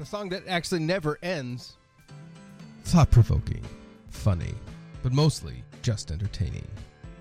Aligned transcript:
The 0.00 0.06
song 0.06 0.30
that 0.30 0.48
actually 0.48 0.80
never 0.80 1.18
ends. 1.22 1.76
Thought 2.84 3.10
provoking, 3.10 3.62
funny, 4.08 4.54
but 5.02 5.12
mostly 5.12 5.62
just 5.82 6.10
entertaining. 6.10 6.66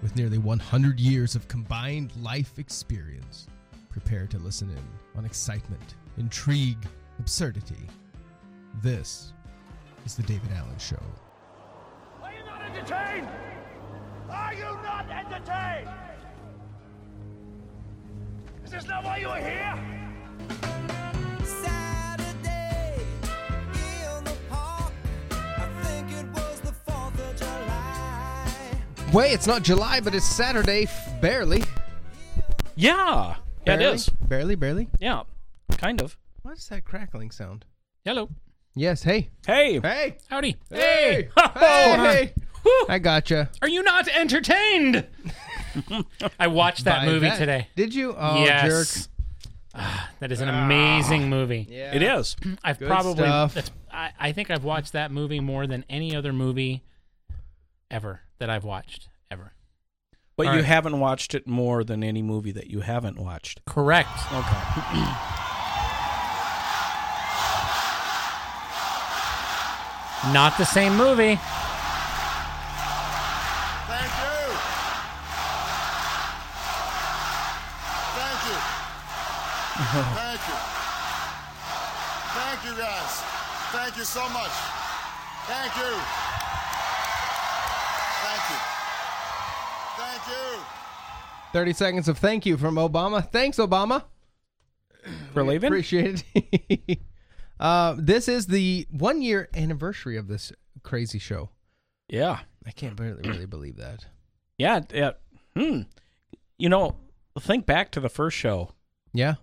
With 0.01 0.15
nearly 0.15 0.37
100 0.37 0.97
years 0.97 1.35
of 1.35 1.45
combined 1.49 2.13
life 2.21 2.57
experience, 2.57 3.47
prepare 3.89 4.27
to 4.27 4.37
listen 4.37 4.69
in 4.69 5.17
on 5.17 5.25
excitement, 5.25 5.95
intrigue, 6.17 6.87
absurdity. 7.19 7.85
This 8.81 9.33
is 10.05 10.15
The 10.15 10.23
David 10.23 10.49
Allen 10.55 10.77
Show. 10.77 11.03
Are 12.23 12.31
you 12.31 12.45
not 12.45 12.61
entertained? 12.61 13.27
Are 14.29 14.53
you 14.53 14.63
not 14.63 15.05
entertained? 15.09 15.89
Is 18.63 18.71
this 18.71 18.87
not 18.87 19.03
why 19.03 19.17
you 19.17 19.27
are 19.27 19.37
here? 19.37 19.98
Wait, 29.11 29.31
it's 29.33 29.47
not 29.47 29.63
July, 29.63 29.99
but 29.99 30.13
it's 30.13 30.25
Saturday, 30.25 30.83
f- 30.83 31.19
barely. 31.19 31.63
Yeah. 32.75 33.35
Yeah, 33.65 33.73
it 33.73 33.81
is. 33.81 34.07
Barely, 34.09 34.55
barely. 34.55 34.87
Yeah. 34.99 35.23
Kind 35.77 35.99
of. 36.01 36.15
What 36.43 36.57
is 36.57 36.67
that 36.67 36.85
crackling 36.85 37.31
sound? 37.31 37.65
Hello. 38.05 38.29
Yes, 38.75 39.01
hey. 39.03 39.29
Hey. 39.47 39.79
Hey! 39.79 40.17
Howdy. 40.29 40.57
Hey! 40.69 41.29
Hey! 41.55 42.33
Whew. 42.61 42.85
I 42.87 42.99
gotcha. 42.99 43.49
Are 43.63 43.67
you 43.67 43.81
not 43.81 44.07
entertained? 44.09 45.07
I 46.39 46.47
watched 46.47 46.85
that 46.85 46.99
By 47.01 47.05
movie 47.07 47.29
that- 47.29 47.37
today. 47.39 47.67
Did 47.75 47.95
you? 47.95 48.13
Oh, 48.15 48.43
yes. 48.43 49.09
Ah, 49.73 50.09
that 50.19 50.31
is 50.31 50.41
an 50.41 50.49
amazing 50.49 51.29
movie. 51.29 51.67
Yeah. 51.69 51.95
It 51.95 52.03
is. 52.03 52.35
I've 52.63 52.77
Good 52.79 52.87
probably. 52.87 53.25
I, 53.25 54.11
I 54.19 54.31
think 54.33 54.51
I've 54.51 54.63
watched 54.63 54.93
that 54.93 55.11
movie 55.11 55.39
more 55.39 55.65
than 55.67 55.83
any 55.89 56.15
other 56.15 56.31
movie 56.31 56.83
ever 57.89 58.21
that 58.39 58.49
I've 58.49 58.63
watched 58.63 59.09
ever. 59.29 59.53
But 60.35 60.47
All 60.47 60.53
you 60.53 60.59
right. 60.59 60.65
haven't 60.65 60.99
watched 60.99 61.35
it 61.35 61.45
more 61.47 61.83
than 61.83 62.03
any 62.03 62.21
movie 62.21 62.51
that 62.53 62.67
you 62.67 62.79
haven't 62.79 63.19
watched. 63.19 63.63
Correct. 63.65 64.09
Okay. 64.33 65.03
Not 70.33 70.57
the 70.57 70.65
same 70.65 70.97
movie. 70.97 71.39
Thank 73.87 74.11
you. 74.19 74.37
Thank 78.19 78.39
you. 78.47 78.57
Thank 80.19 80.41
you. 80.47 80.57
Thank 82.35 82.59
you, 82.65 82.73
guys. 82.83 83.13
Thank 83.71 83.95
you 83.97 84.03
so 84.03 84.27
much. 84.29 84.51
Thank 85.47 85.75
you. 85.77 85.93
You. 90.29 90.59
30 91.53 91.73
seconds 91.73 92.07
of 92.07 92.17
thank 92.17 92.45
you 92.45 92.57
from 92.57 92.75
Obama. 92.75 93.29
Thanks, 93.29 93.57
Obama. 93.57 94.03
For 95.33 95.43
leaving? 95.43 95.67
Appreciate 95.67 96.23
it. 96.35 96.99
uh, 97.59 97.95
this 97.97 98.27
is 98.27 98.47
the 98.47 98.87
one 98.91 99.21
year 99.21 99.49
anniversary 99.53 100.17
of 100.17 100.27
this 100.27 100.51
crazy 100.83 101.19
show. 101.19 101.49
Yeah. 102.07 102.39
I 102.65 102.71
can't 102.71 102.99
really, 102.99 103.27
really 103.27 103.45
believe 103.45 103.77
that. 103.77 104.05
Yeah. 104.57 104.81
Yeah. 104.93 105.11
Hmm. 105.55 105.81
You 106.57 106.69
know, 106.69 106.95
think 107.39 107.65
back 107.65 107.91
to 107.91 107.99
the 107.99 108.09
first 108.09 108.37
show. 108.37 108.73
Yeah, 109.13 109.35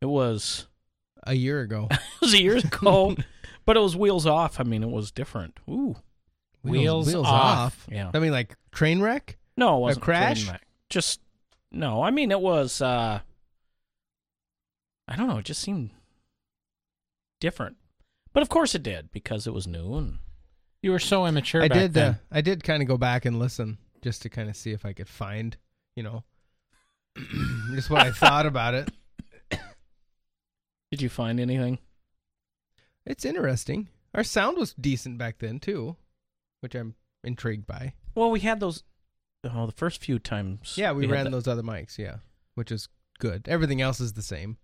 It 0.00 0.06
was 0.06 0.66
a 1.24 1.34
year 1.34 1.60
ago. 1.60 1.88
it 1.90 2.00
was 2.20 2.38
years 2.40 2.64
ago, 2.64 3.14
but 3.66 3.76
it 3.76 3.80
was 3.80 3.96
wheels 3.96 4.26
off. 4.26 4.58
I 4.58 4.62
mean, 4.62 4.82
it 4.82 4.90
was 4.90 5.10
different. 5.10 5.58
Ooh. 5.68 5.96
Wheels 6.62 7.14
off. 7.14 7.86
Yeah. 7.90 8.10
I 8.14 8.18
mean, 8.18 8.32
like 8.32 8.56
train 8.72 9.02
wreck. 9.02 9.36
No, 9.56 9.76
it 9.76 9.80
wasn't 9.80 10.02
a 10.02 10.04
crash? 10.04 10.42
Train 10.44 10.52
wreck. 10.52 10.66
Just 10.90 11.20
no. 11.70 12.02
I 12.02 12.10
mean, 12.10 12.30
it 12.30 12.40
was. 12.40 12.80
uh 12.82 13.20
I 15.06 15.16
don't 15.16 15.28
know. 15.28 15.38
It 15.38 15.44
just 15.44 15.60
seemed 15.60 15.90
different, 17.40 17.76
but 18.32 18.42
of 18.42 18.48
course 18.48 18.74
it 18.74 18.82
did 18.82 19.10
because 19.12 19.46
it 19.46 19.52
was 19.52 19.66
new 19.66 19.94
and 19.96 20.18
You 20.82 20.92
were 20.92 20.98
so 20.98 21.26
immature 21.26 21.62
I 21.62 21.68
back 21.68 21.78
did. 21.78 21.98
Uh. 21.98 22.14
I 22.32 22.40
did 22.40 22.64
kind 22.64 22.82
of 22.82 22.88
go 22.88 22.96
back 22.96 23.24
and 23.26 23.38
listen 23.38 23.78
just 24.02 24.22
to 24.22 24.28
kind 24.30 24.48
of 24.48 24.56
see 24.56 24.72
if 24.72 24.84
I 24.86 24.92
could 24.92 25.08
find, 25.08 25.56
you 25.96 26.02
know, 26.02 26.24
just 27.74 27.90
what 27.90 28.06
I 28.06 28.12
thought 28.12 28.46
about 28.46 28.74
it. 28.74 28.90
did 30.90 31.02
you 31.02 31.08
find 31.08 31.38
anything? 31.40 31.78
It's 33.06 33.24
interesting. 33.24 33.88
Our 34.14 34.24
sound 34.24 34.56
was 34.56 34.74
decent 34.74 35.18
back 35.18 35.38
then 35.38 35.60
too, 35.60 35.96
which 36.60 36.74
I'm 36.74 36.94
intrigued 37.22 37.66
by. 37.66 37.92
Well, 38.14 38.30
we 38.30 38.40
had 38.40 38.60
those. 38.60 38.82
Oh, 39.52 39.66
the 39.66 39.72
first 39.72 40.02
few 40.02 40.18
times. 40.18 40.74
Yeah, 40.76 40.92
we, 40.92 41.04
had 41.06 41.12
ran 41.12 41.30
those 41.30 41.46
other 41.48 41.62
mics. 41.62 41.98
Yeah, 41.98 42.16
which 42.54 42.72
is 42.72 42.88
good. 43.18 43.46
Everything 43.48 43.80
else 43.82 44.00
is 44.00 44.14
the 44.14 44.22
same. 44.22 44.56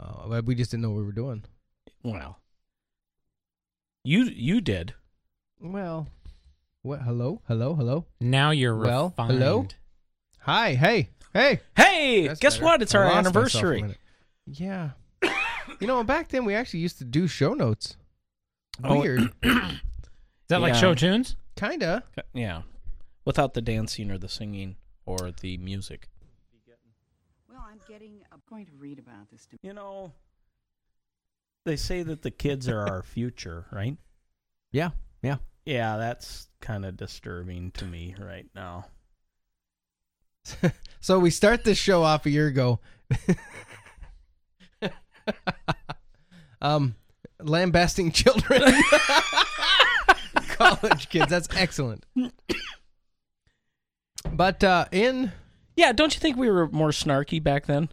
Uh, 0.00 0.28
but 0.28 0.44
we 0.44 0.54
just 0.54 0.70
didn't 0.70 0.82
know 0.82 0.90
what 0.90 0.98
we 0.98 1.04
were 1.04 1.12
doing. 1.12 1.44
Well, 2.02 2.38
you 4.04 4.24
you 4.24 4.60
did. 4.60 4.94
Well, 5.60 6.08
what? 6.82 7.02
Hello, 7.02 7.40
hello, 7.46 7.74
hello. 7.74 8.06
Now 8.20 8.50
you're 8.50 8.76
Well, 8.76 9.10
refined. 9.10 9.32
hello? 9.32 9.66
Hi, 10.40 10.74
hey, 10.74 11.10
hey. 11.32 11.60
Hey, 11.76 12.26
That's 12.26 12.40
guess 12.40 12.54
better. 12.56 12.64
what? 12.64 12.82
It's 12.82 12.94
I 12.94 12.98
our 12.98 13.04
lost 13.04 13.14
myself 13.16 13.36
a 13.36 13.38
anniversary. 13.38 13.96
Yeah. 14.46 14.90
you 15.80 15.86
know, 15.86 16.02
back 16.02 16.28
then 16.30 16.44
we 16.44 16.54
actually 16.56 16.80
used 16.80 16.98
to 16.98 17.04
do 17.04 17.28
show 17.28 17.54
notes. 17.54 17.96
Oh, 18.82 18.98
Weird. 19.00 19.20
Is 19.44 20.48
that 20.48 20.60
like 20.60 20.74
show 20.74 20.94
tunes? 20.94 21.36
Kinda. 21.54 22.02
Yeah, 22.34 22.62
without 23.24 23.54
the 23.54 23.62
dancing 23.62 24.10
or 24.10 24.18
the 24.18 24.28
singing 24.28 24.76
or 25.06 25.32
the 25.40 25.58
music. 25.58 26.08
Well, 27.48 27.64
I'm 27.68 27.80
getting. 27.88 28.20
I'm 28.32 28.42
going 28.48 28.66
to 28.66 28.72
read 28.78 28.98
about 28.98 29.30
this. 29.30 29.46
To 29.46 29.56
You 29.62 29.74
know, 29.74 30.12
they 31.64 31.76
say 31.76 32.02
that 32.02 32.22
the 32.22 32.30
kids 32.30 32.68
are 32.68 32.80
our 32.80 33.02
future, 33.02 33.66
right? 33.70 33.96
Yeah. 34.70 34.90
Yeah. 35.22 35.36
Yeah, 35.64 35.96
that's 35.96 36.48
kind 36.60 36.84
of 36.84 36.96
disturbing 36.96 37.70
to 37.72 37.84
me 37.84 38.14
right 38.18 38.46
now. 38.54 38.86
So 41.02 41.18
we 41.18 41.30
start 41.30 41.64
this 41.64 41.78
show 41.78 42.04
off 42.04 42.26
a 42.26 42.30
year 42.30 42.46
ago. 42.46 42.78
um, 46.62 46.94
lambasting 47.40 48.12
children, 48.12 48.62
college 50.50 51.08
kids. 51.08 51.28
That's 51.28 51.48
excellent. 51.56 52.06
But 54.30 54.62
uh, 54.64 54.86
in, 54.92 55.32
Yeah, 55.76 55.92
don't 55.92 56.14
you 56.14 56.20
think 56.20 56.36
we 56.36 56.50
were 56.50 56.68
more 56.68 56.90
snarky 56.90 57.42
back 57.42 57.66
then? 57.66 57.88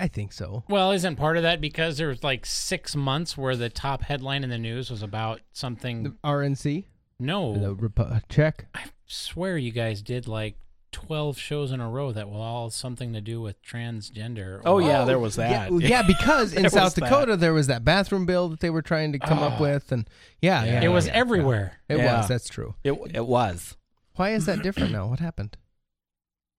I 0.00 0.08
think 0.08 0.32
so. 0.32 0.64
Well, 0.68 0.90
isn't 0.90 1.16
part 1.16 1.36
of 1.36 1.44
that 1.44 1.60
because 1.60 1.98
there 1.98 2.08
was 2.08 2.24
like 2.24 2.44
six 2.46 2.96
months 2.96 3.36
where 3.38 3.54
the 3.54 3.68
top 3.68 4.02
headline 4.02 4.42
in 4.42 4.50
the 4.50 4.58
news 4.58 4.90
was 4.90 5.02
about 5.02 5.40
something? 5.52 6.02
The 6.02 6.10
RNC, 6.24 6.84
no, 7.20 7.56
the 7.56 7.74
Repu- 7.74 8.22
check. 8.28 8.66
I 8.74 8.84
swear 9.06 9.56
you 9.56 9.70
guys 9.70 10.02
did 10.02 10.26
like 10.26 10.56
twelve 10.90 11.38
shows 11.38 11.70
in 11.70 11.80
a 11.80 11.88
row 11.88 12.10
that 12.10 12.28
were 12.28 12.38
all 12.38 12.70
something 12.70 13.12
to 13.12 13.20
do 13.20 13.40
with 13.40 13.62
transgender. 13.62 14.60
Oh, 14.64 14.74
or- 14.74 14.82
yeah, 14.82 15.04
there 15.04 15.18
was 15.20 15.36
that. 15.36 15.70
yeah, 15.72 16.02
because 16.02 16.52
in 16.54 16.68
South 16.70 16.84
was 16.86 16.94
that. 16.94 17.00
Dakota 17.04 17.36
there 17.36 17.54
was 17.54 17.68
that 17.68 17.84
bathroom 17.84 18.26
bill 18.26 18.48
that 18.48 18.58
they 18.58 18.70
were 18.70 18.82
trying 18.82 19.12
to 19.12 19.20
come 19.20 19.38
up 19.38 19.60
Oh. 19.60 19.62
with, 19.62 19.92
and 19.92 20.10
yeah, 20.42 20.64
yeah, 20.64 20.82
it 20.82 20.88
was 20.88 21.06
yeah, 21.06 21.12
everywhere. 21.14 21.78
It 21.88 21.98
Yeah. 21.98 22.18
was. 22.18 22.28
That's 22.28 22.48
true. 22.48 22.74
It 22.82 22.98
it 23.14 23.26
was. 23.26 23.76
Why 24.16 24.30
is 24.30 24.46
that 24.46 24.62
different 24.62 24.92
now? 24.92 25.06
What 25.06 25.20
happened? 25.20 25.56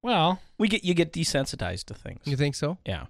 Well, 0.01 0.41
We 0.57 0.67
get 0.67 0.83
you 0.83 0.93
get 0.93 1.11
desensitized 1.13 1.85
to 1.85 1.93
things. 1.93 2.21
You 2.25 2.37
think 2.37 2.55
so? 2.55 2.77
Yeah. 2.85 3.05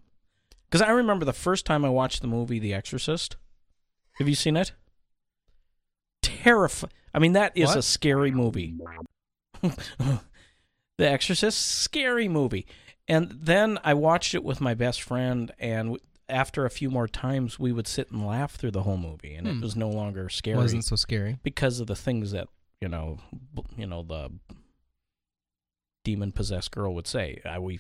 Because 0.70 0.82
I 0.82 0.92
remember 0.92 1.26
the 1.26 1.34
first 1.34 1.66
time 1.66 1.84
I 1.86 1.90
watched 1.90 2.22
the 2.22 2.28
movie 2.28 2.60
The 2.60 2.74
Exorcist. 2.74 3.36
Have 4.14 4.28
you 4.30 4.36
seen 4.36 4.56
it? 4.58 4.72
Terrifying. 6.22 6.92
I 7.14 7.20
mean, 7.20 7.34
that 7.34 7.52
is 7.56 7.70
What? 7.70 7.78
a 7.78 7.82
scary 7.82 8.32
movie. 8.32 8.76
the 9.62 10.20
Exorcist, 11.00 11.62
scary 11.62 12.28
movie. 12.28 12.66
And 13.08 13.30
then 13.32 13.78
I 13.84 13.94
watched 13.94 14.34
it 14.34 14.44
with 14.44 14.60
my 14.62 14.74
best 14.74 15.02
friend, 15.02 15.52
and 15.60 15.98
after 16.28 16.66
a 16.66 16.70
few 16.72 16.90
more 16.90 17.08
times, 17.08 17.60
we 17.60 17.72
would 17.72 17.88
sit 17.88 18.10
and 18.12 18.26
laugh 18.26 18.56
through 18.56 18.72
the 18.72 18.84
whole 18.84 18.98
movie, 18.98 19.36
and 19.36 19.48
Hmm. 19.48 19.58
it 19.58 19.62
was 19.62 19.76
no 19.76 19.90
longer 19.90 20.28
scary 20.30 20.58
Wasn't 20.58 20.84
so 20.86 20.96
scary. 20.96 21.38
because 21.44 21.80
of 21.80 21.88
the 21.88 21.96
things 21.96 22.32
that 22.32 22.48
you 22.82 22.88
know, 22.90 23.20
you 23.78 23.88
know, 23.88 24.04
the 24.04 24.30
demon 26.04 26.32
possessed 26.32 26.72
girl 26.72 26.94
would 26.94 27.08
say. 27.08 27.42
I, 27.46 27.60
we 27.60 27.80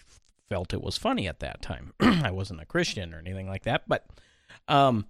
felt 0.49 0.73
it 0.73 0.81
was 0.81 0.97
funny 0.97 1.27
at 1.27 1.39
that 1.39 1.61
time. 1.61 1.93
I 1.99 2.31
wasn't 2.31 2.61
a 2.61 2.65
Christian 2.65 3.13
or 3.13 3.19
anything 3.19 3.47
like 3.47 3.63
that, 3.63 3.83
but, 3.87 4.05
um, 4.67 5.05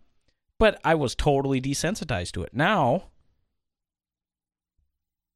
but 0.60 0.80
I 0.84 0.96
was 0.96 1.16
totally 1.16 1.62
desensitized 1.62 2.32
to 2.34 2.44
it. 2.44 2.54
Now, 2.54 3.06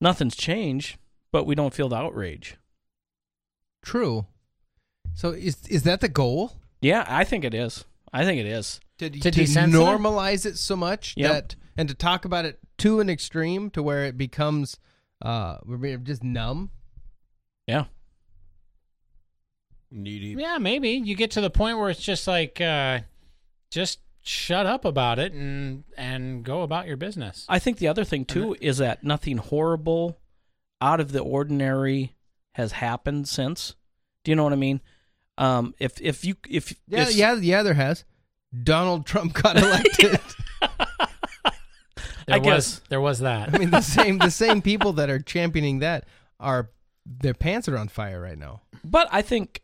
nothing's 0.02 0.36
changed, 0.36 0.98
but 1.32 1.46
we 1.46 1.56
don't 1.56 1.74
feel 1.74 1.90
the 1.90 1.96
outrage. 1.98 2.58
True. 3.82 4.26
So 5.16 5.32
is 5.32 5.66
is 5.68 5.84
that 5.84 6.02
the 6.02 6.10
goal? 6.10 6.54
Yeah, 6.82 7.06
I 7.08 7.24
think 7.24 7.44
it 7.44 7.54
is. 7.54 7.86
I 8.14 8.24
think 8.26 8.40
it 8.40 8.46
is. 8.46 8.80
to, 9.00 9.10
To 9.10 9.20
to 9.32 9.42
normalize 9.42 10.46
it 10.46 10.58
so 10.58 10.76
much 10.76 11.14
Yep. 11.18 11.32
that 11.32 11.56
and 11.78 11.90
to 11.90 11.96
talk 11.96 12.26
about 12.26 12.46
it 12.46 12.60
to 12.80 13.00
an 13.00 13.10
extreme 13.10 13.70
to 13.72 13.82
where 13.84 14.06
it 14.06 14.18
becomes 14.18 14.78
uh 15.22 15.58
we're 15.66 15.98
just 15.98 16.24
numb. 16.24 16.72
Yeah. 17.68 17.86
Needy. 19.92 20.36
Yeah, 20.40 20.58
maybe 20.60 20.90
you 20.90 21.16
get 21.16 21.32
to 21.32 21.42
the 21.42 21.50
point 21.50 21.78
where 21.80 21.90
it's 21.90 22.00
just 22.02 22.28
like, 22.28 22.62
uh, 22.62 23.00
just 23.72 24.00
shut 24.22 24.66
up 24.68 24.86
about 24.86 25.18
it 25.18 25.34
and 25.34 25.84
and 25.98 26.44
go 26.44 26.62
about 26.62 26.86
your 26.88 26.98
business. 26.98 27.46
I 27.50 27.58
think 27.60 27.78
the 27.80 27.88
other 27.88 28.04
thing 28.04 28.26
too 28.26 28.56
is 28.62 28.78
that 28.78 29.04
nothing 29.04 29.38
horrible, 29.38 30.20
out 30.80 31.00
of 31.00 31.12
the 31.12 31.20
ordinary, 31.22 32.16
has 32.54 32.74
happened 32.74 33.28
since. 33.28 33.76
Do 34.24 34.32
you 34.32 34.36
know 34.36 34.44
what 34.44 34.54
I 34.54 34.58
mean? 34.58 34.82
Um, 35.40 35.74
if 35.80 36.00
if 36.02 36.24
you 36.24 36.36
if 36.48 36.72
Yeah, 36.88 37.04
if- 37.04 37.16
yeah, 37.16 37.34
yeah. 37.36 37.64
There 37.64 37.74
has. 37.74 38.04
Donald 38.64 39.06
Trump 39.08 39.34
got 39.34 39.58
elected. 39.62 40.20
There 42.30 42.36
I 42.36 42.40
was 42.40 42.46
guess- 42.78 42.82
there 42.90 43.02
was 43.02 43.20
that. 43.20 43.54
I 43.54 43.58
mean, 43.58 43.70
the 43.72 43.82
same 43.82 44.18
the 44.18 44.32
same 44.46 44.62
people 44.62 44.94
that 44.94 45.10
are 45.10 45.20
championing 45.20 45.80
that 45.80 46.06
are 46.40 46.70
their 47.06 47.34
pants 47.34 47.68
are 47.68 47.78
on 47.78 47.88
fire 47.88 48.22
right 48.22 48.38
now. 48.38 48.62
But 48.84 49.08
I 49.12 49.22
think 49.22 49.62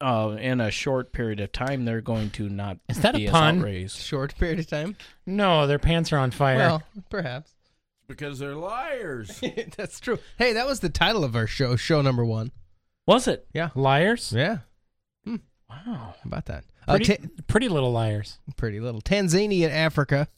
uh, 0.00 0.36
in 0.40 0.60
a 0.60 0.70
short 0.70 1.12
period 1.12 1.38
of 1.40 1.52
time, 1.52 1.84
they're 1.84 2.00
going 2.00 2.30
to 2.30 2.48
not 2.48 2.78
Is 2.88 3.00
that 3.00 3.14
a 3.14 3.18
be 3.18 3.26
as 3.26 3.32
pun? 3.32 3.58
outrageed. 3.60 3.90
Short 3.90 4.34
period 4.36 4.58
of 4.58 4.66
time. 4.66 4.96
no, 5.26 5.66
their 5.66 5.78
pants 5.78 6.12
are 6.12 6.18
on 6.18 6.30
fire. 6.30 6.56
Well, 6.58 6.82
perhaps 7.10 7.52
Because 8.08 8.38
they're 8.40 8.54
liars. 8.56 9.40
that's 9.76 10.00
true. 10.00 10.18
Hey, 10.38 10.52
that 10.54 10.66
was 10.66 10.80
the 10.80 10.88
title 10.88 11.22
of 11.24 11.36
our 11.36 11.46
show, 11.46 11.76
show 11.76 12.02
number 12.02 12.24
one. 12.24 12.50
Was 13.06 13.28
it? 13.28 13.46
Yeah, 13.52 13.70
liars. 13.74 14.32
yeah. 14.34 14.58
Wow. 15.26 15.36
How 15.68 16.14
about 16.24 16.46
that? 16.46 16.64
Uh, 16.86 16.96
Pretty, 16.96 17.16
ta- 17.16 17.28
pretty 17.46 17.68
little 17.68 17.92
liars. 17.92 18.38
pretty 18.56 18.80
little. 18.80 19.00
Tanzania, 19.00 19.70
Africa. 19.70 20.28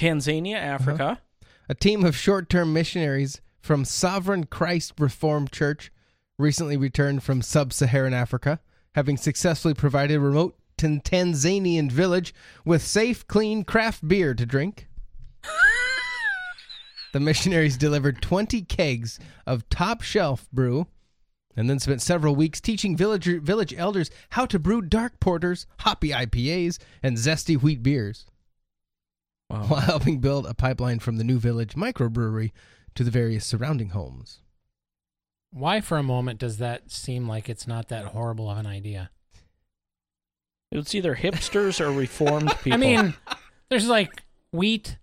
Tanzania, 0.00 0.56
uh-huh. 0.56 0.74
Africa. 0.74 1.20
A 1.68 1.74
team 1.74 2.04
of 2.06 2.16
short 2.16 2.48
term 2.48 2.72
missionaries 2.72 3.42
from 3.60 3.84
Sovereign 3.84 4.44
Christ 4.44 4.94
Reformed 4.98 5.52
Church 5.52 5.92
recently 6.38 6.78
returned 6.78 7.22
from 7.22 7.42
sub 7.42 7.74
Saharan 7.74 8.14
Africa, 8.14 8.60
having 8.94 9.18
successfully 9.18 9.74
provided 9.74 10.16
a 10.16 10.20
remote 10.20 10.56
Tan- 10.78 11.02
Tanzanian 11.02 11.92
village 11.92 12.32
with 12.64 12.82
safe, 12.82 13.26
clean 13.26 13.62
craft 13.62 14.08
beer 14.08 14.32
to 14.32 14.46
drink. 14.46 14.88
the 17.12 17.20
missionaries 17.20 17.76
delivered 17.76 18.22
20 18.22 18.62
kegs 18.62 19.18
of 19.46 19.68
top 19.68 20.00
shelf 20.00 20.48
brew 20.50 20.86
and 21.54 21.68
then 21.68 21.78
spent 21.78 22.00
several 22.00 22.34
weeks 22.34 22.58
teaching 22.58 22.96
villager, 22.96 23.38
village 23.38 23.74
elders 23.74 24.10
how 24.30 24.46
to 24.46 24.58
brew 24.58 24.80
dark 24.80 25.20
porters, 25.20 25.66
hoppy 25.80 26.08
IPAs, 26.08 26.78
and 27.02 27.18
zesty 27.18 27.60
wheat 27.60 27.82
beers 27.82 28.24
while 29.50 29.80
helping 29.80 30.20
build 30.20 30.46
a 30.46 30.54
pipeline 30.54 30.98
from 30.98 31.16
the 31.16 31.24
new 31.24 31.38
village 31.38 31.74
microbrewery 31.74 32.52
to 32.94 33.04
the 33.04 33.10
various 33.10 33.44
surrounding 33.44 33.90
homes. 33.90 34.40
Why, 35.52 35.80
for 35.80 35.98
a 35.98 36.02
moment, 36.02 36.38
does 36.38 36.58
that 36.58 36.90
seem 36.90 37.28
like 37.28 37.48
it's 37.48 37.66
not 37.66 37.88
that 37.88 38.06
horrible 38.06 38.48
of 38.48 38.58
an 38.58 38.66
idea? 38.66 39.10
It's 40.70 40.94
either 40.94 41.16
hipsters 41.16 41.80
or 41.80 41.90
reformed 41.90 42.50
people. 42.62 42.74
I 42.74 42.76
mean, 42.76 43.14
there's 43.68 43.88
like 43.88 44.22
wheat, 44.52 44.98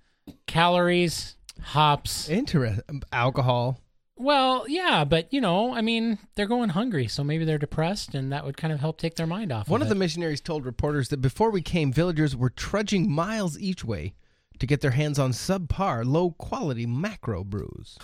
calories, 0.46 1.36
hops. 1.62 2.30
Interesting. 2.30 2.84
Um, 2.88 3.02
alcohol. 3.12 3.82
Well, 4.16 4.66
yeah, 4.70 5.04
but 5.04 5.32
you 5.34 5.42
know, 5.42 5.74
I 5.74 5.82
mean, 5.82 6.18
they're 6.36 6.48
going 6.48 6.70
hungry, 6.70 7.08
so 7.08 7.24
maybe 7.24 7.44
they're 7.44 7.58
depressed, 7.58 8.16
and 8.16 8.32
that 8.32 8.46
would 8.46 8.58
kind 8.58 8.72
of 8.72 8.80
help 8.80 8.98
take 8.98 9.16
their 9.16 9.28
mind 9.28 9.52
off. 9.52 9.68
One 9.68 9.82
of 9.82 9.88
of 9.88 9.90
the 9.90 9.96
missionaries 9.96 10.42
told 10.42 10.66
reporters 10.66 11.10
that 11.10 11.22
before 11.22 11.52
we 11.52 11.62
came, 11.62 11.92
villagers 11.92 12.36
were 12.36 12.50
trudging 12.50 13.12
miles 13.12 13.60
each 13.60 13.84
way 13.84 14.16
to 14.60 14.68
get 14.68 14.82
their 14.82 14.92
hands 14.92 15.20
on 15.20 15.32
subpar, 15.32 16.06
low 16.06 16.32
quality 16.32 16.86
macro 16.86 17.44
brews. 17.44 17.98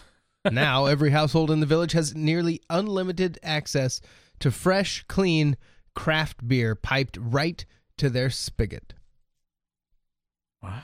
now, 0.52 0.86
every 0.88 1.12
household 1.12 1.52
in 1.52 1.60
the 1.60 1.66
village 1.66 1.94
has 1.94 2.16
nearly 2.16 2.62
unlimited 2.70 3.40
access 3.44 4.02
to 4.40 4.52
fresh, 4.52 5.04
clean 5.08 5.58
craft 5.96 6.48
beer 6.48 6.76
piped 6.76 7.18
right 7.20 7.66
to 7.98 8.10
their 8.10 8.30
spigot. 8.30 8.94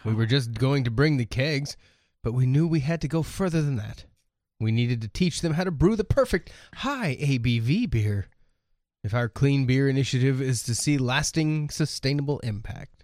We 0.03 0.13
were 0.13 0.25
just 0.25 0.53
going 0.53 0.83
to 0.83 0.91
bring 0.91 1.17
the 1.17 1.25
kegs, 1.25 1.77
but 2.21 2.33
we 2.33 2.45
knew 2.45 2.67
we 2.67 2.81
had 2.81 3.01
to 3.01 3.07
go 3.07 3.23
further 3.23 3.61
than 3.61 3.77
that. 3.77 4.05
We 4.59 4.71
needed 4.71 5.01
to 5.01 5.07
teach 5.07 5.41
them 5.41 5.53
how 5.53 5.63
to 5.63 5.71
brew 5.71 5.95
the 5.95 6.03
perfect 6.03 6.51
high 6.75 7.17
ABV 7.19 7.89
beer 7.89 8.27
if 9.03 9.13
our 9.13 9.29
clean 9.29 9.65
beer 9.65 9.87
initiative 9.87 10.41
is 10.41 10.63
to 10.63 10.75
see 10.75 10.97
lasting, 10.97 11.69
sustainable 11.69 12.39
impact. 12.39 12.98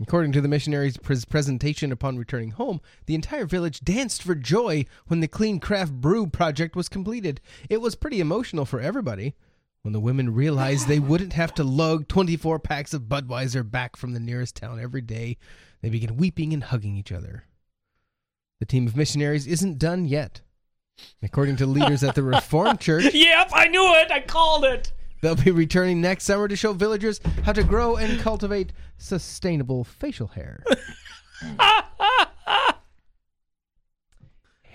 According 0.00 0.32
to 0.32 0.40
the 0.40 0.48
missionaries' 0.48 0.96
presentation 0.96 1.92
upon 1.92 2.18
returning 2.18 2.52
home, 2.52 2.80
the 3.06 3.14
entire 3.14 3.46
village 3.46 3.80
danced 3.80 4.22
for 4.22 4.34
joy 4.34 4.84
when 5.06 5.20
the 5.20 5.28
Clean 5.28 5.60
Craft 5.60 5.92
Brew 5.92 6.26
project 6.26 6.74
was 6.74 6.88
completed. 6.88 7.40
It 7.68 7.80
was 7.80 7.94
pretty 7.94 8.20
emotional 8.20 8.64
for 8.64 8.80
everybody 8.80 9.34
when 9.82 9.92
the 9.92 10.00
women 10.00 10.34
realized 10.34 10.86
they 10.86 10.98
wouldn't 10.98 11.34
have 11.34 11.54
to 11.54 11.64
lug 11.64 12.08
24 12.08 12.58
packs 12.60 12.94
of 12.94 13.02
Budweiser 13.02 13.68
back 13.68 13.96
from 13.96 14.12
the 14.12 14.20
nearest 14.20 14.56
town 14.56 14.80
every 14.80 15.02
day. 15.02 15.36
They 15.82 15.90
began 15.90 16.16
weeping 16.16 16.52
and 16.52 16.64
hugging 16.64 16.96
each 16.96 17.12
other. 17.12 17.44
The 18.60 18.66
team 18.66 18.86
of 18.86 18.96
missionaries 18.96 19.46
isn't 19.46 19.78
done 19.78 20.04
yet. 20.04 20.40
According 21.22 21.56
to 21.56 21.66
leaders 21.66 22.04
at 22.04 22.14
the 22.14 22.22
Reformed 22.22 22.80
Church, 22.80 23.12
yep, 23.12 23.50
I 23.52 23.66
knew 23.68 23.92
it. 23.96 24.10
I 24.10 24.20
called 24.20 24.64
it. 24.64 24.92
They'll 25.22 25.36
be 25.36 25.50
returning 25.52 26.00
next 26.00 26.24
summer 26.24 26.48
to 26.48 26.56
show 26.56 26.72
villagers 26.72 27.20
how 27.44 27.52
to 27.52 27.62
grow 27.62 27.96
and 27.96 28.20
cultivate 28.20 28.72
sustainable 28.98 29.84
facial 29.84 30.26
hair. 30.26 30.64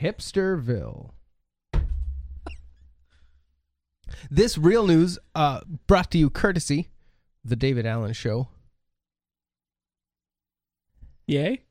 Hipsterville. 0.02 1.12
This 4.32 4.58
real 4.58 4.88
news 4.88 5.20
uh, 5.36 5.62
brought 5.86 6.12
to 6.12 6.18
you 6.18 6.30
courtesy 6.30 6.88
the 7.44 7.58
David 7.58 7.86
Allen 7.86 8.14
Show. 8.14 8.48
Yay. 11.28 11.62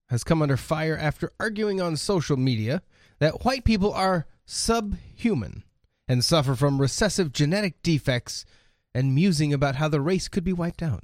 has 0.09 0.24
come 0.24 0.41
under 0.41 0.57
fire 0.57 0.97
after 0.97 1.31
arguing 1.39 1.81
on 1.81 1.97
social 1.97 2.38
media 2.38 2.81
that 3.19 3.43
white 3.43 3.63
people 3.63 3.93
are 3.93 4.25
subhuman 4.45 5.63
and 6.07 6.24
suffer 6.24 6.55
from 6.55 6.79
recessive 6.79 7.31
genetic 7.31 7.81
defects 7.81 8.45
and 8.95 9.13
musing 9.13 9.53
about 9.53 9.75
how 9.75 9.89
the 9.89 9.99
race 9.99 10.29
could 10.29 10.45
be 10.45 10.53
wiped 10.53 10.81
out. 10.81 11.03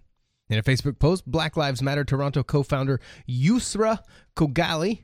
In 0.50 0.58
a 0.58 0.64
Facebook 0.64 0.98
post, 0.98 1.30
Black 1.30 1.58
Lives 1.58 1.82
Matter 1.82 2.06
Toronto 2.06 2.42
co 2.42 2.64
founder 2.64 3.00
Yusra 3.30 4.00
Khogali 4.36 5.04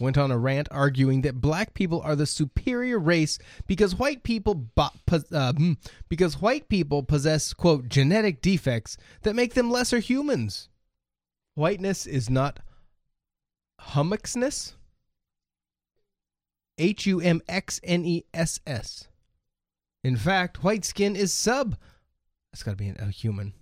went 0.00 0.18
on 0.18 0.30
a 0.30 0.38
rant 0.38 0.68
arguing 0.70 1.22
that 1.22 1.40
black 1.40 1.74
people 1.74 2.00
are 2.02 2.16
the 2.16 2.26
superior 2.26 2.98
race 2.98 3.38
because 3.66 3.94
white 3.94 4.22
people 4.22 4.54
bo- 4.54 4.88
uh, 5.32 5.52
hmm, 5.52 5.72
because 6.08 6.40
white 6.40 6.68
people 6.68 7.02
possess 7.02 7.54
quote 7.54 7.88
genetic 7.88 8.42
defects 8.42 8.96
that 9.22 9.36
make 9.36 9.54
them 9.54 9.70
lesser 9.70 9.98
humans. 9.98 10.68
Whiteness 11.54 12.06
is 12.06 12.28
not 12.28 12.60
hummocksness. 13.80 14.74
H 16.78 17.06
U 17.06 17.20
M 17.20 17.40
X 17.48 17.80
N 17.82 18.04
E 18.04 18.24
S 18.34 18.60
S. 18.66 19.08
In 20.04 20.16
fact, 20.16 20.62
white 20.62 20.84
skin 20.84 21.16
is 21.16 21.32
sub. 21.32 21.76
It's 22.56 22.62
got 22.62 22.70
to 22.70 22.76
be 22.78 22.88
a 22.88 23.10
human. 23.10 23.52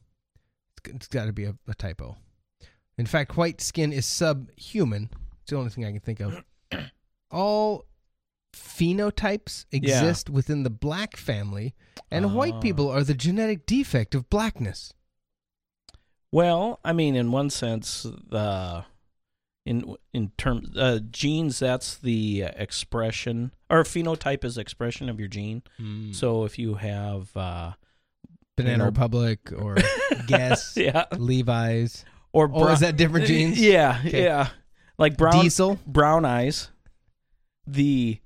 It's 0.85 1.09
got 1.09 1.25
to 1.25 1.33
be 1.33 1.47
a, 1.47 1.57
a 1.67 1.75
typo. 1.75 2.17
In 2.97 3.07
fact, 3.07 3.37
white 3.37 3.61
skin 3.61 3.93
is 3.93 4.07
subhuman. 4.07 5.11
It's 5.43 5.51
the 5.51 5.57
only 5.57 5.71
thing 5.71 5.85
I 5.85 5.91
can 5.91 5.99
think 5.99 6.21
of. 6.21 6.45
All 7.33 7.87
phenotypes 8.55 9.65
exist 9.73 10.31
within 10.31 10.63
the 10.63 10.71
black 10.71 11.17
family, 11.17 11.75
and 12.09 12.37
white 12.37 12.55
Ah. 12.55 12.61
people 12.61 12.89
are 12.89 13.03
the 13.03 13.15
genetic 13.15 13.67
defect 13.67 14.15
of 14.15 14.31
blackness. 14.31 14.93
Well, 16.31 16.79
I 16.85 16.93
mean, 16.93 17.17
in 17.17 17.33
one 17.33 17.51
sense, 17.51 18.05
the 18.05 18.85
in 19.67 19.97
in 20.13 20.31
terms 20.39 20.77
uh, 20.77 21.01
genes, 21.11 21.59
that's 21.59 21.97
the 21.97 22.43
expression 22.55 23.51
or 23.69 23.83
phenotype 23.83 24.45
is 24.45 24.57
expression 24.57 25.09
of 25.09 25.19
your 25.19 25.29
gene. 25.29 25.63
So 26.13 26.45
if 26.45 26.61
you 26.61 26.75
have, 26.77 27.37
uh, 27.37 27.73
Banana 28.57 28.85
Republic 28.85 29.53
or 29.57 29.77
Guess, 30.27 30.75
yeah, 30.77 31.05
Levi's. 31.17 32.05
or 32.33 32.51
Oh, 32.53 32.69
is 32.69 32.81
that 32.81 32.97
different 32.97 33.27
genes? 33.29 33.59
Yeah, 33.61 34.01
Okay. 34.07 34.25
yeah. 34.25 34.49
Like 34.99 35.17
brown 35.17 35.43
Diesel? 35.43 35.79
brown 35.87 36.25
eyes. 36.25 36.71
The 37.67 38.21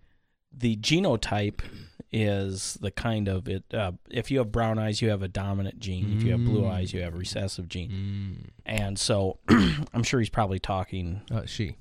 the 0.53 0.77
genotype 0.77 1.61
is 2.11 2.75
the 2.81 2.91
kind 2.91 3.29
of 3.29 3.49
it. 3.49 3.65
Uh, 3.73 3.93
if 4.11 4.31
you 4.31 4.39
have 4.39 4.51
brown 4.51 4.79
eyes, 4.79 5.01
you 5.01 5.11
have 5.11 5.23
a 5.23 5.29
dominant 5.29 5.79
gene. 5.79 6.17
If 6.17 6.23
you 6.25 6.33
have 6.33 6.45
blue 6.45 6.63
Mm. 6.63 6.71
eyes, 6.73 6.93
you 6.93 7.01
have 7.03 7.15
a 7.15 7.19
recessive 7.19 7.69
gene. 7.69 8.51
And 8.67 8.99
so, 8.99 9.39
I'm 9.49 10.03
sure 10.03 10.19
he's 10.21 10.31
probably 10.31 10.59
talking. 10.59 11.21
Uh, 11.31 11.45
she. 11.47 11.77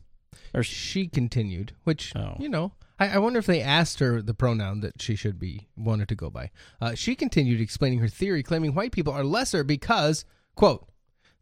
Or 0.53 0.63
She 0.63 1.07
continued, 1.07 1.73
which 1.83 2.13
Oh. 2.15 2.35
you 2.39 2.49
know, 2.49 2.73
I, 2.99 3.09
I 3.09 3.17
wonder 3.19 3.39
if 3.39 3.45
they 3.45 3.61
asked 3.61 3.99
her 3.99 4.21
the 4.21 4.33
pronoun 4.33 4.81
that 4.81 5.01
she 5.01 5.15
should 5.15 5.39
be 5.39 5.67
wanted 5.77 6.07
to 6.09 6.15
go 6.15 6.29
by. 6.29 6.51
Uh, 6.81 6.95
she 6.95 7.15
continued 7.15 7.61
explaining 7.61 7.99
her 7.99 8.07
theory, 8.07 8.43
claiming 8.43 8.73
white 8.73 8.91
people 8.91 9.13
are 9.13 9.23
lesser 9.23 9.63
because, 9.63 10.25
quote, 10.55 10.87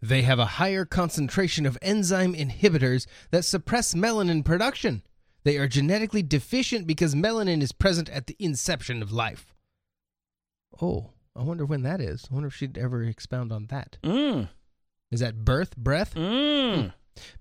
they 0.02 0.22
have 0.24 0.40
a 0.40 0.46
higher 0.46 0.86
concentration 0.86 1.66
of 1.66 1.78
enzyme 1.82 2.34
inhibitors 2.36 3.08
that 3.32 3.46
suppress 3.46 3.94
melanin 3.94 4.44
production. 4.44 5.02
They 5.44 5.58
are 5.58 5.68
genetically 5.68 6.24
deficient 6.24 6.86
because 6.88 7.16
melanin 7.16 7.62
is 7.62 7.72
present 7.72 8.10
at 8.10 8.28
the 8.28 8.36
inception 8.40 9.02
of 9.02 9.12
life. 9.12 9.54
Oh, 10.82 11.12
I 11.36 11.44
wonder 11.44 11.66
when 11.66 11.84
that 11.84 12.02
is. 12.02 12.28
I 12.30 12.34
wonder 12.34 12.48
if 12.48 12.56
she'd 12.56 12.78
ever 12.78 13.04
expound 13.04 13.52
on 13.52 13.68
that. 13.68 13.98
Mm, 14.04 14.50
Is 15.12 15.20
that 15.22 15.46
birth, 15.46 15.76
breath? 15.78 16.14
mm, 16.16 16.94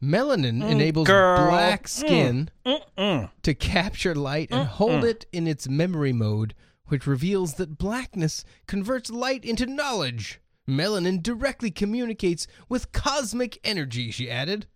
Melanin 0.03 0.63
Mm, 0.63 0.71
enables 0.71 1.07
girl. 1.07 1.49
black 1.51 1.89
skin 1.89 2.51
mm, 2.65 2.81
mm. 2.97 3.31
to 3.43 3.55
capture 3.55 4.15
light 4.15 4.49
and 4.51 4.67
hold 4.69 5.05
it 5.05 5.27
in 5.33 5.47
its 5.47 5.69
memory 5.69 6.13
mode, 6.13 6.55
which 6.87 7.07
reveals 7.07 7.55
that 7.55 7.79
blackness 7.79 8.45
converts 8.67 9.11
light 9.11 9.45
into 9.45 9.67
knowledge. 9.67 10.41
Melanin 10.69 11.23
directly 11.23 11.71
communicates 11.71 12.47
with 12.69 12.93
cosmic 12.93 13.59
energy, 13.65 14.11
she 14.11 14.31
added. 14.31 14.67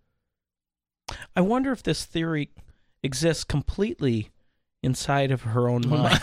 I 1.35 1.41
wonder 1.41 1.73
if 1.73 1.83
this 1.83 2.05
theory 2.05 2.51
exists 3.03 3.45
completely 3.45 4.31
inside 4.83 5.31
of 5.31 5.43
her 5.43 5.69
own 5.69 5.89
mind. 5.89 6.21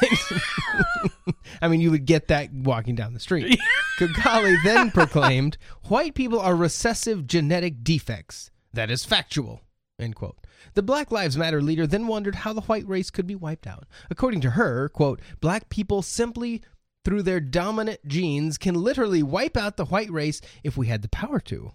I 1.61 1.67
mean, 1.67 1.81
you 1.81 1.91
would 1.91 2.05
get 2.05 2.27
that 2.27 2.53
walking 2.53 2.95
down 2.95 3.13
the 3.13 3.19
street. 3.19 3.59
Kigali 3.99 4.55
then 4.63 4.91
proclaimed, 4.91 5.57
white 5.85 6.13
people 6.13 6.39
are 6.39 6.55
recessive 6.55 7.25
genetic 7.25 7.83
defects. 7.83 8.51
That 8.75 8.91
is 8.91 9.03
factual. 9.05 9.61
End 9.97 10.15
quote. 10.15 10.37
The 10.73 10.83
Black 10.83 11.11
Lives 11.11 11.37
Matter 11.37 11.61
leader 11.61 11.87
then 11.87 12.07
wondered 12.07 12.35
how 12.35 12.53
the 12.53 12.61
white 12.61 12.87
race 12.87 13.09
could 13.09 13.25
be 13.25 13.35
wiped 13.35 13.65
out. 13.65 13.85
According 14.09 14.41
to 14.41 14.51
her, 14.51 14.89
quote, 14.89 15.21
black 15.39 15.69
people 15.69 16.01
simply 16.01 16.61
through 17.05 17.21
their 17.23 17.39
dominant 17.39 18.05
genes 18.07 18.57
can 18.57 18.75
literally 18.75 19.23
wipe 19.23 19.55
out 19.55 19.77
the 19.77 19.85
white 19.85 20.09
race 20.09 20.41
if 20.63 20.75
we 20.75 20.87
had 20.87 21.01
the 21.01 21.07
power 21.09 21.39
to. 21.41 21.71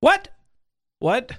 What? 0.00 0.28
What? 1.00 1.32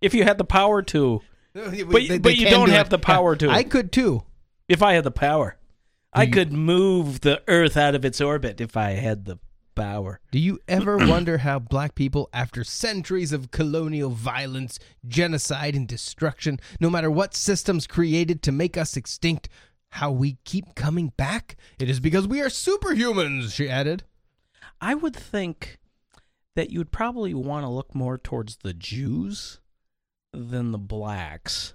if 0.00 0.14
you 0.14 0.24
had 0.24 0.38
the 0.38 0.44
power 0.44 0.82
to, 0.82 1.20
But, 1.52 2.22
but 2.22 2.36
you 2.36 2.48
don't 2.50 2.70
have 2.70 2.90
the 2.90 2.98
power 2.98 3.36
to. 3.36 3.50
I 3.50 3.62
could 3.62 3.92
too. 3.92 4.24
if 4.68 4.82
I 4.82 4.94
had 4.94 5.04
the 5.04 5.10
power, 5.12 5.56
I 6.12 6.24
you- 6.24 6.32
could 6.32 6.52
move 6.52 7.20
the 7.20 7.42
Earth 7.46 7.76
out 7.76 7.94
of 7.94 8.04
its 8.04 8.20
orbit 8.20 8.60
if 8.60 8.76
I 8.76 8.92
had 8.92 9.24
the 9.26 9.38
power. 9.74 10.20
Do 10.30 10.38
you 10.38 10.58
ever 10.68 10.96
wonder 10.98 11.38
how 11.38 11.58
black 11.58 11.94
people, 11.94 12.28
after 12.32 12.64
centuries 12.64 13.32
of 13.32 13.50
colonial 13.50 14.10
violence, 14.10 14.78
genocide, 15.06 15.74
and 15.74 15.86
destruction, 15.86 16.60
no 16.80 16.90
matter 16.90 17.10
what 17.10 17.34
systems 17.34 17.86
created 17.86 18.42
to 18.42 18.52
make 18.52 18.76
us 18.76 18.96
extinct, 18.96 19.48
how 19.90 20.10
we 20.10 20.38
keep 20.44 20.74
coming 20.74 21.12
back? 21.16 21.56
It 21.78 21.88
is 21.88 22.00
because 22.00 22.26
we 22.26 22.40
are 22.40 22.48
superhumans, 22.48 23.52
she 23.52 23.68
added. 23.68 24.04
I 24.80 24.94
would 24.94 25.16
think 25.16 25.78
that 26.56 26.70
you 26.70 26.78
would 26.78 26.92
probably 26.92 27.34
want 27.34 27.64
to 27.64 27.70
look 27.70 27.94
more 27.94 28.18
towards 28.18 28.58
the 28.58 28.74
Jews 28.74 29.60
than 30.32 30.72
the 30.72 30.78
blacks 30.78 31.74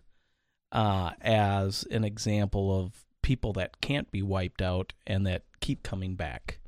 uh, 0.71 1.11
as 1.21 1.83
an 1.91 2.03
example 2.03 2.77
of 2.77 3.05
people 3.21 3.53
that 3.53 3.81
can't 3.81 4.11
be 4.11 4.21
wiped 4.21 4.61
out 4.61 4.93
and 5.05 5.25
that 5.27 5.43
keep 5.59 5.83
coming 5.83 6.15
back. 6.15 6.58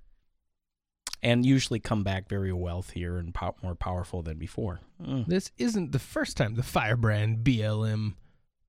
And 1.23 1.45
usually 1.45 1.79
come 1.79 2.03
back 2.03 2.27
very 2.27 2.51
wealthier 2.51 3.17
and 3.17 3.31
pow- 3.33 3.55
more 3.61 3.75
powerful 3.75 4.23
than 4.23 4.37
before. 4.39 4.79
Mm. 5.01 5.27
This 5.27 5.51
isn't 5.57 5.91
the 5.91 5.99
first 5.99 6.35
time 6.35 6.55
the 6.55 6.63
firebrand 6.63 7.43
BLM 7.43 8.15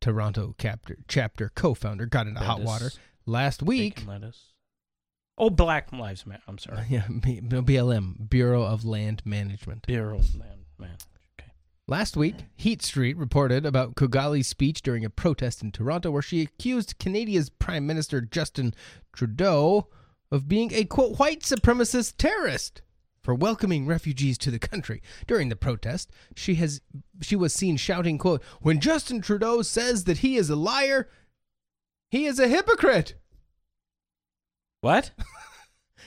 Toronto 0.03 0.55
chapter, 0.59 0.99
chapter 1.09 1.51
co 1.55 1.73
founder 1.73 2.05
got 2.07 2.27
into 2.27 2.41
hot 2.41 2.61
water. 2.61 2.91
Last 3.25 3.63
week. 3.63 4.05
Oh, 5.39 5.49
Black 5.49 5.93
Lives 5.93 6.27
Matter. 6.27 6.43
I'm 6.47 6.59
sorry. 6.59 6.85
yeah, 6.91 7.07
B- 7.09 7.41
BLM, 7.41 8.29
Bureau 8.29 8.65
of 8.65 8.85
Land 8.85 9.23
Management. 9.25 9.87
Bureau 9.87 10.21
man, 10.37 10.67
man. 10.79 10.97
Okay. 11.41 11.51
Last 11.89 12.17
week, 12.17 12.35
Heat 12.55 12.83
Street 12.83 13.17
reported 13.17 13.65
about 13.65 13.95
Khogali's 13.95 14.47
speech 14.47 14.83
during 14.83 15.05
a 15.05 15.11
protest 15.11 15.63
in 15.63 15.73
Toronto 15.73 16.11
where 16.11 16.23
she 16.23 16.43
accused 16.43 16.99
Canada's 16.99 17.49
Prime 17.49 17.87
Minister 17.87 18.21
Justin 18.21 18.75
Trudeau 19.15 19.89
of 20.33 20.49
being 20.49 20.73
a 20.73 20.85
quote 20.85 21.21
white 21.21 21.43
supremacist 21.43 22.15
terrorist 22.17 22.83
for 23.21 23.35
welcoming 23.35 23.87
refugees 23.87 24.37
to 24.39 24.51
the 24.51 24.59
country. 24.59 25.01
During 25.29 25.49
the 25.49 25.55
protest, 25.55 26.11
she 26.35 26.57
has 26.57 26.81
she 27.21 27.37
was 27.37 27.55
seen 27.55 27.77
shouting 27.77 28.19
quote 28.19 28.43
when 28.61 28.81
Justin 28.81 29.21
Trudeau 29.21 29.63
says 29.63 30.05
that 30.05 30.19
he 30.19 30.37
is 30.37 30.51
a 30.51 30.57
liar, 30.57 31.09
he 32.11 32.27
is 32.27 32.41
a 32.41 32.49
hypocrite. 32.49 33.15
What? 34.81 35.13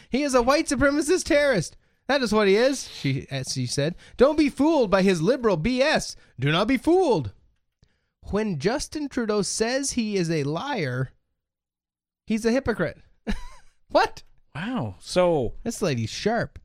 He 0.07 0.23
is 0.23 0.33
a 0.33 0.41
white 0.41 0.67
supremacist 0.67 1.25
terrorist. 1.25 1.75
That 2.07 2.21
is 2.21 2.31
what 2.31 2.47
he 2.47 2.55
is, 2.55 2.87
she, 2.87 3.27
as 3.29 3.51
she 3.51 3.65
said. 3.65 3.95
Don't 4.15 4.37
be 4.37 4.49
fooled 4.49 4.89
by 4.89 5.01
his 5.01 5.21
liberal 5.21 5.57
BS. 5.57 6.15
Do 6.39 6.51
not 6.51 6.67
be 6.67 6.77
fooled. 6.77 7.31
When 8.31 8.59
Justin 8.59 9.09
Trudeau 9.09 9.41
says 9.41 9.91
he 9.91 10.15
is 10.15 10.31
a 10.31 10.43
liar, 10.43 11.11
he's 12.27 12.45
a 12.45 12.51
hypocrite. 12.51 12.99
What? 13.95 14.23
Wow. 14.53 14.95
So, 14.99 15.53
This 15.63 15.81
lady's 15.81 16.09
sharp. 16.09 16.59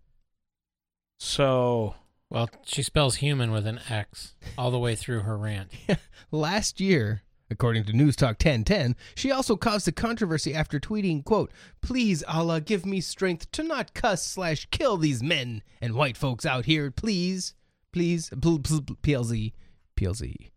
so 1.18 1.94
Well, 2.28 2.48
she 2.64 2.82
spells 2.82 3.16
human 3.16 3.52
with 3.52 3.66
an 3.68 3.80
X 3.88 4.34
all 4.58 4.70
the 4.72 4.78
way 4.78 4.96
through 4.96 5.20
her 5.20 5.36
rant. 5.38 5.70
Last 6.32 6.80
year, 6.80 7.22
according 7.50 7.84
to 7.84 7.92
News 7.92 8.16
Talk 8.16 8.30
1010, 8.44 8.96
she 9.14 9.30
also 9.30 9.56
caused 9.56 9.86
a 9.88 9.92
controversy 9.92 10.54
after 10.54 10.78
tweeting, 10.80 11.24
quote, 11.24 11.52
Please, 11.80 12.22
Allah, 12.24 12.60
give 12.60 12.84
me 12.86 13.00
strength 13.00 13.50
to 13.52 13.62
not 13.62 13.94
cuss 13.94 14.24
slash 14.24 14.66
kill 14.70 14.96
these 14.96 15.22
men 15.22 15.62
and 15.80 15.94
white 15.94 16.16
folks 16.16 16.44
out 16.46 16.64
here, 16.66 16.90
please. 16.90 17.54
Please. 17.92 18.30
Pl- 18.40 18.60
pl- 18.60 18.82
pl- 18.82 18.96
PLZ. 19.02 19.52
PLZ. 19.96 20.50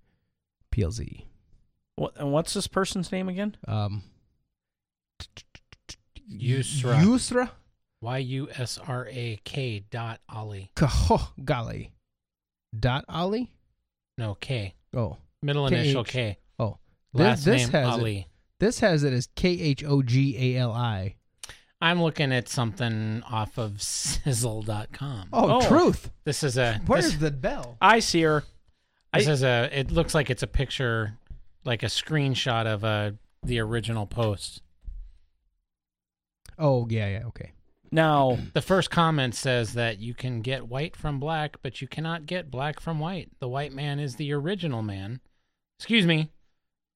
PLZ. 0.71 1.25
what? 1.95 2.13
And 2.17 2.31
what's 2.31 2.53
this 2.53 2.67
person's 2.67 3.11
name 3.11 3.27
again? 3.29 3.57
Um, 3.67 4.03
Yusra. 6.31 7.01
Yusra 7.01 7.49
Y 8.01 8.17
U 8.17 8.49
S 8.57 8.77
R 8.87 9.07
A 9.09 9.39
K 9.43 9.83
dot 9.89 10.19
Ali. 10.29 10.71
Kahogali. 10.75 11.89
Dot 12.77 13.05
Ali? 13.07 13.51
No, 14.17 14.35
K. 14.35 14.73
Oh. 14.95 15.17
Middle 15.41 15.67
K 15.69 15.79
initial 15.79 16.03
K. 16.03 16.37
Oh. 16.59 16.77
Last 17.13 17.45
this 17.45 17.61
name 17.63 17.69
has 17.71 17.87
Ali. 17.87 18.17
It, 18.19 18.25
this 18.59 18.79
has 18.79 19.03
it 19.03 19.13
as 19.13 19.27
K 19.35 19.49
H 19.49 19.83
O 19.83 20.01
G 20.01 20.55
A 20.55 20.59
L 20.61 20.71
I. 20.71 21.15
I'm 21.81 22.01
looking 22.01 22.31
at 22.31 22.47
something 22.47 23.21
off 23.29 23.57
of 23.57 23.81
sizzle.com. 23.81 25.27
Oh, 25.33 25.57
Oh. 25.61 25.67
truth. 25.67 26.11
This 26.23 26.43
is 26.43 26.57
a 26.57 26.79
Where's 26.85 27.05
this, 27.11 27.15
the 27.15 27.31
bell? 27.31 27.77
I 27.81 27.99
see 27.99 28.21
her. 28.21 28.43
this 29.13 29.27
I- 29.27 29.31
is 29.31 29.43
a 29.43 29.69
it 29.71 29.91
looks 29.91 30.15
like 30.15 30.29
it's 30.29 30.43
a 30.43 30.47
picture 30.47 31.17
like 31.65 31.83
a 31.83 31.87
screenshot 31.87 32.65
of 32.65 32.83
uh 32.83 33.11
the 33.43 33.59
original 33.59 34.05
post. 34.07 34.61
Oh, 36.57 36.87
yeah, 36.89 37.07
yeah, 37.07 37.27
okay. 37.27 37.51
Now, 37.91 38.37
The 38.53 38.61
first 38.61 38.89
comment 38.89 39.35
says 39.35 39.73
that 39.73 39.99
you 39.99 40.13
can 40.13 40.41
get 40.41 40.67
white 40.67 40.95
from 40.95 41.19
black, 41.19 41.57
but 41.61 41.81
you 41.81 41.87
cannot 41.87 42.25
get 42.25 42.51
black 42.51 42.79
from 42.79 42.99
white. 42.99 43.29
The 43.39 43.47
white 43.47 43.73
man 43.73 43.99
is 43.99 44.15
the 44.15 44.33
original 44.33 44.81
man. 44.81 45.19
Excuse 45.79 46.05
me. 46.05 46.31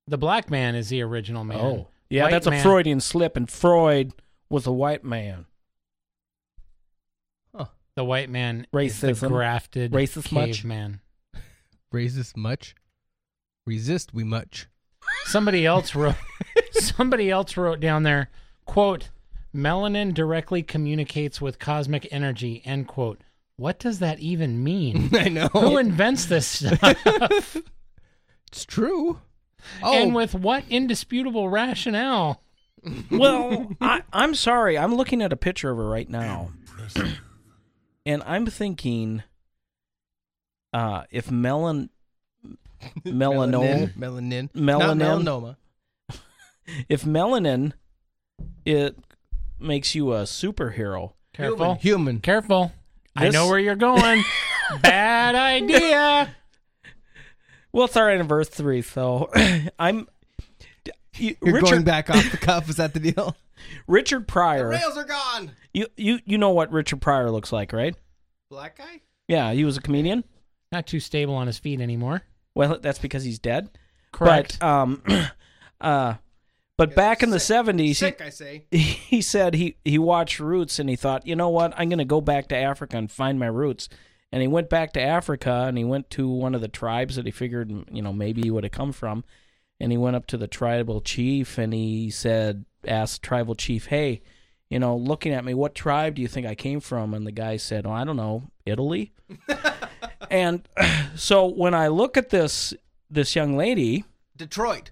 The 0.07 0.17
black 0.17 0.49
man 0.49 0.75
is 0.75 0.89
the 0.89 1.01
original 1.01 1.43
man. 1.43 1.59
oh, 1.59 1.87
yeah, 2.09 2.23
White 2.23 2.31
that's 2.31 2.47
a 2.47 2.61
Freudian 2.61 3.01
slip, 3.01 3.35
and 3.35 3.49
Freud 3.49 4.13
was 4.49 4.65
a 4.65 4.71
white 4.71 5.03
man. 5.03 5.45
The 7.97 8.05
white 8.05 8.29
man 8.29 8.67
is 8.71 8.93
Racism. 9.01 9.27
grafted 9.27 9.91
Racist 9.91 10.31
much? 10.31 10.57
caveman. 10.57 11.01
Resist 11.91 12.37
much. 12.37 12.75
Resist 13.65 14.13
we 14.13 14.23
much. 14.23 14.67
Somebody 15.25 15.65
else 15.65 15.95
wrote 15.95 16.13
somebody 16.73 17.31
else 17.31 17.57
wrote 17.57 17.79
down 17.79 18.03
there, 18.03 18.29
quote, 18.65 19.09
melanin 19.55 20.13
directly 20.13 20.63
communicates 20.63 21.41
with 21.41 21.59
cosmic 21.59 22.07
energy, 22.11 22.61
end 22.65 22.87
quote. 22.87 23.19
What 23.55 23.79
does 23.79 23.99
that 23.99 24.19
even 24.19 24.63
mean? 24.63 25.09
I 25.13 25.29
know. 25.29 25.47
Who 25.47 25.77
invents 25.77 26.25
this 26.25 26.47
stuff? 26.47 27.57
It's 28.49 28.63
true. 28.63 29.19
Oh, 29.83 29.93
And 29.93 30.15
with 30.15 30.33
what 30.33 30.63
indisputable 30.69 31.49
rationale? 31.49 32.41
Well, 33.11 33.69
I, 33.81 34.03
I'm 34.13 34.33
sorry. 34.33 34.77
I'm 34.77 34.95
looking 34.95 35.21
at 35.21 35.33
a 35.33 35.35
picture 35.35 35.69
of 35.69 35.77
her 35.77 35.89
right 35.89 36.09
now. 36.09 36.51
and 38.05 38.23
I'm 38.25 38.45
thinking, 38.45 39.23
uh, 40.71 41.03
if 41.11 41.27
melan 41.27 41.89
melanoma 43.05 43.93
Melanin. 43.93 44.49
Melanin. 44.53 44.55
Not 44.55 44.97
melanoma. 44.97 45.57
if 46.87 47.03
melanin 47.03 47.73
it 48.63 48.95
makes 49.59 49.95
you 49.95 50.13
a 50.13 50.23
superhero. 50.23 51.13
Careful. 51.33 51.75
Human. 51.75 52.19
Careful. 52.19 52.71
I 53.15 53.29
know 53.29 53.47
where 53.47 53.59
you're 53.59 53.75
going. 53.75 54.23
Bad 54.81 55.35
idea. 55.35 56.35
Well, 57.71 57.85
it's 57.85 57.97
our 57.97 58.09
anniversary, 58.09 58.81
so 58.81 59.29
I'm. 59.79 60.07
You, 61.15 61.35
You're 61.41 61.55
Richard, 61.55 61.69
going 61.69 61.83
back 61.83 62.09
off 62.09 62.29
the 62.31 62.37
cuff. 62.37 62.69
Is 62.69 62.75
that 62.75 62.93
the 62.93 62.99
deal? 62.99 63.35
Richard 63.87 64.27
Pryor. 64.27 64.65
The 64.65 64.77
rails 64.77 64.97
are 64.97 65.03
gone. 65.03 65.51
You 65.73 65.87
you 65.97 66.19
you 66.25 66.37
know 66.37 66.51
what 66.51 66.71
Richard 66.71 67.01
Pryor 67.01 67.31
looks 67.31 67.51
like, 67.51 67.73
right? 67.73 67.95
Black 68.49 68.77
guy. 68.77 69.01
Yeah, 69.27 69.51
he 69.53 69.65
was 69.65 69.77
a 69.77 69.81
comedian. 69.81 70.23
Not 70.71 70.85
too 70.85 70.99
stable 70.99 71.33
on 71.35 71.47
his 71.47 71.57
feet 71.57 71.81
anymore. 71.81 72.21
Well, 72.55 72.77
that's 72.79 72.99
because 72.99 73.23
he's 73.23 73.39
dead. 73.39 73.69
Correct. 74.11 74.59
But 74.59 74.67
um, 74.67 75.03
uh, 75.81 76.15
but 76.77 76.95
back 76.95 77.23
in 77.23 77.31
the 77.31 77.39
seventies, 77.39 77.99
he, 77.99 78.13
I 78.19 78.29
say. 78.29 78.65
he 78.71 79.21
said 79.21 79.55
he 79.55 79.77
he 79.83 79.97
watched 79.97 80.39
Roots 80.39 80.79
and 80.79 80.89
he 80.89 80.95
thought, 80.95 81.27
you 81.27 81.35
know 81.35 81.49
what, 81.49 81.73
I'm 81.77 81.89
going 81.89 81.99
to 81.99 82.05
go 82.05 82.21
back 82.21 82.47
to 82.49 82.55
Africa 82.55 82.97
and 82.97 83.11
find 83.11 83.39
my 83.39 83.47
roots. 83.47 83.89
And 84.31 84.41
he 84.41 84.47
went 84.47 84.69
back 84.69 84.93
to 84.93 85.01
Africa 85.01 85.65
and 85.67 85.77
he 85.77 85.85
went 85.85 86.09
to 86.11 86.27
one 86.27 86.53
of 86.53 86.61
the 86.61 86.67
tribes 86.67 87.15
that 87.15 87.25
he 87.25 87.31
figured, 87.31 87.71
you 87.91 88.01
know, 88.01 88.11
maybe 88.11 88.41
he 88.41 88.51
would 88.51 88.63
have 88.63 88.73
come 88.73 88.91
from. 88.91 89.23
And 89.79 89.91
he 89.91 89.97
went 89.97 90.15
up 90.15 90.27
to 90.27 90.37
the 90.37 90.47
tribal 90.47 91.01
chief 91.01 91.57
and 91.57 91.73
he 91.73 92.09
said, 92.09 92.65
asked 92.85 93.23
tribal 93.23 93.55
chief, 93.55 93.87
hey, 93.87 94.21
you 94.69 94.79
know, 94.79 94.97
looking 94.97 95.33
at 95.33 95.45
me, 95.45 95.53
what 95.53 95.75
tribe 95.75 96.15
do 96.15 96.21
you 96.21 96.27
think 96.27 96.45
I 96.45 96.55
came 96.55 96.79
from? 96.79 97.13
And 97.13 97.25
the 97.25 97.31
guy 97.31 97.57
said, 97.57 97.85
oh, 97.85 97.91
I 97.91 98.03
don't 98.03 98.17
know, 98.17 98.51
Italy. 98.65 99.13
and 100.29 100.67
so 101.15 101.45
when 101.45 101.73
I 101.73 101.87
look 101.87 102.17
at 102.17 102.29
this 102.29 102.73
this 103.09 103.35
young 103.35 103.55
lady, 103.55 104.03
Detroit. 104.35 104.91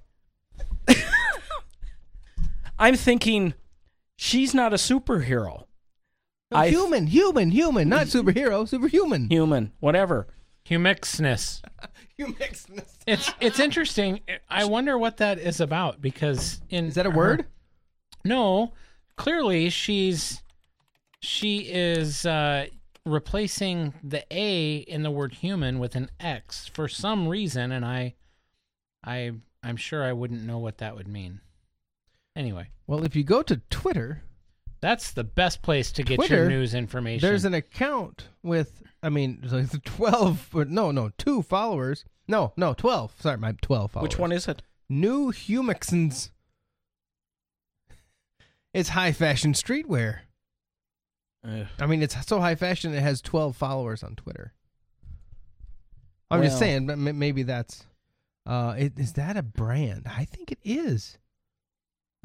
I'm 2.77 2.95
thinking 2.95 3.53
she's 4.17 4.53
not 4.53 4.73
a 4.73 4.77
superhero. 4.77 5.65
I- 6.51 6.69
human, 6.69 7.07
human, 7.07 7.51
human, 7.51 7.89
not 7.89 8.07
superhero, 8.07 8.67
superhuman. 8.67 9.29
Human, 9.29 9.71
whatever. 9.79 10.27
Humixness. 10.69 11.61
Human. 12.17 12.35
It's 13.05 13.31
it's 13.41 13.59
interesting. 13.59 14.21
I 14.49 14.63
wonder 14.65 14.97
what 14.97 15.17
that 15.17 15.37
is 15.37 15.59
about 15.59 16.01
because 16.01 16.61
in 16.69 16.85
Is 16.85 16.95
that 16.95 17.05
a 17.05 17.11
her- 17.11 17.17
word? 17.17 17.45
No, 18.23 18.71
clearly 19.17 19.69
she's 19.69 20.41
she 21.19 21.59
is 21.59 22.25
uh, 22.25 22.67
replacing 23.05 23.93
the 24.03 24.23
A 24.31 24.77
in 24.77 25.03
the 25.03 25.11
word 25.11 25.33
human 25.33 25.77
with 25.77 25.95
an 25.95 26.09
X 26.19 26.67
for 26.73 26.87
some 26.87 27.27
reason, 27.27 27.71
and 27.71 27.83
I, 27.85 28.15
I, 29.03 29.33
I'm 29.61 29.77
sure 29.77 30.03
I 30.03 30.13
wouldn't 30.13 30.43
know 30.43 30.57
what 30.57 30.77
that 30.79 30.95
would 30.95 31.07
mean. 31.07 31.41
Anyway, 32.35 32.69
Well, 32.87 33.03
if 33.05 33.15
you 33.15 33.23
go 33.23 33.41
to 33.43 33.57
Twitter, 33.69 34.21
that's 34.81 35.11
the 35.11 35.23
best 35.23 35.61
place 35.61 35.91
to 35.93 36.03
get 36.03 36.29
your 36.29 36.49
news 36.49 36.73
information. 36.73 37.27
there's 37.27 37.45
an 37.45 37.53
account 37.53 38.27
with, 38.43 38.83
I 39.01 39.09
mean, 39.09 39.39
there's 39.43 39.73
like 39.73 39.83
12, 39.83 40.49
but 40.51 40.69
no, 40.69 40.91
no, 40.91 41.11
two 41.17 41.41
followers. 41.41 42.03
No, 42.27 42.53
no, 42.57 42.73
12. 42.73 43.13
Sorry, 43.21 43.37
my 43.37 43.53
12 43.61 43.91
followers. 43.91 44.09
Which 44.09 44.19
one 44.19 44.31
is 44.31 44.47
it? 44.47 44.61
New 44.89 45.31
Humixons. 45.31 46.29
It's 48.73 48.89
high 48.89 49.11
fashion 49.13 49.53
streetwear. 49.53 50.19
I 51.79 51.85
mean, 51.85 52.01
it's 52.01 52.15
so 52.25 52.39
high 52.41 52.55
fashion 52.55 52.93
it 52.93 53.01
has 53.01 53.21
12 53.21 53.55
followers 53.55 54.03
on 54.03 54.15
Twitter. 54.15 54.51
I'm 56.31 56.41
just 56.41 56.53
Well- 56.53 56.59
saying, 56.59 56.87
but 56.87 56.93
m- 56.93 57.19
maybe 57.19 57.43
that's. 57.43 57.85
Uh, 58.47 58.75
it, 58.77 58.99
is 58.99 59.13
that 59.13 59.37
a 59.37 59.43
brand? 59.43 60.03
I 60.07 60.25
think 60.25 60.51
it 60.51 60.59
is. 60.63 61.17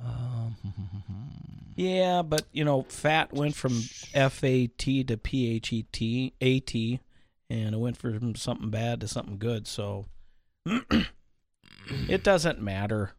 Um, 0.04 0.56
Yeah, 1.76 2.20
but 2.20 2.44
you 2.52 2.62
know, 2.64 2.82
fat 2.88 3.32
went 3.32 3.54
from 3.54 3.80
F 4.12 4.44
A 4.44 4.66
T 4.66 5.02
to 5.04 5.16
P 5.16 5.50
H 5.54 5.72
E 5.72 5.84
T 5.90 6.34
A 6.42 6.60
T, 6.60 7.00
and 7.48 7.74
it 7.74 7.78
went 7.78 7.96
from 7.96 8.34
something 8.34 8.68
bad 8.68 9.00
to 9.00 9.08
something 9.08 9.38
good. 9.38 9.66
So 9.66 10.04
it 10.66 12.22
doesn't 12.22 12.60
matter. 12.60 13.12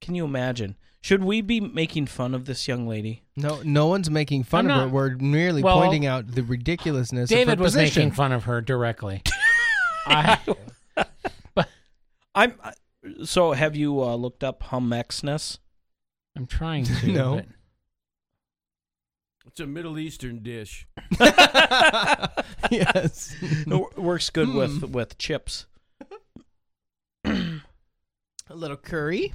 Can 0.00 0.16
you 0.16 0.24
imagine? 0.24 0.74
Should 1.02 1.22
we 1.22 1.42
be 1.42 1.60
making 1.60 2.06
fun 2.06 2.34
of 2.34 2.44
this 2.46 2.66
young 2.66 2.88
lady? 2.88 3.22
no, 3.36 3.60
no 3.64 3.86
one's 3.86 4.10
making 4.10 4.42
fun 4.44 4.70
I'm 4.70 4.78
of 4.78 4.90
her. 4.90 4.94
We're 4.94 5.16
merely 5.16 5.62
Well, 5.62 5.78
pointing 5.80 6.06
out 6.06 6.26
the 6.34 6.42
ridiculousness. 6.42 7.30
David 7.30 7.52
of 7.52 7.58
her 7.58 7.62
was 7.62 7.74
position. 7.74 8.00
making 8.02 8.14
fun 8.16 8.32
of 8.32 8.44
her 8.44 8.60
directly. 8.60 9.22
I, 10.06 10.38
I'm. 12.34 12.54
So, 13.24 13.52
have 13.52 13.76
you 13.76 14.02
uh, 14.02 14.14
looked 14.16 14.42
up 14.42 14.62
Humexness? 14.64 15.58
I'm 16.36 16.46
trying 16.46 16.84
to. 17.00 17.06
No. 17.12 17.36
but- 17.36 17.46
It's 19.46 19.60
a 19.60 19.66
Middle 19.66 19.98
Eastern 19.98 20.42
dish. 20.42 20.86
yes. 22.70 23.34
It 23.42 23.68
w- 23.68 23.88
works 23.96 24.30
good 24.30 24.48
Hmm. 24.48 24.56
with 24.56 24.82
with 24.84 25.18
chips. 25.18 25.66
a 27.24 27.60
little 28.50 28.76
curry. 28.76 29.32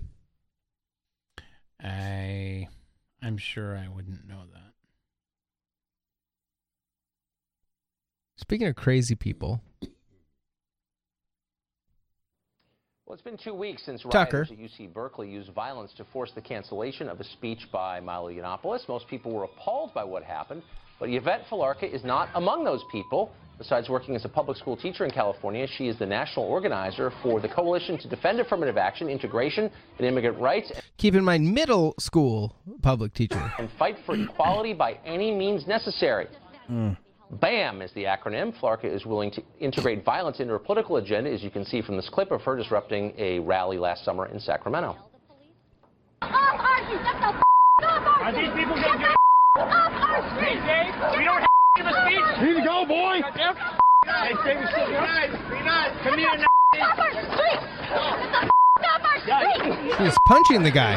I, 1.83 2.67
I'm 3.21 3.37
sure 3.37 3.77
I 3.77 3.87
wouldn't 3.89 4.27
know 4.27 4.43
that. 4.53 4.71
Speaking 8.37 8.67
of 8.67 8.75
crazy 8.75 9.15
people, 9.15 9.61
Well, 13.05 13.13
it's 13.13 13.21
been 13.23 13.37
two 13.37 13.53
weeks 13.53 13.83
since 13.85 14.01
Tucker. 14.01 14.47
rioters 14.49 14.51
at 14.51 14.57
UC 14.57 14.91
Berkeley 14.91 15.29
used 15.29 15.53
violence 15.53 15.93
to 15.97 16.03
force 16.05 16.31
the 16.33 16.41
cancellation 16.41 17.07
of 17.07 17.19
a 17.19 17.23
speech 17.23 17.67
by 17.71 17.99
Milo 17.99 18.31
Yiannopoulos. 18.31 18.89
Most 18.89 19.07
people 19.07 19.31
were 19.31 19.43
appalled 19.43 19.93
by 19.93 20.03
what 20.03 20.23
happened, 20.23 20.63
but 20.99 21.07
Yvette 21.09 21.45
Felarca 21.47 21.83
is 21.83 22.03
not 22.03 22.29
among 22.33 22.63
those 22.63 22.81
people. 22.91 23.31
Besides 23.59 23.89
working 23.89 24.15
as 24.15 24.25
a 24.25 24.29
public 24.29 24.57
school 24.57 24.75
teacher 24.75 25.05
in 25.05 25.11
California, 25.11 25.67
she 25.77 25.87
is 25.87 25.99
the 25.99 26.05
national 26.07 26.45
organizer 26.45 27.11
for 27.21 27.39
the 27.39 27.47
Coalition 27.47 27.99
to 27.99 28.09
Defend 28.09 28.39
Affirmative 28.39 28.75
Action, 28.75 29.07
Integration, 29.07 29.69
and 29.99 30.07
Immigrant 30.07 30.39
Rights, 30.39 30.71
keep 30.97 31.13
in 31.13 31.23
mind 31.23 31.53
middle 31.53 31.93
school 31.99 32.55
public 32.81 33.13
teacher. 33.13 33.53
and 33.59 33.69
fight 33.77 33.97
for 34.07 34.15
equality 34.15 34.73
by 34.73 34.97
any 35.05 35.31
means 35.31 35.67
necessary. 35.67 36.25
Mm. 36.71 36.97
BAM 37.31 37.81
is 37.81 37.91
the 37.93 38.03
acronym. 38.03 38.53
Felarca 38.59 38.85
is 38.85 39.05
willing 39.05 39.31
to 39.31 39.41
integrate 39.59 40.05
violence 40.05 40.39
into 40.39 40.53
her 40.53 40.59
political 40.59 40.95
agenda, 40.97 41.31
as 41.31 41.43
you 41.43 41.49
can 41.49 41.65
see 41.65 41.81
from 41.81 41.97
this 41.97 42.07
clip 42.09 42.31
of 42.31 42.41
her 42.41 42.55
disrupting 42.55 43.13
a 43.17 43.39
rally 43.39 43.77
last 43.77 44.05
summer 44.05 44.27
in 44.27 44.39
Sacramento. 44.39 44.95
Are 46.21 46.81
these 48.31 48.49
people 48.55 48.75
gonna 48.75 48.97
get 48.97 49.15
off 49.57 49.91
our 49.91 50.21
street? 50.35 50.59
We 51.17 51.23
don't 51.25 51.41
have 51.41 51.45
to 51.45 51.49
give 51.77 51.85
a 51.85 51.93
speech. 52.05 52.25
Here 52.39 52.53
you 52.57 52.63
go, 52.63 52.85
boy. 52.85 53.21
Hey, 54.05 54.33
stay 54.41 54.55
still. 54.71 54.87
Be. 54.87 54.93
Be 55.49 55.59
nice. 55.63 55.91
Come 56.03 56.17
here 56.17 56.37
now. 56.37 56.45
Stop 56.75 56.97
our 56.99 57.11
street. 57.11 57.59
Stop 58.77 59.01
our 59.03 59.19
street. 59.21 59.95
He's 59.97 60.17
punching 60.25 60.61
the 60.63 60.71
guy. 60.71 60.95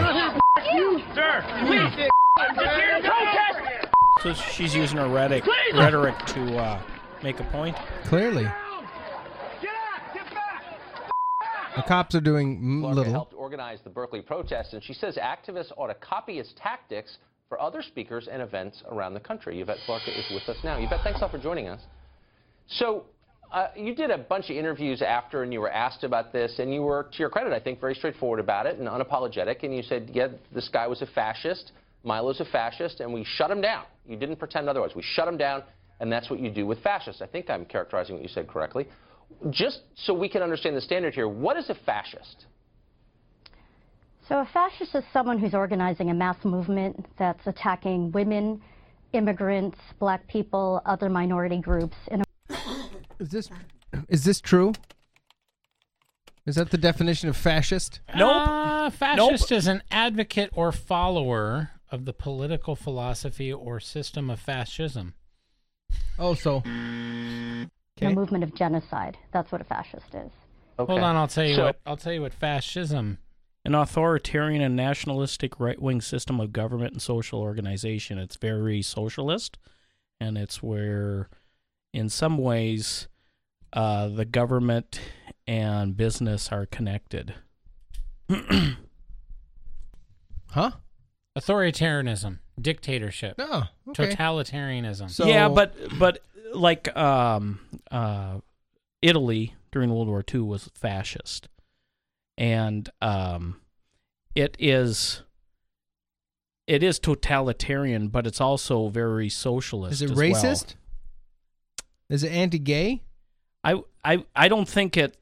You, 0.74 1.00
sir. 1.14 1.42
Please. 1.66 2.08
I'm 2.36 2.54
just 2.54 2.76
here 2.76 3.00
to 3.00 3.08
protest. 3.08 3.87
So 4.22 4.34
she's 4.34 4.74
using 4.74 4.98
her 4.98 5.08
rhetoric 5.08 5.44
rhetoric 5.74 6.16
to 6.34 6.56
uh, 6.56 6.82
make 7.22 7.38
a 7.38 7.44
point. 7.52 7.76
Clearly, 8.06 8.42
Get 8.42 9.70
out. 9.70 10.14
Get 10.14 10.24
the 11.76 11.82
cops 11.82 12.14
are 12.16 12.20
doing 12.20 12.60
Felarca 12.60 12.94
little. 12.94 13.12
helped 13.12 13.34
organize 13.34 13.78
the 13.84 13.90
Berkeley 13.90 14.20
protest, 14.20 14.74
and 14.74 14.82
she 14.82 14.92
says 14.92 15.16
activists 15.16 15.70
ought 15.76 15.86
to 15.86 15.94
copy 15.94 16.38
his 16.38 16.52
tactics 16.60 17.18
for 17.48 17.60
other 17.60 17.80
speakers 17.80 18.28
and 18.30 18.42
events 18.42 18.82
around 18.90 19.14
the 19.14 19.20
country. 19.20 19.60
Yvette 19.60 19.78
Felarca 19.86 20.08
is 20.08 20.24
with 20.32 20.48
us 20.48 20.56
now. 20.64 20.78
Yvette, 20.78 21.00
thanks 21.04 21.20
a 21.20 21.22
lot 21.22 21.30
for 21.30 21.38
joining 21.38 21.68
us. 21.68 21.80
So, 22.66 23.04
uh, 23.52 23.68
you 23.76 23.94
did 23.94 24.10
a 24.10 24.18
bunch 24.18 24.50
of 24.50 24.56
interviews 24.56 25.00
after, 25.00 25.42
and 25.42 25.52
you 25.52 25.60
were 25.60 25.70
asked 25.70 26.04
about 26.04 26.32
this, 26.32 26.58
and 26.58 26.74
you 26.74 26.82
were, 26.82 27.04
to 27.12 27.18
your 27.18 27.30
credit, 27.30 27.52
I 27.52 27.60
think, 27.60 27.80
very 27.80 27.94
straightforward 27.94 28.40
about 28.40 28.66
it 28.66 28.78
and 28.78 28.88
unapologetic. 28.88 29.62
And 29.62 29.74
you 29.74 29.82
said, 29.82 30.10
yeah, 30.12 30.28
this 30.52 30.68
guy 30.68 30.86
was 30.86 31.00
a 31.00 31.06
fascist, 31.06 31.72
Milo's 32.04 32.40
a 32.40 32.44
fascist, 32.44 33.00
and 33.00 33.12
we 33.12 33.24
shut 33.24 33.50
him 33.50 33.60
down. 33.60 33.84
You 34.06 34.16
didn't 34.16 34.36
pretend 34.36 34.68
otherwise. 34.68 34.94
We 34.94 35.02
shut 35.02 35.28
him 35.28 35.36
down, 35.36 35.62
and 36.00 36.10
that's 36.10 36.30
what 36.30 36.40
you 36.40 36.50
do 36.50 36.66
with 36.66 36.80
fascists. 36.82 37.20
I 37.22 37.26
think 37.26 37.50
I'm 37.50 37.64
characterizing 37.64 38.14
what 38.14 38.22
you 38.22 38.28
said 38.28 38.48
correctly. 38.48 38.88
Just 39.50 39.80
so 39.94 40.14
we 40.14 40.28
can 40.28 40.42
understand 40.42 40.76
the 40.76 40.80
standard 40.80 41.14
here, 41.14 41.28
what 41.28 41.56
is 41.56 41.68
a 41.70 41.74
fascist? 41.74 42.46
So 44.28 44.36
a 44.40 44.48
fascist 44.52 44.94
is 44.94 45.04
someone 45.12 45.38
who's 45.38 45.54
organizing 45.54 46.10
a 46.10 46.14
mass 46.14 46.36
movement 46.44 47.06
that's 47.18 47.46
attacking 47.46 48.12
women, 48.12 48.60
immigrants, 49.12 49.78
black 49.98 50.26
people, 50.28 50.82
other 50.86 51.08
minority 51.08 51.60
groups 51.60 51.96
in 52.10 52.20
a 52.20 52.24
Is 53.18 53.30
this 53.30 53.50
is 54.08 54.24
this 54.24 54.40
true? 54.40 54.72
Is 56.46 56.54
that 56.54 56.70
the 56.70 56.78
definition 56.78 57.28
of 57.28 57.36
fascist? 57.36 58.00
Nope. 58.16 58.48
Uh, 58.48 58.90
fascist 58.90 59.50
is 59.52 59.66
an 59.66 59.82
advocate 59.90 60.50
or 60.54 60.72
follower 60.72 61.70
of 61.90 62.04
the 62.04 62.12
political 62.12 62.76
philosophy 62.76 63.52
or 63.52 63.80
system 63.80 64.28
of 64.30 64.38
fascism. 64.40 65.14
Oh, 66.18 66.34
so 66.34 66.56
Okay. 66.58 68.06
a 68.06 68.10
movement 68.10 68.44
of 68.44 68.54
genocide. 68.54 69.16
That's 69.32 69.50
what 69.50 69.60
a 69.60 69.64
fascist 69.64 70.14
is. 70.14 70.30
Okay. 70.78 70.92
Hold 70.92 71.02
on, 71.02 71.16
I'll 71.16 71.28
tell 71.28 71.44
you 71.44 71.54
So- 71.56 71.64
what. 71.66 71.80
I'll 71.86 71.96
tell 71.96 72.12
you 72.12 72.22
what 72.22 72.32
fascism. 72.34 73.18
An 73.64 73.74
authoritarian 73.74 74.62
and 74.62 74.76
nationalistic 74.76 75.58
right 75.58 75.80
wing 75.82 76.00
system 76.00 76.38
of 76.40 76.52
government 76.52 76.92
and 76.92 77.02
social 77.02 77.40
organization. 77.40 78.18
It's 78.18 78.36
very 78.36 78.80
socialist, 78.82 79.58
and 80.20 80.38
it's 80.38 80.62
where, 80.62 81.28
in 81.92 82.08
some 82.08 82.38
ways, 82.38 83.08
uh, 83.72 84.08
the 84.08 84.24
government 84.24 85.00
and 85.46 85.96
business 85.96 86.50
are 86.52 86.66
connected. 86.66 87.34
huh? 90.50 90.70
Authoritarianism, 91.38 92.38
dictatorship, 92.60 93.38
No. 93.38 93.64
Okay. 93.88 94.14
totalitarianism. 94.14 95.10
So- 95.10 95.26
yeah, 95.26 95.48
but 95.48 95.74
but 95.98 96.18
like 96.54 96.94
um, 96.96 97.60
uh, 97.90 98.38
Italy 99.02 99.54
during 99.72 99.90
World 99.90 100.08
War 100.08 100.24
II 100.32 100.40
was 100.40 100.70
fascist, 100.74 101.48
and 102.36 102.88
um, 103.00 103.60
it 104.34 104.56
is 104.58 105.22
it 106.66 106.82
is 106.82 106.98
totalitarian, 106.98 108.08
but 108.08 108.26
it's 108.26 108.40
also 108.40 108.88
very 108.88 109.28
socialist. 109.28 109.94
Is 109.94 110.02
it 110.02 110.10
as 110.10 110.16
well. 110.16 110.32
racist? 110.32 110.74
Is 112.10 112.22
it 112.24 112.32
anti-gay? 112.32 113.02
I 113.64 113.82
I 114.04 114.24
I 114.34 114.48
don't 114.48 114.68
think 114.68 114.96
it 114.96 115.16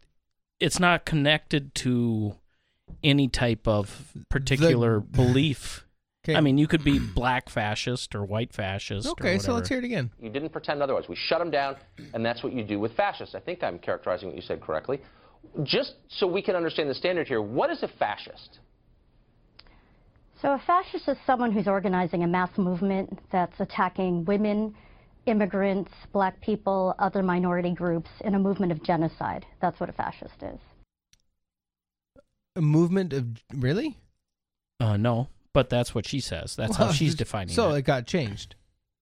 it's 0.61 0.79
not 0.81 1.05
connected 1.05 1.75
to 1.77 2.35
any 3.03 3.29
type 3.29 3.67
of 3.69 4.13
particular 4.29 5.01
belief. 5.01 5.86
Okay. 6.27 6.35
I 6.35 6.41
mean, 6.41 6.59
you 6.59 6.67
could 6.67 6.83
be 6.83 6.99
black 6.99 7.49
fascist 7.49 8.17
or 8.17 8.25
white 8.25 8.53
fascist. 8.53 9.07
or 9.07 9.11
Okay, 9.13 9.39
so 9.39 9.55
let's 9.55 9.69
hear 9.69 9.79
it 9.79 9.85
again. 9.85 10.11
You 10.21 10.29
didn't 10.29 10.49
pretend 10.49 10.83
otherwise. 10.83 11.05
We 11.09 11.15
shut 11.15 11.39
them 11.39 11.53
down, 11.53 11.77
and 12.15 12.27
that's 12.27 12.43
what 12.43 12.53
you 12.53 12.65
do 12.65 12.81
with 12.81 12.97
fascists. 12.97 13.37
I 13.37 13.41
think 13.41 13.63
I'm 13.63 13.79
characterizing 13.79 14.29
what 14.29 14.35
you 14.35 14.43
said 14.43 14.61
correctly. 14.61 15.01
Just 15.63 15.95
so 16.09 16.27
we 16.27 16.43
can 16.43 16.57
understand 16.57 16.91
the 16.91 16.95
standard 16.95 17.29
here, 17.29 17.41
what 17.41 17.71
is 17.71 17.85
a 17.85 17.89
fascist? 17.97 18.59
So 20.43 20.49
a 20.49 20.63
fascist 20.67 21.09
is 21.09 21.17
someone 21.25 21.53
who's 21.53 21.69
organizing 21.69 22.25
a 22.25 22.27
mass 22.27 22.51
movement 22.59 23.21
that's 23.31 23.59
attacking 23.61 24.25
women, 24.25 24.75
immigrants, 25.27 25.93
black 26.13 26.41
people, 26.41 26.97
other 26.99 27.23
minority 27.23 27.73
groups 27.73 28.11
in 28.25 28.35
a 28.35 28.39
movement 28.39 28.73
of 28.73 28.83
genocide. 28.83 29.47
That's 29.63 29.79
what 29.79 29.89
a 29.89 29.93
fascist 29.93 30.43
is. 30.43 30.59
A 32.57 32.61
movement 32.61 33.13
of 33.13 33.27
really? 33.55 33.97
Uh, 34.81 34.97
no, 34.97 35.29
but 35.57 35.71
that's 35.71 35.95
what 35.95 36.07
she 36.07 36.21
says. 36.21 36.55
That's 36.55 36.79
Well, 36.79 36.89
how 36.89 36.93
she's 36.93 37.15
defining 37.25 37.55
So 37.55 37.71
it. 37.71 37.79
it 37.79 37.83
got 37.83 38.07
changed. 38.07 38.57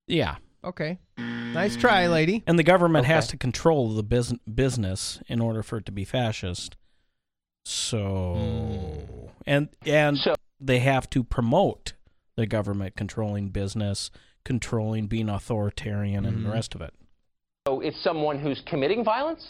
Yeah. 0.07 0.37
Okay. 0.62 1.01
Nice 1.19 1.75
try, 1.75 2.07
lady. 2.07 2.45
And 2.47 2.57
the 2.57 2.62
government 2.62 3.07
has 3.07 3.25
Okay. 3.25 3.33
to 3.33 3.37
control 3.38 3.88
the 3.88 4.05
bus- 4.05 4.35
business 4.55 5.19
in 5.27 5.40
order 5.40 5.64
for 5.64 5.79
it 5.79 5.87
to 5.87 5.90
be 5.90 6.05
fascist. 6.05 6.77
So 7.64 8.37
hmm. 8.38 9.27
and 9.49 9.69
and 9.85 10.17
So- 10.17 10.37
they 10.61 10.79
have 10.79 11.11
to 11.11 11.25
promote 11.25 11.95
the 12.37 12.47
government 12.47 12.95
controlling 12.95 13.49
business, 13.49 14.12
controlling 14.45 15.09
being 15.09 15.29
authoritarian 15.29 16.25
and 16.25 16.45
the 16.45 16.49
hmm. 16.51 16.53
rest 16.53 16.77
of 16.77 16.81
it. 16.83 16.95
So 17.67 17.81
it's 17.81 18.01
someone 18.05 18.38
who's 18.38 18.62
committing 18.64 19.03
violence? 19.03 19.49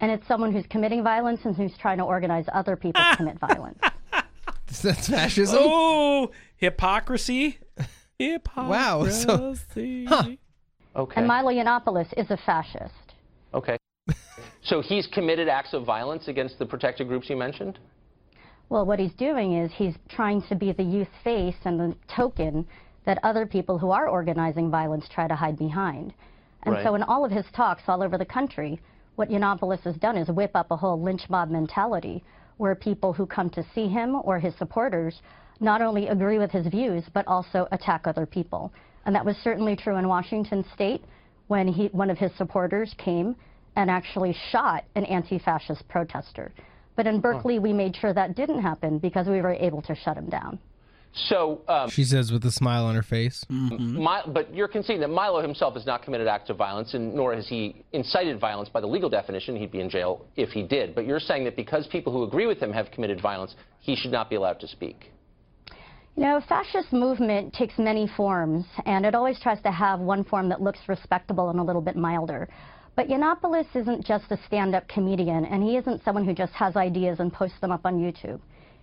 And 0.00 0.10
it's 0.10 0.26
someone 0.26 0.52
who's 0.52 0.66
committing 0.68 1.04
violence 1.04 1.42
and 1.44 1.54
who's 1.54 1.78
trying 1.80 1.98
to 1.98 2.04
organize 2.04 2.46
other 2.52 2.74
people 2.74 3.00
to 3.08 3.16
commit 3.16 3.38
violence. 3.48 3.78
That's 4.82 5.08
fascism. 5.08 5.58
Oh, 5.60 6.30
hypocrisy. 6.56 7.58
Hypocrisy. 8.18 8.70
Wow, 8.70 9.06
so- 9.08 9.54
Huh. 10.08 10.24
Okay. 10.96 11.14
And 11.16 11.26
Milo 11.26 11.50
Yiannopoulos 11.52 12.12
is 12.16 12.30
a 12.30 12.36
fascist. 12.38 13.14
Okay. 13.52 13.76
so 14.64 14.80
he's 14.80 15.06
committed 15.08 15.46
acts 15.48 15.74
of 15.74 15.84
violence 15.84 16.26
against 16.28 16.58
the 16.58 16.64
protected 16.66 17.06
groups 17.08 17.28
you 17.28 17.36
mentioned? 17.36 17.78
Well, 18.70 18.86
what 18.86 18.98
he's 18.98 19.12
doing 19.14 19.56
is 19.58 19.70
he's 19.74 19.94
trying 20.08 20.42
to 20.48 20.54
be 20.54 20.72
the 20.72 20.82
youth 20.82 21.08
face 21.22 21.54
and 21.64 21.78
the 21.78 21.94
token 22.08 22.66
that 23.04 23.18
other 23.22 23.46
people 23.46 23.78
who 23.78 23.90
are 23.90 24.08
organizing 24.08 24.70
violence 24.70 25.06
try 25.08 25.28
to 25.28 25.36
hide 25.36 25.58
behind. 25.58 26.12
And 26.64 26.74
Right. 26.74 26.82
so 26.84 26.94
in 26.96 27.02
all 27.04 27.24
of 27.24 27.30
his 27.30 27.44
talks 27.54 27.82
all 27.88 28.02
over 28.02 28.18
the 28.18 28.24
country, 28.24 28.80
what 29.14 29.28
Yiannopoulos 29.28 29.82
has 29.82 29.96
done 29.96 30.16
is 30.16 30.28
whip 30.28 30.50
up 30.56 30.70
a 30.70 30.76
whole 30.76 31.00
lynch 31.00 31.28
mob 31.30 31.50
mentality 31.50 32.24
where 32.58 32.74
people 32.74 33.12
who 33.12 33.26
come 33.26 33.50
to 33.50 33.64
see 33.74 33.88
him 33.88 34.16
or 34.24 34.38
his 34.38 34.54
supporters 34.56 35.20
not 35.60 35.82
only 35.82 36.08
agree 36.08 36.38
with 36.38 36.50
his 36.50 36.66
views, 36.66 37.04
but 37.14 37.26
also 37.26 37.66
attack 37.72 38.06
other 38.06 38.26
people. 38.26 38.72
And 39.04 39.14
that 39.14 39.24
was 39.24 39.36
certainly 39.38 39.76
true 39.76 39.96
in 39.96 40.08
Washington 40.08 40.64
state 40.74 41.04
when 41.48 41.68
he, 41.68 41.86
one 41.88 42.10
of 42.10 42.18
his 42.18 42.32
supporters 42.36 42.94
came 42.98 43.36
and 43.76 43.90
actually 43.90 44.34
shot 44.50 44.84
an 44.94 45.04
anti-fascist 45.04 45.86
protester. 45.88 46.52
But 46.96 47.06
in 47.06 47.20
Berkeley, 47.20 47.58
we 47.58 47.72
made 47.72 47.94
sure 47.94 48.12
that 48.14 48.34
didn't 48.34 48.62
happen 48.62 48.98
because 48.98 49.26
we 49.26 49.40
were 49.42 49.52
able 49.52 49.82
to 49.82 49.94
shut 49.94 50.16
him 50.16 50.28
down. 50.28 50.58
So, 51.16 51.62
um, 51.66 51.88
She 51.88 52.04
says 52.04 52.30
with 52.30 52.44
a 52.44 52.50
smile 52.52 52.84
on 52.84 52.94
her 52.94 53.02
face. 53.02 53.44
Mi- 53.48 54.20
but 54.26 54.54
you're 54.54 54.68
conceding 54.68 55.00
that 55.00 55.08
Milo 55.08 55.40
himself 55.40 55.74
has 55.74 55.86
not 55.86 56.02
committed 56.02 56.28
acts 56.28 56.50
of 56.50 56.56
violence, 56.58 56.92
and 56.92 57.14
nor 57.14 57.34
has 57.34 57.48
he 57.48 57.82
incited 57.92 58.38
violence 58.38 58.68
by 58.68 58.80
the 58.80 58.86
legal 58.86 59.08
definition. 59.08 59.56
He'd 59.56 59.72
be 59.72 59.80
in 59.80 59.88
jail 59.88 60.26
if 60.36 60.50
he 60.50 60.62
did. 60.62 60.94
But 60.94 61.06
you're 61.06 61.20
saying 61.20 61.44
that 61.44 61.56
because 61.56 61.86
people 61.86 62.12
who 62.12 62.22
agree 62.24 62.46
with 62.46 62.58
him 62.58 62.70
have 62.72 62.90
committed 62.90 63.20
violence, 63.20 63.54
he 63.80 63.96
should 63.96 64.12
not 64.12 64.28
be 64.28 64.36
allowed 64.36 64.60
to 64.60 64.68
speak. 64.68 65.10
You 66.16 66.22
know, 66.22 66.40
fascist 66.48 66.92
movement 66.92 67.52
takes 67.52 67.78
many 67.78 68.06
forms, 68.16 68.64
and 68.84 69.04
it 69.04 69.14
always 69.14 69.38
tries 69.40 69.60
to 69.62 69.70
have 69.70 70.00
one 70.00 70.24
form 70.24 70.48
that 70.50 70.60
looks 70.62 70.80
respectable 70.86 71.50
and 71.50 71.60
a 71.60 71.62
little 71.62 71.82
bit 71.82 71.96
milder. 71.96 72.48
But 72.94 73.08
Yiannopoulos 73.08 73.66
isn't 73.74 74.04
just 74.04 74.32
a 74.32 74.38
stand-up 74.46 74.88
comedian, 74.88 75.44
and 75.44 75.62
he 75.62 75.76
isn't 75.76 76.02
someone 76.04 76.24
who 76.24 76.32
just 76.32 76.54
has 76.54 76.76
ideas 76.76 77.20
and 77.20 77.30
posts 77.30 77.60
them 77.60 77.70
up 77.70 77.84
on 77.84 77.98
YouTube. 77.98 78.40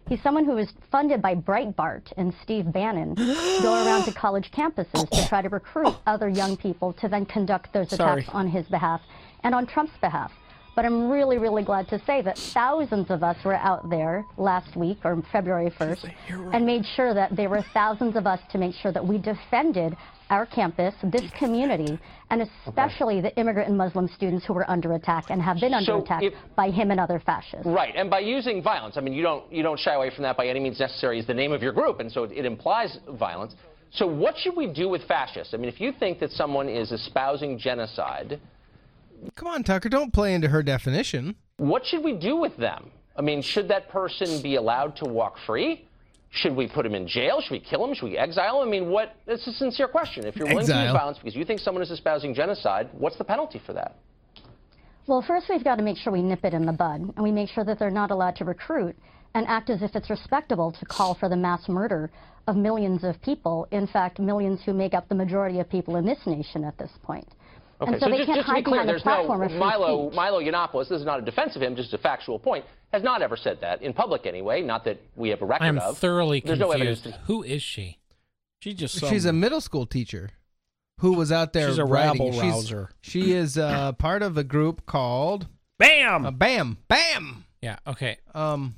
He's 0.08 0.22
someone 0.22 0.46
who 0.46 0.54
was 0.54 0.72
funded 0.92 1.22
by 1.22 1.36
Breitbart 1.36 2.12
and 2.18 2.34
Steve 2.44 2.72
Bannon 2.72 3.16
to 3.16 3.60
go 3.62 3.74
around 3.86 4.06
to 4.06 4.14
college 4.14 4.52
campuses 4.52 5.10
to 5.10 5.28
try 5.28 5.42
to 5.42 5.50
recruit 5.50 5.96
other 6.08 6.30
young 6.30 6.58
people 6.58 6.94
to 6.94 7.08
then 7.08 7.26
conduct 7.26 7.72
those 7.74 7.90
Sorry. 7.90 8.22
attacks 8.22 8.34
on 8.34 8.48
his 8.48 8.66
behalf 8.68 9.02
and 9.44 9.56
on 9.56 9.66
Trump's 9.66 9.98
behalf. 10.02 10.32
But 10.76 10.86
I'm 10.86 11.10
really, 11.10 11.38
really 11.38 11.64
glad 11.64 11.88
to 11.90 12.04
say 12.04 12.22
that 12.24 12.38
thousands 12.38 13.12
of 13.12 13.24
us 13.24 13.38
were 13.46 13.54
out 13.54 13.90
there 13.92 14.26
last 14.38 14.76
week 14.76 14.98
or 15.04 15.22
February 15.32 15.70
1st 15.70 16.12
and 16.52 16.66
made 16.66 16.84
sure 16.96 17.14
that 17.14 17.36
there 17.36 17.50
were 17.50 17.64
thousands 17.74 18.16
of 18.16 18.26
us 18.26 18.40
to 18.52 18.58
make 18.58 18.74
sure 18.74 18.92
that 18.92 19.06
we 19.06 19.20
defended 19.20 19.96
our 20.34 20.46
campus, 20.48 20.96
this 21.04 21.30
community, 21.38 22.00
and 22.32 22.42
especially 22.42 23.22
the 23.22 23.34
immigrant 23.38 23.70
and 23.70 23.78
Muslim 23.78 24.08
students 24.08 24.44
who 24.46 24.54
were 24.54 24.70
under 24.70 24.94
attack 24.94 25.26
and 25.30 25.40
have 25.42 25.60
been 25.60 25.74
under 25.76 25.86
So 25.86 26.02
attack 26.02 26.24
if- 26.24 26.34
by 26.56 26.72
him 26.72 26.90
and 26.90 27.00
other 27.00 27.20
fascists. 27.20 27.66
Right, 27.68 27.94
and 27.96 28.10
by 28.10 28.20
using 28.20 28.62
violence, 28.64 28.98
I 28.98 29.02
mean 29.02 29.14
you 29.14 29.22
don't 29.22 29.44
you 29.54 29.62
don't 29.62 29.80
shy 29.80 29.94
away 29.94 30.10
from 30.10 30.24
that 30.24 30.36
by 30.36 30.48
any 30.48 30.60
means 30.60 30.80
necessary. 30.80 31.20
Is 31.20 31.28
the 31.28 31.36
name 31.36 31.52
of 31.52 31.62
your 31.62 31.72
group, 31.72 32.00
and 32.00 32.12
so 32.12 32.24
it, 32.24 32.32
it 32.32 32.46
implies 32.46 32.98
violence. 33.12 33.54
So 33.92 34.08
what 34.08 34.36
should 34.40 34.56
we 34.58 34.66
do 34.66 34.90
with 34.90 35.04
fascists? 35.08 35.54
I 35.54 35.58
mean, 35.58 35.70
if 35.70 35.80
you 35.80 35.92
think 36.00 36.20
that 36.20 36.32
someone 36.32 36.68
is 36.68 36.92
espousing 36.92 37.60
genocide, 37.60 38.40
Come 39.36 39.48
on, 39.48 39.64
Tucker, 39.64 39.88
don't 39.88 40.12
play 40.12 40.34
into 40.34 40.50
her 40.50 40.64
definition. 40.64 41.36
what 41.58 41.86
should 41.86 42.04
we 42.04 42.14
do 42.14 42.36
with 42.36 42.58
them? 42.58 42.90
I 43.16 43.22
mean, 43.22 43.42
should 43.44 43.68
that 43.68 43.88
person 43.90 44.42
be 44.42 44.56
allowed 44.56 44.96
to 44.98 45.06
walk 45.06 45.36
free? 45.46 45.88
Should 46.36 46.56
we 46.56 46.68
put 46.68 46.84
him 46.84 46.96
in 46.96 47.08
jail? 47.08 47.42
Should 47.42 47.52
we 47.52 47.60
kill 47.60 47.86
him? 47.86 47.94
Should 47.94 48.06
we 48.06 48.18
exile 48.18 48.64
him? 48.64 48.68
I 48.68 48.72
mean, 48.72 48.90
what? 48.90 49.16
It's 49.28 49.46
a 49.46 49.52
sincere 49.54 49.88
question. 49.88 50.26
If 50.26 50.36
you're 50.36 50.48
willing 50.48 50.66
to 50.66 50.84
use 50.84 50.92
violence 50.92 51.20
because 51.20 51.36
you 51.36 51.46
think 51.46 51.60
someone 51.60 51.84
is 51.84 51.92
espousing 51.92 52.34
genocide, 52.34 52.90
what's 52.94 53.18
the 53.18 53.24
penalty 53.24 53.62
for 53.64 53.74
that? 53.74 53.98
Well, 55.06 55.22
first 55.22 55.46
we've 55.48 55.64
got 55.64 55.76
to 55.76 55.84
make 55.84 55.98
sure 55.98 56.12
we 56.12 56.24
nip 56.24 56.44
it 56.44 56.56
in 56.56 56.66
the 56.66 56.74
bud, 56.74 57.02
and 57.02 57.24
we 57.24 57.32
make 57.32 57.50
sure 57.50 57.64
that 57.66 57.78
they're 57.78 57.92
not 57.92 58.10
allowed 58.10 58.36
to 58.38 58.46
recruit 58.46 58.96
and 59.36 59.46
act 59.48 59.70
as 59.70 59.84
if 59.84 59.96
it's 59.96 60.10
respectable 60.10 60.72
to 60.72 60.86
call 60.86 61.14
for 61.14 61.30
the 61.30 61.36
mass 61.36 61.70
murder 61.70 62.10
of 62.48 62.56
millions 62.56 63.04
of 63.04 63.22
people. 63.22 63.68
In 63.72 63.86
fact, 63.86 64.20
millions 64.20 64.62
who 64.66 64.74
make 64.74 64.96
up 64.96 65.08
the 65.10 65.16
majority 65.16 65.60
of 65.60 65.70
people 65.70 65.98
in 65.98 66.06
this 66.06 66.20
nation 66.26 66.64
at 66.64 66.78
this 66.80 66.92
point. 67.04 67.28
Okay, 67.84 67.94
and 67.94 68.02
so, 68.02 68.10
they 68.10 68.18
just, 68.18 68.26
can't 68.28 68.38
just 68.38 68.48
to 68.48 68.54
be 68.54 68.56
hide 68.58 68.66
clear, 68.66 68.74
behind 68.84 68.90
the 68.90 68.94
there's 68.94 69.06
no 69.06 69.32
of 69.44 69.50
free 69.50 69.58
Milo 69.60 70.08
speech. 70.10 70.16
Milo 70.16 70.42
Yiannopoulos. 70.42 70.90
This 70.90 71.00
is 71.00 71.06
not 71.06 71.20
a 71.20 71.22
defense 71.22 71.56
of 71.56 71.62
him, 71.62 71.76
just 71.76 71.94
a 71.94 71.98
factual 71.98 72.40
point. 72.40 72.66
Has 72.92 73.04
not 73.04 73.22
ever 73.22 73.36
said 73.36 73.60
that 73.62 73.82
in 73.82 73.94
public 73.94 74.26
anyway. 74.26 74.62
Not 74.62 74.86
that 74.86 75.02
we 75.16 75.30
have 75.30 75.42
a 75.42 75.46
record 75.46 75.66
I'm 75.66 75.80
of. 75.80 75.98
thoroughly 75.98 76.42
There's 76.46 76.60
no 76.60 76.72
evidence. 76.72 77.02
confused. 77.02 77.26
Who 77.26 77.44
is 77.44 77.62
she? 77.64 78.00
She 78.62 78.74
just 78.74 79.00
She's 79.00 79.26
a 79.26 79.34
middle 79.34 79.62
school 79.62 79.86
teacher 79.86 80.30
who 81.00 81.14
was 81.14 81.32
out 81.32 81.54
there 81.54 81.70
She's 81.70 81.80
a 81.80 81.86
writing. 81.86 82.12
rabble 82.22 82.32
She's- 82.34 82.44
rouser. 82.54 82.90
She 83.02 83.34
is 83.34 83.58
uh, 83.58 83.92
part 84.00 84.22
of 84.22 84.38
a 84.38 84.44
group 84.44 84.86
called 84.86 85.48
Bam. 85.80 86.26
uh, 86.26 86.32
Bam 86.32 86.78
Bam. 86.88 87.46
Yeah. 87.62 87.78
Okay. 87.88 88.18
Um, 88.36 88.76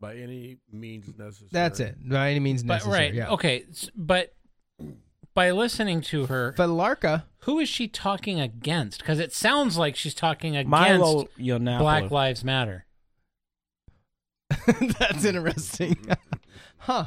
By 0.00 0.16
any 0.16 0.58
means 0.72 1.06
necessary. 1.16 1.48
that's 1.52 1.80
it. 1.80 1.96
By 2.08 2.30
any 2.30 2.40
means 2.40 2.62
But 2.62 2.74
necessary. 2.74 2.98
right. 3.06 3.14
Yeah. 3.14 3.30
Okay. 3.30 3.64
But 3.96 4.34
by 5.38 5.52
listening 5.52 6.00
to 6.00 6.26
her, 6.26 6.52
Felarca. 6.58 7.22
who 7.42 7.60
is 7.60 7.68
she 7.68 7.86
talking 7.86 8.40
against? 8.40 8.98
Because 8.98 9.20
it 9.20 9.32
sounds 9.32 9.78
like 9.78 9.94
she's 9.94 10.12
talking 10.12 10.56
against 10.56 10.68
Milo 10.68 11.28
Yiannopoulos. 11.38 11.78
Black 11.78 12.10
Lives 12.10 12.42
Matter. 12.42 12.86
that's 14.98 15.24
interesting. 15.24 15.96
huh. 16.78 17.06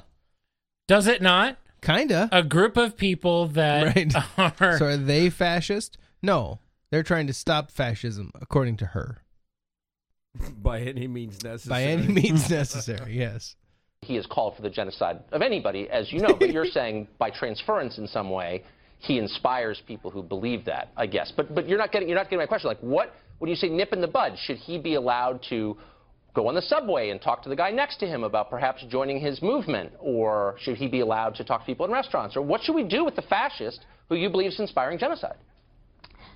Does 0.87 1.07
it 1.07 1.21
not? 1.21 1.57
Kinda. 1.81 2.29
a 2.31 2.41
group 2.41 2.77
of 2.77 2.95
people 2.95 3.47
that 3.47 3.95
Right. 3.95 4.15
are 4.61 4.77
So 4.77 4.85
are 4.85 4.97
they 4.97 5.29
fascist? 5.29 5.97
No. 6.21 6.59
They're 6.89 7.03
trying 7.03 7.27
to 7.27 7.33
stop 7.33 7.69
fascism, 7.69 8.31
according 8.39 8.77
to 8.77 8.85
her. 8.87 9.23
By 10.55 10.81
any 10.81 11.07
means 11.07 11.43
necessary. 11.43 11.69
By 11.69 11.83
any 11.83 12.07
means 12.07 12.49
necessary, 12.49 13.17
yes. 13.17 13.57
He 14.03 14.15
has 14.15 14.25
called 14.25 14.55
for 14.55 14.63
the 14.63 14.69
genocide 14.69 15.19
of 15.31 15.43
anybody, 15.43 15.87
as 15.91 16.11
you 16.11 16.19
know, 16.19 16.35
but 16.35 16.51
you're 16.51 16.65
saying 16.79 17.07
by 17.19 17.29
transference 17.29 17.99
in 17.99 18.07
some 18.07 18.31
way, 18.31 18.63
he 18.97 19.19
inspires 19.19 19.79
people 19.85 20.09
who 20.09 20.23
believe 20.23 20.65
that, 20.65 20.89
I 20.97 21.05
guess. 21.05 21.31
But 21.35 21.53
but 21.53 21.69
you're 21.69 21.77
not 21.77 21.91
getting 21.91 22.09
you're 22.09 22.17
not 22.17 22.25
getting 22.25 22.39
my 22.39 22.47
question. 22.47 22.67
Like 22.67 22.79
what 22.79 23.13
when 23.37 23.49
you 23.49 23.55
say 23.55 23.69
nip 23.69 23.93
in 23.93 24.01
the 24.01 24.07
bud, 24.07 24.37
should 24.41 24.57
he 24.57 24.79
be 24.79 24.95
allowed 24.95 25.43
to 25.49 25.77
go 26.33 26.47
on 26.47 26.55
the 26.55 26.63
subway 26.63 27.11
and 27.11 27.21
talk 27.21 27.43
to 27.43 27.49
the 27.49 27.55
guy 27.55 27.69
next 27.69 27.97
to 27.97 28.07
him 28.07 28.23
about 28.23 28.49
perhaps 28.49 28.83
joining 28.89 29.19
his 29.19 29.39
movement, 29.43 29.91
or 29.99 30.55
should 30.59 30.77
he 30.77 30.87
be 30.87 31.01
allowed 31.01 31.35
to 31.35 31.43
talk 31.43 31.61
to 31.61 31.65
people 31.67 31.85
in 31.85 31.91
restaurants, 31.91 32.35
or 32.35 32.41
what 32.41 32.63
should 32.63 32.73
we 32.73 32.83
do 32.83 33.05
with 33.05 33.15
the 33.15 33.21
fascist 33.23 33.81
who 34.09 34.15
you 34.15 34.31
believe 34.31 34.51
is 34.51 34.59
inspiring 34.59 34.97
genocide? 34.97 35.37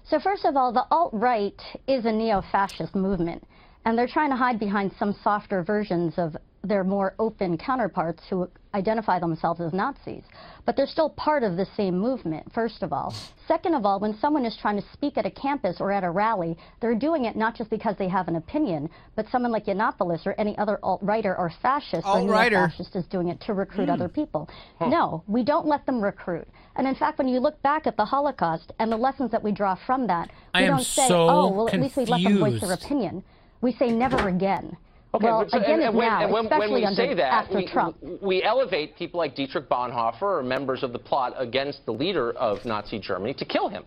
So 0.08 0.20
first 0.20 0.46
of 0.46 0.56
all, 0.56 0.72
the 0.72 0.86
alt-right 0.92 1.60
is 1.88 2.06
a 2.06 2.12
neo-fascist 2.12 2.94
movement, 2.94 3.44
and 3.86 3.98
they're 3.98 4.08
trying 4.08 4.30
to 4.30 4.36
hide 4.36 4.60
behind 4.60 4.92
some 5.00 5.16
softer 5.24 5.64
versions 5.64 6.14
of 6.18 6.36
their 6.66 6.84
more 6.84 7.14
open 7.20 7.58
counterparts 7.58 8.24
who 8.30 8.50
identify 8.76 9.20
themselves 9.20 9.62
as 9.62 9.74
Nazis. 9.74 10.24
But 10.66 10.76
they're 10.76 10.88
still 10.88 11.10
part 11.10 11.44
of 11.44 11.56
the 11.56 11.66
same 11.78 11.98
movement, 11.98 12.52
first 12.54 12.84
of 12.84 12.92
all. 12.92 13.16
Second 13.48 13.74
of 13.76 13.86
all, 13.86 14.00
when 14.00 14.18
someone 14.20 14.46
is 14.46 14.58
trying 14.62 14.76
to 14.76 14.88
speak 14.92 15.18
at 15.18 15.26
a 15.26 15.32
campus 15.32 15.78
or 15.80 15.92
at 15.92 16.04
a 16.04 16.10
rally, 16.10 16.58
they're 16.82 16.96
doing 16.96 17.26
it 17.26 17.36
not 17.36 17.56
just 17.56 17.70
because 17.70 17.96
they 17.98 18.10
have 18.10 18.28
an 18.28 18.36
opinion, 18.36 18.90
but 19.16 19.26
someone 19.32 19.52
like 19.52 19.66
Yiannopoulos 19.66 20.26
or 20.26 20.36
any 20.38 20.58
other 20.58 20.78
alt-righter 20.84 21.38
or 21.38 21.52
fascist 21.62 22.06
or 22.06 22.18
Alt-righter. 22.18 22.58
neo-fascist 22.58 22.96
is 22.96 23.06
doing 23.06 23.30
it 23.30 23.40
to 23.42 23.54
recruit 23.54 23.86
hmm. 23.86 23.92
other 23.92 24.10
people. 24.10 24.50
No, 24.82 25.24
we 25.28 25.44
don't 25.44 25.68
let 25.68 25.86
them 25.86 26.02
recruit. 26.02 26.48
And 26.76 26.88
in 26.88 26.96
fact, 26.96 27.18
when 27.18 27.28
you 27.28 27.40
look 27.40 27.62
back 27.62 27.88
at 27.88 27.96
the 27.96 28.06
Holocaust 28.06 28.74
and 28.80 28.92
the 28.92 28.98
lessons 28.98 29.32
that 29.32 29.42
we 29.42 29.52
draw 29.52 29.76
from 29.86 30.08
that, 30.08 30.30
we 30.54 30.62
I 30.62 30.68
don't 30.68 30.84
say, 30.84 31.08
so 31.08 31.30
oh, 31.30 31.52
well, 31.52 31.70
at 31.70 31.80
least 31.80 31.96
we 31.96 32.06
let 32.06 32.22
them 32.22 32.40
voice 32.40 32.60
their 32.60 32.74
opinion. 32.74 33.24
We 33.62 33.72
say 33.72 33.92
never 33.92 34.28
again. 34.28 34.76
Okay, 35.16 35.26
well, 35.26 35.40
but 35.42 35.52
so- 35.52 35.58
again 35.58 35.74
and, 35.76 35.84
and 35.84 35.96
when, 35.96 36.08
now, 36.08 36.24
and 36.24 36.32
when, 36.34 36.46
especially 36.46 36.72
when 36.72 36.82
we 36.82 36.86
under, 36.86 36.96
say 36.96 37.14
that, 37.14 37.34
after 37.34 37.56
we, 37.56 37.68
Trump. 37.68 37.98
we 38.22 38.44
elevate 38.44 38.96
people 38.98 39.18
like 39.18 39.36
Dietrich 39.36 39.70
Bonhoeffer 39.70 40.22
or 40.40 40.44
members 40.44 40.84
of 40.84 40.94
the 40.94 41.00
plot 41.00 41.34
against 41.38 41.86
the 41.86 41.92
leader 41.92 42.32
of 42.34 42.64
Nazi 42.66 43.00
Germany 43.00 43.34
to 43.36 43.46
kill 43.46 43.70
him. 43.70 43.84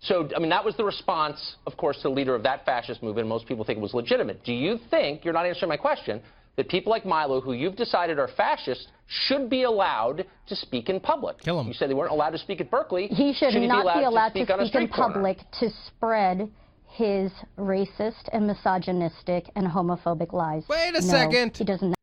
So, 0.00 0.28
I 0.36 0.38
mean, 0.38 0.50
that 0.50 0.64
was 0.64 0.76
the 0.76 0.84
response, 0.84 1.56
of 1.66 1.76
course, 1.76 1.96
to 1.98 2.02
the 2.04 2.10
leader 2.10 2.34
of 2.34 2.44
that 2.44 2.64
fascist 2.64 3.02
movement. 3.02 3.26
Most 3.26 3.46
people 3.46 3.64
think 3.64 3.78
it 3.78 3.82
was 3.82 3.94
legitimate. 3.94 4.44
Do 4.44 4.52
you 4.52 4.78
think, 4.90 5.24
you're 5.24 5.34
not 5.34 5.44
answering 5.44 5.70
my 5.70 5.76
question, 5.76 6.22
that 6.54 6.68
people 6.68 6.90
like 6.90 7.04
Milo, 7.04 7.40
who 7.40 7.52
you've 7.52 7.76
decided 7.76 8.18
are 8.18 8.28
fascists, 8.36 8.86
should 9.08 9.50
be 9.50 9.64
allowed 9.64 10.24
to 10.48 10.56
speak 10.56 10.88
in 10.88 11.00
public? 11.00 11.40
Kill 11.40 11.58
'em. 11.58 11.66
You 11.66 11.72
said 11.72 11.90
they 11.90 11.94
weren't 11.94 12.12
allowed 12.12 12.30
to 12.30 12.38
speak 12.38 12.60
at 12.60 12.70
Berkeley. 12.70 13.08
He 13.08 13.32
should, 13.32 13.52
he 13.54 13.66
not 13.66 13.98
be 13.98 14.04
allowed, 14.04 14.28
to 14.30 14.40
speak, 14.40 14.50
on 14.50 14.60
a 14.60 14.66
speak 14.66 14.82
in 14.82 14.88
street 14.88 14.94
corner? 14.94 15.14
public 15.14 15.38
to 15.60 15.70
spread 15.86 16.48
his 16.88 17.30
racist 17.58 18.28
and 18.32 18.46
misogynistic 18.46 19.50
and 19.54 19.66
homophobic 19.66 20.32
lies. 20.32 20.64
Wait 20.68 20.90
a 20.90 20.92
No, 20.92 21.00
second. 21.00 21.56
He 21.56 21.64
doesn't. 21.64 21.94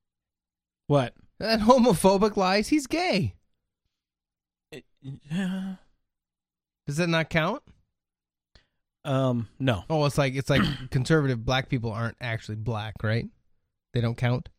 what? 0.88 1.14
That 1.40 1.60
homophobic 1.62 2.38
lies. 2.38 2.70
He's 2.70 2.88
gay. 2.88 3.34
Yeah. 5.02 5.76
Does 6.88 6.98
that 6.98 7.08
not 7.10 7.30
count? 7.30 7.64
Um, 9.04 9.50
no. 9.60 9.84
Oh, 9.90 10.06
it's 10.06 10.18
like 10.18 10.36
it's 10.36 10.50
like 10.50 10.62
conservative 10.92 11.46
black 11.46 11.70
people 11.70 11.92
aren't 11.92 12.18
actually 12.22 12.56
black, 12.56 12.96
right? 13.04 13.28
They 13.94 14.02
don't 14.02 14.18
count. 14.18 14.50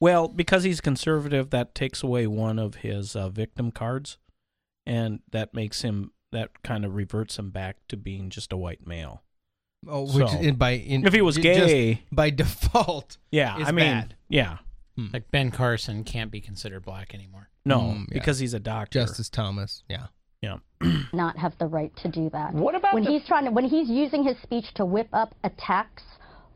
Well, 0.00 0.28
because 0.28 0.64
he's 0.64 0.80
conservative, 0.80 1.50
that 1.50 1.74
takes 1.74 2.02
away 2.02 2.26
one 2.26 2.58
of 2.58 2.76
his 2.76 3.14
uh, 3.16 3.28
victim 3.28 3.70
cards, 3.70 4.18
and 4.86 5.20
that 5.30 5.54
makes 5.54 5.82
him 5.82 6.12
that 6.32 6.62
kind 6.62 6.84
of 6.84 6.94
reverts 6.94 7.38
him 7.38 7.50
back 7.50 7.76
to 7.88 7.96
being 7.96 8.28
just 8.28 8.52
a 8.52 8.56
white 8.56 8.86
male. 8.86 9.22
Oh, 9.88 10.02
which 10.12 10.28
So, 10.28 10.38
in, 10.38 10.54
by 10.56 10.70
in, 10.72 11.06
if 11.06 11.12
he 11.12 11.22
was 11.22 11.36
j- 11.36 11.54
just 11.54 11.66
gay- 11.68 12.02
by 12.12 12.30
default, 12.30 13.16
Yeah, 13.30 13.58
is 13.60 13.68
I 13.68 13.72
mean, 13.72 13.84
bad. 13.86 14.14
yeah, 14.28 14.58
Like 15.12 15.30
Ben 15.30 15.50
Carson 15.50 16.04
can't 16.04 16.30
be 16.30 16.40
considered 16.40 16.84
black 16.84 17.14
anymore. 17.14 17.48
no, 17.64 17.78
Mm, 17.80 17.98
yeah. 18.00 18.04
because 18.14 18.38
he's 18.38 18.54
a 18.54 18.60
doctor. 18.60 19.00
Justice 19.00 19.28
Thomas. 19.28 19.82
Yeah. 19.88 20.06
yeah, 20.42 20.58
not 21.12 21.36
have 21.38 21.52
the 21.58 21.66
right 21.66 21.94
to 22.02 22.08
do 22.08 22.30
that. 22.30 22.54
What 22.54 22.74
about 22.74 22.94
when 22.94 23.04
the- 23.04 23.10
he's 23.10 23.26
trying 23.26 23.44
to 23.46 23.50
when 23.50 23.64
he's 23.64 23.88
using 23.88 24.22
his 24.24 24.36
speech 24.42 24.66
to 24.74 24.84
whip 24.84 25.08
up 25.12 25.34
attacks 25.44 26.02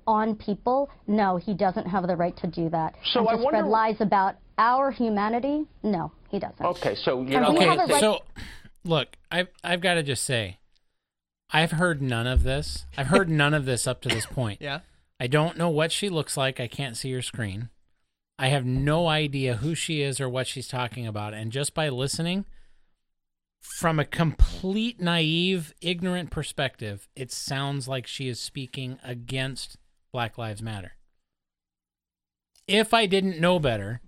on 0.07 0.35
people? 0.37 0.91
No, 1.07 1.37
he 1.37 1.55
doesn't 1.55 1.87
have 1.87 2.07
the 2.07 2.17
right 2.17 2.37
to 2.39 2.47
do 2.47 2.69
that. 2.71 2.95
So 3.13 3.21
and 3.21 3.29
to 3.29 3.35
I 3.35 3.39
spread 3.41 3.53
wonder- 3.65 3.71
lies 3.71 3.97
about 4.01 4.37
our 4.59 4.91
humanity? 4.91 5.67
No, 5.83 6.13
he 6.31 6.39
doesn't. 6.39 6.65
Okay, 6.65 6.95
so 6.97 7.23
you're 7.23 7.43
And 7.43 7.43
not 7.43 7.53
we 7.53 7.67
Okay, 7.67 7.77
right- 7.93 8.01
so 8.01 8.23
look, 8.85 9.09
I've 9.31 9.49
I've 9.65 9.81
got 9.81 9.95
to 9.95 10.03
just 10.03 10.25
say, 10.25 10.59
I've 11.51 11.73
heard 11.73 12.03
none 12.03 12.27
of 12.27 12.43
this. 12.43 12.87
I've 12.97 13.07
heard 13.09 13.29
none 13.31 13.55
of 13.55 13.65
this 13.65 13.87
up 13.87 14.01
to 14.03 14.09
this 14.09 14.27
point. 14.27 14.61
Yeah. 14.61 14.81
I 15.21 15.27
don't 15.27 15.57
know 15.57 15.71
what 15.71 15.93
she 15.93 16.09
looks 16.09 16.37
like. 16.37 16.61
I 16.61 16.69
can't 16.69 16.97
see 16.97 17.13
her 17.13 17.23
screen. 17.23 17.71
I 18.39 18.49
have 18.49 18.65
no 18.65 19.09
idea 19.09 19.57
who 19.57 19.75
she 19.75 20.03
is 20.03 20.21
or 20.21 20.29
what 20.29 20.47
she's 20.47 20.69
talking 20.69 21.07
about. 21.07 21.35
And 21.35 21.51
just 21.51 21.75
by 21.75 21.89
listening, 21.89 22.45
from 23.61 23.99
a 23.99 24.05
complete 24.05 25.01
naive, 25.01 25.75
ignorant 25.81 26.31
perspective, 26.31 27.09
it 27.17 27.33
sounds 27.33 27.89
like 27.89 28.07
she 28.07 28.29
is 28.29 28.39
speaking 28.39 28.99
against 29.03 29.77
Black 30.13 30.39
Lives 30.39 30.63
Matter. 30.63 30.93
If 32.69 32.95
I 32.95 33.07
didn't 33.07 33.41
know 33.41 33.59
better, 33.59 34.01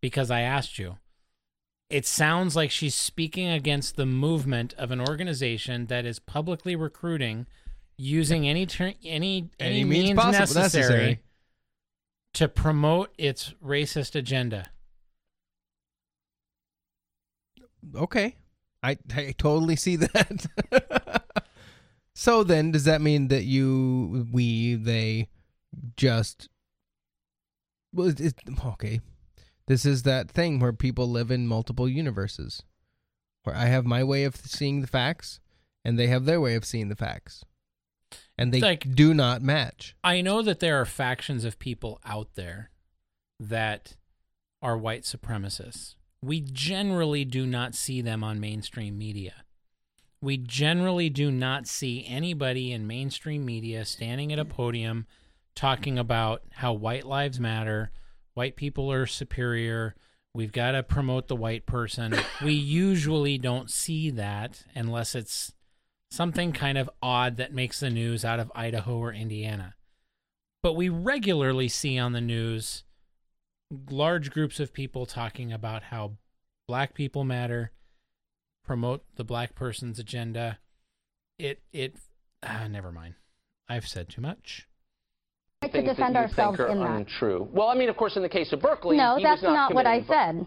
because 0.00 0.30
I 0.30 0.40
asked 0.40 0.78
you, 0.78 0.98
it 1.94 2.04
sounds 2.04 2.56
like 2.56 2.72
she's 2.72 2.94
speaking 2.94 3.46
against 3.48 3.94
the 3.94 4.04
movement 4.04 4.74
of 4.74 4.90
an 4.90 5.00
organization 5.00 5.86
that 5.86 6.04
is 6.04 6.18
publicly 6.18 6.74
recruiting 6.74 7.46
using 7.96 8.48
any 8.48 8.66
ter- 8.66 8.94
any 9.04 9.48
any, 9.60 9.80
Any 9.80 9.84
means, 9.84 10.08
means 10.16 10.32
necessary, 10.32 10.62
necessary. 10.62 11.20
to 12.32 12.48
promote 12.48 13.14
its 13.16 13.54
racist 13.64 14.16
agenda. 14.16 14.70
Okay. 17.94 18.36
I 18.82 18.98
I 19.14 19.34
totally 19.38 19.76
see 19.76 19.94
that. 19.96 21.22
so 22.16 22.42
then, 22.42 22.72
does 22.72 22.84
that 22.84 23.00
mean 23.02 23.28
that 23.28 23.44
you, 23.44 24.26
we, 24.32 24.74
they, 24.74 25.28
just 25.96 26.48
well, 27.92 28.08
it, 28.08 28.20
it- 28.20 28.34
okay? 28.66 29.00
This 29.66 29.86
is 29.86 30.02
that 30.02 30.30
thing 30.30 30.58
where 30.58 30.72
people 30.72 31.08
live 31.08 31.30
in 31.30 31.46
multiple 31.46 31.88
universes, 31.88 32.62
where 33.44 33.56
I 33.56 33.66
have 33.66 33.86
my 33.86 34.04
way 34.04 34.24
of 34.24 34.36
seeing 34.36 34.80
the 34.80 34.86
facts, 34.86 35.40
and 35.84 35.98
they 35.98 36.08
have 36.08 36.24
their 36.24 36.40
way 36.40 36.54
of 36.54 36.64
seeing 36.64 36.88
the 36.88 36.96
facts, 36.96 37.44
and 38.36 38.52
they 38.52 38.60
like- 38.60 38.94
do 38.94 39.14
not 39.14 39.42
match. 39.42 39.94
I 40.04 40.20
know 40.20 40.42
that 40.42 40.60
there 40.60 40.80
are 40.80 40.86
factions 40.86 41.44
of 41.44 41.58
people 41.58 42.00
out 42.04 42.34
there 42.34 42.70
that 43.40 43.96
are 44.60 44.76
white 44.78 45.02
supremacists. 45.02 45.94
We 46.22 46.40
generally 46.40 47.24
do 47.24 47.46
not 47.46 47.74
see 47.74 48.00
them 48.00 48.24
on 48.24 48.40
mainstream 48.40 48.96
media. 48.96 49.44
We 50.22 50.38
generally 50.38 51.10
do 51.10 51.30
not 51.30 51.66
see 51.66 52.06
anybody 52.06 52.72
in 52.72 52.86
mainstream 52.86 53.44
media 53.44 53.84
standing 53.84 54.32
at 54.32 54.38
a 54.38 54.44
podium 54.46 55.06
talking 55.54 55.98
about 55.98 56.42
how 56.52 56.72
white 56.72 57.04
lives 57.04 57.38
matter, 57.38 57.92
white 58.34 58.56
people 58.56 58.90
are 58.92 59.06
superior, 59.06 59.94
we've 60.34 60.52
got 60.52 60.72
to 60.72 60.82
promote 60.82 61.28
the 61.28 61.36
white 61.36 61.66
person. 61.66 62.14
we 62.42 62.52
usually 62.52 63.38
don't 63.38 63.70
see 63.70 64.10
that 64.10 64.64
unless 64.74 65.14
it's 65.14 65.52
something 66.10 66.52
kind 66.52 66.78
of 66.78 66.90
odd 67.02 67.36
that 67.38 67.52
makes 67.52 67.80
the 67.80 67.90
news 67.90 68.24
out 68.24 68.40
of 68.40 68.52
Idaho 68.54 68.98
or 68.98 69.12
Indiana. 69.12 69.74
But 70.62 70.74
we 70.74 70.88
regularly 70.88 71.68
see 71.68 71.98
on 71.98 72.12
the 72.12 72.20
news 72.20 72.84
large 73.90 74.30
groups 74.30 74.60
of 74.60 74.72
people 74.72 75.06
talking 75.06 75.52
about 75.52 75.84
how 75.84 76.12
black 76.68 76.94
people 76.94 77.24
matter, 77.24 77.72
promote 78.64 79.04
the 79.16 79.24
black 79.24 79.54
person's 79.54 79.98
agenda. 79.98 80.58
It 81.38 81.62
it 81.72 81.96
ah, 82.42 82.66
never 82.68 82.92
mind. 82.92 83.14
I've 83.68 83.88
said 83.88 84.08
too 84.08 84.20
much. 84.20 84.68
To 85.72 85.78
things 85.78 85.86
that 85.88 85.96
defend 85.96 86.14
you 86.14 86.20
ourselves 86.20 86.56
think 86.58 86.68
are 86.68 86.72
in 86.72 86.78
that. 86.80 86.90
untrue. 86.90 87.48
Well, 87.52 87.68
I 87.68 87.74
mean, 87.74 87.88
of 87.88 87.96
course, 87.96 88.16
in 88.16 88.22
the 88.22 88.28
case 88.28 88.52
of 88.52 88.60
Berkeley, 88.60 88.96
No, 88.96 89.16
he 89.16 89.22
that's 89.22 89.42
was 89.42 89.50
not, 89.52 89.74
what 89.74 89.86
I 89.86 90.00
committing- 90.00 90.46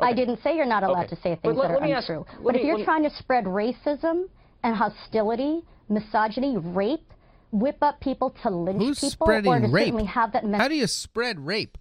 I 0.00 0.12
didn't 0.12 0.42
say 0.42 0.54
you're 0.56 0.66
not 0.66 0.82
allowed 0.84 1.06
Okay. 1.06 1.16
to 1.16 1.22
say 1.22 1.36
things 1.36 1.56
let- 1.56 1.68
that 1.68 1.78
are 1.78 1.80
me 1.80 1.92
ask- 1.92 2.08
untrue. 2.08 2.24
let 2.38 2.42
but 2.44 2.54
me- 2.54 2.60
if 2.60 2.66
you're 2.66 2.84
trying 2.84 3.02
to 3.04 3.10
spread 3.10 3.44
racism 3.46 4.28
and 4.62 4.76
hostility, 4.76 5.62
misogyny, 5.88 6.56
rape, 6.58 7.10
whip 7.52 7.78
up 7.82 7.98
people 8.00 8.30
to 8.42 8.50
lynch 8.50 8.78
Who's 8.82 9.00
people, 9.00 9.26
spreading 9.26 9.50
or 9.52 9.60
to 9.60 9.68
rape? 9.68 9.84
certainly 9.86 10.04
have 10.04 10.32
that 10.32 10.44
How 10.44 10.68
do 10.68 10.74
you 10.76 10.86
spread 10.86 11.40
rape? 11.40 11.78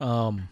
um, 0.00 0.48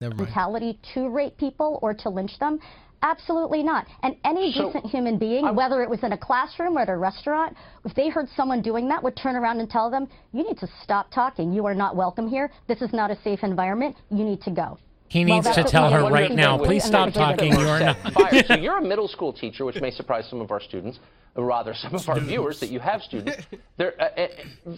Never 0.00 0.14
mind. 0.14 0.28
mentality 0.28 0.78
to 0.94 1.08
rape 1.08 1.36
people 1.36 1.78
or 1.82 1.92
to 1.94 2.08
lynch 2.08 2.38
them? 2.38 2.60
Absolutely 3.02 3.62
not. 3.62 3.86
And 4.02 4.16
any 4.24 4.52
So, 4.52 4.66
decent 4.66 4.86
human 4.86 5.16
being, 5.18 5.46
I- 5.46 5.50
whether 5.50 5.82
it 5.82 5.88
was 5.88 6.02
in 6.02 6.12
a 6.12 6.18
classroom 6.18 6.76
or 6.76 6.82
at 6.82 6.88
a 6.88 6.96
restaurant, 6.96 7.56
if 7.84 7.94
they 7.94 8.08
heard 8.08 8.28
someone 8.36 8.60
doing 8.60 8.88
that, 8.88 9.02
would 9.02 9.16
turn 9.16 9.36
around 9.36 9.60
and 9.60 9.70
tell 9.70 9.90
them, 9.90 10.08
"You 10.32 10.44
need 10.44 10.58
to 10.58 10.68
stop 10.82 11.10
talking. 11.10 11.52
You 11.52 11.64
are 11.66 11.74
not 11.74 11.96
welcome 11.96 12.28
here. 12.28 12.50
This 12.66 12.82
is 12.82 12.92
not 12.92 13.10
a 13.10 13.16
safe 13.16 13.42
environment. 13.42 13.96
You 14.10 14.24
need 14.24 14.42
to 14.42 14.50
go." 14.50 14.78
He 15.08 15.24
Well, 15.24 15.36
needs 15.36 15.46
that's 15.46 15.56
to 15.56 15.64
tell 15.64 15.90
her 15.90 16.08
right 16.08 16.30
now. 16.30 16.56
Please 16.58 16.84
stop 16.84 17.12
talking. 17.12 17.52
You 17.52 17.66
are 17.66 17.80
not. 17.80 17.96
so 18.46 18.54
you're 18.54 18.78
a 18.78 18.82
middle 18.82 19.08
school 19.08 19.32
teacher, 19.32 19.64
which 19.64 19.80
may 19.80 19.90
surprise 19.90 20.28
some 20.28 20.40
of 20.40 20.52
our 20.52 20.60
students, 20.60 21.00
or 21.34 21.44
rather 21.46 21.74
some 21.74 21.94
of 21.96 22.08
our 22.08 22.20
viewers 22.20 22.60
that 22.60 22.68
you 22.68 22.78
have 22.78 23.02
students. 23.02 23.44
There, 23.76 23.94
uh, 24.00 24.04
uh, 24.04 24.26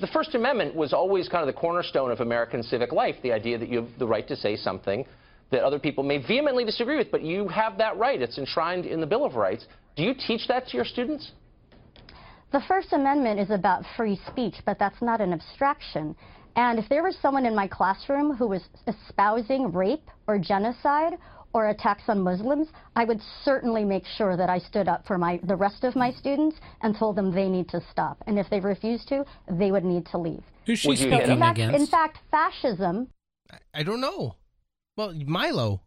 the 0.00 0.06
First 0.06 0.34
Amendment 0.34 0.74
was 0.74 0.94
always 0.94 1.28
kind 1.28 1.46
of 1.46 1.54
the 1.54 1.60
cornerstone 1.60 2.10
of 2.10 2.20
American 2.20 2.62
civic 2.62 2.92
life, 2.92 3.16
the 3.22 3.32
idea 3.32 3.58
that 3.58 3.68
you 3.68 3.82
have 3.82 3.98
the 3.98 4.06
right 4.06 4.26
to 4.28 4.36
say 4.36 4.56
something 4.56 5.04
that 5.52 5.62
other 5.62 5.78
people 5.78 6.02
may 6.02 6.18
vehemently 6.18 6.64
disagree 6.64 6.96
with, 6.96 7.10
but 7.10 7.22
you 7.22 7.46
have 7.48 7.78
that 7.78 7.96
right. 7.96 8.20
It's 8.20 8.38
enshrined 8.38 8.86
in 8.86 9.00
the 9.00 9.06
Bill 9.06 9.24
of 9.24 9.36
Rights. 9.36 9.66
Do 9.96 10.02
you 10.02 10.14
teach 10.14 10.48
that 10.48 10.66
to 10.68 10.76
your 10.76 10.84
students? 10.84 11.30
The 12.52 12.62
First 12.66 12.92
Amendment 12.92 13.38
is 13.38 13.50
about 13.50 13.84
free 13.96 14.18
speech, 14.30 14.56
but 14.66 14.78
that's 14.78 15.00
not 15.00 15.20
an 15.20 15.32
abstraction. 15.32 16.16
And 16.56 16.78
if 16.78 16.88
there 16.88 17.02
was 17.02 17.16
someone 17.22 17.46
in 17.46 17.54
my 17.54 17.66
classroom 17.66 18.34
who 18.34 18.48
was 18.48 18.62
espousing 18.86 19.72
rape 19.72 20.10
or 20.26 20.38
genocide 20.38 21.14
or 21.54 21.68
attacks 21.68 22.04
on 22.08 22.20
Muslims, 22.20 22.68
I 22.96 23.04
would 23.04 23.20
certainly 23.44 23.84
make 23.84 24.04
sure 24.06 24.36
that 24.36 24.50
I 24.50 24.58
stood 24.58 24.88
up 24.88 25.06
for 25.06 25.18
my, 25.18 25.38
the 25.44 25.56
rest 25.56 25.84
of 25.84 25.96
my 25.96 26.10
students 26.12 26.56
and 26.82 26.96
told 26.96 27.16
them 27.16 27.34
they 27.34 27.48
need 27.48 27.68
to 27.70 27.82
stop. 27.90 28.22
And 28.26 28.38
if 28.38 28.48
they 28.50 28.60
refuse 28.60 29.04
to, 29.06 29.24
they 29.50 29.70
would 29.70 29.84
need 29.84 30.06
to 30.06 30.18
leave. 30.18 30.42
Who's 30.66 30.78
she 30.78 30.88
Would 30.88 30.98
So 30.98 31.04
hit 31.04 31.12
in 31.12 31.18
speaking 31.20 31.38
fact, 31.40 31.58
against? 31.58 31.80
in 31.80 31.86
fact, 31.86 32.18
fascism 32.30 33.08
I, 33.50 33.80
I 33.80 33.82
don't 33.82 34.00
know. 34.00 34.36
Well, 34.96 35.12
Milo. 35.14 35.82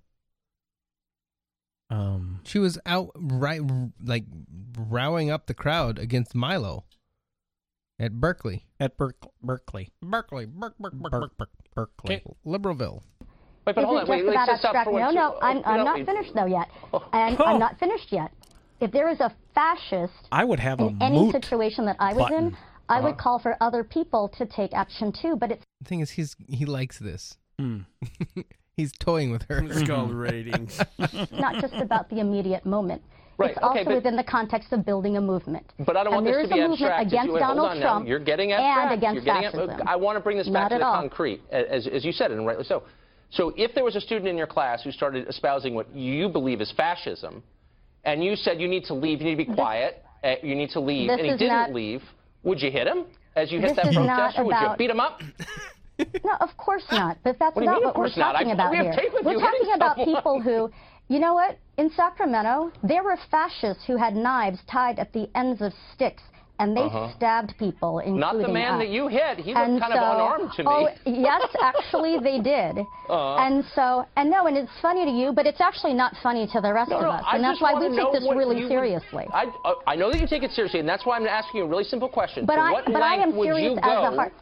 Um, 1.90 2.40
She 2.44 2.58
was 2.60 2.80
out 2.86 3.12
right 3.16 3.62
like 4.04 4.26
rowing 4.78 5.30
up 5.30 5.46
the 5.46 5.54
crowd 5.54 6.00
against 6.00 6.34
Milo 6.34 6.86
at 8.00 8.14
Berkeley. 8.14 8.66
at 8.80 8.98
Berk- 8.98 9.28
Berkeley. 9.42 9.90
Berkeley, 10.02 10.46
Berk, 10.48 10.76
Berk, 10.80 10.94
Berk, 10.94 11.12
Berk- 11.12 11.22
Berk, 11.38 11.38
Berk. 11.38 11.50
Berkeley. 11.76 12.24
Liberalville. 12.46 13.04
Wait, 13.68 13.76
but 13.76 13.84
hold 13.86 13.98
on. 13.98 14.04
isn't 14.04 14.10
Wait, 14.10 14.24
just 14.24 14.36
let's 14.36 14.48
just 14.50 14.62
stop 14.62 14.86
for 14.86 14.92
No, 14.94 15.06
one. 15.06 15.16
no, 15.16 15.38
I'm, 15.42 15.58
Oh, 15.58 15.62
I'm 15.66 15.84
not 15.84 16.06
finished 16.06 16.34
though 16.34 16.46
yet. 16.46 16.68
Oh. 16.94 17.08
And 17.14 17.40
I'm 17.40 17.60
not 17.60 17.78
finished 17.80 18.12
yet. 18.12 18.32
If 18.80 18.92
there 18.92 19.10
is 19.10 19.20
a 19.20 19.34
fascist 19.54 20.14
I 20.32 20.44
would 20.44 20.60
have 20.60 20.80
a 20.82 20.88
in 20.88 21.02
any 21.02 21.32
situation 21.32 21.86
that 21.86 21.96
I 22.00 22.14
was 22.14 22.32
in. 22.32 22.58
I 22.90 23.00
would 23.02 23.14
Uh-huh. 23.14 23.18
call 23.22 23.40
for 23.40 23.58
other 23.62 23.84
people 23.84 24.30
to 24.38 24.46
take 24.46 24.74
action 24.74 25.12
too. 25.12 25.36
But 25.36 25.52
it's 25.52 25.64
The 25.82 25.88
thing 25.90 26.00
is, 26.02 26.12
he's 26.12 26.36
he 26.48 26.66
likes 26.66 26.98
this. 27.00 27.38
Hmm. 27.60 27.82
he's 28.76 28.92
toying 29.00 29.32
with 29.32 29.44
her. 29.44 29.64
It's 29.64 29.88
called 29.88 30.12
ratings. 30.14 30.80
not 31.32 31.62
just 31.62 31.74
about 31.76 32.10
the 32.10 32.20
immediate 32.20 32.66
moment. 32.66 33.02
Right, 33.38 33.52
It's 33.52 33.58
okay, 33.58 33.80
also 33.80 33.84
but- 33.86 33.96
within 33.96 34.16
the 34.16 34.24
context 34.24 34.72
of 34.72 34.86
building 34.86 35.18
a 35.18 35.22
movement. 35.22 35.74
But 35.80 35.98
I 35.98 36.04
don't 36.06 36.14
and 36.14 36.24
want 36.24 36.26
there 36.26 36.38
this 36.38 36.44
is 36.46 36.50
to 36.52 36.56
be 36.56 36.62
a 36.62 36.68
movement 36.70 36.92
abstract. 36.92 37.08
against 37.08 37.34
Wait, 37.34 37.44
hold 37.44 37.56
Donald 37.58 37.72
on 37.72 37.80
now. 37.80 37.86
Trump 37.94 38.08
You're 38.08 38.20
getting 38.20 38.52
abstract. 38.54 38.92
and 38.92 38.98
against 38.98 39.16
You're 39.16 39.36
getting 39.36 39.52
fascism. 39.52 39.88
I 39.88 39.96
want 39.98 40.16
to 40.16 40.22
bring 40.22 40.38
this 40.38 40.48
back 40.48 40.54
Not 40.54 40.70
to 40.70 40.78
the 40.78 40.86
all. 40.86 40.96
concrete, 40.96 41.42
as, 41.52 41.86
as 41.88 42.06
you 42.06 42.14
said, 42.14 42.32
and 42.32 42.46
rightly 42.48 42.64
so. 42.64 42.84
So 43.32 43.54
if 43.58 43.74
there 43.76 43.84
was 43.84 43.98
a 43.98 44.02
student 44.02 44.30
in 44.30 44.38
your 44.38 44.48
class 44.48 44.84
who 44.84 44.92
started 44.92 45.28
espousing 45.28 45.76
what 45.76 45.94
you 45.94 46.30
believe 46.30 46.62
is 46.62 46.72
fascism, 46.78 47.44
and 48.06 48.24
you 48.24 48.38
said 48.38 48.62
you 48.62 48.70
need 48.70 48.86
to 48.86 48.94
leave, 48.94 49.20
you 49.20 49.26
need 49.26 49.44
to 49.44 49.46
be 49.52 49.54
quiet, 49.54 50.02
uh, 50.24 50.36
you 50.42 50.56
need 50.56 50.70
to 50.70 50.80
leave, 50.80 51.10
and 51.10 51.20
he 51.20 51.32
didn't 51.32 51.48
not- 51.48 51.74
leave, 51.74 52.02
would 52.44 52.62
you 52.62 52.72
hit 52.72 52.88
him 52.88 53.04
as 53.36 53.52
you 53.52 53.60
hit 53.60 53.70
This 53.76 53.76
that 53.78 53.88
is 53.88 53.96
not 53.96 54.06
protester? 54.34 54.46
Would 54.46 54.56
you 54.62 54.76
beat 54.78 54.90
him 54.92 55.02
up? 55.02 55.20
No, 56.24 56.34
of 56.42 56.56
course 56.58 56.84
not. 56.92 57.18
But 57.24 57.38
that's 57.40 57.56
What 57.56 57.66
not 57.66 57.76
mean, 57.76 57.84
what 57.86 57.98
we're 57.98 58.10
not? 58.18 58.34
talking 58.34 58.50
I- 58.50 58.54
about 58.54 58.72
we 58.72 58.78
here. 58.78 58.96
We're 59.24 59.40
talking 59.40 59.72
about 59.76 59.96
someone. 59.98 60.16
people 60.16 60.42
who, 60.42 60.70
you 61.08 61.20
know 61.20 61.34
what? 61.34 61.58
In 61.78 61.90
Sacramento, 61.92 62.72
there 62.84 63.04
were 63.04 63.18
fascists 63.32 63.84
who 63.86 63.96
had 63.98 64.16
knives 64.16 64.60
tied 64.70 65.00
at 65.00 65.14
the 65.14 65.30
ends 65.36 65.62
of 65.62 65.72
sticks, 65.94 66.24
and 66.60 66.76
they 66.76 66.82
Uh-huh. 66.84 67.10
stabbed 67.16 67.54
people, 67.58 68.00
including 68.00 68.20
Not 68.22 68.38
the 68.38 68.48
man 68.48 68.76
us. 68.76 68.80
that 68.80 68.88
you 68.90 69.08
hit. 69.08 69.38
He 69.40 69.54
looked 69.54 69.68
and 69.68 69.80
kind 69.82 69.94
so, 69.94 70.00
of 70.00 70.16
unarmed 70.16 70.52
to 70.54 70.64
me. 70.64 70.70
Oh, 70.72 70.88
yes, 71.06 71.44
actually 71.62 72.18
they 72.20 72.40
did. 72.54 72.80
Uh-huh. 72.80 73.36
And 73.46 73.64
so, 73.76 74.06
and 74.16 74.30
no, 74.30 74.48
and 74.48 74.56
it's 74.58 74.72
funny 74.82 75.04
to 75.06 75.12
you, 75.12 75.32
but 75.34 75.46
it's 75.46 75.60
actually 75.62 75.94
not 75.94 76.16
funny 76.24 76.48
to 76.48 76.62
the 76.62 76.72
rest 76.74 76.92
No, 76.92 76.98
of 76.98 77.02
no, 77.04 77.10
us. 77.12 77.24
I 77.28 77.36
and 77.36 77.44
that's 77.44 77.60
why 77.62 77.74
we 77.74 77.90
take 77.96 78.12
this 78.14 78.24
really 78.34 78.60
you 78.62 78.68
seriously. 78.70 79.28
I, 79.34 79.46
uh, 79.66 79.74
I 79.86 79.96
know 79.98 80.12
that 80.12 80.20
you 80.20 80.28
take 80.28 80.44
it 80.44 80.52
seriously, 80.52 80.80
and 80.80 80.88
that's 80.88 81.06
why 81.06 81.18
I'm 81.18 81.28
asking 81.28 81.60
you 81.60 81.66
a 81.66 81.68
really 81.70 81.84
simple 81.84 82.08
question. 82.10 82.46
But 82.46 82.58
I, 82.58 82.72
what 82.72 82.86
but 82.86 83.02
I 83.04 83.16
am 83.16 83.36
would 83.36 83.46
serious 83.48 83.72
you 83.74 83.78
as 83.78 83.84
a 84.14 84.16
heart. 84.16 84.34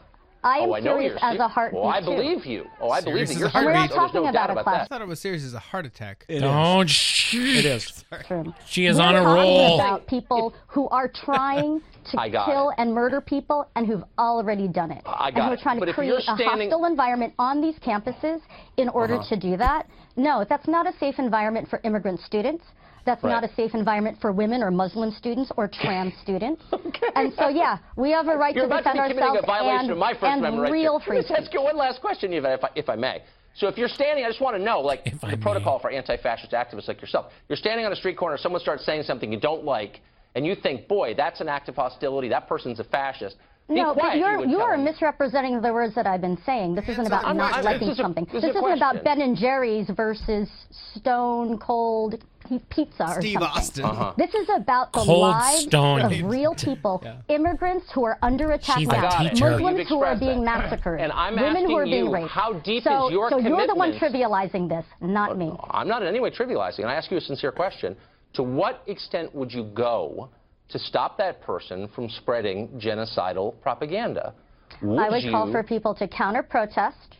I 0.44 0.58
am 0.58 0.68
oh, 0.68 0.74
I 0.74 0.80
know 0.80 0.96
serious 0.98 1.18
you're 1.20 1.30
as 1.32 1.40
a 1.40 1.48
heartbeat. 1.48 1.80
Oh, 1.82 1.86
I 1.88 2.00
too. 2.00 2.06
believe 2.06 2.44
you. 2.46 2.66
Oh, 2.80 2.90
I 2.90 3.00
believe 3.00 3.26
Serious 3.26 3.30
that 3.30 3.38
you're 3.38 3.48
a 3.48 3.50
heartbeat. 3.50 3.66
We're 3.66 3.72
not 3.72 3.88
there's 3.88 3.96
no 3.96 4.06
talking 4.06 4.28
about 4.28 4.48
a 4.50 4.52
about 4.52 4.64
class. 4.64 4.84
I 4.84 4.88
thought 4.88 5.00
it 5.02 5.08
was 5.08 5.18
serious 5.20 5.42
as 5.44 5.54
a 5.54 5.58
heart 5.58 5.86
attack. 5.86 6.24
It 6.28 6.34
is. 6.36 6.42
Don't. 6.42 6.88
Shh. 6.90 7.34
It 7.34 7.64
is. 7.64 8.04
True. 8.28 8.54
She 8.66 8.86
is 8.86 8.98
We're 8.98 9.02
on 9.04 9.16
a 9.16 9.20
talking 9.20 9.34
roll. 9.34 9.74
about 9.80 10.06
people 10.06 10.54
who 10.68 10.88
are 10.90 11.08
trying 11.08 11.80
to 12.12 12.30
kill 12.46 12.70
it. 12.70 12.74
and 12.78 12.92
murder 12.92 13.20
people 13.22 13.66
and 13.74 13.86
who've 13.86 14.04
already 14.18 14.68
done 14.68 14.90
it. 14.90 15.02
I 15.06 15.28
and 15.28 15.36
got 15.36 15.46
who 15.48 15.54
are 15.54 15.56
trying 15.56 15.78
But 15.80 15.86
to 15.86 15.90
if 15.92 15.96
you're 15.96 16.20
create 16.20 16.28
a 16.28 16.44
hostile 16.46 16.84
environment 16.84 17.32
on 17.38 17.60
these 17.62 17.76
campuses 17.76 18.40
in 18.76 18.88
order 18.90 19.14
Uh-huh. 19.14 19.28
to 19.34 19.36
do 19.40 19.56
that. 19.56 19.86
No, 20.16 20.44
that's 20.48 20.68
not 20.68 20.86
a 20.86 20.92
safe 20.98 21.18
environment 21.18 21.68
for 21.70 21.80
immigrant 21.84 22.20
students. 22.20 22.64
That's 23.04 23.22
Right. 23.22 23.30
not 23.30 23.44
a 23.44 23.54
safe 23.54 23.74
environment 23.74 24.18
for 24.20 24.32
women 24.32 24.62
or 24.62 24.70
Muslim 24.70 25.10
students 25.12 25.50
or 25.56 25.68
trans 25.68 26.14
students. 26.22 26.62
okay. 26.72 27.08
And 27.14 27.32
so, 27.34 27.48
yeah, 27.48 27.78
we 27.96 28.10
have 28.12 28.28
a 28.28 28.36
right 28.36 28.54
You're 28.54 28.64
to 28.66 28.70
about 28.78 28.84
to 28.84 28.92
defend 28.92 29.08
be 29.10 29.14
committing 29.14 29.22
ourselves 29.22 29.44
a 29.44 29.46
violation 29.46 29.80
and, 29.80 29.90
of 29.92 29.98
my 29.98 30.12
First 30.12 30.24
and 30.24 30.38
Amendment 30.40 30.72
real 30.72 30.98
there. 30.98 31.06
free 31.06 31.16
Let 31.18 31.28
me 31.28 31.34
speech. 31.34 31.44
ask 31.46 31.54
you 31.54 31.62
one 31.62 31.76
last 31.76 32.00
question, 32.00 32.32
Eva, 32.32 32.54
if 32.54 32.64
I, 32.64 32.70
if 32.74 32.88
I 32.88 32.96
may. 32.96 33.22
So 33.56 33.68
if 33.68 33.76
you're 33.78 33.88
standing, 33.88 34.24
I 34.24 34.28
just 34.28 34.40
want 34.40 34.56
to 34.56 34.62
know, 34.62 34.80
like 34.80 35.02
If 35.06 35.22
I 35.22 35.30
the 35.30 35.36
may. 35.36 35.42
protocol 35.42 35.78
for 35.78 35.90
anti-fascist 35.90 36.52
activists 36.52 36.88
like 36.88 37.00
yourself. 37.00 37.26
You're 37.48 37.56
standing 37.56 37.86
on 37.86 37.92
a 37.92 37.96
street 37.96 38.16
corner, 38.16 38.36
someone 38.38 38.60
starts 38.60 38.84
saying 38.84 39.04
something 39.04 39.30
you 39.32 39.38
don't 39.38 39.64
like, 39.64 40.00
and 40.34 40.44
you 40.44 40.54
think, 40.56 40.88
boy, 40.88 41.14
that's 41.14 41.40
an 41.40 41.48
act 41.48 41.68
of 41.68 41.76
hostility. 41.76 42.28
That 42.28 42.48
person's 42.48 42.80
a 42.80 42.84
fascist. 42.84 43.36
Be 43.68 43.76
No, 43.76 43.94
quiet, 43.94 44.10
but 44.12 44.18
you're, 44.18 44.40
you, 44.44 44.50
you 44.50 44.60
are 44.60 44.76
misrepresenting 44.76 45.62
the 45.62 45.72
words 45.72 45.94
that 45.94 46.06
I've 46.06 46.20
been 46.20 46.36
saying. 46.44 46.74
This 46.74 46.86
isn't 46.88 47.06
about 47.06 47.24
I'm 47.24 47.36
not 47.36 47.52
not- 47.52 47.64
liking 47.64 47.88
this 47.88 47.94
is 47.94 47.98
a- 48.00 48.02
something. 48.02 48.24
this 48.26 48.34
is 48.34 48.42
This 48.42 48.56
a 48.56 48.58
isn't 48.58 48.72
about. 48.76 49.04
Ben 49.04 49.20
and 49.22 49.36
Jerry's 49.36 49.88
versus 49.88 50.50
Stone 50.96 51.58
Cold 51.58 52.12
P- 52.20 52.26
Pizza 52.70 53.04
or 53.04 53.20
Steve 53.20 53.34
something. 53.40 53.42
Austin. 53.42 53.84
Uh-huh. 53.84 54.14
This 54.16 54.34
is 54.34 54.48
about 54.54 54.92
the 54.92 55.00
Cold 55.00 55.20
lives 55.32 55.62
Stone. 55.64 56.00
of 56.02 56.30
real 56.30 56.54
people, 56.54 57.02
immigrants 57.28 57.86
who 57.94 58.04
are 58.04 58.18
under 58.22 58.52
attack 58.52 58.78
She's 58.78 58.88
now, 58.88 58.98
a 58.98 59.02
Got 59.02 59.26
it. 59.26 59.30
teacher. 59.30 59.50
Muslims 59.50 59.88
who 59.88 60.02
are 60.02 60.16
being 60.18 60.44
massacred, 60.44 61.00
And 61.00 61.12
I'm 61.12 61.34
women 61.36 61.66
who 61.66 61.76
are 61.76 61.84
being 61.84 62.06
you, 62.06 62.12
raped. 62.14 62.30
how 62.30 62.52
deep 62.52 62.84
so, 62.84 63.06
is 63.06 63.12
your 63.12 63.30
so 63.30 63.38
you're 63.38 63.66
the 63.66 63.74
one 63.74 63.92
trivializing 63.98 64.68
this, 64.68 64.84
not 65.00 65.38
me. 65.38 65.52
I'm 65.70 65.88
not 65.88 66.02
in 66.02 66.08
any 66.08 66.20
way 66.20 66.30
trivializing, 66.30 66.80
and 66.80 66.88
I 66.88 66.94
ask 66.94 67.10
you 67.10 67.16
a 67.16 67.20
sincere 67.20 67.52
question. 67.52 67.96
To 68.34 68.42
what 68.42 68.82
extent 68.86 69.34
would 69.34 69.52
you 69.52 69.64
go 69.74 70.28
to 70.68 70.78
stop 70.78 71.16
that 71.18 71.40
person 71.42 71.88
from 71.94 72.08
spreading 72.08 72.68
genocidal 72.80 73.60
propaganda? 73.60 74.34
Would 74.82 74.98
I 74.98 75.08
would 75.08 75.22
you, 75.22 75.30
call 75.30 75.50
for 75.52 75.62
people 75.62 75.94
to 75.94 76.08
counter 76.08 76.42
protest, 76.42 77.16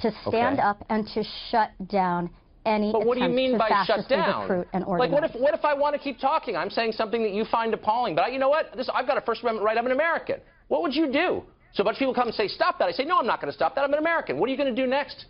to 0.00 0.10
stand 0.28 0.58
Okay. 0.58 0.68
up, 0.68 0.84
and 0.90 1.06
to 1.14 1.22
shut 1.50 1.70
down 1.88 2.28
any 2.64 2.92
But 2.92 3.04
what 3.06 3.16
do 3.18 3.24
you 3.24 3.28
mean 3.30 3.58
by 3.58 3.84
shut 3.86 4.08
down? 4.08 4.64
and 4.72 4.86
like, 4.86 5.10
what 5.10 5.24
if 5.24 5.34
what 5.34 5.54
if 5.54 5.64
I 5.64 5.74
want 5.74 5.94
to 5.94 6.00
keep 6.00 6.18
talking? 6.20 6.56
I'm 6.56 6.70
saying 6.70 6.92
something 6.92 7.22
that 7.22 7.32
you 7.32 7.44
find 7.44 7.74
appalling, 7.74 8.14
but 8.14 8.24
I, 8.26 8.28
you 8.28 8.38
know 8.38 8.48
what? 8.48 8.76
This 8.76 8.88
I've 8.94 9.06
got 9.06 9.18
a 9.18 9.20
First 9.20 9.42
Amendment 9.42 9.64
right. 9.64 9.76
I'm 9.76 9.86
an 9.86 9.92
American. 9.92 10.40
What 10.68 10.82
would 10.82 10.94
you 10.94 11.10
do? 11.12 11.42
So 11.74 11.82
a 11.82 11.84
bunch 11.84 11.96
of 11.96 11.98
people 12.00 12.14
come 12.14 12.28
and 12.28 12.34
say, 12.34 12.48
"Stop 12.48 12.78
that." 12.78 12.88
I 12.88 12.92
say, 12.92 13.04
"No, 13.04 13.18
I'm 13.18 13.26
not 13.26 13.40
going 13.40 13.50
to 13.50 13.56
stop 13.56 13.74
that. 13.74 13.82
I'm 13.82 13.92
an 13.92 13.98
American." 13.98 14.38
What 14.38 14.48
are 14.48 14.52
you 14.52 14.58
going 14.58 14.74
to 14.74 14.80
do 14.82 14.86
next? 14.88 15.26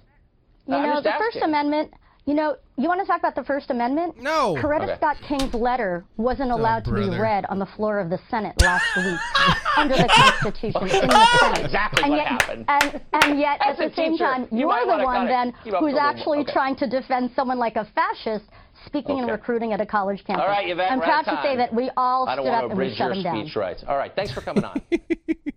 You 0.67 0.75
I'm 0.75 0.91
know, 0.91 1.01
the 1.01 1.13
First. 1.19 1.39
Amendment, 1.43 1.93
you 2.25 2.35
know, 2.35 2.57
you 2.79 2.89
want 2.89 3.01
to 3.01 3.07
talk 3.07 3.19
about 3.19 3.35
the 3.35 3.43
First 3.45 3.71
Amendment? 3.71 4.15
No. 4.21 4.55
Coretta 4.55 4.85
Okay. 4.85 4.97
Scott 4.97 5.17
King's 5.27 5.53
letter 5.55 6.05
wasn't 6.17 6.51
allowed 6.53 6.85
to 6.85 6.93
be 6.93 7.09
read 7.11 7.45
on 7.47 7.59
the 7.59 7.67
floor 7.67 7.99
of 7.99 8.11
the 8.11 8.19
Senate 8.31 8.55
last 8.63 8.85
week 8.97 9.19
under 9.77 9.95
the 9.97 10.09
Constitution 10.09 10.83
in 10.83 11.09
the 11.09 11.27
Senate. 11.41 11.65
Exactly 11.65 12.03
and 12.05 12.13
what 12.13 12.17
yet, 12.19 12.27
happened. 12.29 12.65
And, 12.69 13.01
and 13.13 13.39
yet, 13.41 13.59
As 13.61 13.79
at 13.81 13.91
the 13.91 13.95
same 13.97 14.13
teacher, 14.13 14.25
time, 14.25 14.43
you 14.53 14.61
you're 14.61 14.69
might 14.69 14.87
the 14.99 15.05
one 15.05 15.27
then 15.27 15.53
who's 15.81 15.97
actually 16.01 16.39
okay. 16.41 16.53
trying 16.53 16.77
to 16.77 16.89
defend 16.89 17.31
someone 17.35 17.59
like 17.59 17.77
a 17.77 17.87
fascist 17.95 18.45
speaking 18.87 19.19
and 19.21 19.31
recruiting 19.31 19.73
at 19.73 19.81
a 19.81 19.87
college 19.87 20.25
campus. 20.25 20.43
All 20.43 20.49
right, 20.49 20.69
Yvette, 20.69 20.91
I'm 20.93 20.99
we're 20.99 21.05
proud 21.05 21.27
out 21.29 21.35
of 21.35 21.37
to 21.39 21.43
say 21.43 21.49
time. 21.51 21.59
that 21.59 21.75
we 21.75 21.91
all 21.97 22.29
I 22.29 22.37
don't 22.37 22.45
stood 22.45 22.51
want 22.51 22.65
up 22.65 22.69
to 22.69 22.71
and 22.71 22.79
we 22.79 22.85
abridge 22.87 22.99
shut 22.99 23.09
your 23.09 23.17
him 23.17 23.23
down. 23.23 23.45
speech 23.47 23.57
rights. 23.57 23.85
All 23.87 23.97
right, 23.97 24.13
thanks 24.15 24.33
for 24.33 24.41
coming 24.41 24.65
on. 24.65 24.81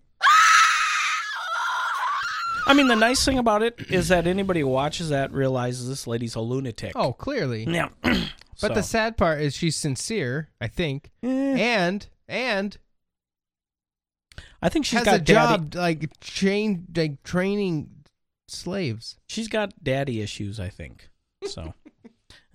I 2.66 2.74
mean, 2.74 2.88
the 2.88 2.96
nice 2.96 3.24
thing 3.24 3.38
about 3.38 3.62
it 3.62 3.80
is 3.90 4.08
that 4.08 4.26
anybody 4.26 4.60
who 4.60 4.66
watches 4.66 5.10
that 5.10 5.32
realizes 5.32 5.88
this 5.88 6.06
lady's 6.06 6.34
a 6.34 6.40
lunatic. 6.40 6.92
Oh, 6.96 7.12
clearly. 7.12 7.64
yeah. 7.64 7.88
But 8.60 8.74
the 8.74 8.82
sad 8.82 9.16
part 9.18 9.40
is 9.42 9.54
she's 9.54 9.76
sincere, 9.76 10.48
I 10.60 10.68
think, 10.68 11.10
eh, 11.22 11.28
and 11.28 12.06
and 12.26 12.76
I 14.62 14.68
think 14.68 14.86
she's 14.86 15.00
has 15.00 15.04
got 15.04 15.16
a 15.16 15.18
daddy, 15.18 15.64
job 15.64 15.74
like 15.74 16.18
train 16.20 16.86
like 16.96 17.22
training 17.22 17.90
slaves. 18.48 19.18
She's 19.28 19.48
got 19.48 19.72
daddy 19.84 20.22
issues, 20.22 20.58
I 20.58 20.68
think. 20.68 21.10
So, 21.44 21.74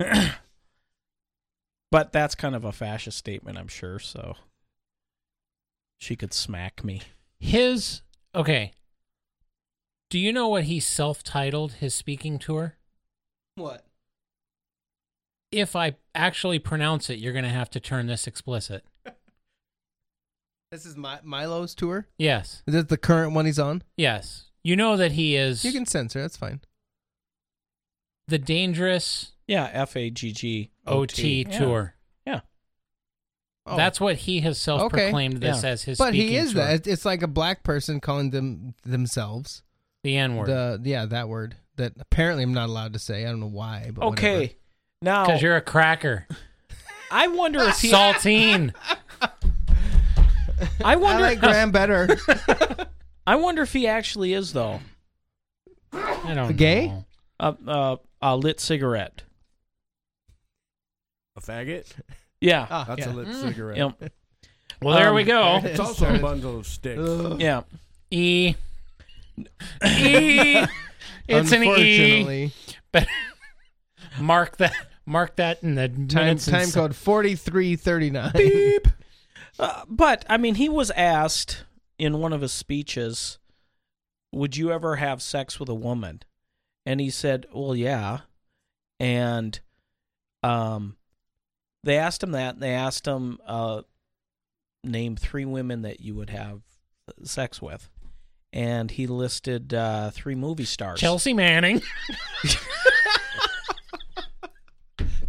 but 1.90 2.12
that's 2.12 2.34
kind 2.34 2.56
of 2.56 2.64
a 2.64 2.72
fascist 2.72 3.18
statement, 3.18 3.56
I'm 3.56 3.68
sure. 3.68 3.98
So 3.98 4.34
she 6.00 6.16
could 6.16 6.34
smack 6.34 6.82
me. 6.84 7.02
His 7.38 8.02
okay. 8.34 8.72
Do 10.12 10.18
you 10.18 10.30
know 10.30 10.46
what 10.46 10.64
he 10.64 10.78
self-titled 10.78 11.72
his 11.80 11.94
speaking 11.94 12.38
tour? 12.38 12.76
What? 13.54 13.86
If 15.50 15.74
I 15.74 15.96
actually 16.14 16.58
pronounce 16.58 17.08
it, 17.08 17.18
you're 17.18 17.32
going 17.32 17.46
to 17.46 17.48
have 17.50 17.70
to 17.70 17.80
turn 17.80 18.08
this 18.08 18.26
explicit. 18.26 18.84
This 20.70 20.84
is 20.86 20.96
Mi- 20.98 21.20
Milo's 21.22 21.74
tour. 21.74 22.08
Yes. 22.18 22.62
Is 22.66 22.72
this 22.74 22.84
the 22.86 22.96
current 22.98 23.32
one 23.34 23.44
he's 23.46 23.58
on? 23.58 23.82
Yes. 23.96 24.46
You 24.62 24.74
know 24.76 24.96
that 24.98 25.12
he 25.12 25.34
is 25.36 25.64
You 25.66 25.72
can 25.72 25.84
censor. 25.86 26.20
That's 26.22 26.36
fine. 26.36 26.60
the 28.28 28.38
dangerous 28.38 29.32
Yeah, 29.46 29.68
F 29.72 29.96
A 29.96 30.08
G 30.10 30.32
G 30.32 30.70
OT 30.86 31.42
Yeah. 31.48 31.58
tour. 31.58 31.94
Yeah. 32.26 32.40
Oh. 33.66 33.76
That's 33.76 33.98
what 34.00 34.16
he 34.16 34.40
has 34.40 34.58
self-proclaimed 34.58 35.38
this 35.42 35.62
Yeah. 35.62 35.68
as 35.70 35.82
his. 35.84 35.96
But 35.98 36.14
he 36.14 36.36
is 36.36 36.52
tour. 36.52 36.62
that. 36.64 36.86
It's 36.86 37.04
like 37.06 37.22
a 37.22 37.28
black 37.28 37.62
person 37.64 38.00
calling 38.00 38.30
them 38.30 38.74
themselves 38.82 39.62
the 40.04 40.16
N 40.16 40.36
word. 40.36 40.48
the 40.48 40.80
yeah 40.84 41.06
that 41.06 41.28
word 41.28 41.56
that 41.76 41.92
apparently 41.98 42.42
I'm 42.42 42.54
not 42.54 42.68
allowed 42.68 42.92
to 42.94 42.98
say. 42.98 43.24
I 43.24 43.30
don't 43.30 43.40
know 43.40 43.46
why. 43.46 43.90
But 43.94 44.04
Okay. 44.08 44.34
whatever. 44.34 44.52
Now 45.02 45.26
Because 45.26 45.42
you're 45.42 45.56
a 45.56 45.60
cracker. 45.60 46.26
I 47.10 47.28
wonder 47.28 47.60
if 47.64 47.80
he 47.80 47.90
Saltine. 47.90 48.72
I 49.20 49.28
wonder. 49.30 50.84
I 50.84 50.96
wonder 50.96 51.22
like 51.22 51.40
Graham 51.40 51.70
better. 51.72 52.16
I 53.26 53.36
wonder 53.36 53.62
if 53.62 53.72
he 53.72 53.86
actually 53.86 54.32
is 54.32 54.52
though. 54.52 54.80
I 55.92 56.34
don't 56.34 56.56
Gay? 56.56 56.88
know. 56.88 57.04
A 57.40 57.56
uh, 57.66 57.96
a 58.22 58.36
lit 58.36 58.60
cigarette. 58.60 59.22
A 61.36 61.40
faggot? 61.40 61.86
Yeah. 62.40 62.66
Ah, 62.70 62.84
That's 62.88 63.06
yeah. 63.06 63.12
a 63.12 63.14
lit 63.14 63.34
cigarette. 63.34 63.76
Yep. 63.78 64.12
Well, 64.82 64.96
there 64.96 65.10
Um, 65.10 65.14
we 65.16 65.24
go. 65.24 65.60
It's 65.62 65.80
also 65.80 66.14
a 66.14 66.18
bundle 66.18 66.58
of 66.58 66.66
sticks. 66.66 67.00
Ugh. 67.00 67.40
Yeah. 67.40 67.62
E. 68.10 68.54
E. 69.38 70.64
It's 71.28 71.52
an 71.52 71.62
E. 71.62 71.68
Unfortunately, 71.68 72.52
But 72.90 73.06
mark 74.20 74.56
that. 74.58 74.74
Mark 75.06 75.36
that 75.36 75.62
in 75.62 75.74
the 75.76 75.88
time 75.88 75.96
minutes 76.26 76.46
and 76.46 76.56
time 76.56 76.66
se- 76.66 76.78
code 76.78 76.94
forty 76.96 77.34
three 77.34 77.74
thirty 77.76 78.10
nine. 78.10 78.32
Beep. 78.34 78.86
Uh, 79.58 79.84
but 79.88 80.24
I 80.28 80.36
mean, 80.36 80.56
he 80.56 80.68
was 80.68 80.90
asked 80.92 81.64
in 81.98 82.18
one 82.18 82.32
of 82.32 82.40
his 82.40 82.52
speeches, 82.52 83.38
"Would 84.32 84.56
you 84.56 84.70
ever 84.72 84.96
have 84.96 85.22
sex 85.22 85.58
with 85.58 85.68
a 85.68 85.74
woman?" 85.74 86.22
And 86.86 87.00
he 87.00 87.10
said, 87.10 87.46
"Well, 87.52 87.74
yeah." 87.74 88.20
And 89.00 89.58
um, 90.42 90.96
they 91.82 91.96
asked 91.98 92.22
him 92.22 92.32
that. 92.32 92.54
And 92.54 92.62
they 92.62 92.74
asked 92.74 93.06
him, 93.06 93.38
uh, 93.46 93.82
"Name 94.84 95.16
three 95.16 95.44
women 95.44 95.82
that 95.82 96.00
you 96.00 96.14
would 96.14 96.30
have 96.30 96.62
sex 97.24 97.60
with." 97.62 97.88
And 98.52 98.90
he 98.90 99.06
listed 99.06 99.72
uh, 99.72 100.10
three 100.10 100.34
movie 100.34 100.64
stars. 100.66 101.00
Chelsea 101.00 101.32
Manning. 101.32 101.80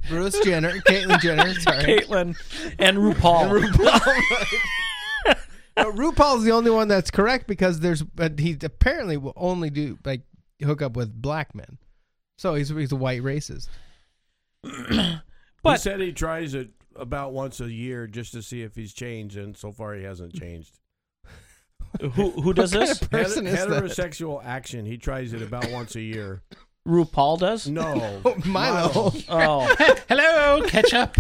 Bruce 0.10 0.40
Jenner, 0.42 0.74
Caitlyn 0.82 1.20
Jenner. 1.22 1.54
Sorry, 1.60 1.84
Caitlyn 1.84 2.36
and 2.80 2.98
RuPaul. 2.98 3.64
And 3.64 3.74
RuPaul. 3.74 5.36
No, 5.76 5.92
RuPaul's 5.92 6.44
the 6.44 6.52
only 6.52 6.70
one 6.70 6.88
that's 6.88 7.10
correct 7.10 7.48
because 7.48 7.80
there's, 7.80 8.04
but 8.04 8.38
he 8.38 8.56
apparently 8.62 9.18
will 9.18 9.34
only 9.36 9.72
do 9.72 9.98
like 10.06 10.22
hook 10.64 10.84
up 10.84 10.96
with 10.96 11.20
black 11.20 11.56
men. 11.56 11.80
So 12.38 12.54
he's 12.54 12.70
he's 12.70 12.92
a 12.92 12.96
white 12.96 13.24
racist. 13.24 13.70
he 14.64 15.16
But- 15.64 15.82
said 15.82 16.00
he 16.00 16.12
tries 16.12 16.54
it 16.54 16.70
about 16.96 17.34
once 17.34 17.60
a 17.60 17.72
year 17.72 18.06
just 18.06 18.34
to 18.34 18.44
see 18.44 18.62
if 18.62 18.76
he's 18.76 18.94
changed, 18.94 19.36
and 19.36 19.58
so 19.58 19.72
far 19.72 19.96
he 19.96 20.04
hasn't 20.04 20.36
changed. 20.36 20.78
who 22.14 22.32
who 22.32 22.54
does 22.54 22.74
What 22.74 22.80
kind 22.80 22.90
this? 22.90 23.02
of 23.02 23.10
person 23.12 23.48
is 23.48 23.60
that? 23.60 23.70
Heterosexual 23.70 24.44
action. 24.44 24.86
He 24.86 24.98
tries 24.98 25.34
it 25.34 25.42
about 25.42 25.70
once 25.72 25.96
a 25.96 26.02
year. 26.02 26.42
RuPaul 26.88 27.40
does. 27.40 27.68
No, 27.68 28.22
Oh, 28.26 28.36
Milo. 28.46 29.14
Oh, 29.30 29.76
Hello, 30.10 30.62
ketchup. 30.68 31.18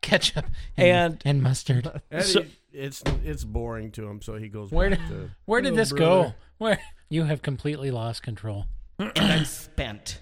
Ketchup 0.00 0.46
and, 0.76 0.88
And- 1.14 1.22
and 1.24 1.42
mustard. 1.42 1.90
And 2.10 2.24
So- 2.24 2.44
it's 2.72 3.02
it's 3.24 3.44
boring 3.44 3.90
to 3.92 4.08
him, 4.08 4.22
so 4.22 4.36
he 4.36 4.48
goes 4.48 4.70
Where 4.70 4.90
back 4.90 4.98
did- 5.00 5.08
to. 5.08 5.30
Where 5.46 5.60
did 5.60 5.74
this 5.74 5.90
brother." 5.90 6.04
go? 6.28 6.34
Where 6.58 6.78
you 7.10 7.24
have 7.24 7.42
completely 7.42 7.90
lost 7.90 8.22
control. 8.22 8.66
and 8.98 9.12
I'm 9.16 9.44
spent. 9.44 10.18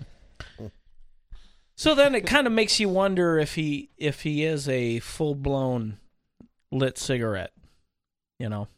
So 1.76 1.94
then 1.94 2.14
it 2.14 2.26
kind 2.26 2.46
of 2.46 2.53
makes 2.53 2.78
you 2.80 2.88
wonder 2.88 3.38
if 3.38 3.55
he 3.55 3.90
if 3.96 4.22
he 4.22 4.44
is 4.44 4.68
a 4.68 4.98
full 5.01 5.34
blown 5.34 5.98
lit 6.70 6.98
cigarette. 6.98 7.53
You 8.38 8.48
know, 8.48 8.68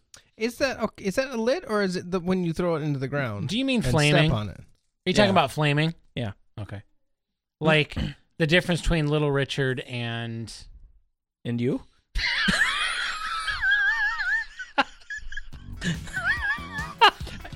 Is 0.42 0.56
that 0.58 0.80
okay, 0.80 1.04
is 1.04 1.14
that 1.14 1.30
a 1.30 1.40
lit 1.40 1.64
or 1.68 1.82
is 1.82 1.94
it 1.94 2.10
the, 2.10 2.18
when 2.18 2.42
you 2.42 2.52
throw 2.52 2.74
it 2.74 2.82
into 2.82 2.98
the 2.98 3.06
ground? 3.06 3.48
Do 3.48 3.56
you 3.56 3.64
mean 3.64 3.80
and 3.82 3.90
flaming? 3.92 4.24
Step 4.30 4.36
on 4.36 4.48
it. 4.48 4.58
Are 4.58 4.64
you 5.06 5.12
talking 5.12 5.26
Yeah. 5.26 5.30
about 5.30 5.52
flaming? 5.52 5.94
Yeah. 6.16 6.32
Okay. 6.60 6.82
Like 7.60 7.94
the 8.38 8.46
difference 8.48 8.80
between 8.80 9.06
Little 9.06 9.30
Richard 9.30 9.78
and 9.80 10.52
and 11.44 11.60
you? 11.60 11.82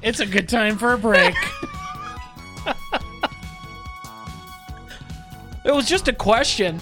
It's 0.02 0.20
a 0.20 0.26
good 0.26 0.48
time 0.48 0.78
for 0.78 0.92
a 0.92 0.98
break. 0.98 1.34
It 5.64 5.74
was 5.74 5.88
just 5.88 6.06
a 6.06 6.12
question. 6.12 6.78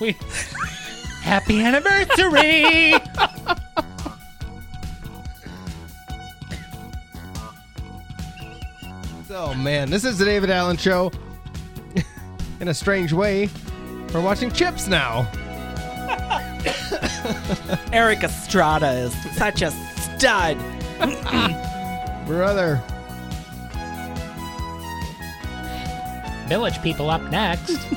we 0.00 0.12
Happy 1.22 1.60
anniversary. 1.60 2.92
So 9.32 9.54
man, 9.54 9.88
this 9.88 10.04
is 10.04 10.18
the 10.18 10.26
David 10.26 10.50
Allen 10.50 10.76
Show. 10.76 11.10
In 12.60 12.68
a 12.68 12.74
strange 12.74 13.14
way, 13.14 13.48
we're 14.12 14.20
watching 14.20 14.52
Chips 14.52 14.86
now. 14.86 15.26
Erik 17.94 18.24
Estrada 18.24 18.90
is 18.90 19.14
such 19.34 19.62
a 19.62 19.70
stud. 19.70 20.58
Brother. 22.26 22.82
Village 26.46 26.82
people 26.82 27.08
up 27.08 27.22
next. 27.30 27.70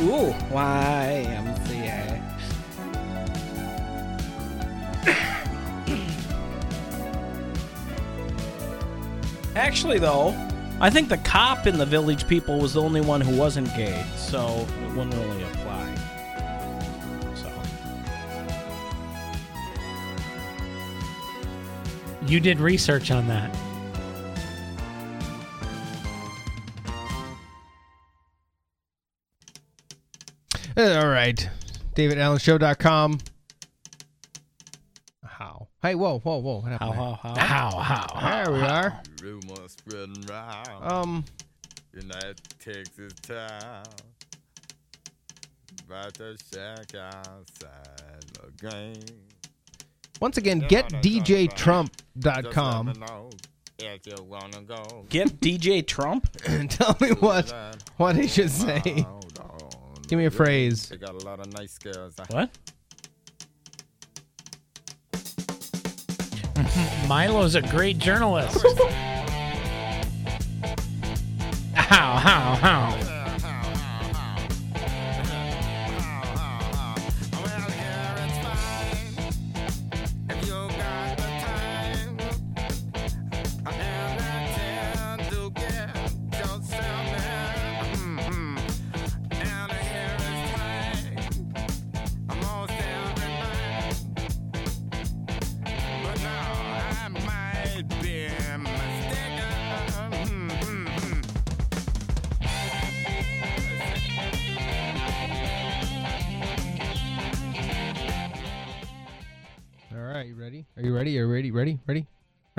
Ooh, 0.00 0.34
YMCA. 0.50 1.79
Actually, 9.56 9.98
though, 9.98 10.34
I 10.80 10.90
think 10.90 11.08
the 11.08 11.18
cop 11.18 11.66
in 11.66 11.76
the 11.76 11.84
Village 11.84 12.26
People 12.28 12.58
was 12.58 12.74
the 12.74 12.80
only 12.80 13.00
one 13.00 13.20
who 13.20 13.36
wasn't 13.36 13.66
gay, 13.74 14.04
so 14.16 14.66
it 14.82 14.90
wouldn't 14.94 15.14
really 15.14 15.42
apply. 15.42 15.94
So, 17.34 17.50
You 22.26 22.40
did 22.40 22.60
research 22.60 23.10
on 23.10 23.26
that. 23.28 23.54
All 30.76 31.08
right. 31.08 31.48
DavidAllenShow.com. 31.94 33.18
How? 35.82 35.88
Hey, 35.88 35.94
whoa, 35.94 36.18
whoa, 36.18 36.38
whoa. 36.38 36.56
What 36.58 36.72
how, 36.72 36.92
happened? 36.92 36.94
how, 36.94 37.18
how? 37.22 37.34
How, 37.36 37.70
how, 37.80 37.80
how? 37.80 38.20
there? 38.20 38.44
there 38.44 38.52
we 38.54 38.60
are. 38.60 39.02
Rumors 39.22 39.72
spreading 39.72 40.22
round. 40.28 40.92
Um, 40.92 41.24
United 41.94 42.40
Texas 42.58 43.14
town. 43.22 43.84
About 45.86 46.14
to 46.14 46.36
shack 46.52 46.94
outside 46.94 48.24
La 48.38 48.48
Grange. 48.60 49.10
once 50.20 50.36
again, 50.36 50.60
Just 50.68 50.92
let 50.92 51.02
getdjtrump.com. 51.02 52.88
if 53.78 54.06
you 54.06 54.24
wanna 54.24 54.62
go. 54.62 55.06
Get 55.08 55.40
DJ 55.40 55.86
Trump? 55.86 56.30
tell 56.68 56.96
me 57.00 57.08
what 57.20 57.52
what 57.96 58.16
he 58.16 58.28
should 58.28 58.50
say. 58.50 59.06
Give 60.06 60.18
me 60.18 60.26
a 60.26 60.30
phrase. 60.30 60.90
They 60.90 60.96
got 60.96 61.14
a 61.14 61.24
lot 61.24 61.40
of 61.40 61.52
nice 61.54 61.78
girls. 61.78 62.16
What? 62.28 62.50
Milo's 67.06 67.54
a 67.54 67.62
great 67.62 67.98
journalist. 67.98 68.64
How, 71.74 72.16
how, 72.18 72.54
how? 72.54 73.19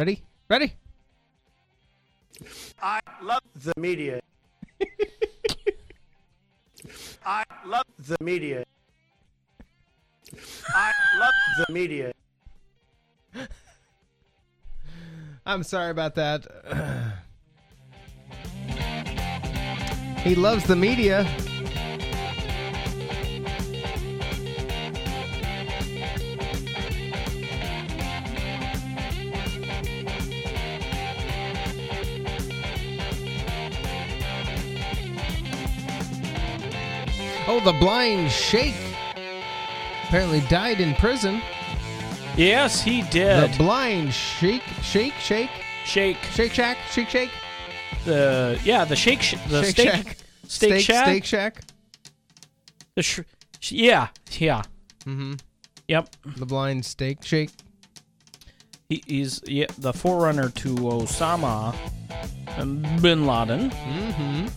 Ready? 0.02 0.24
Ready? 0.50 0.74
I 2.82 3.02
love 3.22 3.44
the 3.54 3.74
media. 3.78 4.20
I 7.24 7.44
love 7.68 7.86
the 8.00 8.18
media. 8.20 8.66
I 10.70 10.92
love 11.20 11.34
the 11.60 11.72
media. 11.72 12.14
I'm 15.46 15.62
sorry 15.62 15.92
about 15.92 16.16
that. 16.16 16.48
he 20.24 20.34
loves 20.34 20.64
the 20.64 20.76
media. 20.76 21.28
Oh, 37.54 37.60
the 37.60 37.74
blind 37.74 38.32
Sheikh 38.32 38.76
apparently 40.06 40.40
died 40.48 40.80
in 40.80 40.96
prison. 40.96 41.42
Yes, 42.38 42.82
he 42.82 43.02
did. 43.02 43.52
The 43.52 43.58
blind 43.58 44.14
Sheikh, 44.14 44.64
Sheikh, 44.82 45.14
Shake, 45.16 45.50
Shake, 45.84 46.16
Shake 46.32 46.54
Shack, 46.54 46.78
Shake 46.90 47.10
Shake, 47.10 47.30
the 48.06 48.58
yeah, 48.64 48.86
the 48.86 48.96
shake, 48.96 49.22
sh- 49.22 49.36
the 49.50 49.64
Shake 49.64 49.76
steak, 49.76 49.92
Shack, 49.94 50.18
steak, 50.48 50.82
shack, 50.82 51.06
Steak 51.08 51.26
Shack. 51.26 51.62
the 52.96 53.04
sh- 53.04 53.20
sh- 53.60 53.72
yeah, 53.74 54.08
yeah, 54.40 54.62
Mm-hmm. 55.06 55.34
yep. 55.90 56.08
The 56.38 56.46
blind 56.46 56.86
steak 56.86 57.22
shake. 57.22 57.50
He, 58.88 59.04
he's 59.06 59.42
yeah, 59.46 59.66
the 59.78 59.92
forerunner 59.92 60.48
to 60.50 60.76
Osama 60.76 61.76
bin 63.02 63.28
Laden. 63.28 63.72
Mm-hmm. 63.72 64.48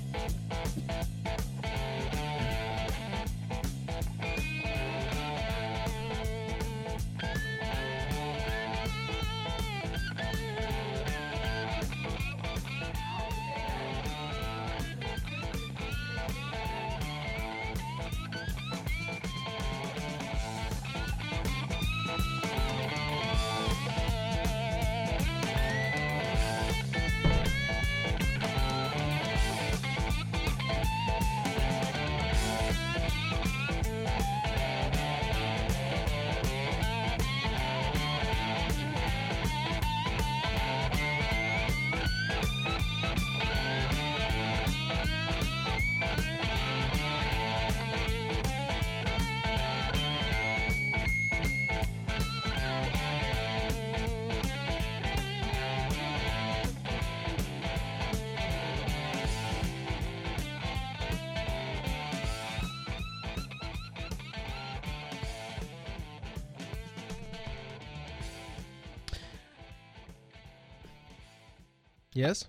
Yes. 72.15 72.45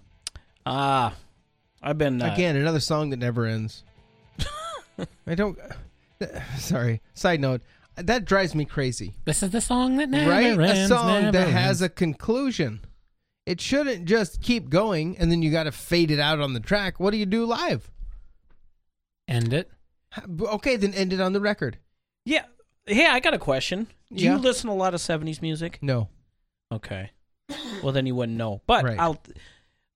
Ah, 0.66 1.13
I've 1.82 1.97
been 1.97 2.22
uh, 2.22 2.32
Again, 2.34 2.55
another 2.55 2.80
song 2.80 3.09
that 3.09 3.18
never 3.18 3.45
ends. 3.45 3.84
I 5.28 5.36
don't. 5.36 5.57
Sorry. 6.57 7.01
Side 7.13 7.39
note. 7.41 7.61
That 7.97 8.26
drives 8.26 8.53
me 8.55 8.66
crazy. 8.66 9.16
This 9.26 9.41
is 9.43 9.51
the 9.51 9.61
song 9.61 9.97
that 9.97 10.09
never 10.09 10.30
right? 10.30 10.45
ends. 10.59 10.80
a 10.80 10.88
song 10.88 11.32
that 11.32 11.49
has 11.49 11.82
a 11.82 11.89
conclusion. 11.89 12.82
It 13.45 13.61
shouldn't 13.61 14.05
just 14.05 14.41
keep 14.41 14.70
going 14.70 15.18
and 15.18 15.32
then 15.32 15.41
you 15.41 15.51
got 15.51 15.63
to 15.63 15.72
fade 15.72 16.09
it 16.11 16.20
out 16.20 16.39
on 16.41 16.53
the 16.53 16.59
track. 16.59 16.99
What 16.99 17.11
do 17.11 17.18
you 17.18 17.26
do 17.26 17.45
live? 17.45 17.89
end 19.28 19.53
it. 19.53 19.72
Okay, 20.41 20.76
then 20.76 20.93
end 20.93 21.11
it 21.13 21.20
on 21.22 21.34
the 21.34 21.41
record. 21.41 21.78
Yeah. 22.26 22.45
Hey, 22.86 23.07
I 23.07 23.20
got 23.20 23.34
a 23.34 23.39
question. 23.39 23.88
Do 24.13 24.24
Yeah. 24.24 24.34
you 24.36 24.39
listen 24.39 24.68
to 24.70 24.74
a 24.74 24.78
lot 24.78 24.93
of 24.93 25.01
'70s 25.01 25.41
music? 25.41 25.80
No. 25.82 26.09
Okay. 26.72 27.11
Well, 27.84 27.91
then 27.91 28.05
you 28.05 28.16
wouldn't 28.16 28.38
know. 28.38 28.61
But 28.68 28.84
Right. 28.84 28.99
I'll. 28.99 29.22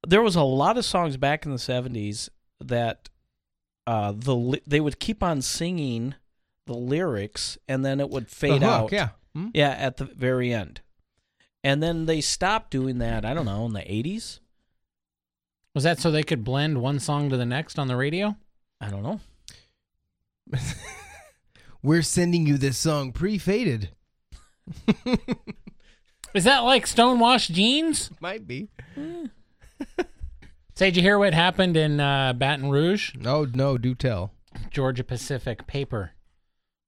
There 0.07 0.21
was 0.21 0.35
a 0.35 0.43
lot 0.43 0.77
of 0.77 0.85
songs 0.85 1.17
back 1.17 1.45
in 1.45 1.51
the 1.51 1.57
'70s 1.57 2.29
that 2.59 3.09
uh, 3.85 4.13
the 4.15 4.35
li- 4.35 4.61
they 4.65 4.79
would 4.79 4.99
keep 4.99 5.21
on 5.23 5.41
singing 5.41 6.15
the 6.65 6.73
lyrics, 6.73 7.57
and 7.67 7.83
then 7.83 7.99
it 7.99 8.09
would 8.09 8.29
fade 8.29 8.61
hook, 8.61 8.63
out. 8.63 8.91
yeah. 8.91 9.09
Hmm. 9.35 9.47
Yeah, 9.53 9.71
at 9.71 9.97
the 9.97 10.05
very 10.05 10.53
end. 10.53 10.81
And 11.63 11.83
then 11.83 12.05
they 12.05 12.21
stopped 12.21 12.71
doing 12.71 12.99
that. 12.99 13.25
I 13.25 13.33
don't 13.33 13.45
know 13.45 13.65
in 13.65 13.73
the 13.73 13.81
'80s. 13.81 14.39
Was 15.75 15.83
that 15.83 15.99
so 15.99 16.09
they 16.11 16.23
could 16.23 16.43
blend 16.43 16.81
one 16.81 16.99
song 16.99 17.29
to 17.29 17.37
the 17.37 17.45
next 17.45 17.77
on 17.77 17.87
the 17.87 17.95
radio? 17.95 18.35
I 18.81 18.89
don't 18.89 19.03
know. 19.03 19.19
We're 21.83 22.01
sending 22.01 22.47
you 22.47 22.57
this 22.57 22.77
song 22.77 23.11
pre-faded. 23.11 23.89
Is 26.33 26.43
that 26.43 26.59
like 26.59 26.87
stonewashed 26.87 27.51
jeans? 27.53 28.09
Might 28.19 28.47
be. 28.47 28.69
Say, 30.75 30.87
did 30.91 30.95
you 30.97 31.01
hear 31.01 31.19
what 31.19 31.33
happened 31.33 31.75
in 31.75 31.99
uh, 31.99 32.31
Baton 32.33 32.69
Rouge? 32.69 33.13
No, 33.15 33.43
no, 33.45 33.77
do 33.77 33.93
tell. 33.95 34.31
Georgia 34.71 35.03
Pacific 35.03 35.67
paper. 35.67 36.11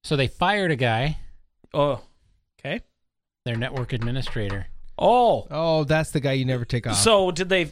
So 0.04 0.16
they 0.16 0.28
fired 0.28 0.72
a 0.72 0.76
guy, 0.78 1.18
Oh, 1.74 2.02
okay. 2.60 2.82
their 3.46 3.56
network 3.58 3.92
administrator. 3.94 4.68
Oh, 4.98 5.46
Oh, 5.52 5.84
that's 5.84 6.12
the 6.12 6.20
guy 6.22 6.34
you 6.34 6.46
never 6.46 6.64
take 6.66 6.88
off. 6.88 6.96
so 6.96 7.32
did 7.32 7.50
they? 7.50 7.72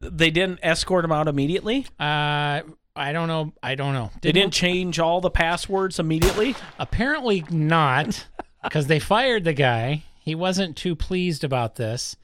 They 0.00 0.30
didn't 0.30 0.60
escort 0.62 1.04
him 1.06 1.12
out 1.12 1.26
immediately. 1.26 1.86
Uh, 1.98 2.60
I 2.94 3.12
don't 3.12 3.28
know. 3.28 3.52
I 3.62 3.74
don't 3.76 3.94
know. 3.94 4.10
They 4.20 4.32
didn't 4.32 4.52
change 4.52 4.98
all 4.98 5.20
the 5.22 5.30
passwords 5.30 5.98
immediately. 5.98 6.54
Apparently 6.78 7.44
not, 7.50 8.26
because 8.62 8.88
they 8.88 8.98
fired 8.98 9.44
the 9.44 9.54
guy. 9.54 10.02
He 10.20 10.34
wasn't 10.34 10.76
too 10.76 10.94
pleased 10.96 11.44
about 11.44 11.76
this. 11.76 12.16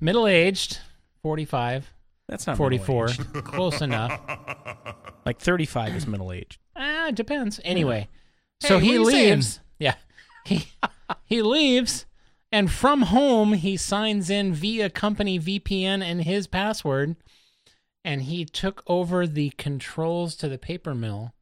Middle 0.00 0.26
aged, 0.28 0.78
45, 1.26 1.92
That's 2.28 2.46
not 2.46 2.56
44. 2.56 3.06
middle-aged. 3.08 3.44
Close 3.44 3.82
enough. 3.82 4.20
Like 5.26 5.40
35 5.40 5.96
is 5.96 6.06
middle 6.06 6.30
aged. 6.30 6.60
Ah, 6.76 7.08
it 7.08 7.16
depends. 7.16 7.58
Anyway, 7.64 8.06
so 8.60 8.78
he 8.78 8.96
leaves. 8.96 9.58
Yeah. 9.80 9.96
He 10.44 10.68
he 11.24 11.42
leaves 11.42 12.06
and 12.52 12.70
from 12.70 13.02
home 13.02 13.54
he 13.54 13.76
signs 13.76 14.30
in 14.30 14.54
via 14.54 14.88
company 14.88 15.40
VPN 15.40 16.00
and 16.00 16.22
his 16.22 16.46
password 16.46 17.16
and 18.04 18.22
he 18.22 18.44
took 18.44 18.84
over 18.86 19.26
the 19.26 19.50
controls 19.58 20.36
to 20.36 20.48
the 20.48 20.58
paper 20.58 20.94
mill. 20.94 21.34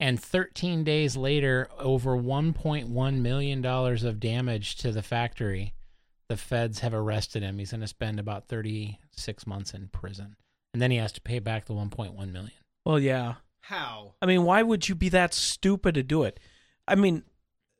And 0.00 0.18
13 0.18 0.82
days 0.82 1.14
later, 1.14 1.68
over 1.78 2.16
1.1 2.16 3.20
million 3.20 3.60
dollars 3.60 4.02
of 4.02 4.18
damage 4.18 4.76
to 4.76 4.92
the 4.92 5.02
factory. 5.02 5.74
The 6.28 6.36
feds 6.36 6.80
have 6.80 6.92
arrested 6.94 7.42
him. 7.42 7.58
He's 7.58 7.70
going 7.70 7.80
to 7.80 7.86
spend 7.86 8.20
about 8.20 8.48
36 8.48 9.46
months 9.46 9.72
in 9.74 9.88
prison. 9.88 10.36
And 10.74 10.82
then 10.82 10.90
he 10.90 10.98
has 10.98 11.12
to 11.12 11.20
pay 11.22 11.38
back 11.38 11.64
the 11.64 11.72
1.1 11.74 12.14
million. 12.32 12.50
Well, 12.84 12.98
yeah. 13.00 13.34
How? 13.60 14.14
I 14.20 14.26
mean, 14.26 14.44
why 14.44 14.62
would 14.62 14.88
you 14.88 14.94
be 14.94 15.08
that 15.10 15.32
stupid 15.32 15.94
to 15.94 16.02
do 16.02 16.24
it? 16.24 16.38
I 16.86 16.94
mean, 16.94 17.22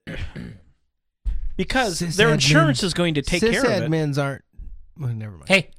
because 1.57 1.99
Cis 1.99 2.16
their 2.16 2.28
admins- 2.28 2.32
insurance 2.34 2.82
is 2.82 2.94
going 2.94 3.14
to 3.14 3.22
take 3.22 3.40
Cis 3.40 3.51
care 3.61 3.64
of 3.64 3.82
it. 3.82 3.90
admins 3.90 4.22
aren't. 4.22 4.44
Well, 4.99 5.12
never 5.14 5.32
mind. 5.36 5.49
Hey, 5.49 5.70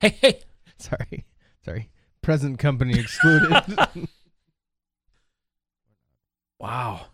hey, 0.00 0.08
hey. 0.20 0.40
Sorry. 0.78 1.24
Sorry. 1.64 1.90
Present 2.22 2.58
company 2.58 2.98
excluded. 2.98 3.62
Wow. 6.58 7.06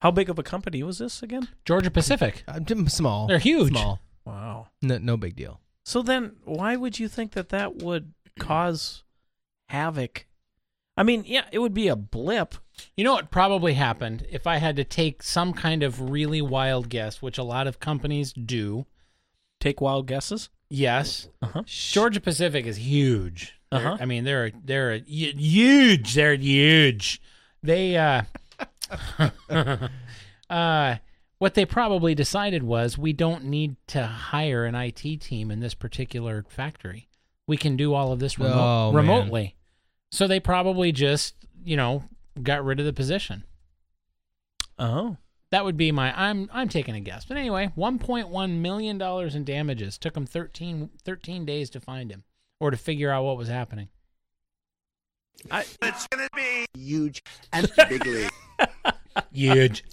How 0.00 0.10
big 0.10 0.30
of 0.30 0.38
a 0.38 0.42
company 0.42 0.82
was 0.82 0.98
this 0.98 1.22
again? 1.22 1.48
Georgia 1.64 1.90
Pacific. 1.90 2.44
Uh, 2.46 2.60
small. 2.86 3.26
They're 3.26 3.38
huge. 3.38 3.70
Small. 3.70 4.00
Wow. 4.24 4.68
No, 4.80 4.98
no 4.98 5.16
big 5.16 5.34
deal. 5.34 5.60
So 5.84 6.02
then, 6.02 6.36
why 6.44 6.76
would 6.76 6.98
you 6.98 7.08
think 7.08 7.32
that 7.32 7.48
that 7.48 7.76
would 7.82 8.12
cause 8.38 9.02
havoc? 9.68 10.26
I 10.96 11.02
mean, 11.02 11.24
yeah, 11.26 11.44
it 11.52 11.60
would 11.60 11.74
be 11.74 11.88
a 11.88 11.96
blip. 11.96 12.54
You 12.96 13.04
know 13.04 13.14
what 13.14 13.30
probably 13.30 13.74
happened 13.74 14.26
if 14.30 14.46
I 14.46 14.58
had 14.58 14.76
to 14.76 14.84
take 14.84 15.22
some 15.22 15.52
kind 15.52 15.82
of 15.82 16.10
really 16.10 16.42
wild 16.42 16.88
guess, 16.88 17.22
which 17.22 17.38
a 17.38 17.44
lot 17.44 17.66
of 17.66 17.80
companies 17.80 18.32
do. 18.32 18.86
Take 19.60 19.80
wild 19.80 20.06
guesses. 20.06 20.50
Yes. 20.70 21.28
Uh-huh. 21.42 21.62
Georgia 21.66 22.20
Pacific 22.20 22.66
is 22.66 22.76
huge. 22.76 23.54
Uh-huh. 23.72 23.96
I 24.00 24.04
mean, 24.04 24.24
they're 24.24 24.50
they're 24.64 24.98
huge. 24.98 26.14
They're 26.14 26.34
huge. 26.34 27.20
They 27.62 27.96
uh, 27.96 28.22
uh, 30.50 30.96
what 31.38 31.54
they 31.54 31.64
probably 31.64 32.14
decided 32.14 32.62
was 32.62 32.98
we 32.98 33.12
don't 33.12 33.44
need 33.44 33.76
to 33.88 34.06
hire 34.06 34.64
an 34.64 34.74
IT 34.74 35.20
team 35.20 35.50
in 35.50 35.60
this 35.60 35.74
particular 35.74 36.44
factory. 36.48 37.08
We 37.46 37.56
can 37.56 37.76
do 37.76 37.94
all 37.94 38.12
of 38.12 38.18
this 38.18 38.38
remo- 38.38 38.54
Oh, 38.54 38.92
man. 38.92 38.96
remotely. 39.02 39.56
So 40.10 40.26
they 40.26 40.40
probably 40.40 40.92
just 40.92 41.34
you 41.64 41.76
know 41.76 42.04
got 42.42 42.64
rid 42.64 42.80
of 42.80 42.86
the 42.86 42.92
position. 42.92 43.44
Oh. 44.78 45.16
That 45.50 45.64
would 45.64 45.76
be 45.78 45.92
my 45.92 46.12
I'm 46.14 46.50
I'm 46.52 46.68
taking 46.68 46.94
a 46.94 47.00
guess. 47.00 47.24
But 47.24 47.36
anyway, 47.38 47.72
1.1 47.76 48.50
million 48.58 48.98
dollars 48.98 49.34
in 49.34 49.44
damages. 49.44 49.96
Took 49.96 50.12
them 50.14 50.26
13, 50.26 50.90
13 51.04 51.44
days 51.46 51.70
to 51.70 51.80
find 51.80 52.10
him 52.10 52.24
or 52.60 52.70
to 52.70 52.76
figure 52.76 53.10
out 53.10 53.24
what 53.24 53.38
was 53.38 53.48
happening. 53.48 53.88
It's 55.50 56.06
gonna 56.08 56.28
be 56.34 56.66
huge 56.74 57.22
and 57.52 57.70
big 57.88 58.04
league. 58.06 58.30
Huge. 59.32 59.84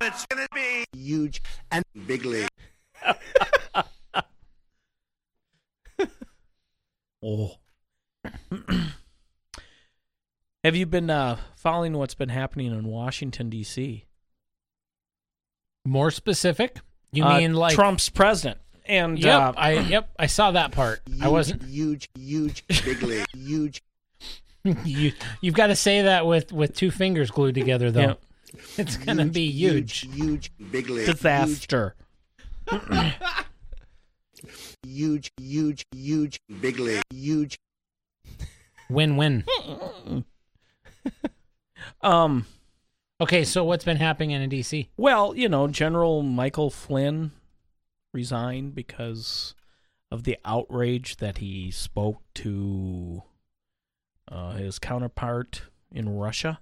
It's 0.00 0.26
gonna 0.26 0.46
be 0.54 0.84
huge 0.92 1.42
and 1.70 1.84
big 2.06 2.24
league. 2.24 2.48
Oh. 7.26 7.52
Have 10.62 10.76
you 10.76 10.84
been 10.84 11.08
uh, 11.08 11.38
following 11.56 11.94
what's 11.96 12.12
been 12.14 12.28
happening 12.28 12.66
in 12.66 12.84
Washington 12.84 13.48
D.C.? 13.48 14.04
More 15.86 16.10
specific? 16.10 16.80
You 17.12 17.24
Uh, 17.24 17.38
mean 17.38 17.54
like 17.54 17.74
Trump's 17.74 18.10
president? 18.10 18.58
And 18.84 19.18
Yep, 19.18 19.40
uh, 19.40 19.52
I 19.56 19.70
yep, 19.78 20.10
I 20.18 20.26
saw 20.26 20.50
that 20.50 20.72
part. 20.72 21.00
I 21.22 21.28
wasn't 21.28 21.62
huge, 21.62 22.10
huge, 22.14 22.62
big 22.84 23.02
league. 23.02 23.24
Huge. 23.34 23.82
You 24.84 25.12
you've 25.40 25.54
got 25.54 25.68
to 25.68 25.76
say 25.76 26.02
that 26.02 26.26
with 26.26 26.52
with 26.52 26.74
two 26.74 26.90
fingers 26.90 27.30
glued 27.30 27.54
together 27.54 27.90
though. 27.90 28.00
Yeah. 28.00 28.14
It's 28.78 28.96
going 28.96 29.18
to 29.18 29.24
be 29.24 29.50
huge. 29.50 30.06
Huge, 30.14 30.52
big 30.70 30.88
league. 30.88 31.06
disaster. 31.06 31.96
Huge, 34.86 35.32
huge, 35.40 35.84
huge, 35.92 36.38
big 36.60 36.78
league. 36.78 37.02
Huge. 37.10 37.58
Win-win. 38.88 39.44
Um. 42.00 42.46
Okay, 43.20 43.44
so 43.44 43.64
what's 43.64 43.84
been 43.84 43.96
happening 43.96 44.30
in 44.30 44.48
DC? 44.50 44.88
Well, 44.96 45.34
you 45.36 45.48
know, 45.48 45.68
General 45.68 46.22
Michael 46.22 46.70
Flynn 46.70 47.32
resigned 48.12 48.74
because 48.74 49.54
of 50.10 50.24
the 50.24 50.38
outrage 50.44 51.16
that 51.16 51.38
he 51.38 51.70
spoke 51.70 52.22
to 52.34 53.22
uh, 54.34 54.52
his 54.52 54.78
counterpart 54.78 55.62
in 55.92 56.08
Russia 56.08 56.60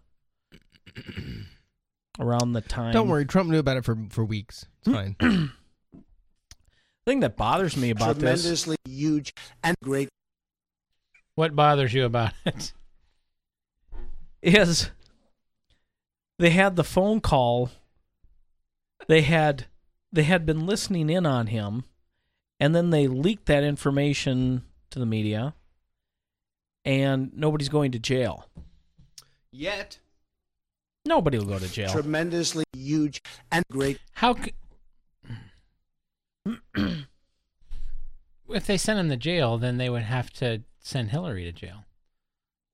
around 2.20 2.53
the 2.53 2.61
time. 2.61 2.93
Don't 2.93 3.09
worry, 3.09 3.25
Trump 3.25 3.51
knew 3.51 3.59
about 3.59 3.79
it 3.79 3.85
for 3.85 3.97
for 4.11 4.25
weeks. 4.25 4.66
It's 4.85 4.95
fine. 4.95 5.16
The 7.05 7.11
thing 7.11 7.20
that 7.20 7.37
bothers 7.37 7.77
me 7.77 7.91
about 7.91 8.20
this 8.20 8.43
Tremendously 8.43 8.77
huge 8.85 9.35
and 9.64 9.75
great. 9.83 10.09
What 11.35 11.57
bothers 11.57 11.93
you 11.93 12.05
about 12.05 12.33
it? 12.47 12.73
is 14.41 14.91
they 16.39 16.51
had 16.51 16.77
the 16.77 16.85
phone 16.85 17.20
call. 17.20 17.70
They 19.09 19.23
had 19.23 19.66
they 20.12 20.23
had 20.23 20.47
been 20.47 20.64
listening 20.64 21.11
in 21.11 21.27
on 21.27 21.49
him, 21.49 21.83
and 22.61 22.73
then 22.73 22.91
they 22.91 23.09
leaked 23.09 23.47
that 23.47 23.64
information 23.64 24.62
to 24.91 25.01
the 25.01 25.07
media, 25.07 25.55
and 26.85 27.30
nobody's 27.35 27.68
going 27.68 27.93
to 27.93 27.99
jail. 27.99 28.47
Yet. 29.53 29.99
Nobody 31.05 31.39
will 31.39 31.47
go 31.47 31.59
to 31.59 31.70
jail. 31.70 31.91
Tremendously 31.91 32.64
huge 32.72 33.20
and 33.51 33.64
great. 33.70 33.99
How 34.12 34.35
c- 34.37 34.55
if 38.49 38.66
they 38.66 38.76
sent 38.76 38.99
him 39.01 39.09
to 39.09 39.16
jail, 39.16 39.59
then 39.59 39.78
they 39.78 39.89
would 39.91 40.03
have 40.03 40.30
to 40.35 40.62
send 40.80 41.11
Hillary 41.11 41.45
to 41.45 41.53
jail. 41.53 41.85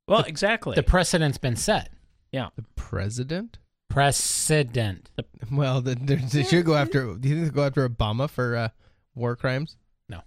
Well, 0.06 0.22
exactly. 0.22 0.74
The 0.74 0.82
precedent's 0.82 1.38
been 1.38 1.56
set. 1.56 1.90
yeah. 2.32 2.48
The 2.56 2.64
president? 2.76 3.58
Precedent. 3.90 5.10
Well, 5.50 5.80
the, 5.80 5.94
they 5.94 6.16
they 6.16 6.42
should 6.44 6.64
go 6.66 6.74
after. 6.74 7.14
Do 7.14 7.28
you 7.28 7.34
think 7.36 7.46
they 7.48 7.54
go 7.54 7.64
after 7.64 7.88
Obama 7.88 8.28
for 8.28 8.54
uh, 8.56 8.68
war 9.14 9.34
crimes? 9.34 9.76
No, 10.10 10.20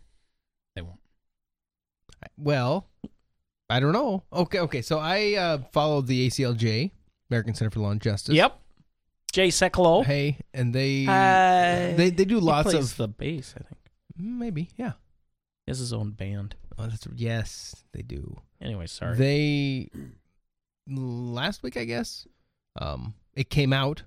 they 0.76 0.82
won't. 0.82 1.00
Well, 2.38 2.88
I 3.72 3.80
don't 3.80 3.94
know. 3.94 4.24
Okay, 4.34 4.60
okay. 4.60 4.82
So 4.82 5.00
I 5.00 5.36
uh, 5.36 5.58
followed 5.72 6.08
the 6.08 6.28
ACLJ, 6.28 6.92
American 7.30 7.54
Center 7.56 7.72
for 7.72 7.80
Law 7.80 7.92
and 7.92 8.02
Justice. 8.02 8.36
Yep. 8.36 8.60
Jay 9.32 9.48
Sekulow. 9.48 10.04
Hey, 10.04 10.38
and 10.54 10.76
they 10.76 11.06
Uh, 11.08 11.96
they 11.96 12.10
they 12.10 12.26
do 12.26 12.36
he 12.36 12.42
lots 12.42 12.70
plays 12.70 12.92
of 12.92 12.98
the 12.98 13.08
bass. 13.08 13.54
I 13.58 13.64
think 13.64 13.80
maybe 14.18 14.70
yeah. 14.76 14.94
he 15.66 15.72
has 15.72 15.80
his 15.80 15.94
own 15.94 16.12
band. 16.12 16.56
Oh, 16.78 16.88
that's 16.88 17.08
yes, 17.16 17.76
they 17.94 18.02
do. 18.02 18.38
Anyway, 18.60 18.88
sorry. 18.88 19.16
They 19.16 19.90
last 20.88 21.64
week, 21.64 21.78
I 21.78 21.86
guess, 21.86 22.28
um, 22.80 23.14
it 23.34 23.50
came 23.50 23.72
out, 23.72 24.04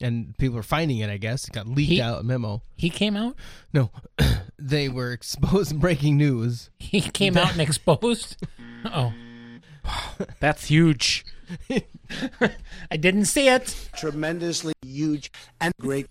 and 0.00 0.36
people 0.38 0.58
are 0.58 0.62
finding 0.64 0.98
it. 0.98 1.08
I 1.10 1.16
guess 1.18 1.46
it 1.46 1.52
got 1.52 1.68
leaked 1.68 1.90
He- 1.92 2.00
out 2.00 2.20
a 2.20 2.24
memo. 2.24 2.62
He 2.74 2.90
came 2.90 3.16
out. 3.16 3.36
No, 3.72 3.90
they 4.58 4.88
were 4.88 5.12
exposed 5.12 5.78
breaking 5.80 6.16
news. 6.16 6.70
He 6.78 7.00
came 7.00 7.36
out 7.36 7.52
and 7.52 7.60
exposed. 7.60 8.36
Oh, 8.86 9.14
That's 10.40 10.66
huge. 10.66 11.24
I 12.90 12.96
didn't 12.98 13.24
see 13.24 13.48
it. 13.48 13.88
Tremendously 13.96 14.74
huge 14.82 15.30
and 15.58 15.72
great. 15.80 16.06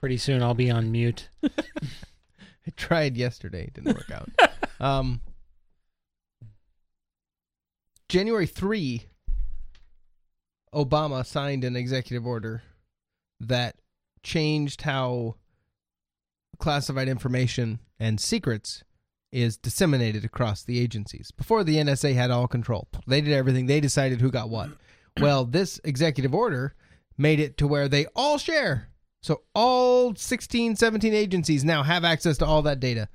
Pretty 0.00 0.16
soon 0.16 0.42
I'll 0.42 0.54
be 0.54 0.70
on 0.70 0.90
mute. 0.90 1.28
I 1.44 2.70
tried 2.74 3.18
yesterday, 3.18 3.64
it 3.64 3.74
didn't 3.74 3.94
work 3.96 4.10
out. 4.10 4.30
um, 4.80 5.20
January 8.08 8.46
3, 8.46 9.02
Obama 10.74 11.24
signed 11.26 11.64
an 11.64 11.76
executive 11.76 12.26
order 12.26 12.62
that 13.40 13.76
changed 14.22 14.80
how 14.82 15.36
classified 16.62 17.08
information 17.08 17.80
and 17.98 18.20
secrets 18.20 18.84
is 19.32 19.56
disseminated 19.56 20.24
across 20.24 20.62
the 20.62 20.78
agencies. 20.78 21.30
Before 21.32 21.64
the 21.64 21.76
NSA 21.76 22.14
had 22.14 22.30
all 22.30 22.46
control. 22.46 22.88
They 23.06 23.20
did 23.20 23.32
everything, 23.32 23.66
they 23.66 23.80
decided 23.80 24.20
who 24.20 24.30
got 24.30 24.48
what. 24.48 24.70
Well, 25.20 25.44
this 25.44 25.78
executive 25.84 26.34
order 26.34 26.74
made 27.18 27.38
it 27.38 27.58
to 27.58 27.66
where 27.66 27.86
they 27.86 28.06
all 28.16 28.38
share. 28.38 28.88
So 29.20 29.42
all 29.54 30.14
16, 30.14 30.76
17 30.76 31.12
agencies 31.12 31.66
now 31.66 31.82
have 31.82 32.02
access 32.02 32.38
to 32.38 32.46
all 32.46 32.62
that 32.62 32.80
data. 32.80 33.10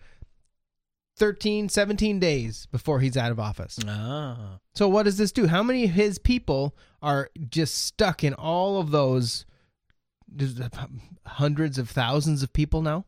13, 1.17 1.69
17 1.69 2.19
days 2.19 2.67
before 2.71 2.99
he's 2.99 3.17
out 3.17 3.31
of 3.31 3.39
office. 3.39 3.79
Ah. 3.87 4.59
So 4.75 4.87
what 4.87 5.03
does 5.03 5.17
this 5.17 5.31
do? 5.31 5.47
How 5.47 5.63
many 5.63 5.85
of 5.85 5.89
his 5.89 6.19
people 6.19 6.77
are 7.01 7.31
just 7.49 7.73
stuck 7.73 8.23
in 8.23 8.35
all 8.35 8.79
of 8.79 8.91
those 8.91 9.47
hundreds 11.25 11.79
of 11.79 11.89
thousands 11.89 12.43
of 12.43 12.53
people 12.53 12.83
now? 12.83 13.05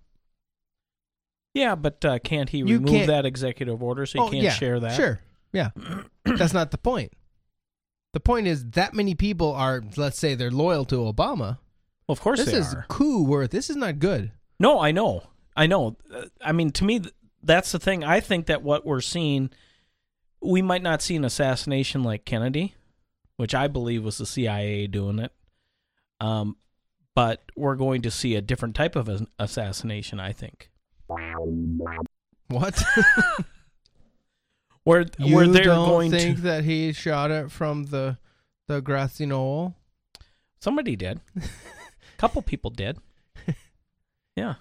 Yeah, 1.59 1.75
but 1.75 2.03
uh, 2.05 2.19
can't 2.19 2.49
he 2.49 2.59
You 2.59 2.65
remove 2.65 2.89
can't- 2.89 3.07
that 3.07 3.25
executive 3.25 3.83
order 3.83 4.05
so 4.05 4.19
he 4.19 4.25
Oh, 4.27 4.31
can't 4.31 4.43
yeah, 4.43 4.51
share 4.51 4.79
that? 4.79 4.95
Sure. 4.95 5.19
Yeah. 5.51 5.69
That's 6.25 6.53
not 6.53 6.71
the 6.71 6.77
point. 6.77 7.11
The 8.13 8.19
point 8.19 8.47
is 8.47 8.65
that 8.71 8.93
many 8.93 9.13
people 9.13 9.51
are 9.53 9.83
let's 9.97 10.17
say 10.17 10.35
they're 10.35 10.51
loyal 10.51 10.85
to 10.85 10.95
Obama. 10.97 11.57
Well, 12.07 12.13
of 12.13 12.21
course 12.21 12.39
this 12.39 12.51
they 12.51 12.57
is 12.57 12.73
are. 12.73 12.85
coup 12.87 13.23
worth. 13.23 13.51
This 13.51 13.69
is 13.69 13.75
not 13.75 13.99
good. 13.99 14.31
No, 14.59 14.79
I 14.79 14.91
know. 14.91 15.23
I 15.55 15.67
know. 15.67 15.97
Uh, 16.13 16.25
I 16.41 16.51
mean, 16.53 16.71
to 16.71 16.83
me, 16.85 16.99
th- 16.99 17.13
that's 17.43 17.71
the 17.71 17.79
thing. 17.79 18.03
I 18.03 18.19
think 18.19 18.47
that 18.47 18.63
what 18.63 18.85
we're 18.85 19.01
seeing, 19.01 19.49
we 20.41 20.61
might 20.61 20.81
not 20.81 21.01
see 21.01 21.15
an 21.15 21.23
assassination 21.25 22.01
like 22.03 22.25
Kennedy, 22.25 22.73
which 23.37 23.53
I 23.53 23.67
believe 23.67 24.03
was 24.03 24.17
the 24.17 24.25
CIA 24.25 24.87
doing 24.87 25.19
it. 25.19 25.31
Um, 26.21 26.57
but 27.15 27.43
we're 27.55 27.75
going 27.75 28.01
to 28.03 28.11
see 28.11 28.35
a 28.35 28.41
different 28.41 28.75
type 28.75 28.95
of 28.95 29.07
an 29.09 29.27
assassination. 29.37 30.19
I 30.19 30.31
think. 30.31 30.69
What? 32.47 32.83
Where 34.83 35.05
you 35.19 35.35
where 35.35 35.47
they're 35.47 35.65
don't 35.65 35.87
going 35.87 36.09
think 36.11 36.37
to 36.37 36.41
that 36.43 36.63
he 36.63 36.93
shot 36.93 37.29
it 37.31 37.51
from 37.51 37.85
the 37.85 38.17
the 38.67 38.81
grassy 38.81 39.25
knoll? 39.25 39.75
somebody 40.59 40.95
did. 40.95 41.19
A 41.37 41.41
couple 42.17 42.41
people 42.41 42.71
did. 42.71 42.97
Yeah. 44.35 44.55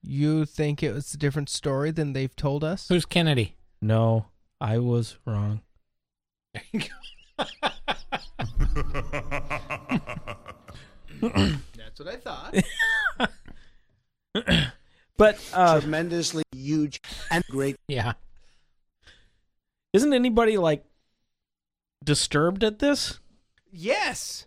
You 0.00 0.44
think 0.44 0.80
it 0.80 0.92
was 0.92 1.12
a 1.12 1.16
different 1.16 1.48
story 1.48 1.90
than 1.90 2.12
they've 2.12 2.36
told 2.36 2.62
us? 2.62 2.86
Who's 2.86 3.04
Kennedy? 3.04 3.56
No, 3.82 4.26
I 4.60 4.78
was 4.78 5.16
wrong. 5.26 5.62
That's 11.20 11.98
what 11.98 12.08
I 12.08 12.16
thought. 12.16 12.54
But 15.16 15.38
uh, 15.52 15.80
Tremendously 15.80 16.42
huge 16.52 17.00
and 17.30 17.44
great. 17.50 17.76
Yeah. 17.88 18.14
Isn't 19.92 20.12
anybody 20.12 20.58
like 20.58 20.84
disturbed 22.04 22.64
at 22.64 22.80
this? 22.80 23.20
Yes. 23.70 24.46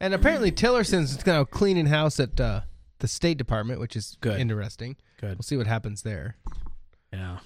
And 0.00 0.12
apparently 0.12 0.50
Tillerson's 0.50 1.16
going 1.22 1.38
to 1.44 1.50
cleaning 1.50 1.86
house 1.86 2.20
at 2.20 2.38
uh, 2.38 2.62
the 2.98 3.08
State 3.08 3.38
Department, 3.38 3.80
which 3.80 3.96
is 3.96 4.16
Good. 4.20 4.40
interesting. 4.40 4.96
Good. 5.20 5.36
We'll 5.36 5.42
see 5.42 5.56
what 5.56 5.66
happens 5.66 6.02
there. 6.02 6.36
Yeah. 7.12 7.38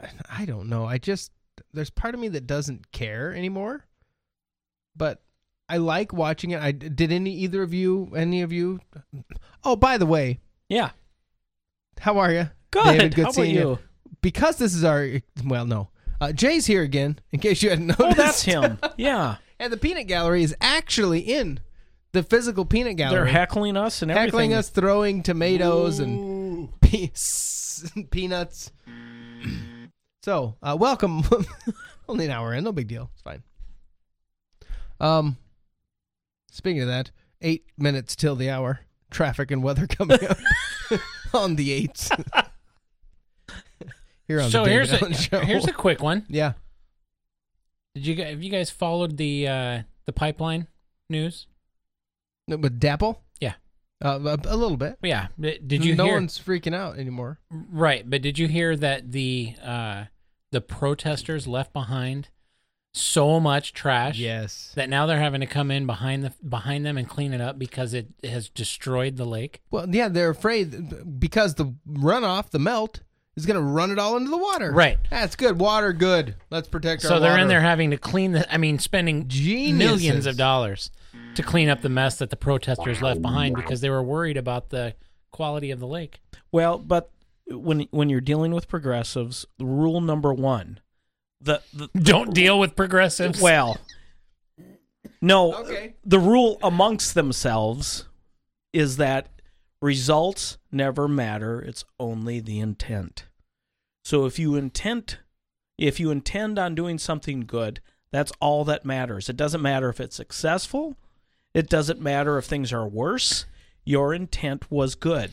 I, 0.00 0.08
I 0.40 0.44
don't 0.44 0.68
know. 0.68 0.84
I 0.84 0.98
just 0.98 1.32
there's 1.72 1.90
part 1.90 2.14
of 2.14 2.20
me 2.20 2.28
that 2.28 2.46
doesn't 2.46 2.92
care 2.92 3.34
anymore. 3.34 3.86
But 4.94 5.22
I 5.68 5.78
like 5.78 6.12
watching 6.12 6.50
it. 6.50 6.60
I 6.60 6.72
did 6.72 7.10
any 7.12 7.32
either 7.36 7.62
of 7.62 7.72
you 7.72 8.12
any 8.14 8.42
of 8.42 8.52
you 8.52 8.80
Oh, 9.64 9.76
by 9.76 9.96
the 9.96 10.04
way, 10.06 10.40
Yeah. 10.68 10.90
How 12.02 12.18
are 12.18 12.32
you? 12.32 12.50
Good. 12.72 12.84
David, 12.84 13.14
good 13.14 13.24
How 13.26 13.30
seeing 13.30 13.54
you? 13.54 13.78
Because 14.22 14.56
this 14.56 14.74
is 14.74 14.82
our 14.82 15.08
well, 15.44 15.64
no. 15.64 15.88
Uh, 16.20 16.32
Jay's 16.32 16.66
here 16.66 16.82
again, 16.82 17.20
in 17.30 17.38
case 17.38 17.62
you 17.62 17.70
hadn't 17.70 17.86
noticed. 17.86 18.02
Oh, 18.10 18.14
that's 18.14 18.42
him. 18.42 18.78
Yeah. 18.96 19.36
and 19.60 19.72
the 19.72 19.76
peanut 19.76 20.08
gallery 20.08 20.42
is 20.42 20.54
actually 20.60 21.20
in 21.20 21.60
the 22.12 22.24
physical 22.24 22.64
peanut 22.64 22.96
gallery. 22.96 23.18
They're 23.18 23.26
heckling 23.26 23.76
us 23.76 24.02
and 24.02 24.10
everything. 24.10 24.26
heckling 24.26 24.54
us, 24.54 24.68
throwing 24.68 25.22
tomatoes 25.22 26.00
and 26.00 26.68
pe- 26.80 27.10
peanuts. 28.10 28.72
so, 30.24 30.56
uh, 30.60 30.76
welcome. 30.78 31.22
Only 32.08 32.24
an 32.26 32.32
hour 32.32 32.52
in, 32.52 32.64
no 32.64 32.72
big 32.72 32.88
deal. 32.88 33.10
It's 33.12 33.22
fine. 33.22 33.42
Um, 35.00 35.36
speaking 36.50 36.82
of 36.82 36.88
that, 36.88 37.12
eight 37.40 37.64
minutes 37.78 38.16
till 38.16 38.34
the 38.34 38.50
hour. 38.50 38.80
Traffic 39.10 39.50
and 39.50 39.62
weather 39.62 39.86
coming 39.86 40.24
up 40.26 40.38
on 41.34 41.56
the 41.56 41.72
eights. 41.72 42.10
Here 44.28 44.40
on 44.40 44.50
so 44.50 44.64
the 44.64 44.70
here's 44.70 44.90
David 44.90 45.10
a 45.10 45.14
Show. 45.14 45.40
here's 45.40 45.66
a 45.66 45.72
quick 45.72 46.02
one. 46.02 46.24
yeah. 46.28 46.52
Did 47.94 48.06
you 48.06 48.24
have 48.24 48.42
you 48.42 48.50
guys 48.50 48.70
followed 48.70 49.16
the 49.16 49.46
uh, 49.48 49.82
the 50.06 50.12
pipeline 50.12 50.68
news? 51.10 51.46
With 52.48 52.80
DAPL? 52.80 53.18
Yeah. 53.40 53.54
Uh, 54.02 54.36
a, 54.44 54.54
a 54.54 54.56
little 54.56 54.76
bit. 54.76 54.96
Yeah. 55.02 55.28
Did 55.38 55.84
you 55.84 55.94
no 55.94 56.04
hear? 56.06 56.14
one's 56.14 56.38
freaking 56.38 56.74
out 56.74 56.98
anymore. 56.98 57.38
Right, 57.50 58.08
but 58.08 58.22
did 58.22 58.38
you 58.38 58.48
hear 58.48 58.76
that 58.76 59.12
the 59.12 59.54
uh, 59.62 60.04
the 60.52 60.60
protesters 60.60 61.46
left 61.46 61.72
behind 61.72 62.28
so 62.92 63.40
much 63.40 63.72
trash? 63.72 64.18
Yes. 64.18 64.72
That 64.74 64.88
now 64.88 65.06
they're 65.06 65.18
having 65.20 65.40
to 65.40 65.46
come 65.46 65.70
in 65.70 65.86
behind 65.86 66.24
the 66.24 66.32
behind 66.48 66.84
them 66.84 66.96
and 66.98 67.08
clean 67.08 67.32
it 67.32 67.40
up 67.40 67.58
because 67.58 67.94
it 67.94 68.08
has 68.24 68.48
destroyed 68.48 69.16
the 69.16 69.24
lake. 69.24 69.62
Well, 69.70 69.86
yeah, 69.88 70.08
they're 70.08 70.30
afraid 70.30 71.18
because 71.20 71.54
the 71.54 71.74
runoff, 71.88 72.50
the 72.50 72.58
melt, 72.58 73.00
is 73.36 73.46
going 73.46 73.56
to 73.56 73.62
run 73.62 73.90
it 73.90 73.98
all 73.98 74.16
into 74.16 74.30
the 74.30 74.36
water. 74.36 74.70
Right. 74.72 74.98
That's 75.10 75.36
good. 75.36 75.58
Water, 75.58 75.92
good. 75.94 76.36
Let's 76.50 76.68
protect 76.68 77.04
our 77.04 77.08
So 77.08 77.18
they're 77.20 77.30
water. 77.32 77.42
in 77.42 77.48
there 77.48 77.62
having 77.62 77.90
to 77.92 77.96
clean 77.96 78.32
the. 78.32 78.52
I 78.52 78.58
mean, 78.58 78.78
spending 78.78 79.26
Geniuses. 79.28 79.78
millions 79.78 80.26
of 80.26 80.36
dollars 80.36 80.90
to 81.34 81.42
clean 81.42 81.68
up 81.70 81.80
the 81.80 81.88
mess 81.88 82.16
that 82.18 82.28
the 82.30 82.36
protesters 82.36 83.00
left 83.00 83.22
behind 83.22 83.56
because 83.56 83.80
they 83.80 83.88
were 83.90 84.02
worried 84.02 84.36
about 84.36 84.68
the 84.70 84.94
quality 85.30 85.70
of 85.70 85.80
the 85.80 85.86
lake. 85.86 86.20
Well, 86.50 86.76
but 86.78 87.10
when 87.48 87.80
when 87.90 88.10
you're 88.10 88.20
dealing 88.20 88.52
with 88.52 88.68
progressives, 88.68 89.46
rule 89.58 90.02
number 90.02 90.32
one, 90.34 90.80
the, 91.42 91.60
the 91.74 91.88
Don't 91.98 92.32
deal 92.34 92.58
with 92.58 92.76
progressives. 92.76 93.40
well, 93.40 93.78
no, 95.20 95.54
Okay. 95.54 95.94
the 96.04 96.18
rule 96.18 96.58
amongst 96.62 97.14
themselves 97.14 98.06
is 98.72 98.96
that 98.96 99.28
results 99.80 100.58
never 100.70 101.08
matter. 101.08 101.60
It's 101.60 101.84
only 102.00 102.40
the 102.40 102.58
intent. 102.60 103.26
So 104.04 104.24
if 104.26 104.38
you 104.38 104.56
intent, 104.56 105.18
if 105.78 106.00
you 106.00 106.10
intend 106.10 106.58
on 106.58 106.74
doing 106.74 106.98
something 106.98 107.40
good, 107.40 107.80
that's 108.10 108.32
all 108.40 108.64
that 108.64 108.84
matters. 108.84 109.28
It 109.28 109.36
doesn't 109.36 109.62
matter 109.62 109.88
if 109.88 110.00
it's 110.00 110.16
successful. 110.16 110.96
It 111.54 111.68
doesn't 111.68 112.00
matter 112.00 112.38
if 112.38 112.44
things 112.46 112.72
are 112.72 112.86
worse. 112.86 113.46
Your 113.84 114.14
intent 114.14 114.70
was 114.70 114.94
good. 114.94 115.32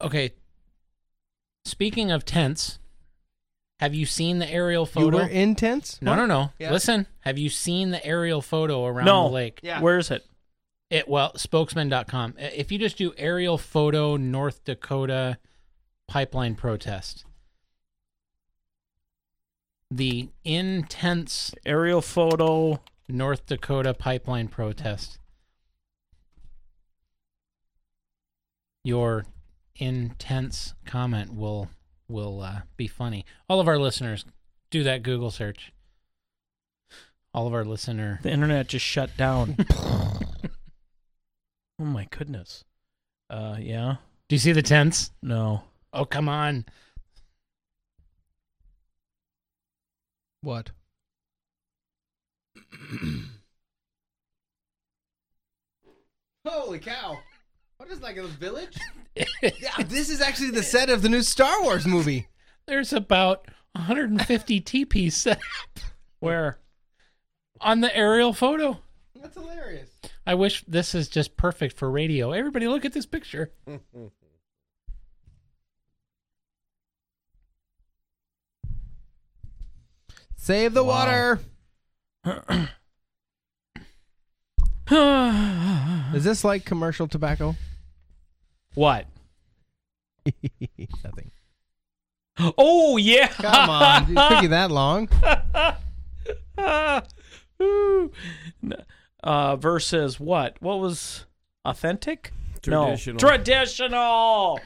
Okay. 0.00 0.32
Speaking 1.64 2.10
of 2.10 2.24
tents, 2.24 2.78
have 3.80 3.94
you 3.94 4.06
seen 4.06 4.38
the 4.38 4.48
aerial 4.50 4.82
You 4.82 4.86
photo? 4.86 5.16
were 5.18 5.26
intense? 5.28 6.00
no, 6.00 6.14
no, 6.14 6.26
no. 6.26 6.50
Yeah. 6.58 6.72
Listen, 6.72 7.06
have 7.20 7.38
you 7.38 7.48
seen 7.48 7.90
the 7.90 8.04
aerial 8.04 8.40
photo 8.40 8.84
around 8.86 9.06
no, 9.06 9.24
the 9.28 9.34
lake? 9.34 9.60
Yeah. 9.62 9.80
Where 9.80 9.98
is 9.98 10.10
it? 10.10 10.24
It 10.90 11.08
well, 11.08 11.32
spokesman.com. 11.36 12.34
I- 12.38 12.42
If 12.42 12.70
you 12.70 12.78
just 12.78 12.96
do 12.98 13.12
aerial 13.16 13.58
photo 13.58 14.16
North 14.16 14.62
Dakota 14.64 15.38
pipeline 16.06 16.54
protest, 16.54 17.24
the 19.90 20.28
intense 20.44 21.54
Aerial 21.64 22.00
photo. 22.02 22.80
North 23.06 23.44
Dakota 23.46 23.92
pipeline 23.92 24.48
protest. 24.48 25.18
Your 28.82 29.24
intense 29.76 30.74
comment 30.84 31.34
will 31.34 31.68
will 32.08 32.40
uh, 32.40 32.60
be 32.76 32.86
funny. 32.86 33.24
All 33.48 33.60
of 33.60 33.68
our 33.68 33.78
listeners 33.78 34.24
do 34.70 34.82
that 34.82 35.02
Google 35.02 35.30
search. 35.30 35.72
All 37.32 37.46
of 37.46 37.54
our 37.54 37.64
listener 37.64 38.20
The 38.22 38.30
internet 38.30 38.68
just 38.68 38.84
shut 38.84 39.16
down. 39.16 39.56
oh 39.72 40.20
my 41.78 42.06
goodness. 42.10 42.64
Uh, 43.28 43.56
yeah. 43.58 43.96
Do 44.28 44.36
you 44.36 44.40
see 44.40 44.52
the 44.52 44.62
tents? 44.62 45.10
No. 45.22 45.62
Oh, 45.92 46.04
come 46.04 46.28
on. 46.28 46.64
What? 50.42 50.70
Holy 56.46 56.78
cow. 56.78 57.18
What 57.84 57.92
is 57.92 58.00
like 58.00 58.16
a 58.16 58.26
village? 58.26 58.78
yeah, 59.14 59.82
this 59.86 60.08
is 60.08 60.22
actually 60.22 60.52
the 60.52 60.62
set 60.62 60.88
of 60.88 61.02
the 61.02 61.10
new 61.10 61.20
Star 61.20 61.62
Wars 61.62 61.86
movie. 61.86 62.28
There's 62.64 62.94
about 62.94 63.46
150 63.72 64.60
teepees 64.62 65.14
set 65.14 65.36
up 65.36 65.80
Where? 66.18 66.58
on 67.60 67.82
the 67.82 67.94
aerial 67.94 68.32
photo. 68.32 68.78
That's 69.20 69.34
hilarious. 69.34 69.90
I 70.26 70.34
wish 70.34 70.64
this 70.66 70.94
is 70.94 71.08
just 71.08 71.36
perfect 71.36 71.76
for 71.76 71.90
radio. 71.90 72.32
Everybody 72.32 72.68
look 72.68 72.86
at 72.86 72.94
this 72.94 73.04
picture. 73.04 73.52
Save 80.36 80.72
the 80.72 80.84
water. 80.84 81.38
Is 86.14 86.24
this 86.24 86.44
like 86.44 86.64
commercial 86.64 87.06
tobacco? 87.06 87.56
What? 88.74 89.06
Nothing. 91.04 91.30
Oh 92.58 92.96
yeah. 92.96 93.28
Come 93.28 93.70
on. 93.70 94.02
It 94.10 94.28
took 94.28 94.42
you 94.42 94.48
that 94.48 94.70
long. 94.70 95.08
Uh, 99.22 99.56
versus 99.56 100.20
what? 100.20 100.56
What 100.60 100.80
was 100.80 101.24
authentic? 101.64 102.30
Traditional. 102.60 103.14
No. 103.14 103.18
Traditional. 103.18 104.60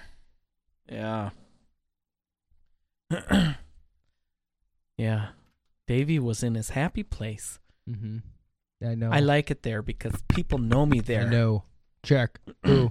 Yeah. 0.91 1.31
yeah. 4.99 5.29
Davy 5.87 6.19
was 6.19 6.43
in 6.43 6.57
his 6.57 6.71
happy 6.71 7.05
place. 7.05 7.61
Mm-hmm. 7.89 8.19
I 8.85 8.95
know. 8.97 9.11
I 9.13 9.21
like 9.21 9.53
it 9.53 9.63
there 9.63 9.81
because 9.81 10.21
people 10.29 10.59
know 10.59 10.87
me 10.87 11.01
there. 11.01 11.27
I 11.27 11.31
know. 11.31 11.63
Check. 12.03 12.41
Ooh. 12.67 12.91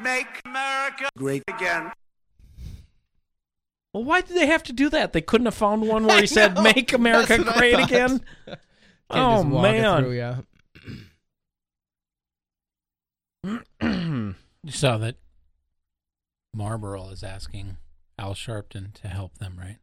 Make 0.00 0.26
America 0.44 1.08
great 1.16 1.42
again. 1.48 1.92
Well, 3.92 4.04
why 4.04 4.22
did 4.22 4.36
they 4.36 4.46
have 4.46 4.62
to 4.64 4.72
do 4.72 4.88
that? 4.90 5.12
They 5.12 5.20
couldn't 5.20 5.44
have 5.46 5.54
found 5.54 5.86
one 5.86 6.06
where 6.06 6.20
he 6.20 6.26
said, 6.38 6.54
know. 6.54 6.62
"Make 6.62 6.92
America 6.92 7.36
That's 7.36 7.44
what 7.44 7.56
I 7.56 7.58
great 7.58 7.78
again." 7.80 8.20
Oh 9.14 9.42
just 9.42 9.48
walk 9.48 9.66
it 9.66 9.72
man. 9.82 10.02
through, 10.02 10.12
yeah. 10.12 10.36
You 14.64 14.70
saw 14.70 14.96
that 14.98 15.16
Marlboro 16.54 17.08
is 17.08 17.22
asking 17.24 17.76
Al 18.18 18.32
Sharpton 18.34 18.92
to 18.94 19.08
help 19.08 19.36
them, 19.38 19.58
right? 19.58 19.76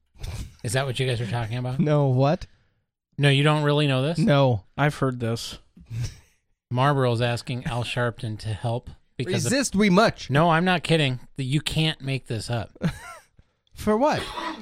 Is 0.63 0.73
that 0.73 0.85
what 0.85 0.99
you 0.99 1.05
guys 1.05 1.19
are 1.21 1.27
talking 1.29 1.57
about? 1.57 1.79
No, 1.79 2.07
what? 2.07 2.47
No, 3.17 3.29
you 3.29 3.43
don't 3.43 3.63
really 3.63 3.87
know 3.87 4.01
this? 4.01 4.17
No. 4.17 4.63
I've 4.77 4.95
heard 4.95 5.19
this. 5.19 5.59
Marlboro 6.71 7.11
is 7.11 7.21
asking 7.21 7.65
Al 7.65 7.83
Sharpton 7.83 8.39
to 8.39 8.47
help 8.49 8.89
because 9.25 9.45
of- 9.45 9.51
Resist 9.51 9.75
we 9.75 9.89
much. 9.89 10.29
No, 10.29 10.49
I'm 10.49 10.65
not 10.65 10.81
kidding. 10.83 11.19
You 11.37 11.61
can't 11.61 12.01
make 12.01 12.27
this 12.27 12.49
up. 12.49 12.71
For 13.73 13.95
what? 13.95 14.19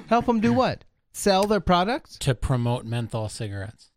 Help 0.09 0.25
them 0.25 0.39
do 0.41 0.51
what? 0.53 0.83
Sell 1.13 1.45
their 1.45 1.59
products? 1.61 2.17
to 2.19 2.35
promote 2.35 2.85
menthol 2.85 3.29
cigarettes. 3.29 3.91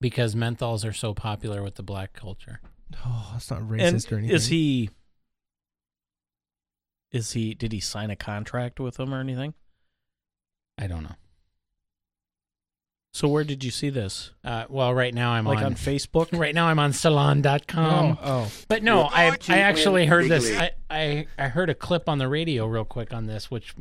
Because 0.00 0.34
menthols 0.34 0.88
are 0.88 0.92
so 0.94 1.12
popular 1.14 1.62
with 1.62 1.74
the 1.74 1.82
black 1.82 2.12
culture. 2.14 2.60
Oh, 3.06 3.30
that's 3.32 3.50
not 3.50 3.60
And 3.60 3.70
racist 3.70 4.10
or 4.10 4.16
anything. 4.18 4.34
is 4.34 4.46
he? 4.48 4.90
Is 7.12 7.32
he? 7.32 7.54
Did 7.54 7.72
he 7.72 7.80
sign 7.80 8.10
a 8.10 8.16
contract 8.16 8.80
with 8.80 8.96
them 8.96 9.12
or 9.12 9.20
anything? 9.20 9.54
I 10.78 10.86
don't 10.86 11.02
know. 11.02 11.16
So 13.12 13.26
where 13.26 13.42
did 13.44 13.64
you 13.64 13.70
see 13.72 13.90
this? 13.90 14.30
Uh, 14.44 14.66
well, 14.68 14.94
right 14.94 15.12
now 15.12 15.32
I'm 15.32 15.44
Like 15.44 15.58
on, 15.58 15.64
on 15.64 15.74
Facebook? 15.74 16.32
Right 16.38 16.54
now 16.54 16.66
I'm 16.68 16.78
on 16.78 16.92
Salon.com. 16.92 18.18
Oh, 18.22 18.24
oh. 18.24 18.52
But 18.68 18.82
no, 18.84 19.02
I 19.02 19.36
I 19.48 19.58
actually 19.58 20.06
heard 20.06 20.28
Big 20.28 20.30
this. 20.30 20.56
I, 20.56 20.70
I 20.88 21.26
I 21.36 21.48
heard 21.48 21.70
a 21.70 21.74
clip 21.74 22.08
on 22.08 22.18
the 22.18 22.28
radio 22.28 22.66
real 22.66 22.84
quick 22.84 23.12
on 23.12 23.26
this, 23.26 23.50
which 23.50 23.74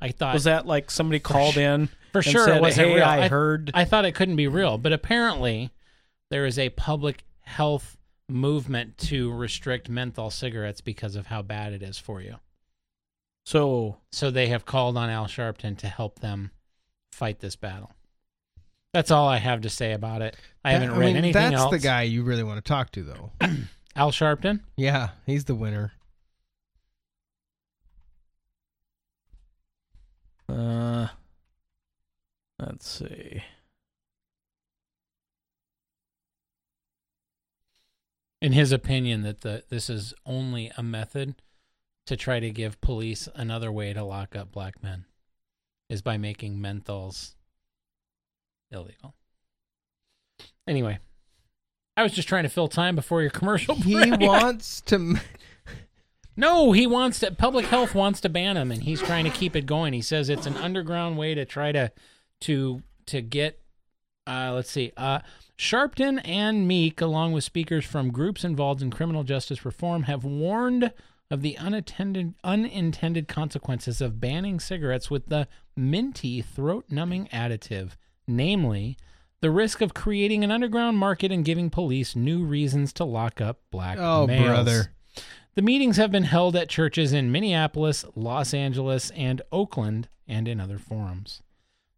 I 0.00 0.10
thought 0.10 0.34
Was 0.34 0.44
that 0.44 0.66
like 0.66 0.90
somebody 0.90 1.20
called 1.20 1.54
su- 1.54 1.60
in 1.60 1.88
for 2.12 2.18
and 2.20 2.24
sure 2.26 2.46
said, 2.46 2.56
it 2.56 2.60
wasn't 2.62 2.88
"Hey, 2.88 2.94
real. 2.96 3.04
I 3.04 3.28
heard." 3.28 3.70
I 3.74 3.84
thought 3.84 4.04
it 4.06 4.14
couldn't 4.14 4.36
be 4.36 4.48
real, 4.48 4.78
but 4.78 4.92
apparently 4.92 5.70
there 6.30 6.46
is 6.46 6.58
a 6.58 6.70
public 6.70 7.24
health 7.42 7.96
movement 8.28 8.96
to 8.98 9.32
restrict 9.32 9.88
menthol 9.88 10.30
cigarettes 10.30 10.80
because 10.80 11.14
of 11.14 11.26
how 11.26 11.42
bad 11.42 11.72
it 11.74 11.82
is 11.82 11.98
for 11.98 12.20
you. 12.22 12.36
So 13.44 13.98
So 14.12 14.30
they 14.30 14.48
have 14.48 14.64
called 14.64 14.96
on 14.96 15.10
Al 15.10 15.26
Sharpton 15.26 15.76
to 15.78 15.86
help 15.88 16.18
them 16.20 16.50
fight 17.12 17.38
this 17.40 17.54
battle. 17.54 17.92
That's 18.96 19.10
all 19.10 19.28
I 19.28 19.36
have 19.36 19.60
to 19.60 19.68
say 19.68 19.92
about 19.92 20.22
it. 20.22 20.38
I 20.64 20.72
haven't 20.72 20.92
read 20.92 21.08
mean, 21.08 21.16
anything 21.16 21.50
that's 21.50 21.60
else. 21.60 21.70
the 21.70 21.78
guy 21.78 22.04
you 22.04 22.22
really 22.22 22.42
want 22.42 22.64
to 22.64 22.66
talk 22.66 22.92
to, 22.92 23.02
though. 23.02 23.30
Al 23.94 24.10
Sharpton. 24.10 24.60
yeah, 24.74 25.10
he's 25.26 25.44
the 25.44 25.54
winner. 25.54 25.92
Uh, 30.48 31.08
let's 32.58 32.88
see. 32.88 33.42
in 38.40 38.52
his 38.52 38.72
opinion 38.72 39.22
that 39.22 39.42
the 39.42 39.62
this 39.68 39.90
is 39.90 40.14
only 40.24 40.72
a 40.78 40.82
method 40.82 41.34
to 42.06 42.16
try 42.16 42.40
to 42.40 42.50
give 42.50 42.80
police 42.80 43.28
another 43.34 43.70
way 43.70 43.92
to 43.92 44.02
lock 44.02 44.34
up 44.34 44.52
black 44.52 44.82
men 44.82 45.04
is 45.90 46.00
by 46.00 46.16
making 46.16 46.56
menthols 46.58 47.34
illegal. 48.70 49.14
Anyway, 50.66 50.98
I 51.96 52.02
was 52.02 52.12
just 52.12 52.28
trying 52.28 52.42
to 52.42 52.48
fill 52.48 52.68
time 52.68 52.96
before 52.96 53.22
your 53.22 53.30
commercial 53.30 53.74
He 53.76 53.94
break. 53.94 54.20
wants 54.20 54.80
to. 54.82 55.20
No, 56.36 56.72
he 56.72 56.86
wants 56.86 57.20
to. 57.20 57.30
Public 57.32 57.66
health 57.66 57.94
wants 57.94 58.20
to 58.20 58.28
ban 58.28 58.56
him, 58.56 58.70
and 58.70 58.82
he's 58.82 59.00
trying 59.00 59.24
to 59.24 59.30
keep 59.30 59.56
it 59.56 59.64
going. 59.66 59.92
He 59.92 60.02
says 60.02 60.28
it's 60.28 60.46
an 60.46 60.56
underground 60.56 61.16
way 61.16 61.34
to 61.34 61.44
try 61.44 61.72
to 61.72 61.90
to 62.42 62.82
to 63.06 63.22
get. 63.22 63.60
Uh, 64.26 64.52
let's 64.54 64.70
see. 64.70 64.92
Uh, 64.96 65.20
Sharpton 65.56 66.20
and 66.24 66.68
Meek, 66.68 67.00
along 67.00 67.32
with 67.32 67.44
speakers 67.44 67.84
from 67.84 68.10
groups 68.10 68.44
involved 68.44 68.82
in 68.82 68.90
criminal 68.90 69.22
justice 69.24 69.64
reform, 69.64 70.02
have 70.02 70.24
warned 70.24 70.92
of 71.30 71.42
the 71.42 71.54
unattended, 71.56 72.34
unintended 72.44 73.28
consequences 73.28 74.00
of 74.00 74.20
banning 74.20 74.60
cigarettes 74.60 75.10
with 75.10 75.26
the 75.28 75.48
minty 75.76 76.42
throat-numbing 76.42 77.28
additive, 77.32 77.92
namely 78.26 78.96
the 79.40 79.50
risk 79.50 79.80
of 79.80 79.94
creating 79.94 80.42
an 80.44 80.50
underground 80.50 80.96
market 80.98 81.30
and 81.30 81.44
giving 81.44 81.70
police 81.70 82.16
new 82.16 82.44
reasons 82.44 82.92
to 82.94 83.04
lock 83.04 83.40
up 83.40 83.60
black 83.70 83.98
Oh, 83.98 84.26
males. 84.26 84.44
brother. 84.46 84.92
The 85.54 85.62
meetings 85.62 85.96
have 85.96 86.10
been 86.10 86.24
held 86.24 86.54
at 86.56 86.68
churches 86.68 87.12
in 87.12 87.32
Minneapolis, 87.32 88.04
Los 88.14 88.52
Angeles, 88.52 89.10
and 89.12 89.40
Oakland, 89.52 90.08
and 90.28 90.46
in 90.48 90.60
other 90.60 90.78
forums. 90.78 91.42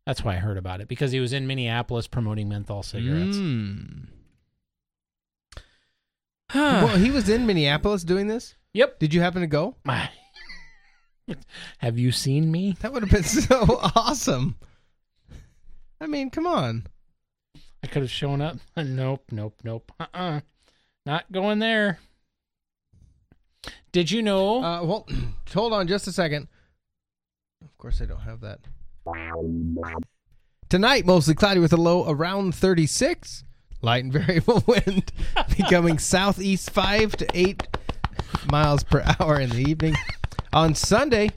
That's 0.06 0.22
why 0.24 0.34
I 0.34 0.38
heard 0.38 0.56
about 0.58 0.80
it 0.80 0.88
because 0.88 1.12
he 1.12 1.20
was 1.20 1.32
in 1.32 1.46
Minneapolis 1.46 2.06
promoting 2.06 2.48
menthol 2.48 2.82
cigarettes. 2.82 3.36
Mm. 3.36 4.06
well, 6.54 6.96
he 6.96 7.10
was 7.10 7.28
in 7.28 7.46
Minneapolis 7.46 8.04
doing 8.04 8.26
this. 8.26 8.54
Yep. 8.72 8.98
Did 9.00 9.12
you 9.14 9.20
happen 9.20 9.40
to 9.42 9.46
go? 9.46 9.76
Have 11.78 11.98
you 11.98 12.10
seen 12.12 12.50
me? 12.50 12.76
That 12.80 12.92
would 12.92 13.02
have 13.02 13.10
been 13.10 13.22
so 13.24 13.80
awesome. 13.94 14.56
I 16.00 16.06
mean, 16.06 16.30
come 16.30 16.46
on. 16.46 16.86
I 17.82 17.86
could 17.86 18.02
have 18.02 18.10
shown 18.10 18.40
up. 18.40 18.58
Nope, 18.76 19.24
nope, 19.30 19.60
nope. 19.64 19.92
Uh-uh. 19.98 20.40
Not 21.06 21.30
going 21.32 21.58
there. 21.58 21.98
Did 23.92 24.10
you 24.10 24.22
know? 24.22 24.62
Uh, 24.62 24.84
well, 24.84 25.06
hold 25.52 25.72
on 25.72 25.88
just 25.88 26.06
a 26.06 26.12
second. 26.12 26.48
Of 27.62 27.76
course, 27.78 28.00
I 28.00 28.04
don't 28.06 28.20
have 28.20 28.40
that. 28.40 28.60
Tonight, 30.68 31.06
mostly 31.06 31.34
cloudy 31.34 31.60
with 31.60 31.72
a 31.72 31.76
low 31.76 32.08
around 32.08 32.54
36. 32.54 33.44
Light 33.80 34.04
and 34.04 34.12
variable 34.24 34.62
wind 34.66 35.12
becoming 35.56 35.98
southeast 35.98 36.70
5 36.70 37.16
to 37.16 37.26
8 37.32 37.66
miles 38.50 38.82
per 38.84 39.02
hour 39.18 39.40
in 39.40 39.50
the 39.50 39.62
evening. 39.62 39.94
On 40.52 40.74
Sunday, 40.74 41.30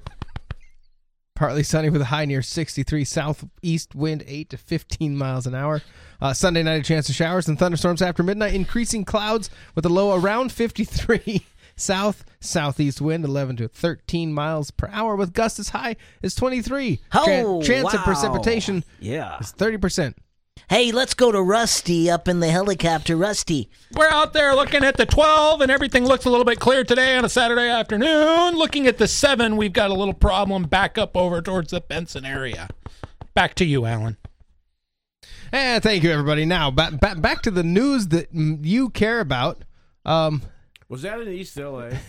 partly 1.42 1.64
sunny 1.64 1.90
with 1.90 2.04
a 2.04 2.06
high 2.06 2.24
near 2.26 2.44
63. 2.44 3.04
Southeast 3.04 3.96
wind 3.96 4.24
8 4.28 4.52
to 4.52 4.58
15 4.58 5.18
miles 5.18 5.48
an 5.48 5.56
hour. 5.56 5.82
Uh, 6.22 6.34
Sunday 6.36 6.62
night, 6.62 6.76
a 6.76 6.84
chance 6.84 7.10
of 7.10 7.16
showers 7.16 7.48
and 7.48 7.58
thunderstorms 7.58 8.00
after 8.00 8.22
midnight. 8.22 8.54
Increasing 8.54 9.04
clouds 9.04 9.50
with 9.74 9.84
a 9.84 9.90
low 9.90 10.16
around 10.16 10.52
53. 10.52 11.44
South 11.76 12.24
southeast 12.40 13.02
wind 13.02 13.26
11 13.26 13.56
to 13.56 13.68
13 13.68 14.32
miles 14.32 14.70
per 14.70 14.88
hour 14.92 15.16
with 15.16 15.34
gusts 15.34 15.58
as 15.60 15.70
high 15.70 15.96
as 16.22 16.36
23. 16.36 16.98
Chan- 17.12 17.44
Oh, 17.44 17.60
chance 17.64 17.92
of 17.92 18.02
precipitation 18.02 18.84
Yeah. 19.00 19.40
is 19.40 19.52
30%. 19.52 20.14
Hey, 20.70 20.92
let's 20.92 21.14
go 21.14 21.32
to 21.34 21.42
Rusty 21.42 22.10
up 22.10 22.28
in 22.30 22.40
the 22.40 22.50
helicopter. 22.50 23.18
Rusty. 23.18 23.70
We're 23.94 24.08
out 24.10 24.32
there 24.34 24.56
looking 24.56 24.84
at 24.84 24.96
the 24.96 25.06
12, 25.06 25.60
and 25.62 25.70
everything 25.70 26.06
looks 26.06 26.24
a 26.26 26.30
little 26.30 26.46
bit 26.46 26.60
clear 26.62 26.84
today 26.86 27.18
on 27.18 27.26
a 27.26 27.30
Saturday 27.30 27.68
afternoon. 27.70 28.56
Looking 28.58 28.88
at 28.88 28.98
the 28.98 29.08
7, 29.08 29.58
we've 29.58 29.74
got 29.74 29.92
a 29.92 29.94
little 29.94 30.14
problem 30.14 30.64
back 30.64 30.98
up 30.98 31.18
over 31.18 31.42
towards 31.42 31.72
the 31.72 31.82
Benson 31.82 32.24
area. 32.26 32.70
Back 33.34 33.54
to 33.56 33.66
you, 33.66 33.86
Alan. 33.86 34.18
And 35.52 35.78
Eh, 35.78 35.80
thank 35.82 36.04
you, 36.04 36.12
everybody. 36.12 36.46
Now, 36.46 36.72
back, 36.72 36.98
back, 37.02 37.20
back 37.20 37.42
to 37.44 37.52
the 37.52 37.64
news 37.64 38.08
that 38.08 38.30
you 38.34 38.90
care 38.90 39.20
about. 39.20 39.64
Um, 40.06 40.42
Was 40.88 41.02
that 41.02 41.20
in 41.20 41.28
East 41.28 41.58
LA? 41.58 41.90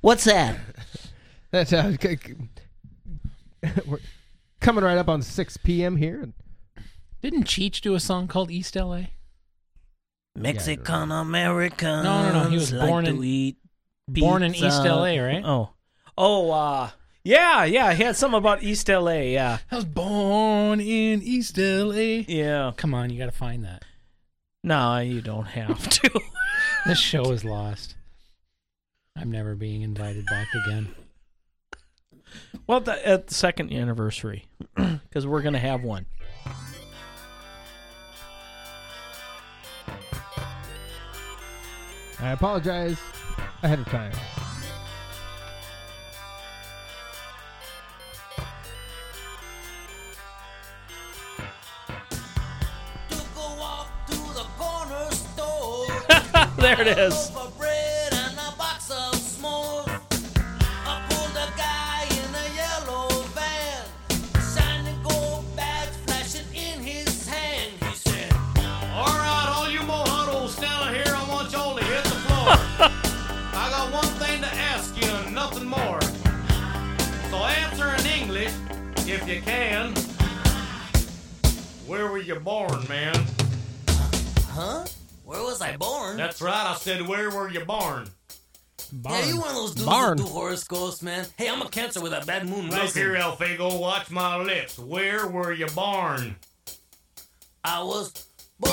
What's 0.00 0.24
that? 0.24 0.56
That, 1.50 1.70
uh, 1.72 1.92
c- 1.98 2.16
c- 2.16 2.34
we're 3.86 3.98
coming 4.60 4.84
right 4.84 4.98
up 4.98 5.08
on 5.08 5.22
6 5.22 5.56
p.m. 5.58 5.96
here. 5.96 6.28
Didn't 7.22 7.44
Cheech 7.44 7.80
do 7.80 7.94
a 7.94 8.00
song 8.00 8.28
called 8.28 8.50
East 8.50 8.76
LA? 8.76 9.02
Mexican 10.36 11.10
American. 11.10 12.04
No, 12.04 12.22
no, 12.30 12.44
no. 12.44 12.50
He 12.50 12.56
was 12.56 12.70
born 12.70 13.04
to 13.04 13.10
in 13.10 13.24
eat 13.24 13.56
born 14.06 14.42
in 14.42 14.54
East. 14.54 14.84
LA, 14.84 15.16
right? 15.16 15.42
Oh, 15.44 15.70
oh, 16.16 16.50
uh, 16.50 16.90
yeah, 17.24 17.64
yeah. 17.64 17.92
He 17.92 18.02
had 18.04 18.16
something 18.16 18.38
about 18.38 18.62
East 18.62 18.88
LA. 18.88 19.12
Yeah, 19.12 19.58
I 19.70 19.76
was 19.76 19.84
born 19.84 20.80
in 20.80 21.22
East 21.22 21.58
LA. 21.58 22.22
yeah. 22.28 22.72
Come 22.76 22.94
on, 22.94 23.10
you 23.10 23.18
got 23.18 23.26
to 23.26 23.32
find 23.32 23.64
that. 23.64 23.84
No, 24.62 24.98
you 24.98 25.20
don't 25.20 25.46
have 25.46 25.88
to. 25.88 26.20
This 26.86 26.98
show 26.98 27.30
is 27.32 27.44
lost. 27.44 27.96
I'm 29.16 29.30
never 29.30 29.54
being 29.54 29.82
invited 29.82 30.24
back 30.26 30.48
again. 30.54 30.94
Well, 32.66 32.80
the, 32.80 33.06
at 33.06 33.26
the 33.28 33.34
second 33.34 33.72
anniversary, 33.72 34.46
because 34.74 35.26
we're 35.26 35.42
gonna 35.42 35.58
have 35.58 35.82
one. 35.82 36.06
I 42.20 42.32
apologize 42.32 42.98
ahead 43.62 43.78
of 43.78 43.86
time. 43.86 44.12
there 56.58 56.80
it 56.80 56.88
is. 56.88 57.30
I 72.50 73.68
got 73.70 73.92
one 73.92 74.04
thing 74.18 74.40
to 74.40 74.46
ask 74.46 74.96
you 75.00 75.08
and 75.10 75.34
nothing 75.34 75.66
more. 75.66 76.00
So 77.30 77.36
answer 77.36 77.94
in 77.94 78.06
English, 78.20 78.52
if 79.06 79.28
you 79.28 79.42
can. 79.42 79.94
Where 81.86 82.10
were 82.10 82.18
you 82.18 82.36
born, 82.36 82.86
man? 82.88 83.14
Huh? 84.50 84.84
Where 85.24 85.42
was 85.42 85.60
I 85.60 85.76
born? 85.76 86.16
That's 86.16 86.40
right, 86.40 86.66
I 86.66 86.74
said, 86.76 87.06
where 87.06 87.30
were 87.30 87.50
you 87.50 87.64
born? 87.64 88.08
Yeah, 89.04 89.26
you 89.26 89.38
one 89.38 89.48
of 89.50 89.54
those 89.54 89.74
dudes 89.74 89.86
Barn. 89.86 90.16
that 90.16 90.22
do 90.22 90.28
horoscopes, 90.30 91.02
man. 91.02 91.26
Hey, 91.36 91.50
I'm 91.50 91.60
a 91.60 91.68
cancer 91.68 92.00
with 92.00 92.12
a 92.14 92.24
bad 92.24 92.48
moon 92.48 92.70
Look 92.70 92.78
rising. 92.78 93.02
here, 93.02 93.16
El 93.16 93.36
Figo, 93.36 93.78
watch 93.78 94.10
my 94.10 94.36
lips. 94.42 94.78
Where 94.78 95.26
were 95.26 95.52
you 95.52 95.66
born? 95.66 96.36
I 97.62 97.82
was 97.82 98.12
born 98.58 98.72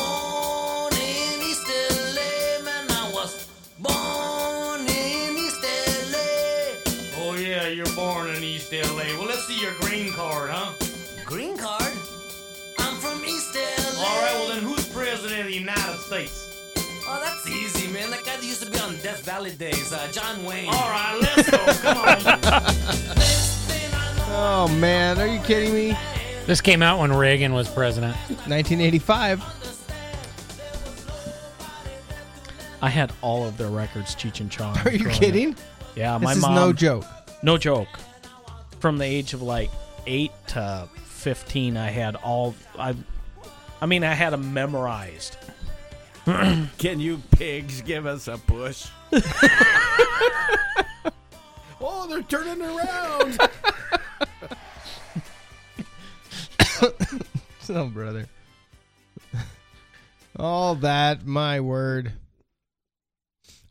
LA. 8.81 9.03
Yeah, 9.03 9.07
you're 9.07 9.17
born 9.17 9.17
in 9.17 9.17
East 9.17 9.17
LA. 9.17 9.19
Well, 9.19 9.27
let's 9.27 9.45
see 9.47 9.59
your 9.61 9.73
green 9.81 10.11
card, 10.13 10.49
huh? 10.51 10.71
green 11.25 11.57
card. 11.57 11.91
I'm 12.79 12.95
from 12.97 13.23
East 13.25 13.55
LA. 13.55 14.03
All 14.03 14.21
right, 14.21 14.33
well 14.33 14.47
then, 14.49 14.63
who's 14.63 14.87
president 14.89 15.41
of 15.41 15.47
the 15.47 15.53
United 15.53 15.97
States? 15.99 16.41
Oh, 17.07 17.19
that's 17.23 17.47
easy, 17.47 17.87
man. 17.93 18.09
That 18.09 18.23
guy 18.25 18.35
that 18.35 18.43
used 18.43 18.63
to 18.63 18.71
be 18.71 18.79
on 18.79 18.95
Death 18.97 19.23
Valley 19.25 19.51
days, 19.51 19.93
uh, 19.93 20.07
John 20.11 20.43
Wayne. 20.43 20.67
All 20.67 20.89
right, 20.89 21.17
let's 21.21 21.49
go. 21.49 21.57
Come 21.81 21.97
on. 21.97 23.15
Oh 24.37 24.67
man, 24.79 25.17
are 25.17 25.27
you 25.27 25.39
kidding 25.41 25.73
me? 25.73 25.95
This 26.45 26.59
came 26.59 26.81
out 26.81 26.99
when 26.99 27.13
Reagan 27.13 27.53
was 27.53 27.69
president. 27.69 28.15
1985. 28.47 29.41
I 32.81 32.89
had 32.89 33.13
all 33.21 33.47
of 33.47 33.57
their 33.57 33.69
records, 33.69 34.13
Cheech 34.15 34.41
and 34.41 34.51
Chong. 34.51 34.77
Are 34.79 34.91
you 34.91 34.99
growing 34.99 35.15
up. 35.15 35.21
kidding? 35.21 35.55
Yeah, 35.95 36.17
This 36.17 36.31
is 36.35 36.41
mom. 36.41 36.55
no 36.55 36.73
joke. 36.73 37.05
No 37.43 37.57
joke. 37.57 37.87
From 38.85 38.99
the 38.99 39.05
age 39.05 39.33
of 39.33 39.41
like 39.41 39.71
eight 40.05 40.31
to 40.49 40.87
fifteen, 41.05 41.75
I 41.75 41.89
had 41.89 42.15
all. 42.17 42.53
I, 42.77 42.93
I 43.81 43.87
mean, 43.87 44.03
I 44.03 44.13
had 44.13 44.29
them 44.29 44.53
memorized. 44.53 45.37
Can 46.25 46.99
you 46.99 47.19
pigs 47.31 47.81
give 47.81 48.05
us 48.05 48.27
a 48.27 48.37
push? 48.37 48.87
oh, 51.81 52.05
they're 52.07 52.21
turning 52.21 52.61
around. 52.61 53.39
so, 57.61 57.87
brother. 57.87 58.27
All 60.37 60.75
that, 60.75 61.25
my 61.25 61.59
word. 61.59 62.13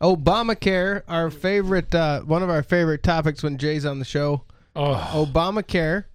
Obamacare, 0.01 1.03
our 1.07 1.29
favorite, 1.29 1.95
uh, 1.95 2.19
one 2.23 2.43
of 2.43 2.49
our 2.49 2.63
favorite 2.63 3.01
topics 3.01 3.41
when 3.41 3.57
Jay's 3.57 3.85
on 3.85 3.99
the 3.99 4.03
show. 4.03 4.41
Oh. 4.75 5.25
Obamacare, 5.25 6.05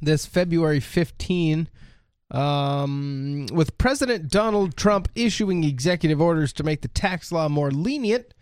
this 0.00 0.26
February 0.26 0.80
15, 0.80 1.68
um, 2.30 3.46
with 3.52 3.78
President 3.78 4.28
Donald 4.28 4.76
Trump 4.76 5.08
issuing 5.14 5.64
executive 5.64 6.20
orders 6.20 6.52
to 6.54 6.62
make 6.62 6.82
the 6.82 6.88
tax 6.88 7.30
law 7.30 7.48
more 7.48 7.70
lenient, 7.70 8.34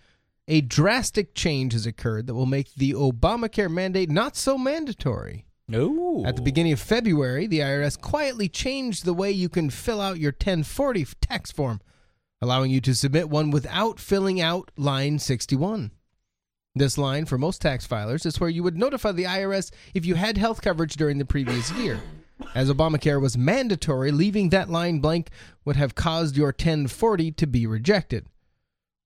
a 0.49 0.61
drastic 0.61 1.35
change 1.35 1.73
has 1.73 1.87
occurred 1.87 2.27
that 2.27 2.35
will 2.35 2.47
make 2.47 2.75
the 2.75 2.93
Obamacare 2.93 3.71
mandate 3.71 4.11
not 4.11 4.37
so 4.37 4.59
mandatory. 4.59 5.47
No. 5.69 6.25
At 6.27 6.37
the 6.37 6.43
beginning 6.43 6.73
of 6.73 6.81
February, 6.81 7.47
the 7.47 7.61
IRS 7.61 8.01
quietly 8.01 8.49
changed 8.49 9.05
the 9.05 9.15
way 9.15 9.31
you 9.31 9.49
can 9.49 9.71
fill 9.71 10.01
out 10.01 10.19
your 10.19 10.33
1040 10.33 11.07
tax 11.21 11.51
form, 11.51 11.81
allowing 12.41 12.71
you 12.71 12.81
to 12.81 12.95
submit 12.95 13.31
one 13.31 13.51
without 13.51 14.01
filling 14.01 14.41
out 14.41 14.71
line 14.77 15.19
61. 15.19 15.93
This 16.75 16.97
line, 16.97 17.27
for 17.27 17.37
most 17.37 17.61
tax 17.61 17.87
filers, 17.87 18.25
is 18.25 18.41
where 18.41 18.49
you 18.49 18.63
would 18.63 18.79
notify 18.79 19.13
the 19.13 19.25
IRS 19.25 19.71
if 19.93 20.07
you 20.07 20.15
had 20.15 20.39
health 20.39 20.63
coverage 20.63 20.97
during 20.97 21.19
the 21.19 21.25
previous 21.27 21.71
year. 21.73 22.01
As 22.55 22.71
Obamacare 22.71 23.21
was 23.21 23.37
mandatory, 23.37 24.11
leaving 24.11 24.49
that 24.49 24.71
line 24.71 24.99
blank 24.99 25.29
would 25.67 25.77
have 25.77 25.95
caused 25.95 26.37
your 26.37 26.49
1040 26.49 27.33
to 27.33 27.47
be 27.47 27.67
rejected. 27.67 28.27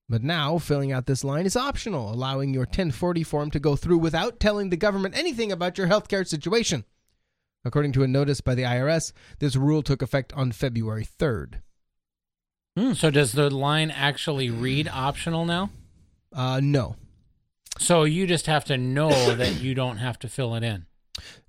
But 0.09 0.23
now, 0.23 0.59
filling 0.59 0.93
out 0.93 1.07
this 1.07 1.25
line 1.25 1.45
is 1.45 1.57
optional, 1.57 2.12
allowing 2.12 2.55
your 2.55 2.62
1040 2.62 3.25
form 3.25 3.51
to 3.51 3.59
go 3.59 3.75
through 3.75 3.99
without 3.99 4.39
telling 4.39 4.71
the 4.71 4.77
government 4.77 5.19
anything 5.19 5.51
about 5.51 5.77
your 5.77 5.89
healthcare 5.89 6.27
situation. 6.27 6.85
According 7.64 7.93
to 7.93 8.05
a 8.05 8.09
notice 8.09 8.41
by 8.41 8.55
the 8.55 8.62
IRS, 8.62 9.12
this 9.41 9.57
rule 9.57 9.83
took 9.83 10.03
effect 10.03 10.33
on 10.35 10.53
February 10.53 11.05
3rd. 11.05 11.55
So 12.95 13.11
does 13.11 13.33
the 13.33 13.51
line 13.51 13.91
actually 13.91 14.51
read 14.51 14.87
optional 14.87 15.45
now? 15.45 15.71
Uh, 16.33 16.61
no. 16.62 16.95
So 17.79 18.05
you 18.05 18.27
just 18.27 18.47
have 18.47 18.64
to 18.66 18.77
know 18.77 19.11
that 19.35 19.61
you 19.61 19.74
don't 19.74 19.99
have 19.99 20.18
to 20.20 20.29
fill 20.29 20.55
it 20.55 20.62
in. 20.62 20.87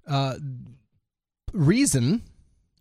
Uh, 0.08 0.36
Reason, 1.54 2.24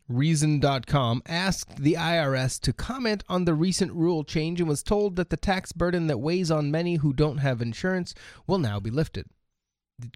Reason.com, 0.09 1.22
asked 1.26 1.78
the 1.78 1.94
IRS 1.94 2.61
to 2.61 2.72
comment 2.72 3.24
on 3.28 3.44
the 3.44 3.55
recent 3.55 3.92
rule 3.92 4.22
change 4.22 4.61
and 4.61 4.68
was 4.68 4.82
told 4.82 5.16
that 5.16 5.30
the 5.30 5.36
tax 5.36 5.72
burden 5.72 6.07
that 6.07 6.18
weighs 6.18 6.51
on 6.51 6.70
many 6.70 6.97
who 6.97 7.12
don't 7.12 7.38
have 7.38 7.61
insurance 7.61 8.14
will 8.47 8.59
now 8.59 8.78
be 8.78 8.90
lifted. 8.90 9.26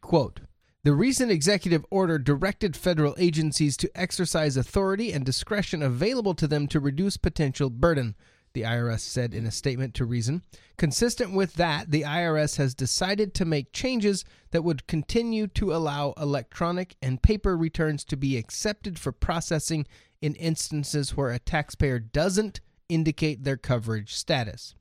Quote 0.01 0.41
The 0.85 0.93
recent 0.93 1.33
executive 1.33 1.85
order 1.91 2.19
directed 2.19 2.77
federal 2.77 3.17
agencies 3.19 3.77
to 3.79 3.91
exercise 3.95 4.57
authority 4.57 5.13
and 5.13 5.25
discretion 5.25 5.83
available 5.83 6.35
to 6.35 6.47
them 6.47 6.69
to 6.69 6.79
reduce 6.79 7.17
potential 7.17 7.69
burden, 7.69 8.15
the 8.53 8.63
IRS 8.63 9.01
said 9.01 9.35
in 9.35 9.47
a 9.47 9.51
statement 9.51 9.95
to 9.95 10.05
Reason. 10.05 10.43
Consistent 10.77 11.33
with 11.33 11.55
that, 11.55 11.91
the 11.91 12.03
IRS 12.03 12.57
has 12.57 12.75
decided 12.75 13.35
to 13.35 13.45
make 13.45 13.73
changes 13.73 14.25
that 14.51 14.65
would 14.65 14.87
continue 14.87 15.47
to 15.49 15.75
allow 15.75 16.15
electronic 16.17 16.97
and 17.03 17.23
paper 17.23 17.57
returns 17.57 18.05
to 18.05 18.17
be 18.17 18.37
accepted 18.37 18.99
for 18.99 19.13
processing 19.13 19.87
in 20.21 20.35
instances 20.37 21.17
where 21.17 21.31
a 21.31 21.39
taxpayer 21.39 21.99
doesn't 21.99 22.61
indicate 22.89 23.45
their 23.45 23.57
coverage 23.57 24.15
status. 24.15 24.75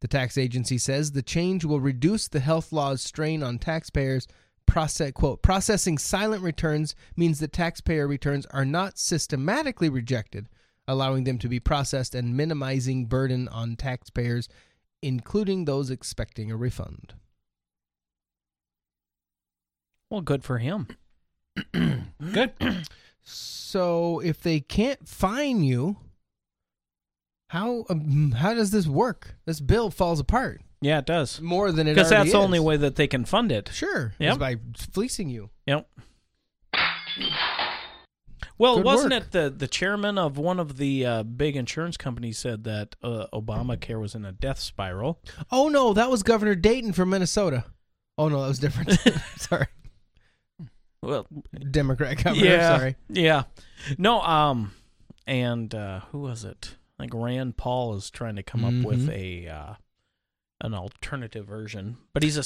The 0.00 0.08
tax 0.08 0.36
agency 0.36 0.78
says 0.78 1.12
the 1.12 1.22
change 1.22 1.64
will 1.64 1.80
reduce 1.80 2.28
the 2.28 2.40
health 2.40 2.72
law's 2.72 3.02
strain 3.02 3.42
on 3.42 3.58
taxpayers. 3.58 4.26
Process, 4.66 5.12
quote, 5.12 5.42
processing 5.42 5.98
silent 5.98 6.42
returns 6.42 6.94
means 7.16 7.40
that 7.40 7.52
taxpayer 7.52 8.06
returns 8.06 8.46
are 8.46 8.64
not 8.64 8.98
systematically 8.98 9.88
rejected, 9.88 10.48
allowing 10.86 11.24
them 11.24 11.38
to 11.38 11.48
be 11.48 11.60
processed 11.60 12.14
and 12.14 12.36
minimizing 12.36 13.06
burden 13.06 13.48
on 13.48 13.76
taxpayers, 13.76 14.48
including 15.02 15.64
those 15.64 15.90
expecting 15.90 16.50
a 16.50 16.56
refund. 16.56 17.14
Well, 20.10 20.20
good 20.20 20.44
for 20.44 20.58
him. 20.58 20.88
Good. 22.32 22.52
So 23.22 24.20
if 24.20 24.40
they 24.42 24.60
can't 24.60 25.08
fine 25.08 25.62
you, 25.62 25.96
how 27.48 27.84
um, 27.88 28.32
how 28.32 28.54
does 28.54 28.70
this 28.70 28.86
work? 28.86 29.36
This 29.46 29.60
bill 29.60 29.90
falls 29.90 30.20
apart 30.20 30.60
Yeah, 30.80 30.98
it 30.98 31.06
does. 31.06 31.40
more 31.40 31.70
than 31.72 31.86
it 31.86 31.94
Because 31.94 32.12
already 32.12 32.30
that's 32.30 32.32
the 32.32 32.42
only 32.42 32.60
way 32.60 32.76
that 32.76 32.96
they 32.96 33.06
can 33.06 33.24
fund 33.24 33.50
it. 33.52 33.70
Sure, 33.72 34.08
is 34.18 34.26
Yep. 34.26 34.38
by 34.38 34.56
fleecing 34.76 35.28
you. 35.30 35.50
Yep. 35.66 35.88
Well, 38.56 38.76
Good 38.76 38.84
wasn't 38.84 39.12
work. 39.14 39.22
it 39.24 39.30
the 39.32 39.50
the 39.50 39.66
chairman 39.68 40.16
of 40.18 40.38
one 40.38 40.60
of 40.60 40.76
the 40.76 41.04
uh, 41.04 41.22
big 41.24 41.56
insurance 41.56 41.96
companies 41.96 42.38
said 42.38 42.64
that 42.64 42.94
uh, 43.02 43.26
Obamacare 43.32 44.00
was 44.00 44.14
in 44.14 44.24
a 44.24 44.32
death 44.32 44.60
spiral? 44.60 45.20
Oh 45.50 45.68
no, 45.68 45.92
that 45.92 46.10
was 46.10 46.22
Governor 46.22 46.54
Dayton 46.54 46.92
from 46.92 47.10
Minnesota. 47.10 47.64
Oh 48.16 48.28
no, 48.28 48.42
that 48.42 48.48
was 48.48 48.58
different. 48.60 48.92
sorry, 49.36 49.66
Well, 51.02 51.26
Democrat 51.70 52.22
governor. 52.22 52.44
yeah, 52.46 52.76
Sorry. 52.78 52.96
yeah, 53.08 53.42
no, 53.98 54.20
um, 54.22 54.72
and 55.26 55.74
uh, 55.74 56.00
who 56.12 56.20
was 56.20 56.44
it? 56.44 56.76
Like 56.98 57.10
Rand 57.12 57.56
Paul 57.56 57.94
is 57.96 58.08
trying 58.08 58.36
to 58.36 58.42
come 58.44 58.64
up 58.64 58.86
with 58.86 59.10
a 59.10 59.48
uh, 59.48 59.74
an 60.60 60.74
alternative 60.74 61.44
version, 61.46 61.96
but 62.12 62.22
he's 62.22 62.36
a 62.36 62.42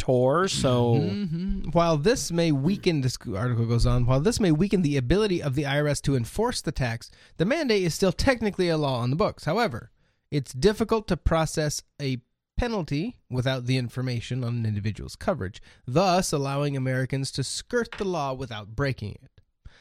senator, 0.00 0.48
so 0.48 0.94
Mhm. 0.94 1.74
While 1.74 1.98
this 1.98 2.30
may 2.30 2.52
weaken, 2.52 3.00
this 3.02 3.16
article 3.34 3.66
goes 3.66 3.86
on, 3.86 4.06
while 4.06 4.20
this 4.20 4.40
may 4.40 4.52
weaken 4.52 4.82
the 4.82 4.96
ability 4.96 5.42
of 5.42 5.54
the 5.54 5.64
IRS 5.64 6.00
to 6.02 6.16
enforce 6.16 6.60
the 6.60 6.72
tax, 6.72 7.10
the 7.36 7.44
mandate 7.44 7.82
is 7.82 7.94
still 7.94 8.12
technically 8.12 8.68
a 8.68 8.76
law 8.76 9.00
on 9.00 9.10
the 9.10 9.16
books. 9.16 9.44
However, 9.44 9.90
it's 10.30 10.52
difficult 10.52 11.08
to 11.08 11.16
process 11.16 11.82
a 12.00 12.18
penalty 12.56 13.18
without 13.30 13.66
the 13.66 13.76
information 13.76 14.42
on 14.42 14.56
an 14.56 14.66
individual's 14.66 15.14
coverage, 15.16 15.60
thus 15.86 16.32
allowing 16.32 16.76
Americans 16.76 17.30
to 17.32 17.44
skirt 17.44 17.90
the 17.98 18.04
law 18.04 18.32
without 18.32 18.74
breaking 18.74 19.16
it. 19.22 19.40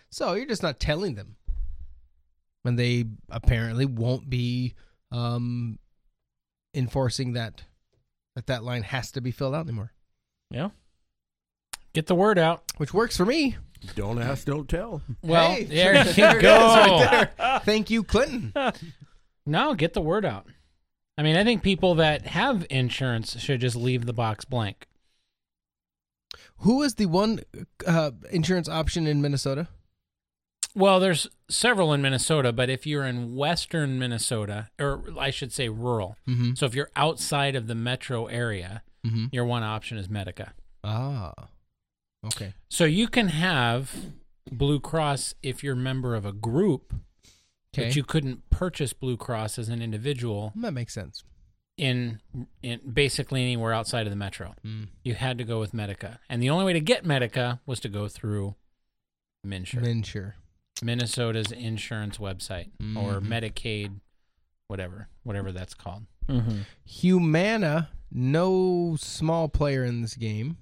So 0.10 0.34
you're 0.34 0.46
just 0.46 0.64
not 0.64 0.80
telling 0.80 1.16
them. 1.16 1.38
And 2.64 2.78
they 2.78 3.06
apparently 3.30 3.86
won't 3.86 4.30
be 4.30 4.74
um, 5.12 5.80
enforcing 6.74 7.34
that 7.34 7.64
that 8.36 8.46
that 8.48 8.64
line 8.64 8.84
has 8.84 9.12
to 9.14 9.22
be 9.22 9.32
filled 9.32 9.56
out 9.56 9.66
anymore. 9.68 9.94
Yeah. 10.52 10.70
Get 11.94 12.08
the 12.08 12.16
word 12.16 12.38
out. 12.38 12.64
Which 12.78 12.94
works 12.94 13.18
for 13.18 13.26
me. 13.26 13.58
Don't 13.96 14.22
ask, 14.22 14.46
don't 14.46 14.68
tell. 14.68 15.02
Well, 15.24 15.52
Hey, 15.52 15.64
there 15.64 15.96
you 16.08 16.14
there 16.14 16.32
it 16.38 16.38
is 16.38 16.42
go. 16.42 16.68
right 16.68 17.30
there. 17.38 17.60
Thank 17.64 17.90
you, 17.90 18.04
Clinton. 18.04 18.54
No, 19.50 19.76
get 19.76 19.94
the 19.94 20.02
word 20.02 20.26
out. 20.26 20.46
I 21.18 21.24
mean, 21.24 21.38
I 21.38 21.46
think 21.46 21.64
people 21.64 21.96
that 21.96 22.28
have 22.28 22.66
insurance 22.70 23.40
should 23.40 23.62
just 23.62 23.78
leave 23.78 24.06
the 24.06 24.12
box 24.12 24.44
blank. 24.44 24.88
Who 26.58 26.82
is 26.84 26.96
the 26.96 27.06
one 27.06 27.40
uh, 27.86 28.12
insurance 28.30 28.68
option 28.68 29.08
in 29.08 29.22
Minnesota? 29.22 29.70
Well, 30.76 31.00
there's 31.00 31.28
several 31.50 31.94
in 31.94 32.02
Minnesota, 32.02 32.52
but 32.52 32.70
if 32.70 32.86
you're 32.86 33.06
in 33.06 33.36
western 33.36 33.98
Minnesota, 33.98 34.68
or 34.80 35.04
I 35.18 35.30
should 35.30 35.54
say 35.54 35.70
rural, 35.70 36.18
Mhm. 36.28 36.58
so 36.58 36.66
if 36.66 36.76
you're 36.76 36.92
outside 36.98 37.56
of 37.56 37.68
the 37.68 37.76
metro 37.76 38.26
area, 38.26 38.84
Mhm. 39.08 39.30
your 39.34 39.46
one 39.46 39.64
option 39.64 39.98
is 39.98 40.10
Medica. 40.10 40.54
Ah, 40.84 41.34
okay. 42.26 42.54
So 42.70 42.86
you 42.86 43.08
can 43.08 43.30
have 43.30 43.94
Blue 44.52 44.80
Cross 44.80 45.34
if 45.44 45.64
you're 45.64 45.74
a 45.74 45.78
member 45.78 46.16
of 46.16 46.26
a 46.26 46.32
group, 46.32 46.94
Okay. 47.74 47.88
but 47.88 47.96
you 47.96 48.04
couldn't 48.04 48.50
purchase 48.50 48.94
Blue 48.94 49.18
Cross 49.18 49.60
as 49.60 49.70
an 49.70 49.82
individual 49.82 50.54
That 50.56 50.72
makes 50.72 50.94
sense. 50.94 51.24
in 51.78 52.22
in 52.64 52.80
basically 52.92 53.42
anywhere 53.44 53.74
outside 53.74 54.08
of 54.08 54.12
the 54.12 54.16
metro. 54.18 54.56
Mm. 54.64 54.88
You 55.04 55.14
had 55.16 55.38
to 55.38 55.44
go 55.44 55.60
with 55.60 55.74
Medica, 55.74 56.20
and 56.30 56.42
the 56.42 56.50
only 56.50 56.66
way 56.66 56.74
to 56.74 56.80
get 56.80 57.06
Medica 57.06 57.60
was 57.66 57.80
to 57.82 57.90
go 57.90 58.08
through 58.08 58.56
MNsure. 59.46 59.82
MNsure. 59.84 60.34
Minnesota's 60.82 61.52
insurance 61.52 62.18
website 62.20 62.70
or 62.96 63.20
Mhm. 63.20 63.28
Medicaid, 63.28 64.00
whatever, 64.68 65.10
whatever 65.24 65.52
that's 65.52 65.74
called. 65.74 66.06
Mm-hmm. 66.30 66.58
Humana, 66.84 67.90
no 68.12 68.96
small 69.00 69.50
player 69.50 69.84
in 69.84 70.02
this 70.02 70.16
game. 70.16 70.58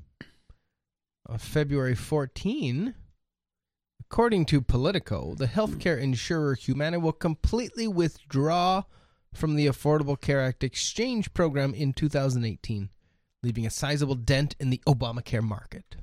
On 1.28 1.38
February 1.38 1.95
14, 1.95 2.93
according 3.99 4.45
to 4.45 4.61
Politico, 4.61 5.34
the 5.36 5.47
healthcare 5.47 5.99
insurer 5.99 6.53
Humana 6.53 6.99
will 6.99 7.11
completely 7.11 7.88
withdraw 7.88 8.84
from 9.34 9.55
the 9.55 9.66
Affordable 9.66 10.20
Care 10.20 10.41
Act 10.41 10.63
exchange 10.63 11.34
program 11.34 11.74
in 11.74 11.93
2018, 11.93 12.89
leaving 13.41 13.66
a 13.66 13.72
sizable 13.72 14.16
dent 14.16 14.55
in 14.59 14.70
the 14.70 14.82
Obamacare 14.88 15.41
market. 15.43 15.95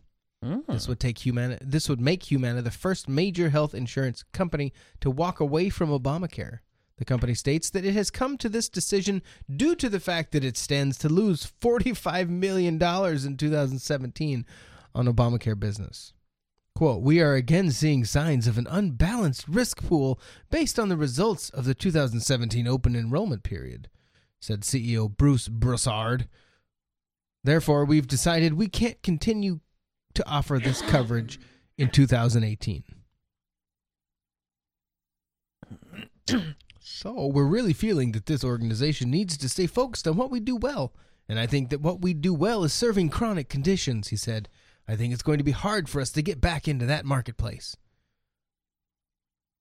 This 0.69 0.89
would 0.89 0.99
take 0.99 1.19
Humana. 1.19 1.59
This 1.61 1.89
would 1.89 2.01
make 2.01 2.25
Humana 2.25 2.63
the 2.63 2.73
first 2.73 3.09
major 3.09 3.51
health 3.51 3.75
insurance 3.75 4.25
company 4.33 4.73
to 5.01 5.09
walk 5.09 5.39
away 5.39 5.69
from 5.69 5.91
Obamacare. 5.91 6.59
The 7.03 7.07
company 7.07 7.35
states 7.35 7.69
that 7.71 7.85
it 7.85 7.95
has 7.95 8.13
come 8.13 8.39
to 8.39 8.49
this 8.49 8.69
decision 8.69 9.25
due 9.53 9.75
to 9.75 9.89
the 9.89 9.99
fact 9.99 10.31
that 10.31 10.45
it 10.45 10.57
stands 10.57 10.97
to 10.99 11.09
lose 11.09 11.51
$45 11.61 12.29
million 12.29 12.75
in 12.75 13.37
2017 13.37 14.47
on 14.95 15.07
Obamacare 15.07 15.59
business. 15.59 16.13
Quote, 16.77 17.03
we 17.03 17.21
are 17.21 17.35
again 17.35 17.73
seeing 17.73 18.05
signs 18.05 18.47
of 18.47 18.57
an 18.57 18.69
unbalanced 18.71 19.49
risk 19.49 19.83
pool 19.83 20.21
based 20.49 20.79
on 20.79 20.91
the 20.91 20.97
results 20.97 21.51
of 21.51 21.65
the 21.65 21.75
2017 21.75 22.69
open 22.69 22.95
enrollment 22.95 23.43
period, 23.43 23.89
said 24.41 24.61
CEO 24.61 25.09
Bruce 25.11 25.49
Broussard. 25.49 26.29
Therefore, 27.43 27.85
we've 27.85 28.07
decided 28.07 28.55
we 28.55 28.69
can't 28.69 29.03
continue 29.03 29.59
to 30.15 30.25
offer 30.25 30.61
this 30.61 30.83
coverage 30.83 31.41
in 31.77 31.91
2018. 31.91 32.85
So 36.95 37.27
we're 37.27 37.47
really 37.47 37.73
feeling 37.73 38.13
that 38.13 38.27
this 38.27 38.45
organization 38.45 39.11
needs 39.11 39.39
to 39.39 39.49
stay 39.49 39.67
focused 39.67 40.07
on 40.07 40.17
what 40.17 40.31
we 40.31 40.41
do 40.41 40.57
well. 40.57 40.93
And 41.27 41.39
I 41.39 41.47
think 41.47 41.71
that 41.71 41.81
what 41.81 42.03
we 42.03 42.13
do 42.13 42.35
well 42.35 42.65
is 42.65 42.75
serving 42.75 43.09
chronic 43.09 43.49
conditions, 43.49 44.09
he 44.09 44.17
said. 44.17 44.49
I 44.87 44.95
think 44.95 45.13
it's 45.13 45.23
going 45.23 45.39
to 45.39 45.45
be 45.45 45.53
hard 45.53 45.89
for 45.89 46.03
us 46.03 46.11
to 46.11 46.23
get 46.23 46.41
back 46.41 46.69
into 46.69 46.85
that 46.85 47.07
marketplace. 47.07 47.77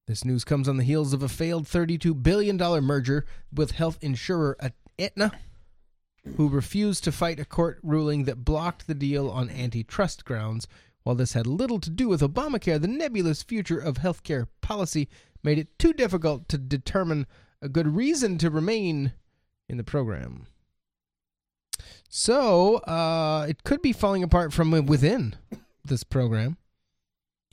This 0.07 0.25
news 0.25 0.43
comes 0.43 0.67
on 0.67 0.75
the 0.75 0.83
heels 0.83 1.13
of 1.13 1.23
a 1.23 1.29
failed 1.29 1.65
$32 1.65 2.21
billion 2.21 2.57
merger 2.83 3.25
with 3.51 3.71
health 3.71 3.97
insurer 4.01 4.57
Aetna, 4.99 5.31
who 6.35 6.49
refused 6.49 7.05
to 7.05 7.13
fight 7.13 7.39
a 7.39 7.45
court 7.45 7.79
ruling 7.81 8.25
that 8.25 8.43
blocked 8.43 8.87
the 8.87 8.93
deal 8.93 9.29
on 9.29 9.49
antitrust 9.49 10.25
grounds. 10.25 10.67
While 11.03 11.15
this 11.15 11.33
had 11.33 11.47
little 11.47 11.79
to 11.79 11.89
do 11.89 12.09
with 12.09 12.21
Obamacare, 12.21 12.79
the 12.79 12.87
nebulous 12.87 13.41
future 13.41 13.79
of 13.79 13.95
healthcare 13.95 14.47
policy 14.59 15.07
made 15.43 15.57
it 15.57 15.77
too 15.79 15.93
difficult 15.93 16.47
to 16.49 16.57
determine 16.57 17.27
a 17.61 17.69
good 17.69 17.95
reason 17.95 18.37
to 18.39 18.49
remain 18.49 19.13
in 19.69 19.77
the 19.77 19.83
program. 19.83 20.47
So, 22.09 22.77
uh, 22.77 23.45
it 23.47 23.63
could 23.63 23.81
be 23.81 23.93
falling 23.93 24.23
apart 24.23 24.51
from 24.53 24.71
within 24.85 25.35
this 25.85 26.03
program. 26.03 26.57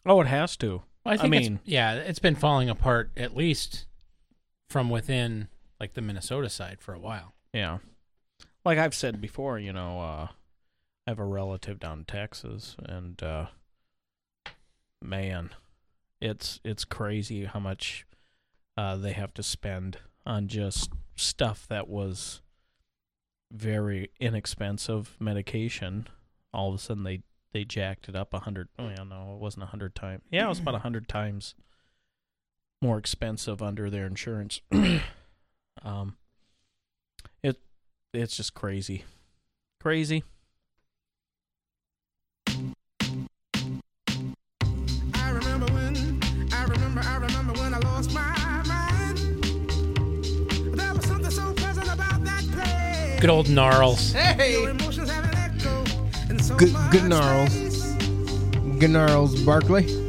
Oh, 0.04 0.20
it 0.20 0.26
has 0.26 0.56
to. 0.58 0.82
I 1.04 1.16
think 1.16 1.30
mean, 1.30 1.54
it's, 1.54 1.62
yeah, 1.64 1.94
it's 1.94 2.18
been 2.18 2.34
falling 2.34 2.68
apart 2.68 3.10
at 3.16 3.36
least 3.36 3.86
from 4.68 4.90
within 4.90 5.48
like 5.80 5.94
the 5.94 6.02
Minnesota 6.02 6.48
side 6.48 6.78
for 6.80 6.92
a 6.92 6.98
while. 6.98 7.34
Yeah. 7.52 7.78
Like 8.64 8.78
I've 8.78 8.94
said 8.94 9.20
before, 9.20 9.58
you 9.58 9.72
know, 9.72 10.00
uh, 10.00 10.28
I 11.06 11.10
have 11.10 11.18
a 11.18 11.24
relative 11.24 11.78
down 11.78 12.00
in 12.00 12.04
Texas, 12.04 12.76
and 12.84 13.22
uh, 13.22 13.46
man, 15.00 15.50
it's 16.20 16.60
it's 16.64 16.84
crazy 16.84 17.44
how 17.44 17.60
much 17.60 18.06
uh, 18.76 18.96
they 18.96 19.12
have 19.12 19.34
to 19.34 19.42
spend 19.42 19.98
on 20.26 20.48
just 20.48 20.90
stuff 21.16 21.66
that 21.68 21.88
was 21.88 22.42
very 23.50 24.10
inexpensive 24.20 25.16
medication. 25.18 26.06
All 26.52 26.68
of 26.68 26.74
a 26.74 26.78
sudden, 26.78 27.04
they 27.04 27.22
they 27.52 27.64
jacked 27.64 28.08
it 28.08 28.16
up 28.16 28.34
a 28.34 28.40
hundred. 28.40 28.68
Oh 28.78 28.88
yeah, 28.88 29.04
no, 29.04 29.34
it 29.34 29.40
wasn't 29.40 29.64
a 29.64 29.66
hundred 29.66 29.94
times. 29.94 30.22
Yeah, 30.30 30.46
it 30.46 30.48
was 30.48 30.60
about 30.60 30.74
a 30.74 30.80
hundred 30.80 31.08
times 31.08 31.54
more 32.80 32.98
expensive 32.98 33.62
under 33.62 33.90
their 33.90 34.06
insurance. 34.06 34.60
um, 35.82 36.16
it 37.42 37.60
it's 38.12 38.36
just 38.36 38.54
crazy, 38.54 39.04
crazy. 39.80 40.24
Good 53.20 53.30
old 53.30 53.48
gnarls. 53.48 54.12
Hey! 54.12 54.52
Your 54.52 54.70
emotions 54.70 55.10
have 55.10 55.24
an 55.24 55.34
echo 55.34 55.84
in 56.30 56.38
so 56.38 56.54
Good, 56.54 56.72
good 56.92 57.04
gnarls. 57.04 57.52
Good 58.78 58.90
gnarls, 58.90 59.42
Barkley. 59.42 60.07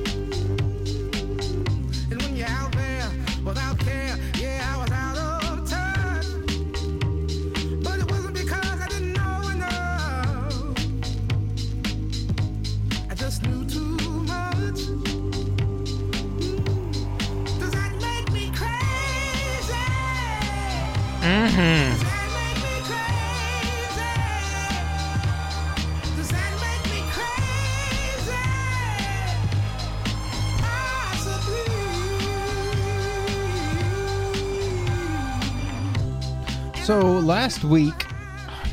So 36.90 37.02
last 37.20 37.64
week, 37.64 38.08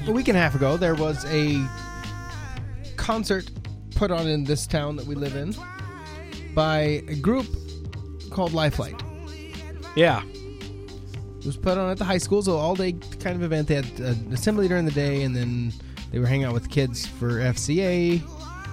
a 0.06 0.10
week 0.10 0.28
and 0.28 0.38
a 0.38 0.40
half 0.40 0.54
ago, 0.54 0.78
there 0.78 0.94
was 0.94 1.26
a 1.26 1.62
concert 2.96 3.50
put 3.94 4.10
on 4.10 4.26
in 4.26 4.42
this 4.42 4.66
town 4.66 4.96
that 4.96 5.04
we 5.04 5.14
live 5.14 5.36
in 5.36 5.54
by 6.54 7.04
a 7.08 7.14
group 7.14 7.44
called 8.30 8.52
Lifelight. 8.52 8.98
Yeah. 9.96 10.22
It 10.24 11.44
was 11.44 11.58
put 11.58 11.76
on 11.76 11.90
at 11.90 11.98
the 11.98 12.06
high 12.06 12.16
school, 12.16 12.40
so 12.40 12.56
all 12.56 12.74
day 12.74 12.92
kind 13.20 13.36
of 13.36 13.42
event. 13.42 13.68
They 13.68 13.74
had 13.74 14.00
an 14.00 14.32
assembly 14.32 14.66
during 14.66 14.86
the 14.86 14.92
day, 14.92 15.22
and 15.22 15.36
then 15.36 15.74
they 16.10 16.18
were 16.18 16.26
hanging 16.26 16.46
out 16.46 16.54
with 16.54 16.70
kids 16.70 17.04
for 17.04 17.32
FCA 17.32 18.22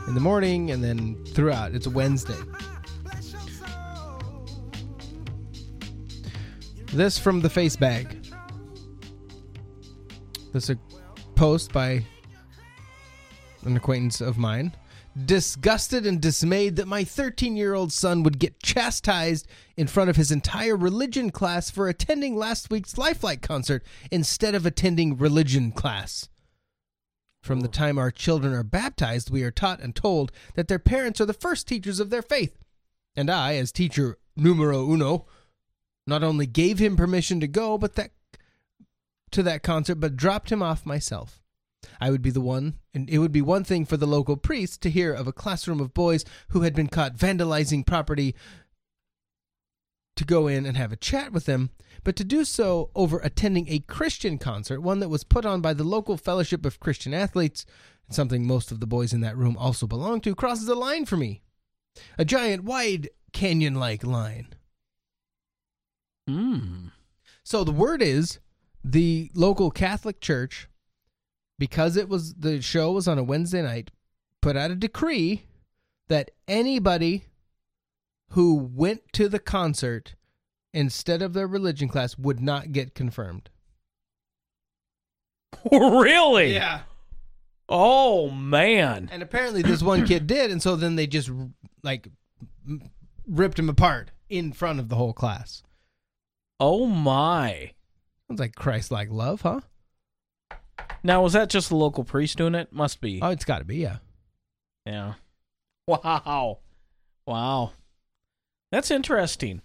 in 0.07 0.13
the 0.13 0.21
morning, 0.21 0.71
and 0.71 0.81
then 0.81 1.21
throughout. 1.25 1.75
It's 1.75 1.85
a 1.85 1.89
Wednesday. 1.89 2.39
This 6.93 7.19
from 7.19 7.41
the 7.41 7.49
face 7.49 7.75
bag. 7.75 8.22
This 10.53 10.69
a 10.69 10.77
post 11.33 11.73
by 11.73 12.05
an 13.65 13.75
acquaintance 13.75 14.21
of 14.21 14.37
mine. 14.37 14.75
Disgusted 15.25 16.05
and 16.05 16.21
dismayed 16.21 16.75
that 16.75 16.87
my 16.87 17.03
13 17.03 17.55
year 17.57 17.73
old 17.73 17.91
son 17.91 18.21
would 18.21 18.37
get 18.37 18.61
chastised 18.61 19.47
in 19.75 19.87
front 19.87 20.11
of 20.11 20.15
his 20.15 20.31
entire 20.31 20.75
religion 20.75 21.31
class 21.31 21.71
for 21.71 21.87
attending 21.87 22.35
last 22.35 22.69
week's 22.69 22.97
Lifelight 22.99 23.41
concert 23.41 23.83
instead 24.11 24.53
of 24.53 24.65
attending 24.65 25.17
religion 25.17 25.71
class. 25.71 26.29
From 27.41 27.61
the 27.61 27.67
time 27.67 27.97
our 27.97 28.11
children 28.11 28.53
are 28.53 28.63
baptized, 28.63 29.31
we 29.31 29.43
are 29.43 29.51
taught 29.51 29.81
and 29.81 29.95
told 29.95 30.31
that 30.53 30.67
their 30.67 30.79
parents 30.79 31.19
are 31.19 31.25
the 31.25 31.33
first 31.33 31.67
teachers 31.67 31.99
of 31.99 32.11
their 32.11 32.21
faith. 32.21 32.59
And 33.15 33.29
I, 33.29 33.55
as 33.55 33.71
teacher 33.71 34.17
numero 34.35 34.87
uno, 34.87 35.25
not 36.05 36.23
only 36.23 36.45
gave 36.45 36.79
him 36.79 36.95
permission 36.95 37.39
to 37.39 37.47
go, 37.47 37.77
but 37.77 37.95
that 37.95 38.11
to 39.33 39.43
that 39.43 39.63
concert, 39.63 39.95
but 39.95 40.15
dropped 40.15 40.51
him 40.51 40.61
off 40.61 40.85
myself. 40.85 41.41
I 41.99 42.09
would 42.09 42.21
be 42.21 42.29
the 42.29 42.41
one, 42.41 42.79
and 42.93 43.09
it 43.09 43.17
would 43.17 43.31
be 43.31 43.41
one 43.41 43.63
thing 43.63 43.85
for 43.85 43.97
the 43.97 44.07
local 44.07 44.37
priest 44.37 44.81
to 44.81 44.89
hear 44.89 45.13
of 45.13 45.27
a 45.27 45.33
classroom 45.33 45.79
of 45.79 45.93
boys 45.93 46.23
who 46.49 46.61
had 46.61 46.73
been 46.73 46.87
caught 46.87 47.15
vandalizing 47.15 47.85
property 47.85 48.35
to 50.15 50.23
go 50.23 50.47
in 50.47 50.65
and 50.65 50.77
have 50.77 50.91
a 50.91 50.97
chat 50.97 51.31
with 51.31 51.45
them, 51.45 51.71
but 52.03 52.15
to 52.15 52.23
do 52.23 52.45
so 52.45 52.89
over 52.95 53.19
attending 53.19 53.67
a 53.67 53.79
Christian 53.79 54.37
concert, 54.37 54.81
one 54.81 54.99
that 54.99 55.09
was 55.09 55.23
put 55.23 55.45
on 55.45 55.61
by 55.61 55.73
the 55.73 55.83
local 55.83 56.17
Fellowship 56.17 56.65
of 56.65 56.79
Christian 56.79 57.13
Athletes, 57.13 57.65
something 58.09 58.45
most 58.45 58.71
of 58.71 58.79
the 58.79 58.87
boys 58.87 59.13
in 59.13 59.21
that 59.21 59.37
room 59.37 59.57
also 59.57 59.87
belong 59.87 60.21
to, 60.21 60.35
crosses 60.35 60.67
a 60.67 60.75
line 60.75 61.05
for 61.05 61.17
me. 61.17 61.41
A 62.17 62.25
giant, 62.25 62.63
wide, 62.63 63.09
canyon 63.31 63.75
like 63.75 64.03
line. 64.03 64.53
Mm. 66.29 66.91
So 67.43 67.63
the 67.63 67.71
word 67.71 68.01
is 68.01 68.39
the 68.83 69.31
local 69.33 69.71
Catholic 69.71 70.19
Church, 70.19 70.67
because 71.57 71.95
it 71.95 72.09
was 72.09 72.35
the 72.35 72.61
show 72.61 72.91
was 72.91 73.07
on 73.07 73.17
a 73.17 73.23
Wednesday 73.23 73.61
night, 73.61 73.91
put 74.41 74.57
out 74.57 74.71
a 74.71 74.75
decree 74.75 75.45
that 76.09 76.31
anybody 76.47 77.25
who 78.29 78.55
went 78.55 79.01
to 79.13 79.29
the 79.29 79.39
concert 79.39 80.15
instead 80.73 81.21
of 81.21 81.33
their 81.33 81.47
religion 81.47 81.87
class 81.87 82.17
would 82.17 82.39
not 82.41 82.71
get 82.71 82.95
confirmed. 82.95 83.49
really? 85.71 86.53
Yeah. 86.53 86.81
Oh 87.69 88.29
man. 88.29 89.09
And 89.11 89.23
apparently 89.23 89.61
this 89.61 89.81
one 89.81 90.05
kid 90.05 90.27
did, 90.27 90.51
and 90.51 90.61
so 90.61 90.75
then 90.75 90.95
they 90.95 91.07
just 91.07 91.31
like 91.83 92.09
ripped 93.27 93.59
him 93.59 93.69
apart 93.69 94.11
in 94.29 94.51
front 94.51 94.79
of 94.79 94.89
the 94.89 94.95
whole 94.95 95.13
class. 95.13 95.63
Oh 96.59 96.85
my. 96.85 97.71
Sounds 98.27 98.39
like 98.39 98.55
Christ-like 98.55 99.09
love, 99.11 99.41
huh? 99.41 99.61
Now 101.03 101.21
was 101.21 101.33
that 101.33 101.49
just 101.49 101.71
a 101.71 101.75
local 101.75 102.03
priest 102.03 102.37
doing 102.37 102.55
it? 102.55 102.71
Must 102.71 103.01
be. 103.01 103.19
Oh, 103.21 103.29
it's 103.29 103.45
got 103.45 103.59
to 103.59 103.65
be, 103.65 103.77
yeah. 103.77 103.97
Yeah. 104.85 105.13
Wow. 105.87 106.59
Wow. 107.25 107.71
That's 108.71 108.91
interesting. 108.91 109.61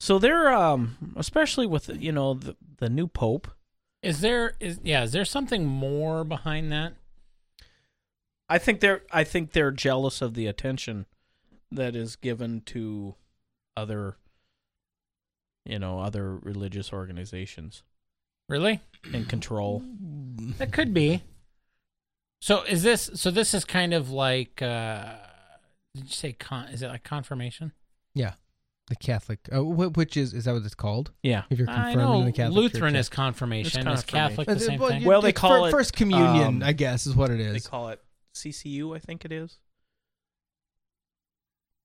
So 0.00 0.18
they're 0.18 0.50
um 0.52 1.14
especially 1.16 1.66
with 1.66 1.88
you 2.02 2.12
know 2.12 2.34
the 2.34 2.56
the 2.78 2.88
new 2.88 3.06
pope. 3.06 3.48
Is 4.02 4.20
there 4.20 4.54
is 4.58 4.80
yeah, 4.82 5.04
is 5.04 5.12
there 5.12 5.24
something 5.24 5.64
more 5.64 6.24
behind 6.24 6.72
that? 6.72 6.94
I 8.48 8.58
think 8.58 8.80
they're 8.80 9.02
I 9.12 9.24
think 9.24 9.52
they're 9.52 9.70
jealous 9.70 10.20
of 10.20 10.34
the 10.34 10.46
attention 10.46 11.06
that 11.70 11.94
is 11.94 12.16
given 12.16 12.62
to 12.66 13.14
other 13.76 14.16
you 15.64 15.78
know, 15.78 16.00
other 16.00 16.36
religious 16.36 16.92
organizations 16.92 17.82
Really? 18.48 18.80
and 19.12 19.28
control. 19.28 19.82
That 20.58 20.72
could 20.72 20.92
be. 20.92 21.22
So 22.40 22.62
is 22.62 22.82
this 22.82 23.10
so 23.14 23.30
this 23.30 23.54
is 23.54 23.64
kind 23.64 23.94
of 23.94 24.10
like 24.10 24.60
uh 24.60 25.14
did 25.94 26.04
you 26.04 26.10
say 26.10 26.32
con 26.32 26.68
is 26.68 26.82
it 26.82 26.88
like 26.88 27.04
confirmation? 27.04 27.72
Yeah. 28.14 28.34
The 28.88 28.96
Catholic, 28.96 29.38
uh, 29.52 29.60
wh- 29.60 29.96
which 29.96 30.16
is, 30.16 30.34
is 30.34 30.44
that 30.44 30.52
what 30.54 30.64
it's 30.64 30.74
called? 30.74 31.12
Yeah. 31.22 31.44
If 31.50 31.58
you're 31.58 31.70
I 31.70 31.92
confirmed 31.92 31.96
know 31.98 32.18
in 32.20 32.26
the 32.26 32.32
Catholic 32.32 32.56
Lutheran 32.56 32.94
Church, 32.94 33.00
is 33.00 33.08
confirmation. 33.08 33.86
It's 33.86 34.00
Is 34.00 34.04
Catholic 34.04 34.48
the 34.48 34.58
same 34.58 34.80
well, 34.80 34.88
thing? 34.90 35.04
Well, 35.04 35.22
they 35.22 35.28
it's 35.28 35.38
call 35.40 35.66
it, 35.66 35.70
First 35.70 35.94
Communion, 35.94 36.56
um, 36.56 36.62
I 36.64 36.72
guess, 36.72 37.06
is 37.06 37.14
what 37.14 37.30
it 37.30 37.38
They 37.38 37.44
is. 37.56 37.66
call 37.66 37.88
it 37.90 38.00
CCU, 38.34 38.94
I 38.94 38.98
think 38.98 39.24
it 39.24 39.30
is. 39.32 39.58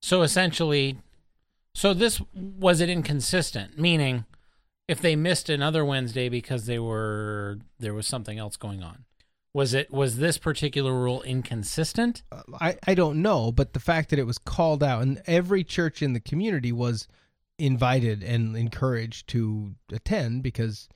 So 0.02 0.22
essentially, 0.24 0.98
so 1.78 1.94
this 1.94 2.20
was 2.34 2.82
it 2.82 2.90
inconsistent, 2.90 3.78
meaning 3.78 4.26
if 4.88 5.00
they 5.00 5.16
missed 5.16 5.48
another 5.48 5.86
Wednesday 5.86 6.28
because 6.28 6.66
they 6.66 6.80
were 6.80 7.60
there 7.78 7.94
was 7.94 8.08
something 8.08 8.40
else 8.40 8.58
going 8.58 8.82
on. 8.82 9.06
Was 9.54 9.76
it 9.76 9.92
was 9.92 10.18
this 10.18 10.40
particular 10.40 10.92
rule 10.92 11.22
inconsistent? 11.22 12.24
Uh, 12.32 12.42
I, 12.60 12.78
I 12.88 12.96
don't 12.96 13.22
know, 13.22 13.52
but 13.52 13.74
the 13.74 13.80
fact 13.80 14.10
that 14.10 14.18
it 14.18 14.26
was 14.26 14.40
called 14.40 14.82
out 14.82 15.04
and 15.04 15.22
every 15.28 15.64
church 15.64 16.02
in 16.02 16.14
the 16.14 16.20
community 16.20 16.72
was 16.72 17.08
invited 17.60 18.24
and 18.24 18.58
encouraged 18.58 19.28
to 19.30 19.76
attend 19.92 20.42
because 20.42 20.90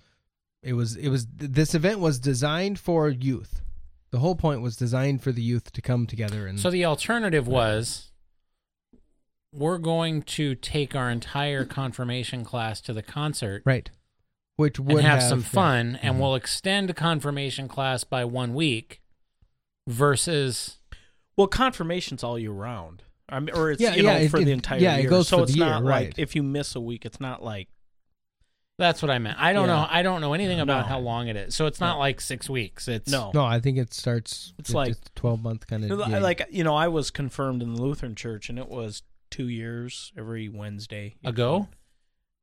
it 0.64 0.74
was 0.74 0.96
it 0.96 1.10
was 1.10 1.28
this 1.28 1.76
event 1.76 2.00
was 2.00 2.18
designed 2.18 2.80
for 2.80 3.08
youth. 3.08 3.62
The 4.10 4.20
whole 4.20 4.36
point 4.36 4.62
was 4.62 4.78
designed 4.78 5.22
for 5.22 5.32
the 5.32 5.44
youth 5.44 5.72
to 5.74 5.82
come 5.82 6.08
together 6.08 6.48
and 6.48 6.60
So 6.60 6.72
the 6.72 6.86
alternative 6.86 7.48
was 7.48 8.11
we're 9.54 9.78
going 9.78 10.22
to 10.22 10.56
take 10.56 10.96
our 10.96 11.10
entire 11.10 11.66
confirmation 11.66 12.44
class 12.46 12.80
to 12.82 12.94
the 12.94 13.02
concert 13.02 13.62
right, 13.66 13.90
which 14.56 14.80
and 14.80 14.88
would 14.92 15.04
have, 15.04 15.22
some 15.22 15.40
yeah. 15.42 15.46
fun 15.46 16.00
and 16.02 16.16
Mhm. 16.16 16.20
we'll 16.20 16.36
extend 16.36 16.96
confirmation 16.96 17.68
class 17.68 18.04
by 18.04 18.24
one 18.24 18.54
week 18.54 19.02
versus 19.88 20.78
Well, 21.38 21.48
confirmation's 21.48 22.24
all 22.24 22.38
year 22.38 22.52
round. 22.52 23.04
I 23.30 23.40
mean, 23.40 23.56
or 23.56 23.72
it's 23.72 23.82
Yeah, 23.82 23.96
you 23.96 24.04
know 24.04 24.12
it- 24.16 24.30
for 24.30 24.38
it- 24.40 24.46
the 24.46 24.52
entire 24.52 24.80
yeah, 24.80 24.96
it 24.98 25.02
year. 25.02 25.10
goes 25.10 25.28
so 25.30 25.38
for 25.38 25.44
it's 25.44 25.54
the 25.54 25.60
year, 25.60 25.68
not 25.68 25.84
right. 25.84 26.08
like 26.10 26.20
if 26.20 26.36
you 26.36 26.44
miss 26.44 26.76
a 26.76 26.82
week, 26.82 27.06
it's 27.06 27.20
not 27.20 27.42
like 27.44 27.70
that's 28.78 29.02
what 29.02 29.10
I 29.12 29.20
meant. 29.20 29.40
I 29.40 29.54
don't 29.54 29.68
Yeah. 29.68 29.76
know 29.76 29.88
I 29.90 30.02
don't 30.02 30.22
know 30.22 30.34
anything 30.34 30.60
about 30.60 30.82
No. 30.86 30.88
how 30.88 31.00
long 31.00 31.28
it 31.28 31.36
is. 31.36 31.56
So 31.56 31.66
it's 31.68 31.80
not 31.80 31.94
No. 31.96 32.00
like 32.00 32.20
6 32.20 32.50
weeks. 32.50 32.88
It's 32.88 33.10
no. 33.12 33.32
No, 33.34 33.46
I 33.46 33.60
think 33.60 33.78
it 33.78 33.94
starts. 33.94 34.54
It's 34.58 34.74
like- 34.74 34.96
twelve 35.16 35.42
month 35.44 35.68
kind 35.68 35.84
of. 35.90 35.98
Like 36.00 36.48
you 36.52 36.64
know, 36.64 36.76
I 36.76 36.88
was 36.88 37.10
confirmed 37.12 37.62
in 37.64 37.74
the 37.76 37.82
Lutheran 37.82 38.16
Church, 38.16 38.50
and 38.50 38.58
it 38.60 38.68
was 38.70 39.04
two 39.32 39.48
years 39.50 40.12
every 40.18 40.48
Wednesday 40.50 41.16
ago? 41.24 41.68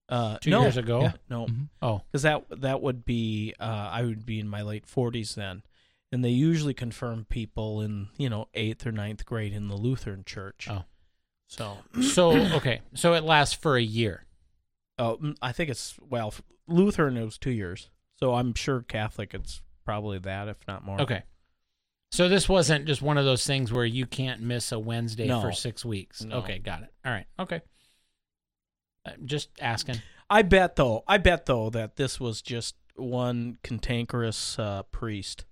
Uh, 0.09 0.39
2 0.39 0.51
no. 0.51 0.63
years 0.63 0.79
ago? 0.79 1.03
Yeah. 1.03 1.13
No, 1.29 1.47
Mhm. 1.47 1.69
Oh. 1.83 2.01
because 2.11 2.23
that 2.23 2.45
that 2.63 2.81
would 2.81 3.05
be 3.05 3.55
uh, 3.61 3.91
I 3.93 4.03
would 4.03 4.25
be 4.25 4.41
in 4.41 4.49
my 4.49 4.63
late 4.63 4.87
forties 4.87 5.35
then, 5.35 5.63
and 6.11 6.25
they 6.25 6.31
usually 6.31 6.73
confirm 6.75 7.27
people 7.27 7.83
in 7.83 8.09
you 8.17 8.31
know 8.31 8.49
eighth 8.55 8.87
or 8.87 8.93
ninth 8.93 9.27
grade 9.27 9.53
in 9.53 9.69
the 9.69 9.77
Lutheran 9.77 10.25
Church. 10.25 10.67
Oh. 10.71 10.85
so 11.47 11.77
So 12.01 12.31
okay, 12.57 12.81
so 12.95 13.13
it 13.15 13.23
lasts 13.23 13.55
for 13.55 13.77
a 13.77 13.83
year. 13.83 14.25
oh, 14.99 15.35
I 15.43 15.53
think 15.53 15.69
it's 15.71 15.99
well 16.01 16.33
Lutheran 16.67 17.19
it 17.19 17.25
was 17.25 17.37
two 17.39 17.51
years, 17.53 17.91
so 18.17 18.35
I'm 18.35 18.55
sure 18.55 18.81
Catholic 18.81 19.35
it's 19.35 19.61
probably 19.85 20.19
that 20.21 20.49
if 20.49 20.67
not 20.67 20.85
more. 20.85 21.01
Okay. 21.03 21.23
So 22.11 22.29
this 22.29 22.49
wasn't 22.49 22.87
just 22.87 23.03
one 23.03 23.19
of 23.19 23.25
those 23.25 23.47
things 23.47 23.73
where 23.73 23.85
you 23.85 24.07
can't 24.07 24.41
miss 24.41 24.73
a 24.73 24.79
Wednesday 24.79 25.27
No. 25.27 25.41
for 25.43 25.53
6 25.53 25.85
weeks. 25.85 26.25
No. 26.25 26.37
Okay, 26.39 26.59
got 26.59 26.83
it. 26.83 26.93
All 27.05 27.13
right. 27.13 27.27
Okay. 27.39 27.61
Uh, 29.05 29.11
just 29.25 29.51
asking. 29.61 29.97
I 30.31 30.43
bet 30.43 30.77
though, 30.77 31.05
I 31.07 31.19
bet 31.19 31.47
though 31.47 31.71
that 31.71 31.97
this 31.97 32.19
was 32.19 32.43
just 32.43 32.77
one 32.97 33.59
cantankerous 33.63 34.59
uh, 34.59 34.83
priest 34.85 35.45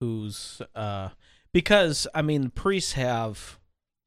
who's 0.00 0.60
uh, 0.74 1.10
because 1.52 2.06
I 2.14 2.22
mean 2.22 2.50
priests 2.50 2.92
have 2.92 3.58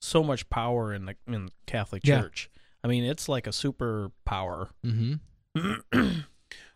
so 0.01 0.23
much 0.23 0.49
power 0.49 0.93
in 0.93 1.05
the 1.05 1.15
in 1.27 1.45
the 1.45 1.51
Catholic 1.67 2.05
Yeah. 2.05 2.21
Church. 2.21 2.49
I 2.83 2.87
mean 2.87 3.03
it's 3.03 3.29
like 3.29 3.47
a 3.47 3.51
superpower. 3.51 4.69
Mm-hmm. 4.85 5.73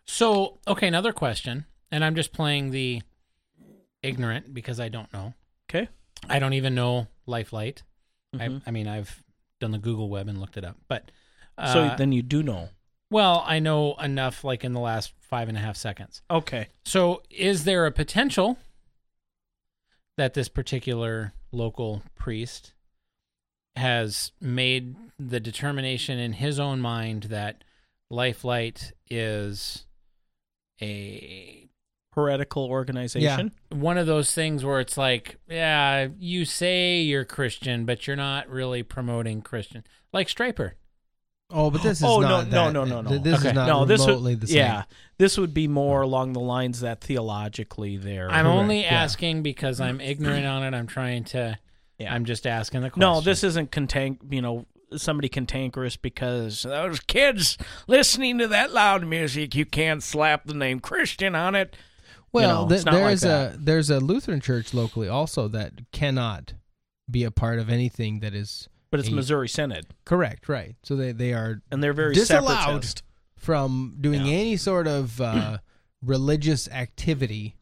So, 0.06 0.58
okay, 0.66 0.88
another 0.88 1.12
question, 1.12 1.66
and 1.92 2.04
I'm 2.04 2.16
just 2.16 2.32
playing 2.32 2.70
the 2.70 3.00
ignorant 4.02 4.52
because 4.54 4.80
I 4.80 4.88
don't 4.88 5.12
know. 5.12 5.34
Okay. 5.70 5.88
I 6.28 6.38
don't 6.38 6.52
even 6.54 6.74
know 6.74 7.06
Lifelight. 7.26 7.82
Mhm. 8.34 8.62
I, 8.62 8.68
I 8.68 8.70
mean, 8.70 8.86
I've 8.88 9.22
done 9.60 9.70
the 9.72 9.78
Google 9.78 10.08
web 10.08 10.28
and 10.28 10.40
looked 10.40 10.56
it 10.56 10.64
up, 10.64 10.76
but 10.88 11.10
uh, 11.58 11.72
so 11.72 11.94
then 11.96 12.12
you 12.12 12.22
do 12.22 12.42
know. 12.42 12.68
well, 13.10 13.42
I 13.46 13.58
know 13.58 13.94
enough, 13.96 14.44
like 14.44 14.64
in 14.64 14.72
the 14.72 14.80
last 14.80 15.12
five 15.20 15.48
and 15.48 15.56
a 15.56 15.60
half 15.60 15.76
seconds. 15.76 16.22
Okay. 16.30 16.68
So, 16.84 17.22
is 17.30 17.64
there 17.64 17.86
a 17.86 17.92
potential 17.92 18.56
that 20.16 20.34
this 20.34 20.48
particular 20.48 21.32
local 21.52 22.02
priest 22.14 22.72
has 23.76 24.32
made 24.40 24.94
the 25.18 25.40
determination 25.40 26.18
in 26.18 26.34
his 26.34 26.58
own 26.60 26.80
mind 26.80 27.24
that 27.24 27.62
Lifelight 28.10 28.92
is 29.08 29.86
a 30.82 31.68
Heretical 32.12 32.64
organization. 32.66 33.52
Yeah. 33.70 33.76
one 33.78 33.96
of 33.96 34.06
those 34.06 34.32
things 34.34 34.64
where 34.64 34.80
it's 34.80 34.96
like, 34.98 35.36
yeah, 35.48 36.08
you 36.18 36.44
say 36.44 37.00
you're 37.00 37.24
Christian, 37.24 37.84
but 37.84 38.06
you're 38.06 38.16
not 38.16 38.48
really 38.48 38.82
promoting 38.82 39.42
Christian, 39.42 39.84
like 40.12 40.26
Stryper. 40.26 40.72
Oh, 41.52 41.70
but 41.70 41.82
this 41.82 41.98
is 41.98 42.04
oh 42.04 42.20
not 42.20 42.28
no, 42.28 42.42
that- 42.42 42.72
no, 42.72 42.84
no, 42.84 43.00
no, 43.02 43.08
th- 43.08 43.18
no. 43.20 43.24
This 43.30 43.38
Okay. 43.40 43.48
is 43.48 43.54
not 43.54 43.66
no, 43.68 43.84
this 43.84 44.00
remotely 44.06 44.32
would, 44.32 44.40
the 44.40 44.46
same. 44.48 44.56
Yeah, 44.56 44.82
this 45.18 45.36
would 45.38 45.52
be 45.54 45.66
more 45.68 46.02
along 46.02 46.32
the 46.32 46.40
lines 46.40 46.80
that 46.80 47.00
theologically 47.00 47.96
they're. 47.96 48.28
I'm 48.30 48.44
Correct, 48.44 48.58
only 48.58 48.82
yeah. 48.82 49.02
asking 49.02 49.42
because 49.42 49.80
I'm 49.80 50.00
ignorant 50.00 50.46
on 50.46 50.62
it. 50.62 50.76
I'm 50.76 50.86
trying 50.86 51.24
to. 51.24 51.58
Yeah. 51.98 52.14
I'm 52.14 52.24
just 52.24 52.46
asking 52.46 52.82
the 52.82 52.90
question. 52.90 53.00
No, 53.00 53.20
this 53.20 53.42
isn't 53.44 53.70
contank. 53.72 54.18
You 54.32 54.42
know, 54.42 54.66
somebody 54.96 55.28
cantankerous 55.28 55.96
because 55.96 56.62
those 56.62 57.00
kids 57.00 57.58
listening 57.88 58.38
to 58.38 58.48
that 58.48 58.72
loud 58.72 59.06
music. 59.06 59.54
You 59.54 59.66
can't 59.66 60.02
slap 60.02 60.44
the 60.46 60.54
name 60.54 60.80
Christian 60.80 61.34
on 61.34 61.54
it. 61.54 61.76
You 62.32 62.40
Well, 62.40 62.62
know, 62.62 62.68
th- 62.68 62.78
it's 62.78 62.84
not 62.86 62.94
like 62.94 63.02
there's 63.04 63.20
that. 63.22 63.54
a 63.54 63.58
there's 63.58 63.90
a 63.90 63.98
Lutheran 64.00 64.40
church 64.40 64.72
locally 64.72 65.08
also 65.08 65.48
that 65.48 65.72
cannot 65.92 66.54
be 67.10 67.24
a 67.24 67.30
part 67.32 67.58
of 67.58 67.68
anything 67.68 68.20
that 68.20 68.34
is 68.34 68.68
But 68.90 69.00
it's 69.00 69.08
a- 69.08 69.12
Missouri 69.12 69.48
Synod, 69.48 69.86
correct, 70.04 70.48
right? 70.48 70.76
So 70.84 70.94
they 70.96 71.10
they 71.12 71.32
are 71.32 71.60
and 71.72 71.82
they're 71.82 71.92
very 71.92 72.14
disallowed 72.14 72.58
separatist. 72.84 73.02
from 73.36 73.96
doing 74.00 74.24
Yeah. 74.26 74.32
any 74.32 74.56
sort 74.56 74.86
of 74.86 75.20
uh, 75.20 75.58
religious 76.02 76.68
activity 76.68 77.56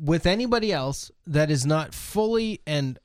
with 0.00 0.24
anybody 0.26 0.72
else 0.72 1.10
that 1.26 1.50
is 1.50 1.66
not 1.66 1.94
fully 1.94 2.60
and 2.66 2.98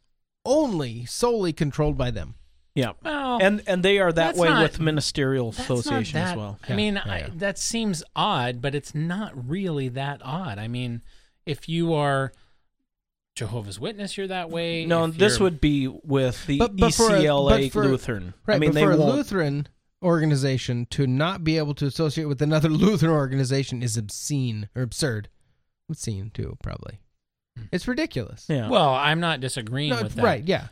only 0.45 1.05
solely 1.05 1.51
controlled 1.53 1.97
by 1.97 2.09
them. 2.09 2.35
Yeah, 2.75 2.91
Well, 3.03 3.39
and 3.41 3.61
and 3.67 3.83
they 3.83 3.99
are 3.99 4.11
that 4.13 4.35
way 4.35 4.47
not- 4.47 4.61
with 4.63 4.79
ministerial 4.79 5.51
That's 5.51 5.67
not 5.69 5.79
association 5.79 6.19
as 6.19 6.37
well. 6.37 6.59
I 6.69 6.73
mean, 6.75 6.95
Yeah, 6.95 7.01
I, 7.05 7.17
yeah. 7.19 7.29
that 7.35 7.57
seems 7.57 8.03
odd, 8.15 8.61
but 8.61 8.75
it's 8.75 8.93
not 8.95 9.31
really 9.49 9.89
that 9.89 10.21
odd. 10.23 10.59
I 10.59 10.67
mean, 10.67 11.01
if 11.45 11.67
you 11.67 11.93
are 11.93 12.31
Jehovah's 13.35 13.79
Witness, 13.79 14.17
you're 14.17 14.27
that 14.27 14.49
way. 14.49 14.85
No, 14.85 15.07
this 15.07 15.39
would 15.39 15.59
be 15.61 15.87
with 15.87 16.45
the 16.45 16.57
But- 16.59 16.75
but 16.77 16.93
for 16.93 17.13
a- 17.15 17.19
ECLA 17.21 17.69
for- 17.71 17.85
Lutheran. 17.85 18.33
Right, 18.45 18.55
I 18.55 18.59
mean, 18.59 18.69
but 18.71 18.75
they 18.75 18.83
for 18.83 18.91
a 18.91 18.97
won't. 18.97 19.15
Lutheran 19.15 19.67
organization 20.03 20.85
to 20.91 21.07
not 21.07 21.43
be 21.43 21.57
able 21.57 21.73
to 21.75 21.85
associate 21.85 22.25
with 22.25 22.41
another 22.41 22.69
Lutheran 22.69 23.11
organization 23.11 23.81
is 23.81 23.97
obscene 23.97 24.69
or 24.75 24.81
absurd. 24.81 25.29
Obscene 25.89 26.31
too, 26.33 26.57
probably. 26.63 26.99
Hmm. 27.57 27.63
It's 27.71 27.87
ridiculous. 27.87 28.45
Yeah. 28.47 28.69
Well, 28.69 28.89
I'm 28.93 29.19
not 29.19 29.39
disagreeing 29.39 29.89
No, 29.91 30.03
with 30.03 30.15
that. 30.15 30.23
right? 30.23 30.43
Yeah. 30.47 30.67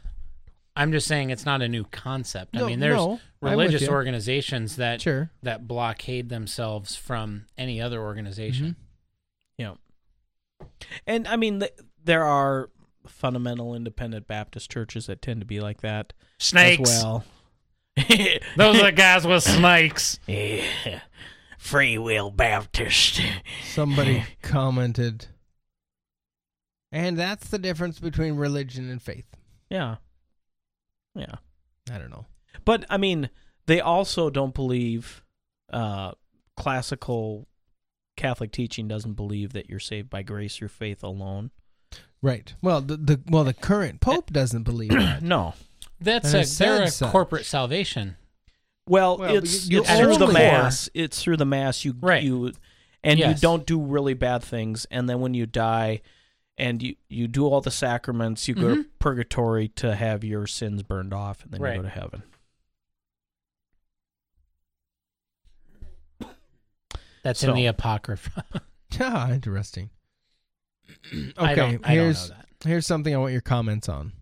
I'm 0.78 0.92
just 0.92 1.08
saying 1.08 1.32
it's 1.32 1.46
not 1.46 1.62
a 1.62 1.68
new 1.68 1.84
concept. 1.86 2.56
I 2.56 2.64
mean, 2.64 2.80
there's 2.80 2.96
no, 2.96 3.20
religious 3.42 3.88
organizations 3.90 4.76
that 4.78 5.02
Sure. 5.02 5.32
that 5.44 5.68
blockade 5.68 6.30
themselves 6.30 6.96
from 6.96 7.46
any 7.58 7.82
other 7.82 8.02
organization. 8.02 8.76
Mm-hmm. 9.60 9.78
Yeah. 10.62 10.68
And 11.06 11.28
I 11.28 11.36
mean, 11.36 11.60
th- 11.62 11.74
there 12.04 12.24
are 12.24 12.70
fundamental 13.08 13.74
independent 13.74 14.28
Baptist 14.28 14.70
churches 14.70 15.08
that 15.08 15.22
tend 15.22 15.42
to 15.42 15.46
be 15.46 15.60
like 15.60 15.82
that. 15.82 16.14
Snakes. 16.38 16.90
As 16.92 17.04
well. 17.04 17.24
Those 18.58 18.80
are 18.80 18.86
the 18.86 18.92
guys 18.92 19.26
with 19.26 19.42
snakes. 19.44 20.20
Yeah. 20.28 21.02
Free 21.58 21.98
will 21.98 22.30
Baptist. 22.30 23.20
Somebody 23.64 24.24
commented, 24.44 25.26
and 26.92 27.18
that's 27.18 27.50
the 27.50 27.58
difference 27.58 28.00
between 28.00 28.36
religion 28.36 28.90
and 28.92 29.02
faith. 29.02 29.26
Yeah. 29.70 29.96
Yeah. 31.18 31.36
I 31.92 31.98
don't 31.98 32.10
know. 32.12 32.26
But 32.66 32.86
I 32.90 32.98
mean, 32.98 33.30
they 33.66 33.80
also 33.82 34.30
don't 34.30 34.54
believe 34.54 35.24
uh, 35.72 36.12
classical 36.56 37.48
Catholic 38.16 38.52
teaching 38.52 38.88
doesn't 38.88 39.14
believe 39.14 39.54
that 39.54 39.70
you're 39.70 39.80
saved 39.80 40.10
by 40.10 40.24
grace 40.24 40.56
through 40.58 40.70
faith 40.70 41.04
alone. 41.04 41.52
Right. 42.22 42.54
Well, 42.62 42.82
the, 42.82 42.98
the 42.98 43.22
well 43.30 43.44
the 43.44 43.54
current 43.54 44.02
pope 44.02 44.32
doesn't 44.32 44.64
believe 44.64 44.90
that. 44.92 45.22
no. 45.22 45.54
That's 46.00 46.28
And 46.28 46.36
a 46.36 46.40
it 46.42 46.50
they're 46.58 46.84
a 46.84 46.88
such. 46.90 47.12
corporate 47.12 47.46
salvation. 47.46 48.18
Well, 48.88 49.18
Well, 49.18 49.36
it's, 49.38 49.68
you- 49.68 49.78
you 49.78 49.82
it's 49.84 49.98
through 50.00 50.18
the 50.18 50.28
only- 50.28 50.34
mass. 50.36 50.90
It's 50.94 51.22
through 51.22 51.38
the 51.38 51.46
mass. 51.46 51.84
You 51.86 51.96
Right. 52.00 52.24
you 52.24 52.54
and 53.04 53.20
Yes. 53.20 53.38
you 53.38 53.42
don't 53.42 53.66
do 53.66 53.80
really 53.82 54.14
bad 54.16 54.44
things, 54.44 54.86
and 54.92 55.08
then 55.10 55.20
when 55.22 55.34
you 55.34 55.46
die, 55.46 56.02
and 56.58 56.82
you 56.82 56.96
you 57.08 57.28
do 57.28 57.46
all 57.48 57.62
the 57.62 57.72
sacraments, 57.72 58.48
you 58.48 58.56
go 58.56 58.76
to 58.76 58.82
Mhm. 58.84 58.90
purgatory 59.00 59.68
to 59.70 59.96
have 59.96 60.24
your 60.24 60.48
sins 60.48 60.84
burned 60.84 61.14
off, 61.14 61.44
and 61.44 61.52
then 61.52 61.62
Right. 61.62 61.76
you 61.76 61.82
go 61.82 61.84
to 61.84 61.90
heaven. 61.90 62.24
That's 67.24 67.42
So- 67.42 67.50
in 67.50 67.56
the 67.56 67.66
apocrypha. 67.68 68.44
Ah, 69.02 69.30
interesting. 69.32 69.90
okay, 71.14 71.34
I 71.38 71.54
don't- 71.56 71.60
I 71.60 71.66
don't 71.66 71.82
know 71.82 71.88
here's 71.90 72.30
that. 72.30 72.48
here's 72.64 72.88
something 72.88 73.14
I 73.14 73.18
want 73.18 73.34
your 73.34 73.42
comments 73.42 73.90
on. 73.90 74.14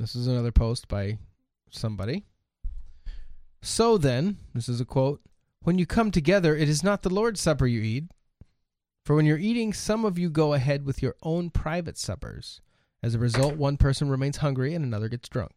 This 0.00 0.16
is 0.16 0.26
another 0.26 0.50
post 0.50 0.88
by 0.88 1.18
somebody. 1.70 2.24
So 3.60 3.98
then, 3.98 4.38
this 4.54 4.68
is 4.70 4.80
a 4.80 4.84
quote 4.86 5.22
When 5.64 5.78
you 5.78 5.86
come 5.86 6.10
together, 6.10 6.56
it 6.56 6.68
is 6.68 6.82
not 6.82 7.02
the 7.02 7.14
Lord's 7.14 7.40
Supper 7.40 7.66
you 7.66 7.82
eat. 7.82 8.04
For 9.04 9.14
when 9.14 9.26
you're 9.26 9.38
eating, 9.38 9.72
some 9.72 10.04
of 10.04 10.18
you 10.18 10.28
go 10.28 10.54
ahead 10.54 10.84
with 10.84 11.02
your 11.02 11.14
own 11.22 11.50
private 11.50 11.96
suppers. 11.96 12.60
As 13.02 13.14
a 13.14 13.20
result, 13.20 13.56
one 13.56 13.76
person 13.76 14.08
remains 14.08 14.38
hungry 14.38 14.74
and 14.74 14.84
another 14.84 15.08
gets 15.08 15.28
drunk. 15.28 15.52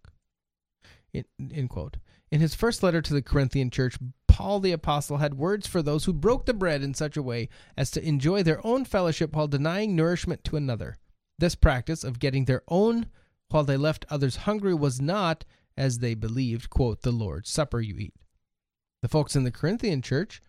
In, 1.13 1.67
quote. 1.67 1.97
In 2.31 2.41
his 2.41 2.55
first 2.55 2.83
letter 2.83 3.01
to 3.01 3.13
the 3.13 3.21
Corinthian 3.21 3.69
church, 3.69 3.97
Paul 4.27 4.59
the 4.59 4.73
Apostle 4.73 5.17
had 5.17 5.35
words 5.35 5.65
for 5.65 5.81
those 5.81 6.05
who 6.05 6.13
broke 6.13 6.45
the 6.45 6.53
bread 6.53 6.83
in 6.83 6.93
such 6.93 7.17
a 7.17 7.23
way 7.23 7.49
as 7.77 7.89
to 7.91 8.05
enjoy 8.05 8.43
their 8.43 8.65
own 8.65 8.85
fellowship 8.85 9.35
while 9.35 9.47
denying 9.47 9.95
nourishment 9.95 10.43
to 10.45 10.57
another. 10.57 10.97
This 11.39 11.55
practice 11.55 12.03
of 12.03 12.19
getting 12.19 12.45
their 12.45 12.63
own 12.67 13.07
while 13.49 13.63
they 13.63 13.77
left 13.77 14.05
others 14.09 14.37
hungry 14.37 14.73
was 14.73 14.99
not, 15.01 15.45
as 15.77 15.99
they 15.99 16.13
believed, 16.13 16.69
quote, 16.69 17.01
the 17.01 17.11
Lord's 17.11 17.49
Supper 17.49 17.79
you 17.79 17.97
eat. 17.97 18.13
The 19.05 19.09
folks 19.09 19.35
in 19.35 19.43
the 19.43 19.51
Corinthian 19.51 20.01
church 20.01 20.41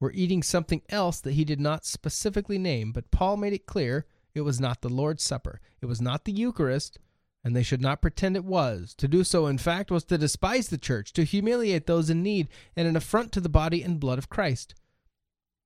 were 0.00 0.10
eating 0.12 0.42
something 0.42 0.80
else 0.88 1.20
that 1.20 1.34
he 1.34 1.44
did 1.44 1.60
not 1.60 1.84
specifically 1.84 2.56
name, 2.56 2.92
but 2.92 3.10
Paul 3.10 3.36
made 3.36 3.52
it 3.52 3.66
clear 3.66 4.06
it 4.32 4.40
was 4.40 4.58
not 4.58 4.80
the 4.80 4.88
Lord's 4.88 5.22
Supper. 5.22 5.60
It 5.82 5.84
was 5.84 6.00
not 6.00 6.24
the 6.24 6.32
Eucharist, 6.32 6.98
and 7.44 7.54
they 7.54 7.62
should 7.62 7.82
not 7.82 8.00
pretend 8.00 8.36
it 8.36 8.44
was. 8.46 8.94
To 8.94 9.06
do 9.06 9.22
so, 9.22 9.46
in 9.46 9.58
fact, 9.58 9.90
was 9.90 10.04
to 10.04 10.16
despise 10.16 10.68
the 10.68 10.78
church, 10.78 11.12
to 11.12 11.24
humiliate 11.24 11.86
those 11.86 12.08
in 12.08 12.22
need, 12.22 12.48
and 12.74 12.88
an 12.88 12.96
affront 12.96 13.32
to 13.32 13.40
the 13.42 13.50
body 13.50 13.82
and 13.82 14.00
blood 14.00 14.16
of 14.16 14.30
Christ. 14.30 14.74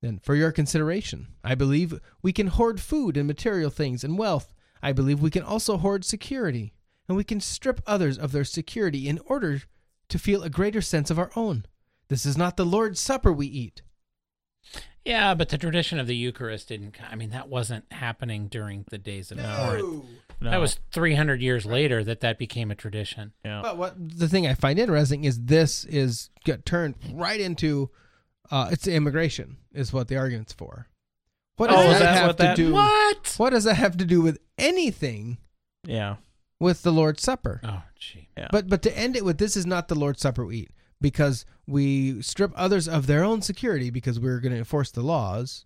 Then, 0.01 0.19
for 0.19 0.35
your 0.35 0.51
consideration, 0.51 1.27
I 1.41 1.55
believe 1.55 2.01
we 2.21 2.33
can 2.33 2.47
hoard 2.47 2.81
food 2.81 3.15
and 3.15 3.27
material 3.27 3.69
things 3.69 4.03
and 4.03 4.17
wealth. 4.17 4.53
I 4.83 4.91
believe 4.91 5.21
we 5.21 5.31
can 5.31 5.43
also 5.43 5.77
hoard 5.77 6.03
security, 6.03 6.73
and 7.07 7.15
we 7.15 7.23
can 7.23 7.39
strip 7.39 7.79
others 7.87 8.17
of 8.17 8.33
their 8.33 8.43
security 8.43 9.07
in 9.07 9.19
order 9.19 9.61
to 10.09 10.19
feel 10.19 10.43
a 10.43 10.49
greater 10.49 10.81
sense 10.81 11.09
of 11.09 11.17
our 11.17 11.31
own. 11.37 11.63
This 12.07 12.25
is 12.25 12.37
not 12.37 12.57
the 12.57 12.65
Lord's 12.65 12.99
Supper 12.99 13.31
we 13.33 13.47
eat. 13.47 13.81
Yeah, 15.03 15.35
but 15.35 15.49
the 15.49 15.57
tradition 15.57 15.99
of 15.99 16.07
the 16.07 16.15
Eucharist 16.15 16.69
didn't. 16.69 16.95
I 17.11 17.15
mean, 17.15 17.29
that 17.29 17.47
wasn't 17.47 17.85
happening 17.91 18.47
during 18.47 18.85
the 18.89 18.97
days 18.97 19.31
of 19.31 19.37
Corinth. 19.37 20.03
No. 20.41 20.49
That 20.51 20.57
was 20.59 20.79
300 20.91 21.41
years 21.41 21.65
later 21.65 22.03
that 22.03 22.21
that 22.21 22.37
became 22.39 22.71
a 22.71 22.75
tradition. 22.75 23.31
Yeah. 23.43 23.61
But 23.61 23.77
what 23.77 23.93
the 23.97 24.27
thing 24.27 24.47
I 24.47 24.53
find 24.55 24.77
interesting 24.79 25.23
is 25.23 25.43
this 25.45 25.85
is 25.85 26.29
got 26.43 26.65
turned 26.65 26.95
right 27.13 27.39
into 27.39 27.89
uh, 28.51 28.69
it's 28.71 28.87
immigration 28.87 29.57
is 29.73 29.93
what 29.93 30.07
the 30.07 30.17
argument's 30.17 30.53
for. 30.53 30.87
What 31.57 31.69
does 31.69 31.79
Oh, 31.85 31.89
that 31.89 31.99
that 31.99 32.15
have 32.17 32.27
what 32.27 32.37
to 32.37 32.43
that- 32.43 32.57
do? 32.57 32.73
What? 32.73 33.33
What 33.37 33.49
does 33.51 33.63
that 33.63 33.75
have 33.75 33.97
to 33.97 34.05
do 34.05 34.21
with 34.21 34.39
anything 34.57 35.37
Yeah. 35.85 36.17
with 36.59 36.81
the 36.83 36.91
Lord's 36.91 37.23
Supper? 37.23 37.61
Oh, 37.63 37.83
gee. 37.97 38.27
Yeah. 38.37 38.49
But 38.51 38.67
but 38.67 38.81
to 38.83 38.97
end 38.97 39.15
it 39.15 39.23
with 39.23 39.37
this 39.37 39.55
is 39.55 39.65
not 39.65 39.87
the 39.87 39.95
Lord's 39.95 40.19
Supper 40.21 40.45
we 40.45 40.57
eat 40.57 40.71
because 41.09 41.45
we 41.67 42.19
strip 42.23 42.51
others 42.55 42.87
of 42.87 43.05
their 43.05 43.23
own 43.23 43.41
security 43.43 43.91
because 43.91 44.19
we're 44.19 44.39
going 44.39 44.53
to 44.53 44.57
enforce 44.57 44.89
the 44.91 45.01
laws, 45.03 45.65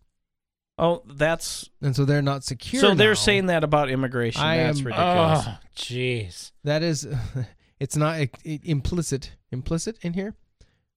Oh, 0.78 1.02
that's 1.06 1.70
and 1.82 1.96
so 1.96 2.04
they're 2.06 2.22
not 2.22 2.44
secure. 2.44 2.82
so 2.82 2.94
they're 2.94 3.10
now. 3.12 3.14
saying 3.16 3.46
that 3.48 3.64
about 3.64 3.90
immigration. 3.90 4.42
I 4.42 4.58
that's 4.58 4.80
am- 4.80 4.86
ridiculous. 4.88 5.46
Oh, 5.48 5.58
jeez. 5.76 6.52
that 6.66 6.84
is 6.84 7.08
it's 7.80 7.96
not 7.96 8.16
i- 8.16 8.30
i- 8.46 8.60
implicit 8.64 9.32
implicit 9.52 9.98
in 10.02 10.14
here. 10.14 10.36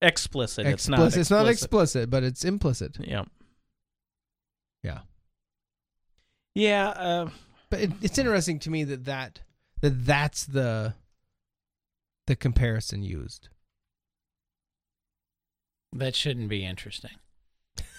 explicit. 0.01 0.67
It's 0.67 0.89
not. 0.89 0.97
Explicit. 0.99 1.21
It's 1.21 1.31
not 1.31 1.47
explicit. 1.49 1.65
explicit, 2.03 2.11
but 2.11 2.23
it's 2.25 2.45
implicit. 2.45 2.97
Yeah. 3.01 3.25
Yeah. 4.83 5.01
Yeah. 6.55 6.89
Uh, 6.89 7.31
But 7.71 7.81
it, 7.81 7.91
it's 8.03 8.19
interesting 8.19 8.59
to 8.61 8.71
me 8.71 8.85
that 8.85 9.05
that 9.05 9.41
that 9.81 10.05
that's 10.07 10.45
the 10.47 10.95
the 12.29 12.37
comparison 12.37 13.03
used. 13.03 13.49
That 15.93 16.15
shouldn't 16.15 16.49
be 16.49 16.65
interesting. 16.65 17.13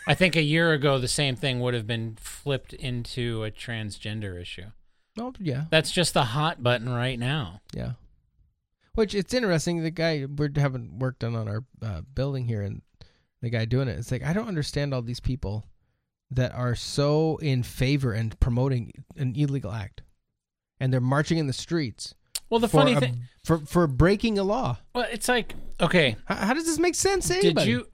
I 0.07 0.15
think 0.15 0.35
a 0.35 0.41
year 0.41 0.73
ago, 0.73 0.99
the 0.99 1.07
same 1.07 1.35
thing 1.35 1.59
would 1.61 1.73
have 1.73 1.87
been 1.87 2.17
flipped 2.19 2.73
into 2.73 3.43
a 3.43 3.51
transgender 3.51 4.39
issue. 4.41 4.65
Oh 5.17 5.33
yeah, 5.39 5.65
That's 5.69 5.91
just 5.91 6.13
the 6.13 6.23
hot 6.25 6.63
button 6.63 6.89
right 6.89 7.19
now. 7.19 7.61
yeah. 7.73 7.93
Which 8.95 9.15
it's 9.15 9.33
interesting. 9.33 9.81
The 9.81 9.89
guy 9.91 10.25
we're 10.27 10.51
having 10.55 10.99
work 10.99 11.17
done 11.19 11.35
on 11.35 11.47
our 11.47 11.63
uh, 11.81 12.01
building 12.13 12.45
here, 12.45 12.61
and 12.61 12.81
the 13.41 13.49
guy 13.49 13.65
doing 13.65 13.87
it. 13.87 13.97
It's 13.97 14.11
like 14.11 14.23
I 14.23 14.33
don't 14.33 14.47
understand 14.47 14.93
all 14.93 15.01
these 15.01 15.19
people 15.19 15.65
that 16.29 16.53
are 16.53 16.75
so 16.75 17.37
in 17.37 17.63
favor 17.63 18.13
and 18.13 18.39
promoting 18.39 18.91
an 19.15 19.33
illegal 19.35 19.71
act, 19.71 20.03
and 20.79 20.91
they're 20.93 20.99
marching 21.01 21.37
in 21.39 21.47
the 21.47 21.53
streets. 21.53 22.13
Well, 22.49 22.59
the 22.59 22.67
funny 22.67 22.93
a- 22.93 22.99
thing, 22.99 23.21
for 23.43 23.59
for 23.59 23.87
breaking 23.87 24.37
a 24.37 24.43
law. 24.43 24.77
well, 24.93 25.07
it's 25.11 25.27
like, 25.27 25.55
okay, 25.81 26.15
How, 26.25 26.35
how 26.35 26.53
does 26.53 26.65
this 26.65 26.79
make 26.79 26.95
sense 26.95 27.27
to 27.27 27.33
did 27.35 27.45
anybody? 27.45 27.71
you? 27.71 27.87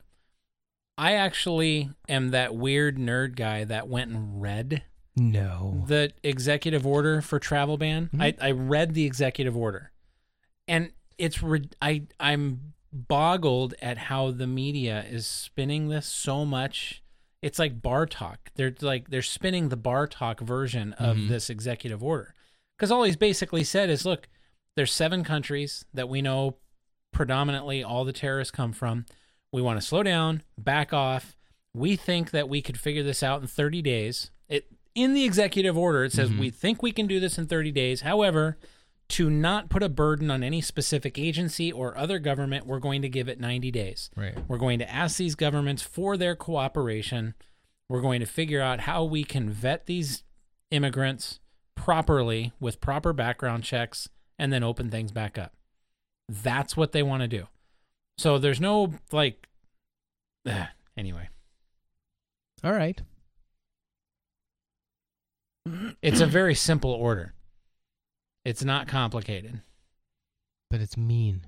I 0.97 1.13
actually 1.13 1.91
am 2.09 2.29
that 2.31 2.55
weird 2.55 2.97
nerd 2.97 3.35
guy 3.35 3.63
that 3.63 3.87
went 3.87 4.11
and 4.11 4.41
read 4.41 4.83
No. 5.15 5.85
the 5.87 6.11
executive 6.23 6.85
order 6.85 7.21
for 7.21 7.39
travel 7.39 7.77
ban. 7.77 8.09
Mhm. 8.13 8.21
I, 8.41 8.47
I 8.47 8.51
read 8.51 8.93
the 8.93 9.05
executive 9.05 9.55
order, 9.55 9.91
and 10.67 10.91
it's 11.17 11.41
rid- 11.41 11.75
I 11.81 12.03
I'm 12.19 12.73
boggled 12.91 13.75
at 13.81 13.97
how 13.97 14.31
the 14.31 14.47
media 14.47 15.05
is 15.09 15.25
spinning 15.25 15.87
this 15.89 16.05
so 16.07 16.43
much. 16.45 17.01
It's 17.41 17.59
like 17.59 17.81
bar 17.81 18.05
talk. 18.05 18.51
They're 18.55 18.75
like 18.81 19.09
they're 19.09 19.21
spinning 19.21 19.69
the 19.69 19.77
bar 19.77 20.05
talk 20.07 20.41
version 20.41 20.91
of 20.93 21.15
Mhm. 21.15 21.27
this 21.29 21.49
executive 21.49 22.03
order 22.03 22.33
because 22.77 22.91
all 22.91 23.03
he's 23.03 23.15
basically 23.15 23.63
said 23.63 23.89
is, 23.89 24.05
look, 24.05 24.27
there's 24.79 24.93
seven 24.93 25.25
countries 25.25 25.83
that 25.93 26.07
we 26.07 26.21
know 26.21 26.55
predominantly 27.11 27.83
all 27.83 28.05
the 28.05 28.13
terrorists 28.13 28.49
come 28.51 28.71
from. 28.71 29.05
We 29.51 29.61
want 29.61 29.77
to 29.77 29.85
slow 29.85 30.03
down, 30.03 30.41
back 30.57 30.93
off. 30.93 31.35
We 31.73 31.97
think 31.97 32.31
that 32.31 32.47
we 32.47 32.61
could 32.61 32.79
figure 32.79 33.03
this 33.03 33.21
out 33.21 33.41
in 33.41 33.47
30 33.47 33.81
days. 33.81 34.31
It 34.47 34.67
in 34.95 35.13
the 35.13 35.25
executive 35.25 35.77
order 35.77 36.05
it 36.05 36.13
says 36.13 36.29
Mhm. 36.29 36.39
we 36.39 36.49
think 36.49 36.81
we 36.81 36.93
can 36.93 37.07
do 37.07 37.19
this 37.19 37.37
in 37.37 37.45
30 37.45 37.73
days. 37.73 38.01
However, 38.01 38.57
to 39.09 39.29
not 39.29 39.69
put 39.69 39.83
a 39.83 39.89
burden 39.89 40.31
on 40.31 40.43
any 40.43 40.61
specific 40.61 41.19
agency 41.19 41.73
or 41.73 41.97
other 41.97 42.17
government, 42.19 42.65
we're 42.65 42.79
going 42.79 43.01
to 43.01 43.09
give 43.09 43.27
it 43.27 43.37
90 43.39 43.71
days. 43.71 44.09
Right. 44.15 44.37
We're 44.47 44.57
going 44.59 44.79
to 44.79 44.89
ask 44.89 45.17
these 45.17 45.35
governments 45.35 45.81
for 45.83 46.15
their 46.15 46.35
cooperation. 46.37 47.33
We're 47.89 48.01
going 48.01 48.21
to 48.21 48.25
figure 48.25 48.61
out 48.61 48.81
how 48.81 49.03
we 49.03 49.25
can 49.25 49.49
vet 49.49 49.87
these 49.87 50.23
immigrants 50.71 51.39
properly 51.75 52.53
with 52.59 52.79
proper 52.79 53.11
background 53.13 53.63
checks 53.63 54.07
and 54.39 54.51
then 54.51 54.63
open 54.63 54.89
things 54.89 55.11
back 55.11 55.37
up. 55.37 55.53
That's 56.27 56.75
what 56.75 56.93
they 56.93 57.03
want 57.03 57.21
to 57.21 57.27
do. 57.27 57.47
So 58.17 58.37
there's 58.37 58.61
no 58.61 58.93
like 59.11 59.47
anyway. 60.97 61.29
All 62.63 62.73
right. 62.73 62.99
It's 66.01 66.19
a 66.19 66.25
very 66.25 66.55
simple 66.55 66.91
order. 66.91 67.33
It's 68.43 68.63
not 68.63 68.87
complicated. 68.87 69.61
But 70.69 70.81
it's 70.81 70.97
mean. 70.97 71.41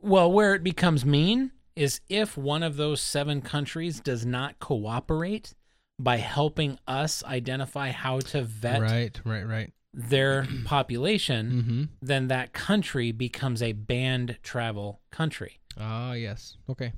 Well, 0.00 0.32
where 0.32 0.54
it 0.54 0.64
becomes 0.64 1.04
mean 1.04 1.52
is 1.76 2.00
if 2.08 2.36
one 2.36 2.62
of 2.62 2.76
those 2.76 3.00
seven 3.00 3.40
countries 3.40 4.00
does 4.00 4.26
not 4.26 4.58
cooperate 4.58 5.54
by 5.98 6.16
helping 6.16 6.78
us 6.86 7.22
identify 7.24 7.90
how 7.90 8.20
to 8.20 8.42
vet 8.42 8.80
Right, 8.80 9.20
right, 9.24 9.46
right. 9.46 9.72
Their 9.94 10.46
population, 10.64 11.50
Mm-hmm. 11.52 11.82
then 12.02 12.28
that 12.28 12.52
country 12.52 13.12
becomes 13.12 13.62
a 13.62 13.72
banned 13.72 14.38
travel 14.42 15.00
country. 15.10 15.58
Ah, 15.78 16.12
yes. 16.12 16.56
Okay. 16.68 16.92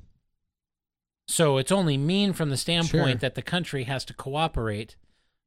So 1.29 1.59
it's 1.59 1.71
only 1.73 1.97
mean 1.97 2.33
from 2.33 2.51
the 2.51 2.57
standpoint 2.57 2.91
Sure. 3.11 3.15
that 3.21 3.35
the 3.37 3.43
country 3.43 3.85
has 3.85 4.05
to 4.07 4.15
cooperate. 4.15 4.97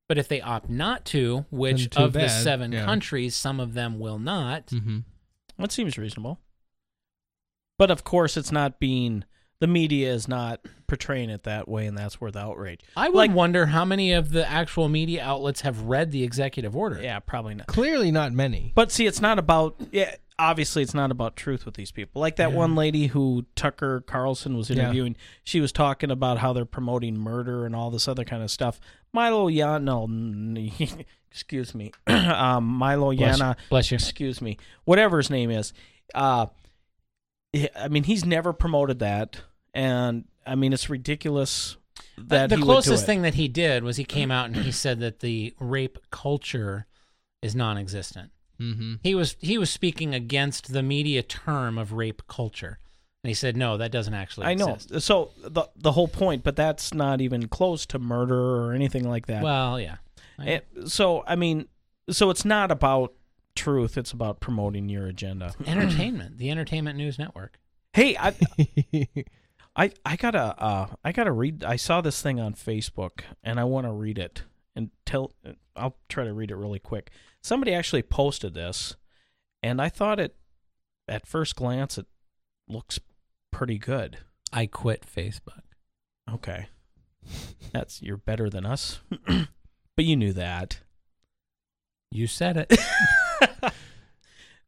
But 0.08 0.18
if 0.18 0.28
they 0.28 0.42
opt 0.42 0.70
not 0.70 1.06
to, 1.06 1.46
which 1.50 1.90
Then 1.90 1.90
too 1.90 2.04
of 2.04 2.14
the 2.14 2.28
seven 2.30 2.72
yeah. 2.72 2.86
countries, 2.86 3.36
some 3.36 3.60
of 3.60 3.74
them 3.74 4.00
will 4.00 4.20
not, 4.20 4.68
Mm-hmm. 4.68 5.00
That 5.58 5.72
seems 5.72 5.98
reasonable. 5.98 6.40
But 7.78 7.92
of 7.92 8.04
course, 8.04 8.38
it's 8.38 8.52
not 8.52 8.80
being 8.80 9.24
the 9.64 9.68
media 9.68 10.12
is 10.14 10.28
not 10.28 10.60
portraying 10.88 11.30
it 11.30 11.44
that 11.44 11.70
way, 11.70 11.86
and 11.88 11.98
that's 11.98 12.20
where 12.20 12.32
the 12.32 12.40
outrage. 12.40 12.82
I 12.98 13.08
would 13.08 13.34
wonder 13.34 13.68
how 13.68 13.86
many 13.86 14.12
of 14.12 14.32
the 14.34 14.46
actual 14.46 14.90
media 14.90 15.24
outlets 15.24 15.62
have 15.62 15.84
read 15.84 16.12
the 16.12 16.22
executive 16.22 16.76
order. 16.76 17.02
Yeah, 17.02 17.20
probably 17.20 17.56
not. 17.56 17.68
Clearly 17.68 18.12
not 18.12 18.34
many. 18.34 18.74
But 18.76 18.92
see, 18.92 19.06
it's 19.08 19.22
not 19.22 19.40
about 19.40 19.76
yeah. 19.94 20.16
Obviously, 20.38 20.82
it's 20.84 20.94
not 20.96 21.12
about 21.12 21.38
truth 21.38 21.64
with 21.64 21.76
these 21.76 21.92
people. 21.92 22.20
Like 22.20 22.36
that 22.36 22.50
Yeah. 22.52 22.58
one 22.58 22.76
lady 22.76 23.08
who 23.08 23.46
Tucker 23.56 24.02
Carlson 24.02 24.58
was 24.58 24.70
Yeah. 24.70 24.82
interviewing. 24.84 25.16
She 25.46 25.62
was 25.62 25.72
talking 25.72 26.12
about 26.12 26.40
how 26.40 26.52
they're 26.52 26.66
promoting 26.66 27.18
murder 27.18 27.66
and 27.66 27.74
all 27.76 27.90
this 27.90 28.08
other 28.10 28.26
kind 28.26 28.44
of 28.44 28.52
stuff. 28.52 28.82
Milo 29.14 29.48
Yana, 29.48 31.06
excuse 31.32 31.74
me, 31.74 31.92
um, 32.08 32.66
Milo 32.66 33.14
Bless 33.16 33.40
Yana, 33.40 33.50
you. 33.58 33.64
Bless 33.70 33.92
you. 33.92 33.96
excuse 33.96 34.42
me, 34.42 34.58
whatever 34.84 35.18
his 35.18 35.30
name 35.30 35.50
is. 35.52 35.72
Uh, 36.14 36.48
I 37.76 37.88
mean, 37.88 38.04
he's 38.04 38.26
never 38.26 38.52
promoted 38.54 39.00
that, 39.00 39.42
and 39.74 40.26
I 40.46 40.56
mean, 40.56 40.74
it's 40.74 40.90
ridiculous 40.90 41.78
that 42.18 42.50
the 42.50 42.56
he 42.58 42.62
would 42.62 42.66
do 42.66 42.72
closest 42.72 43.04
it. 43.04 43.06
thing 43.06 43.22
that 43.24 43.34
he 43.36 43.48
did 43.48 43.84
was 43.84 43.98
he 43.98 44.04
came 44.06 44.30
out 44.32 44.48
and 44.48 44.56
he 44.58 44.72
said 44.72 45.00
that 45.00 45.20
the 45.22 45.54
rape 45.60 45.98
culture 46.12 46.86
is 47.42 47.56
non-existent. 47.56 48.32
Mm-hmm. 48.60 48.96
He 49.02 49.16
was 49.16 49.36
he 49.40 49.58
was 49.58 49.70
speaking 49.70 50.14
against 50.14 50.72
the 50.74 50.84
media 50.84 51.24
term 51.24 51.78
of 51.78 51.92
rape 51.94 52.22
culture, 52.28 52.78
and 53.24 53.30
he 53.30 53.34
said 53.34 53.58
no, 53.58 53.78
that 53.78 53.92
doesn't 53.92 54.14
actually. 54.14 54.46
I 54.48 54.54
know. 54.54 54.78
So 55.00 55.32
the 55.42 55.68
the 55.76 55.92
whole 55.94 56.08
point, 56.08 56.44
but 56.44 56.56
that's 56.56 56.94
not 56.94 57.20
even 57.20 57.48
close 57.48 57.86
to 57.88 58.00
murder 58.00 58.40
or 58.64 58.74
anything 58.74 59.08
like 59.10 59.26
that. 59.26 59.44
Well, 59.44 59.80
yeah. 59.80 59.98
I- 60.38 60.46
It- 60.50 60.68
so 60.86 61.24
I 61.28 61.36
mean, 61.36 61.68
so 62.10 62.30
it's 62.30 62.46
not 62.46 62.72
about 62.72 63.14
truth; 63.56 63.98
it's 63.98 64.12
about 64.12 64.40
promoting 64.40 64.88
your 64.88 65.08
agenda. 65.08 65.54
Entertainment, 65.66 66.38
the 66.38 66.50
Entertainment 66.52 66.98
News 66.98 67.18
Network. 67.18 67.60
Hey, 67.94 68.16
I, 68.18 68.34
I, 69.76 69.92
I 70.06 70.16
gotta, 70.16 70.56
uh, 70.62 70.88
I 71.04 71.12
gotta 71.12 71.32
read. 71.32 71.64
I 71.64 71.76
saw 71.76 72.02
this 72.02 72.22
thing 72.22 72.40
on 72.40 72.54
Facebook, 72.54 73.22
and 73.44 73.60
I 73.60 73.64
want 73.64 73.88
to 73.88 73.92
read 73.92 74.18
it 74.20 74.44
and 74.76 74.92
tell. 75.06 75.34
I'll 75.76 75.98
try 76.10 76.24
to 76.24 76.34
read 76.34 76.52
it 76.52 76.56
really 76.56 76.80
quick. 76.80 77.10
Somebody 77.42 77.74
actually 77.74 78.04
posted 78.04 78.54
this, 78.54 78.96
and 79.64 79.82
I 79.82 79.90
thought 79.90 80.20
it, 80.20 80.36
at 81.08 81.28
first 81.28 81.56
glance, 81.56 81.98
it 81.98 82.06
looks 82.68 83.00
pretty 83.52 83.80
good. 83.80 84.20
I 84.52 84.68
quit 84.68 85.06
Facebook. 85.06 85.62
Okay, 86.32 86.68
that's 87.72 88.02
you're 88.02 88.18
better 88.18 88.50
than 88.50 88.66
us, 88.66 89.02
but 89.28 90.06
you 90.06 90.16
knew 90.16 90.34
that. 90.34 90.82
You 92.12 92.28
said 92.28 92.58
it. 92.58 92.80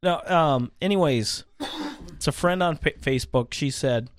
No, 0.03 0.21
um, 0.27 0.71
anyways, 0.81 1.45
it's 2.09 2.27
a 2.27 2.31
friend 2.31 2.61
on 2.61 2.77
Fa- 2.77 2.91
Facebook. 3.01 3.55
She 3.55 3.71
said, 3.71 4.09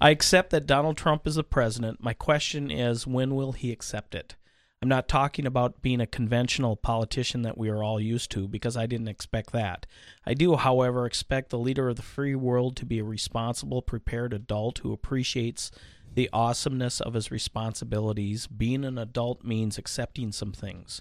I 0.00 0.10
accept 0.10 0.50
that 0.50 0.66
Donald 0.66 0.96
Trump 0.96 1.26
is 1.26 1.36
the 1.36 1.44
president. 1.44 2.02
My 2.02 2.12
question 2.14 2.70
is, 2.70 3.06
when 3.06 3.34
will 3.34 3.52
he 3.52 3.72
accept 3.72 4.14
it? 4.14 4.36
I'm 4.80 4.88
not 4.88 5.06
talking 5.06 5.46
about 5.46 5.80
being 5.80 6.00
a 6.00 6.08
conventional 6.08 6.74
politician 6.74 7.42
that 7.42 7.56
we 7.56 7.68
are 7.68 7.84
all 7.84 8.00
used 8.00 8.32
to, 8.32 8.48
because 8.48 8.76
I 8.76 8.86
didn't 8.86 9.06
expect 9.06 9.52
that. 9.52 9.86
I 10.26 10.34
do, 10.34 10.56
however, 10.56 11.06
expect 11.06 11.50
the 11.50 11.58
leader 11.58 11.88
of 11.88 11.94
the 11.94 12.02
free 12.02 12.34
world 12.34 12.76
to 12.78 12.84
be 12.84 12.98
a 12.98 13.04
responsible, 13.04 13.80
prepared 13.80 14.32
adult 14.32 14.78
who 14.78 14.92
appreciates 14.92 15.70
the 16.12 16.28
awesomeness 16.32 17.00
of 17.00 17.14
his 17.14 17.30
responsibilities. 17.30 18.48
Being 18.48 18.84
an 18.84 18.98
adult 18.98 19.44
means 19.44 19.78
accepting 19.78 20.32
some 20.32 20.52
things. 20.52 21.00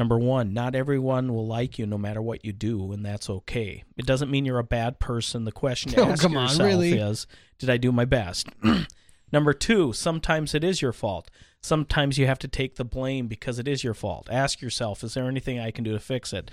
Number 0.00 0.18
one, 0.18 0.54
not 0.54 0.74
everyone 0.74 1.34
will 1.34 1.46
like 1.46 1.78
you 1.78 1.84
no 1.84 1.98
matter 1.98 2.22
what 2.22 2.42
you 2.42 2.54
do, 2.54 2.90
and 2.90 3.04
that's 3.04 3.28
okay. 3.28 3.84
It 3.98 4.06
doesn't 4.06 4.30
mean 4.30 4.46
you're 4.46 4.58
a 4.58 4.64
bad 4.64 4.98
person. 4.98 5.44
The 5.44 5.52
question 5.52 5.92
to 5.92 6.00
Oh, 6.00 6.04
ask 6.12 6.22
come 6.22 6.38
on, 6.38 6.44
yourself 6.48 6.66
really? 6.66 6.92
is, 6.94 7.26
did 7.58 7.68
I 7.68 7.76
do 7.76 7.92
my 7.92 8.06
best? 8.06 8.48
Number 9.30 9.52
two, 9.52 9.92
sometimes 9.92 10.54
it 10.54 10.64
is 10.64 10.80
your 10.80 10.94
fault. 10.94 11.30
Sometimes 11.60 12.16
you 12.16 12.24
have 12.26 12.38
to 12.38 12.48
take 12.48 12.76
the 12.76 12.84
blame 12.86 13.28
because 13.28 13.58
it 13.58 13.68
is 13.68 13.84
your 13.84 13.92
fault. 13.92 14.26
Ask 14.32 14.62
yourself, 14.62 15.04
is 15.04 15.12
there 15.12 15.28
anything 15.28 15.58
I 15.58 15.70
can 15.70 15.84
do 15.84 15.92
to 15.92 16.00
fix 16.00 16.32
it? 16.32 16.50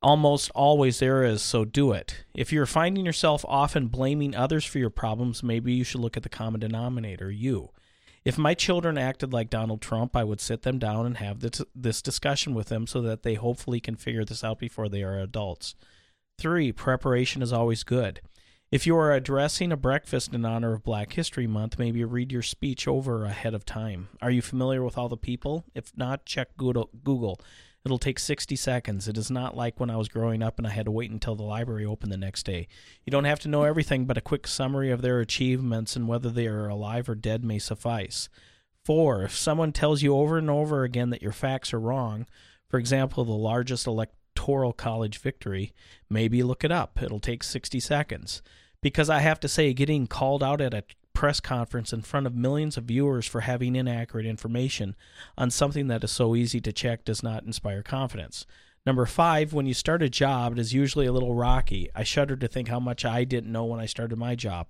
Almost 0.00 0.52
always 0.54 1.00
there 1.00 1.24
is, 1.24 1.42
so 1.42 1.64
do 1.64 1.90
it. 1.90 2.24
If 2.32 2.52
you're 2.52 2.64
finding 2.64 3.04
yourself 3.04 3.44
often 3.48 3.88
blaming 3.88 4.36
others 4.36 4.64
for 4.64 4.78
your 4.78 4.88
problems, 4.88 5.42
maybe 5.42 5.72
you 5.72 5.82
should 5.82 6.00
look 6.00 6.16
at 6.16 6.22
the 6.22 6.28
common 6.28 6.60
denominator, 6.60 7.28
you. 7.28 7.70
If 8.24 8.38
my 8.38 8.54
children 8.54 8.96
acted 8.96 9.32
like 9.32 9.50
Donald 9.50 9.80
Trump, 9.80 10.14
I 10.16 10.24
would 10.24 10.40
sit 10.40 10.62
them 10.62 10.78
down 10.78 11.06
and 11.06 11.16
have 11.16 11.40
this, 11.40 11.60
this 11.74 12.00
discussion 12.00 12.54
with 12.54 12.68
them 12.68 12.86
so 12.86 13.00
that 13.02 13.22
they 13.22 13.34
hopefully 13.34 13.80
can 13.80 13.96
figure 13.96 14.24
this 14.24 14.44
out 14.44 14.58
before 14.58 14.88
they 14.88 15.02
are 15.02 15.18
adults. 15.18 15.74
Three, 16.38 16.72
preparation 16.72 17.42
is 17.42 17.52
always 17.52 17.82
good. 17.82 18.20
If 18.70 18.86
you 18.86 18.96
are 18.96 19.12
addressing 19.12 19.70
a 19.70 19.76
breakfast 19.76 20.32
in 20.32 20.46
honor 20.46 20.72
of 20.72 20.82
Black 20.82 21.12
History 21.12 21.46
Month, 21.46 21.78
maybe 21.78 22.04
read 22.04 22.32
your 22.32 22.42
speech 22.42 22.88
over 22.88 23.24
ahead 23.24 23.52
of 23.54 23.66
time. 23.66 24.08
Are 24.22 24.30
you 24.30 24.40
familiar 24.40 24.82
with 24.82 24.96
all 24.96 25.10
the 25.10 25.16
people? 25.16 25.64
If 25.74 25.92
not, 25.94 26.24
check 26.24 26.56
Google. 26.56 27.38
It'll 27.84 27.98
take 27.98 28.20
60 28.20 28.54
seconds. 28.54 29.08
It 29.08 29.18
is 29.18 29.30
not 29.30 29.56
like 29.56 29.80
when 29.80 29.90
I 29.90 29.96
was 29.96 30.08
growing 30.08 30.42
up 30.42 30.58
and 30.58 30.66
I 30.66 30.70
had 30.70 30.84
to 30.84 30.92
wait 30.92 31.10
until 31.10 31.34
the 31.34 31.42
library 31.42 31.84
opened 31.84 32.12
the 32.12 32.16
next 32.16 32.44
day. 32.44 32.68
You 33.04 33.10
don't 33.10 33.24
have 33.24 33.40
to 33.40 33.48
know 33.48 33.64
everything, 33.64 34.04
but 34.04 34.16
a 34.16 34.22
quick 34.22 34.46
summary 34.46 34.90
of 34.90 35.02
their 35.02 35.18
achievements 35.18 35.96
and 35.96 36.06
whether 36.06 36.30
they 36.30 36.46
are 36.46 36.68
alive 36.68 37.08
or 37.08 37.16
dead 37.16 37.44
may 37.44 37.58
suffice. 37.58 38.28
Four, 38.84 39.22
if 39.24 39.36
someone 39.36 39.72
tells 39.72 40.02
you 40.02 40.16
over 40.16 40.38
and 40.38 40.48
over 40.48 40.84
again 40.84 41.10
that 41.10 41.22
your 41.22 41.32
facts 41.32 41.72
are 41.72 41.80
wrong, 41.80 42.26
for 42.68 42.78
example, 42.78 43.24
the 43.24 43.32
largest 43.32 43.86
electoral 43.86 44.72
college 44.72 45.18
victory, 45.18 45.72
maybe 46.08 46.42
look 46.42 46.62
it 46.64 46.72
up. 46.72 47.02
It'll 47.02 47.20
take 47.20 47.42
60 47.42 47.80
seconds. 47.80 48.42
Because 48.80 49.10
I 49.10 49.20
have 49.20 49.38
to 49.40 49.48
say, 49.48 49.72
getting 49.72 50.06
called 50.06 50.42
out 50.42 50.60
at 50.60 50.74
a 50.74 50.84
press 51.14 51.40
conference 51.40 51.92
in 51.92 52.02
front 52.02 52.26
of 52.26 52.34
millions 52.34 52.76
of 52.76 52.84
viewers 52.84 53.26
for 53.26 53.40
having 53.40 53.76
inaccurate 53.76 54.26
information 54.26 54.96
on 55.36 55.50
something 55.50 55.88
that 55.88 56.04
is 56.04 56.10
so 56.10 56.34
easy 56.34 56.60
to 56.60 56.72
check 56.72 57.04
does 57.04 57.22
not 57.22 57.44
inspire 57.44 57.82
confidence. 57.82 58.46
Number 58.84 59.06
five, 59.06 59.52
when 59.52 59.66
you 59.66 59.74
start 59.74 60.02
a 60.02 60.08
job, 60.08 60.52
it 60.52 60.58
is 60.58 60.74
usually 60.74 61.06
a 61.06 61.12
little 61.12 61.34
rocky. 61.34 61.88
I 61.94 62.02
shudder 62.02 62.36
to 62.36 62.48
think 62.48 62.68
how 62.68 62.80
much 62.80 63.04
I 63.04 63.22
didn't 63.24 63.52
know 63.52 63.64
when 63.64 63.78
I 63.78 63.86
started 63.86 64.16
my 64.16 64.34
job. 64.34 64.68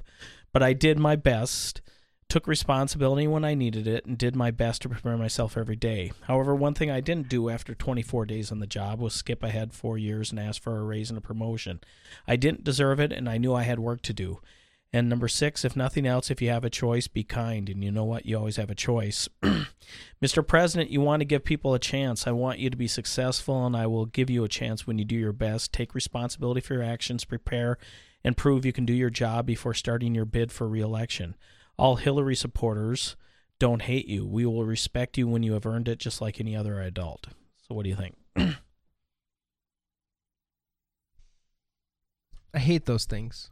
But 0.53 0.63
I 0.63 0.75
did 0.75 0.99
my 0.99 1.17
best, 1.17 1.81
took 2.29 2.47
responsibility 2.47 3.27
when 3.27 3.43
I 3.43 3.55
needed 3.55 3.87
it, 3.87 4.05
and 4.05 4.19
did 4.19 4.37
my 4.37 4.51
best 4.51 4.83
to 4.83 4.91
prepare 4.91 5.17
myself 5.17 5.57
every 5.57 5.77
day. 5.77 6.13
However, 6.23 6.55
one 6.55 6.75
thing 6.75 6.91
I 6.91 7.01
didn't 7.01 7.31
do 7.31 7.49
after 7.49 7.75
24 7.75 8.27
days 8.27 8.53
on 8.53 8.59
the 8.59 8.67
job 8.67 9.01
was 9.01 9.15
skip 9.15 9.43
ahead 9.43 9.73
four 9.73 9.97
years 9.97 10.31
and 10.31 10.39
ask 10.39 10.61
for 10.61 10.79
a 10.79 10.85
raise 10.85 11.09
and 11.09 11.17
a 11.17 11.23
promotion. 11.23 11.81
I 12.29 12.37
didn't 12.37 12.65
deserve 12.65 13.01
it, 13.01 13.13
and 13.13 13.31
I 13.31 13.39
knew 13.39 13.55
I 13.55 13.63
had 13.63 13.79
work 13.79 14.03
to 14.03 14.13
do. 14.13 14.41
And 14.95 15.09
number 15.09 15.29
six, 15.29 15.65
if 15.65 15.75
nothing 15.75 16.05
else, 16.07 16.31
if 16.31 16.43
you 16.43 16.51
have 16.51 16.65
a 16.65 16.71
choice, 16.71 17.09
be 17.09 17.25
kind. 17.25 17.71
And 17.71 17.83
you 17.83 17.91
know 17.91 18.05
what? 18.05 18.27
You 18.27 18.37
always 18.37 18.57
have 18.57 18.69
a 18.69 18.75
choice. 18.75 19.27
Mr. 20.23 20.47
President, 20.47 20.91
you 20.91 21.01
want 21.01 21.21
to 21.21 21.25
give 21.25 21.45
people 21.45 21.73
a 21.73 21.79
chance. 21.79 22.27
I 22.27 22.33
want 22.33 22.59
you 22.59 22.69
to 22.69 22.77
be 22.77 22.89
successful, 22.89 23.65
and 23.65 23.75
I 23.75 23.87
will 23.87 24.05
give 24.05 24.29
you 24.29 24.45
a 24.45 24.49
chance 24.49 24.87
when 24.87 24.99
you 24.99 25.07
do 25.07 25.17
your 25.17 25.33
best. 25.33 25.73
Take 25.73 25.95
responsibility 25.95 26.61
for 26.61 26.75
your 26.75 26.83
actions, 26.83 27.25
prepare, 27.25 27.79
and 28.23 28.37
prove 28.37 28.67
you 28.67 28.73
can 28.73 28.85
do 28.85 28.93
your 28.93 29.09
job 29.09 29.47
before 29.47 29.73
starting 29.73 30.15
your 30.15 30.27
bid 30.27 30.53
for 30.53 30.69
reelection. 30.69 31.37
All 31.79 31.97
Hillary 31.97 32.37
supporters 32.37 33.17
don't 33.59 33.83
hate 33.83 34.09
you. 34.09 34.27
We 34.27 34.45
will 34.45 34.67
respect 34.67 35.17
you 35.17 35.27
when 35.27 35.43
you 35.43 35.55
have 35.55 35.65
earned 35.65 35.89
it, 35.89 36.01
just 36.01 36.21
like 36.21 36.39
any 36.39 36.55
other 36.55 36.83
adult. 36.83 37.29
So, 37.67 37.75
what 37.75 37.85
do 37.85 37.89
you 37.89 37.97
think? 37.97 38.17
I 42.55 42.59
hate 42.59 42.85
those 42.85 43.07
things. 43.07 43.52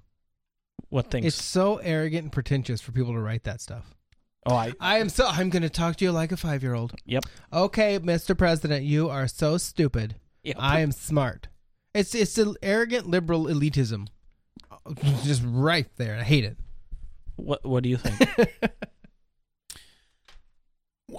What 0.90 1.10
things? 1.10 1.26
It's 1.26 1.42
so 1.42 1.76
arrogant 1.78 2.24
and 2.24 2.32
pretentious 2.32 2.80
for 2.80 2.92
people 2.92 3.12
to 3.14 3.20
write 3.20 3.44
that 3.44 3.60
stuff. 3.60 3.94
Oh, 4.44 4.54
I. 4.54 4.72
I 4.80 4.98
am 4.98 5.08
so. 5.08 5.26
I'm 5.26 5.50
going 5.50 5.62
to 5.62 5.70
talk 5.70 5.96
to 5.96 6.04
you 6.04 6.12
like 6.12 6.32
a 6.32 6.36
five 6.36 6.62
year 6.62 6.74
old. 6.74 6.94
Yep. 7.06 7.24
Okay, 7.52 7.98
Mr. 7.98 8.36
President, 8.36 8.84
you 8.84 9.08
are 9.08 9.28
so 9.28 9.56
stupid. 9.56 10.16
Yeah, 10.42 10.54
I 10.58 10.80
am 10.80 10.92
smart. 10.92 11.48
It's 11.94 12.14
it's 12.14 12.38
an 12.38 12.54
arrogant 12.62 13.06
liberal 13.06 13.46
elitism, 13.46 14.08
just 15.22 15.42
right 15.44 15.88
there. 15.96 16.16
I 16.16 16.22
hate 16.22 16.44
it. 16.44 16.56
What 17.36 17.64
What 17.64 17.82
do 17.82 17.88
you 17.88 17.96
think? 17.96 18.50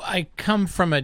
I 0.03 0.27
come 0.37 0.67
from 0.67 0.93
a 0.93 1.03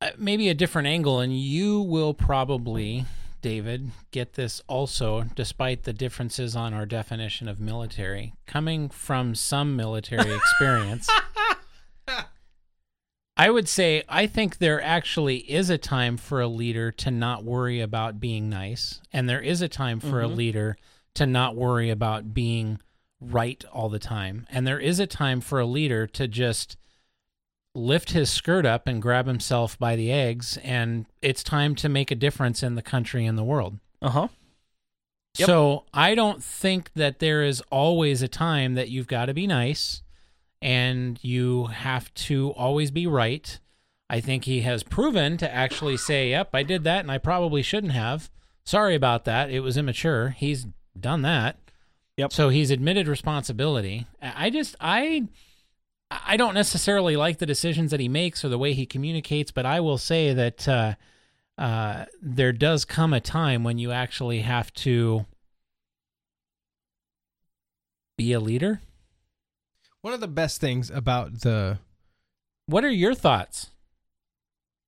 uh, 0.00 0.10
maybe 0.16 0.48
a 0.48 0.54
different 0.54 0.88
angle, 0.88 1.20
and 1.20 1.38
you 1.38 1.80
will 1.80 2.14
probably, 2.14 3.04
David, 3.40 3.90
get 4.10 4.34
this 4.34 4.60
also, 4.66 5.22
despite 5.34 5.84
the 5.84 5.92
differences 5.92 6.54
on 6.54 6.74
our 6.74 6.86
definition 6.86 7.48
of 7.48 7.60
military. 7.60 8.34
Coming 8.46 8.88
from 8.88 9.34
some 9.34 9.76
military 9.76 10.34
experience, 10.60 11.08
I 13.36 13.48
would 13.48 13.68
say 13.68 14.02
I 14.08 14.26
think 14.26 14.58
there 14.58 14.82
actually 14.82 15.38
is 15.50 15.70
a 15.70 15.78
time 15.78 16.16
for 16.16 16.40
a 16.40 16.46
leader 16.48 16.92
to 16.92 17.10
not 17.10 17.44
worry 17.44 17.80
about 17.80 18.20
being 18.20 18.48
nice, 18.50 19.00
and 19.12 19.28
there 19.28 19.40
is 19.40 19.62
a 19.62 19.68
time 19.68 20.00
for 20.00 20.20
a 20.22 20.28
Mhm. 20.28 20.36
leader 20.36 20.76
to 21.14 21.26
not 21.26 21.56
worry 21.56 21.90
about 21.90 22.34
being 22.34 22.80
right 23.20 23.64
all 23.72 23.88
the 23.88 23.98
time, 23.98 24.46
and 24.50 24.66
there 24.66 24.78
is 24.80 25.00
a 25.00 25.06
time 25.06 25.40
for 25.40 25.58
a 25.60 25.66
leader 25.66 26.06
to 26.06 26.28
just 26.28 26.76
lift 27.74 28.10
his 28.10 28.30
skirt 28.30 28.66
up 28.66 28.86
and 28.86 29.00
grab 29.00 29.26
himself 29.26 29.78
by 29.78 29.96
the 29.96 30.10
eggs, 30.12 30.58
and 30.62 31.06
it's 31.22 31.42
time 31.42 31.74
to 31.76 31.88
make 31.88 32.10
a 32.10 32.16
difference 32.16 32.62
in 32.62 32.74
the 32.74 32.82
country 32.82 33.26
and 33.26 33.38
the 33.38 33.44
world. 33.44 33.78
Uh 34.02 34.10
huh. 34.10 34.28
Yep. 35.38 35.46
So 35.46 35.84
I 35.94 36.14
don't 36.14 36.42
think 36.42 36.92
that 36.94 37.20
there 37.20 37.42
is 37.42 37.62
always 37.70 38.22
a 38.22 38.28
time 38.28 38.74
that 38.74 38.88
you've 38.88 39.06
got 39.06 39.26
to 39.26 39.34
be 39.34 39.46
nice 39.46 40.02
and 40.60 41.18
you 41.22 41.66
have 41.66 42.12
to 42.14 42.50
always 42.50 42.90
be 42.90 43.06
right. 43.06 43.58
I 44.08 44.20
think 44.20 44.44
he 44.44 44.62
has 44.62 44.82
proven 44.82 45.36
to 45.38 45.52
actually 45.52 45.96
say, 45.96 46.30
"Yep, 46.30 46.50
I 46.52 46.62
did 46.64 46.84
that 46.84 47.00
and 47.00 47.10
I 47.12 47.18
probably 47.18 47.62
shouldn't 47.62 47.92
have. 47.92 48.28
Sorry 48.64 48.94
about 48.94 49.24
that. 49.24 49.50
It 49.50 49.60
was 49.60 49.76
immature." 49.76 50.30
He's 50.30 50.66
done 50.98 51.22
that. 51.22 51.58
Yep. 52.16 52.32
So 52.32 52.48
he's 52.48 52.70
admitted 52.70 53.06
responsibility. 53.06 54.06
I 54.20 54.46
I 54.46 54.50
just 54.50 54.74
I 54.80 55.28
I 56.10 56.36
don't 56.36 56.54
necessarily 56.54 57.16
like 57.16 57.38
the 57.38 57.46
decisions 57.46 57.90
that 57.92 58.00
he 58.00 58.08
makes 58.08 58.44
or 58.44 58.48
the 58.48 58.58
way 58.58 58.72
he 58.72 58.86
communicates, 58.86 59.52
but 59.52 59.64
I 59.64 59.80
will 59.80 59.98
say 59.98 60.32
that 60.34 60.68
uh, 60.68 60.94
uh, 61.56 62.06
there 62.20 62.52
does 62.52 62.84
come 62.84 63.12
a 63.12 63.20
time 63.20 63.62
when 63.62 63.78
you 63.78 63.92
actually 63.92 64.40
have 64.40 64.72
to 64.74 65.26
be 68.18 68.32
a 68.32 68.40
leader. 68.40 68.80
One 70.02 70.14
of 70.14 70.20
the 70.20 70.28
best 70.28 70.60
things 70.60 70.90
about 70.90 71.40
the 71.40 71.78
What 72.66 72.84
are 72.84 72.90
your 72.90 73.14
thoughts? 73.14 73.70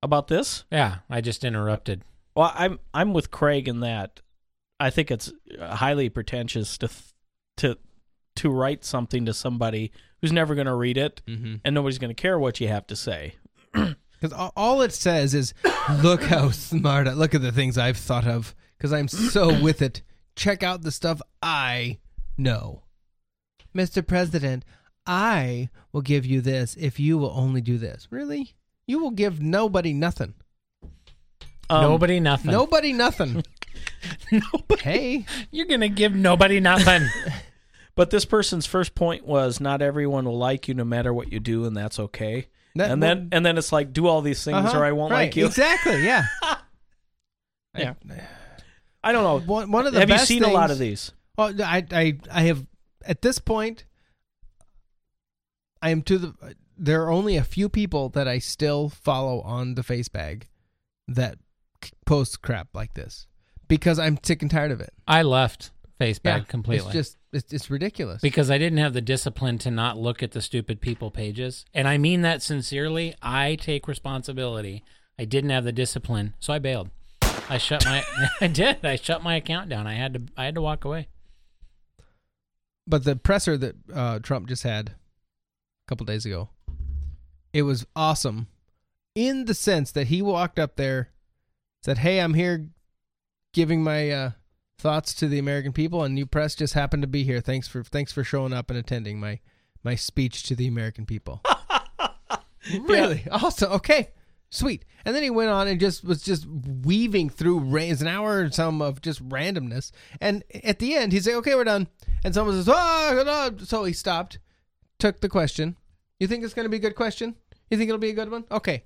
About 0.03 0.27
this? 0.27 0.65
Yeah, 0.73 0.99
I 1.09 1.21
just 1.21 1.45
interrupted. 1.45 2.03
Well, 2.35 2.53
I'm 2.55 2.81
I'm 2.93 3.13
with 3.13 3.31
Craig 3.31 3.69
in 3.69 3.81
that 3.81 4.21
I 4.81 4.91
think 4.91 5.13
it's 5.13 5.33
highly 5.61 6.09
pretentious 6.09 6.77
to 6.79 6.89
th- 6.89 7.15
to 7.59 7.79
to 8.37 8.51
write 8.51 8.85
something 8.85 9.25
to 9.27 9.35
somebody 9.35 9.93
who's 10.23 10.33
never 10.33 10.55
going 10.55 10.67
to 10.69 10.75
read 10.75 10.97
it 10.97 11.21
Mhm. 11.29 11.61
and 11.65 11.75
nobody's 11.75 11.99
going 11.99 12.15
to 12.15 12.21
care 12.21 12.39
what 12.39 12.61
you 12.61 12.69
have 12.69 12.87
to 12.87 12.97
say. 12.97 13.35
Because 14.23 14.39
all, 14.39 14.53
all 14.57 14.83
it 14.83 14.93
says 14.93 15.35
is, 15.35 15.53
look 16.01 16.23
how 16.23 16.51
smart, 16.53 17.09
I, 17.09 17.13
look 17.15 17.35
at 17.35 17.43
the 17.43 17.51
things 17.51 17.77
I've 17.77 17.97
thought 17.97 18.25
of, 18.25 18.55
because 18.79 18.93
I'm 18.93 19.09
so 19.09 19.61
with 19.61 19.83
it. 19.83 20.03
Check 20.37 20.63
out 20.63 20.83
the 20.83 20.93
stuff 20.93 21.21
I 21.43 21.99
know. 22.39 22.85
Mr. 23.77 24.07
President, 24.07 24.65
I 25.09 25.71
will 25.91 26.03
give 26.03 26.25
you 26.25 26.41
this 26.41 26.77
if 26.79 27.01
you 27.01 27.19
will 27.19 27.33
only 27.35 27.61
do 27.61 27.79
this. 27.79 28.07
Really? 28.11 28.55
You 28.87 29.01
will 29.01 29.11
give 29.11 29.43
nobody 29.43 29.93
nothing. 29.93 30.35
Um, 31.69 31.83
nobody 31.83 32.21
nothing. 32.21 32.53
Nobody 32.53 32.93
nothing. 32.93 33.43
nobody. 34.31 34.83
Hey, 34.83 35.27
you're 35.51 35.67
gonna 35.67 35.89
give 35.89 36.15
nobody 36.15 36.61
nothing. 36.61 37.03
But 37.95 38.11
this 38.11 38.25
person's 38.25 38.65
first 38.67 38.95
point 38.95 39.27
was 39.27 39.61
not 39.61 39.83
everyone 39.83 40.25
will 40.25 40.39
like 40.39 40.67
you 40.69 40.75
no 40.75 40.85
matter 40.85 41.13
what 41.13 41.31
you 41.33 41.41
do, 41.41 41.65
and 41.67 41.77
that's 41.77 41.99
okay. 41.99 42.49
That- 42.75 42.91
and 42.91 43.03
then 43.03 43.29
and 43.33 43.45
then 43.45 43.59
it's 43.59 43.71
like 43.73 43.93
do 43.93 44.07
all 44.07 44.23
these 44.23 44.43
things 44.43 44.57
Uh-huh, 44.57 44.79
or 44.79 44.85
I 44.85 44.93
won't 44.93 45.13
right, 45.13 45.25
like 45.25 45.37
you. 45.37 45.47
Exactly, 45.47 46.05
yeah. 46.05 46.27
Yeah. 47.75 47.95
I 49.03 49.13
don't 49.13 49.25
know. 49.25 49.41
One, 49.41 49.71
one 49.71 49.87
of 49.87 49.95
the 49.95 50.01
have 50.01 50.09
you 50.11 50.15
best 50.17 50.29
seen 50.29 50.45
a 50.45 50.49
lot 50.49 50.71
of 50.71 50.79
these? 50.79 51.13
Well, 51.39 51.55
I, 51.63 51.85
I, 51.91 52.19
I 52.31 52.43
have 52.43 52.67
at 53.07 53.23
this 53.23 53.39
point. 53.39 53.85
I 55.81 55.91
am 55.91 56.03
to 56.03 56.19
the. 56.19 56.55
There 56.77 57.03
are 57.05 57.11
only 57.11 57.37
a 57.37 57.45
few 57.45 57.69
people 57.69 58.09
that 58.11 58.29
I 58.29 58.39
still 58.39 58.89
follow 58.89 59.41
on 59.41 59.75
the 59.75 59.83
face 59.83 60.09
bag 60.09 60.49
that 61.09 61.39
post 62.05 62.43
crap 62.43 62.69
like 62.75 62.95
this 62.95 63.27
because 63.69 63.99
I'm 63.99 64.19
sick 64.23 64.43
and 64.43 64.51
tired 64.51 64.71
of 64.71 64.81
it. 64.81 64.93
I 65.09 65.23
left 65.23 65.71
Facebag 66.01 66.21
Yeah, 66.25 66.41
completely. 66.41 66.87
It's 66.87 66.93
just 66.93 67.17
it's, 67.33 67.53
it's 67.53 67.71
ridiculous. 67.71 68.21
because 68.21 68.51
I 68.51 68.59
didn't 68.59 68.79
have 68.79 68.93
the 68.93 69.01
discipline 69.01 69.59
to 69.59 69.71
not 69.71 69.97
look 69.99 70.23
at 70.23 70.33
the 70.33 70.43
stupid 70.43 70.81
people 70.81 71.11
pages. 71.11 71.65
And 71.73 71.89
I 71.89 71.99
mean 71.99 72.23
that 72.23 72.43
sincerely. 72.43 73.15
I 73.23 73.57
take 73.57 73.89
responsibility. 73.89 74.85
I 75.19 75.25
didn't 75.25 75.51
have 75.51 75.65
the 75.65 75.73
discipline, 75.73 76.35
so 76.41 76.53
I 76.53 76.59
bailed. 76.59 76.91
I 77.49 77.59
shut 77.59 77.85
my 77.85 78.03
I 78.41 78.47
did. 78.47 78.85
I 78.85 78.97
shut 78.97 79.23
my 79.23 79.37
account 79.37 79.69
down. 79.69 79.87
I 79.87 79.95
had 79.95 80.15
to 80.15 80.23
I 80.37 80.45
had 80.45 80.55
to 80.55 80.63
walk 80.63 80.85
away. 80.85 81.09
but 82.87 83.05
the 83.05 83.17
presser 83.17 83.57
that 83.59 83.75
uh, 83.93 84.19
Trump 84.19 84.49
just 84.49 84.63
had 84.63 84.91
a 84.91 84.95
couple 85.89 86.07
days 86.07 86.25
ago, 86.27 86.49
it 87.53 87.63
was 87.63 87.87
awesome 87.97 88.49
in 89.15 89.45
the 89.45 89.55
sense 89.55 89.93
that 89.93 90.07
he 90.09 90.23
walked 90.23 90.59
up 90.59 90.77
there, 90.77 91.11
said, 91.83 91.99
"Hey, 91.99 92.21
I'm 92.21 92.35
here, 92.35 92.69
giving 93.53 93.83
my 93.83 94.11
uh, 94.11 94.31
thoughts 94.83 95.15
to 95.15 95.29
the 95.29 95.39
American 95.39 95.73
people, 95.73 96.03
and 96.03 96.19
you 96.19 96.27
press 96.27 96.55
just 96.55 96.75
happened 96.75 97.03
to 97.03 97.07
be 97.07 97.25
here. 97.25 97.41
Thanks 97.41 97.69
for 97.69 97.83
thanks 97.83 98.13
for 98.13 98.25
showing 98.25 98.53
up 98.53 98.69
and 98.71 98.79
attending 98.79 99.21
my 99.21 99.41
my 99.83 99.95
speech 99.95 100.43
to 100.45 100.55
the 100.55 100.67
American 100.67 101.07
people." 101.07 101.41
really 102.89 103.25
awesome. 103.31 103.73
Okay. 103.73 104.11
Sweet. 104.51 104.85
And 105.07 105.17
then 105.17 105.23
he 105.23 105.31
went 105.31 105.49
on 105.49 105.67
and 105.67 105.81
just 105.81 106.05
was 106.05 106.23
just 106.23 106.47
weaving 106.47 107.31
through 107.31 107.75
an 107.75 108.07
hour 108.07 108.43
or 108.43 108.51
some 108.51 108.83
of 108.83 109.01
just 109.01 109.27
randomness. 109.27 109.93
And 110.21 110.45
at 110.63 110.79
the 110.79 110.95
end, 110.95 111.13
he's 111.13 111.27
like, 111.27 111.37
"Okay, 111.37 111.55
we're 111.55 111.65
done." 111.65 111.89
And 112.23 112.35
someone 112.35 112.57
says, 112.57 112.69
"Ah, 112.69 113.25
ah." 113.27 113.51
so 113.65 113.85
he 113.85 113.95
stopped, 113.95 114.39
took 114.99 115.23
the 115.23 115.31
question. 115.31 115.79
You 116.21 116.27
think 116.27 116.45
it's 116.45 116.55
going 116.55 116.67
to 116.67 116.71
be 116.71 116.77
a 116.77 116.81
good 116.81 116.97
question? 116.97 117.35
You 117.71 117.79
think 117.79 117.89
it'll 117.89 117.99
be 117.99 118.11
a 118.11 118.15
good 118.15 118.31
one? 118.31 118.45
Okay. 118.51 118.85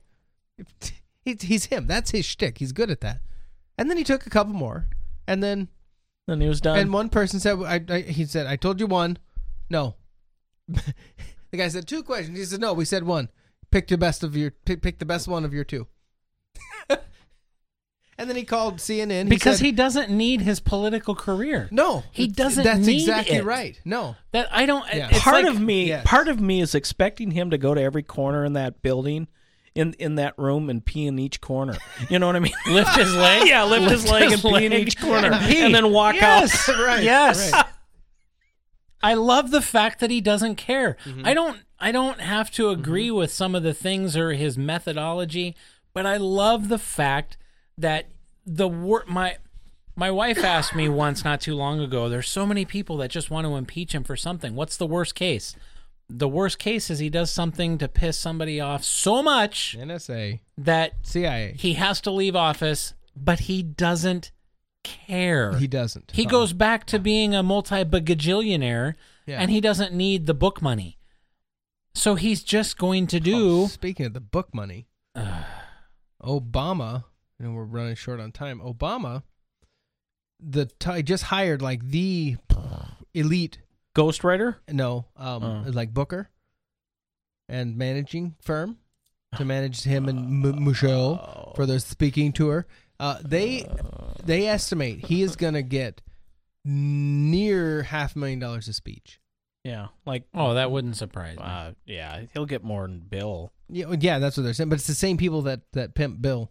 He's, 1.24 1.43
he's 1.43 1.64
him. 1.64 1.89
That's 1.89 2.12
his 2.12 2.24
shtick. 2.24 2.59
He's 2.59 2.70
good 2.70 2.89
at 2.89 3.01
that. 3.01 3.18
And 3.77 3.90
then 3.90 3.97
he 3.97 4.05
took 4.05 4.27
a 4.27 4.31
couple 4.31 4.55
more, 4.55 4.86
and 5.27 5.43
then 5.43 5.66
Then 6.27 6.40
he 6.40 6.48
was 6.48 6.61
done. 6.61 6.78
and 6.78 6.93
one 6.93 7.09
person 7.09 7.39
said, 7.40 7.59
I, 7.62 7.81
I, 7.89 8.01
he 8.01 8.24
said, 8.24 8.47
I 8.47 8.57
told 8.57 8.81
you 8.81 8.86
one. 8.86 9.19
No. 9.70 9.94
the 10.69 10.82
guy 11.57 11.69
said 11.69 11.86
two 11.86 12.03
questions. 12.03 12.36
He 12.36 12.44
said, 12.44 12.61
no, 12.61 12.73
we 12.73 12.85
said 12.85 13.05
one. 13.05 13.28
Pick 13.70 13.89
the 13.89 13.98
best 13.98 14.23
of 14.24 14.36
your, 14.36 14.51
pick, 14.51 14.82
pick 14.82 14.98
the 14.98 15.05
best 15.05 15.28
one 15.28 15.44
of 15.44 15.55
your 15.55 15.65
two. 15.65 15.86
and 16.89 16.98
then 18.31 18.36
he 18.36 18.44
called 18.44 18.78
CNN. 18.78 19.28
because 19.28 19.59
said, 19.59 19.66
he 19.66 19.73
doesn't 19.73 20.11
need 20.11 20.40
his 20.40 20.59
political 20.61 21.15
career. 21.15 21.69
No, 21.70 22.03
he 22.12 22.27
doesn't. 22.28 22.65
That's 22.65 22.86
need 22.86 23.01
exactly 23.03 23.36
it. 23.36 23.44
right. 23.44 23.81
No. 23.85 24.16
That 24.32 24.48
I 24.51 24.66
don't. 24.66 24.85
Yeah. 24.93 25.09
It's 25.11 25.20
part 25.20 25.44
like- 25.44 25.55
of 25.55 25.61
me 25.61 25.89
Yes. 25.89 26.05
part 26.07 26.28
of 26.28 26.40
me 26.40 26.61
is 26.61 26.74
expecting 26.74 27.32
him 27.32 27.51
to 27.51 27.59
go 27.59 27.74
to 27.74 27.81
every 27.81 28.03
corner 28.03 28.44
in 28.44 28.55
that 28.55 28.82
building 28.82 29.28
in 29.77 29.93
in 29.98 30.15
that 30.16 30.36
room 30.39 30.69
and 30.70 30.85
pee 30.85 31.07
in 31.07 31.19
each 31.19 31.40
corner 31.40 31.77
you 32.09 32.19
know 32.19 32.27
what 32.27 32.35
i 32.36 32.40
mean 32.40 32.53
lift 32.69 32.97
his 32.97 33.15
leg. 33.15 33.47
yeah 33.47 33.62
lift, 33.65 33.90
his 33.90 34.09
leg 34.11 34.32
and 34.32 34.43
pee 34.43 34.65
in 34.66 34.73
each 34.73 34.98
corner 35.01 35.31
and 35.32 35.53
and 35.55 35.74
then 35.74 35.93
walk 35.93 36.15
out. 36.16 36.43
yes. 36.43 36.69
out 36.69 36.78
Right, 36.86 37.03
Yes. 37.05 37.53
right. 37.53 37.65
I 39.03 39.15
love 39.15 39.51
the 39.51 39.62
fact 39.62 40.01
that 40.01 40.11
he 40.11 40.20
doesn't 40.20 40.57
care. 40.57 40.97
Mm-hmm. 41.05 41.27
I 41.27 41.35
don't 41.35 41.61
I 41.78 41.93
don't 41.93 42.20
have 42.20 42.51
to 42.53 42.70
agree 42.70 43.11
with 43.11 43.31
some 43.31 43.55
of 43.55 43.62
the 43.62 43.74
things 43.74 44.16
or 44.16 44.32
his 44.32 44.57
methodology, 44.57 45.55
but 45.93 46.07
I 46.07 46.16
love 46.16 46.69
the 46.69 46.78
fact 46.78 47.36
that 47.77 48.07
the 48.47 48.66
wor- 48.66 49.05
my 49.07 49.36
my 49.94 50.11
wife 50.11 50.43
asked 50.43 50.74
me 50.74 50.89
once 50.89 51.24
not 51.24 51.40
too 51.40 51.55
long 51.55 51.81
ago, 51.81 52.09
there's 52.09 52.28
so 52.28 52.47
many 52.47 52.65
people 52.65 52.97
that 52.98 53.11
just 53.11 53.31
want 53.31 53.47
to 53.47 53.57
impeach 53.57 53.94
him 53.94 54.05
for 54.05 54.16
something. 54.16 54.55
What's 54.55 54.77
the 54.77 54.86
worst 54.86 55.15
case? 55.15 55.55
The 56.09 56.28
worst 56.28 56.59
case 56.59 56.89
is 56.91 56.99
he 57.01 57.11
does 57.11 57.31
something 57.31 57.78
to 57.78 57.89
piss 57.89 58.16
somebody 58.19 58.61
off 58.61 58.85
so 58.85 59.23
much 59.23 59.77
NSA, 59.78 60.41
that 60.59 60.93
CIA. 61.03 61.55
he 61.59 61.74
has 61.74 62.01
to 62.03 62.11
leave 62.12 62.37
office, 62.37 62.95
but 63.16 63.41
he 63.41 63.62
doesn't 63.62 64.31
care. 64.85 65.57
He 65.57 65.66
doesn't. 65.66 66.12
He 66.15 66.24
goes 66.24 66.53
back 66.53 66.85
to 66.87 67.01
being 67.01 67.35
a 67.35 67.43
multi 67.43 67.85
bagajillionaire 67.85 68.95
Yeah. 69.27 69.41
and 69.41 69.51
he 69.51 69.61
doesn't 69.61 69.93
need 69.95 70.27
the 70.27 70.35
book 70.35 70.62
money. 70.62 70.99
So 71.95 72.15
he's 72.15 72.45
just 72.45 72.78
going 72.78 73.09
to 73.09 73.19
do. 73.19 73.62
Oh, 73.62 73.66
speaking 73.66 74.07
of 74.07 74.12
the 74.15 74.20
book 74.20 74.55
money, 74.55 74.87
Obama, 76.23 77.05
and 77.41 77.55
we're 77.55 77.65
running 77.65 77.95
short 77.95 78.20
on 78.20 78.33
time. 78.33 78.61
Obama, 78.61 79.23
the 80.41 80.66
t- 80.78 81.03
just 81.03 81.24
hired 81.24 81.62
like 81.62 81.85
the 81.85 82.37
elite 83.15 83.59
ghostwriter 83.97 84.56
no, 84.70 85.06
um, 85.16 85.43
Oh. 85.43 85.64
like 85.70 85.93
Booker 85.94 86.28
and 87.48 87.77
managing 87.77 88.35
firm 88.43 88.77
to 89.36 89.44
manage 89.55 89.82
him 89.85 90.09
and 90.09 90.44
M- 90.44 90.64
Michelle 90.64 91.52
for 91.56 91.64
their 91.66 91.78
speaking 91.78 92.32
tour. 92.32 92.66
Uh, 93.01 93.18
they 93.24 93.66
they 94.24 94.47
estimate 94.47 95.06
he 95.06 95.23
is 95.23 95.36
gonna 95.36 95.62
get 95.62 96.02
near 96.64 97.82
half 97.82 98.16
a 98.16 98.18
million 98.18 98.39
dollars 98.39 98.68
a 98.68 98.73
speech. 98.73 99.20
Yeah, 99.64 99.89
like 100.05 100.24
Oh, 100.35 100.55
that 100.55 100.70
wouldn't 100.70 100.97
surprise 100.97 101.36
me. 101.36 101.43
uh, 101.44 101.73
yeah, 101.86 102.23
he'll 102.32 102.47
get 102.47 102.62
more 102.62 102.82
than 102.86 103.01
Bill. 103.01 103.52
Yeah, 103.68 103.94
yeah, 103.98 104.18
that's 104.20 104.36
what 104.36 104.44
they're 104.44 104.55
saying. 104.55 104.68
But 104.68 104.77
it's 104.78 104.86
the 104.86 104.94
same 104.94 105.16
people 105.16 105.43
that 105.43 105.62
that 105.73 105.94
pimp 105.94 106.23
Bill 106.23 106.51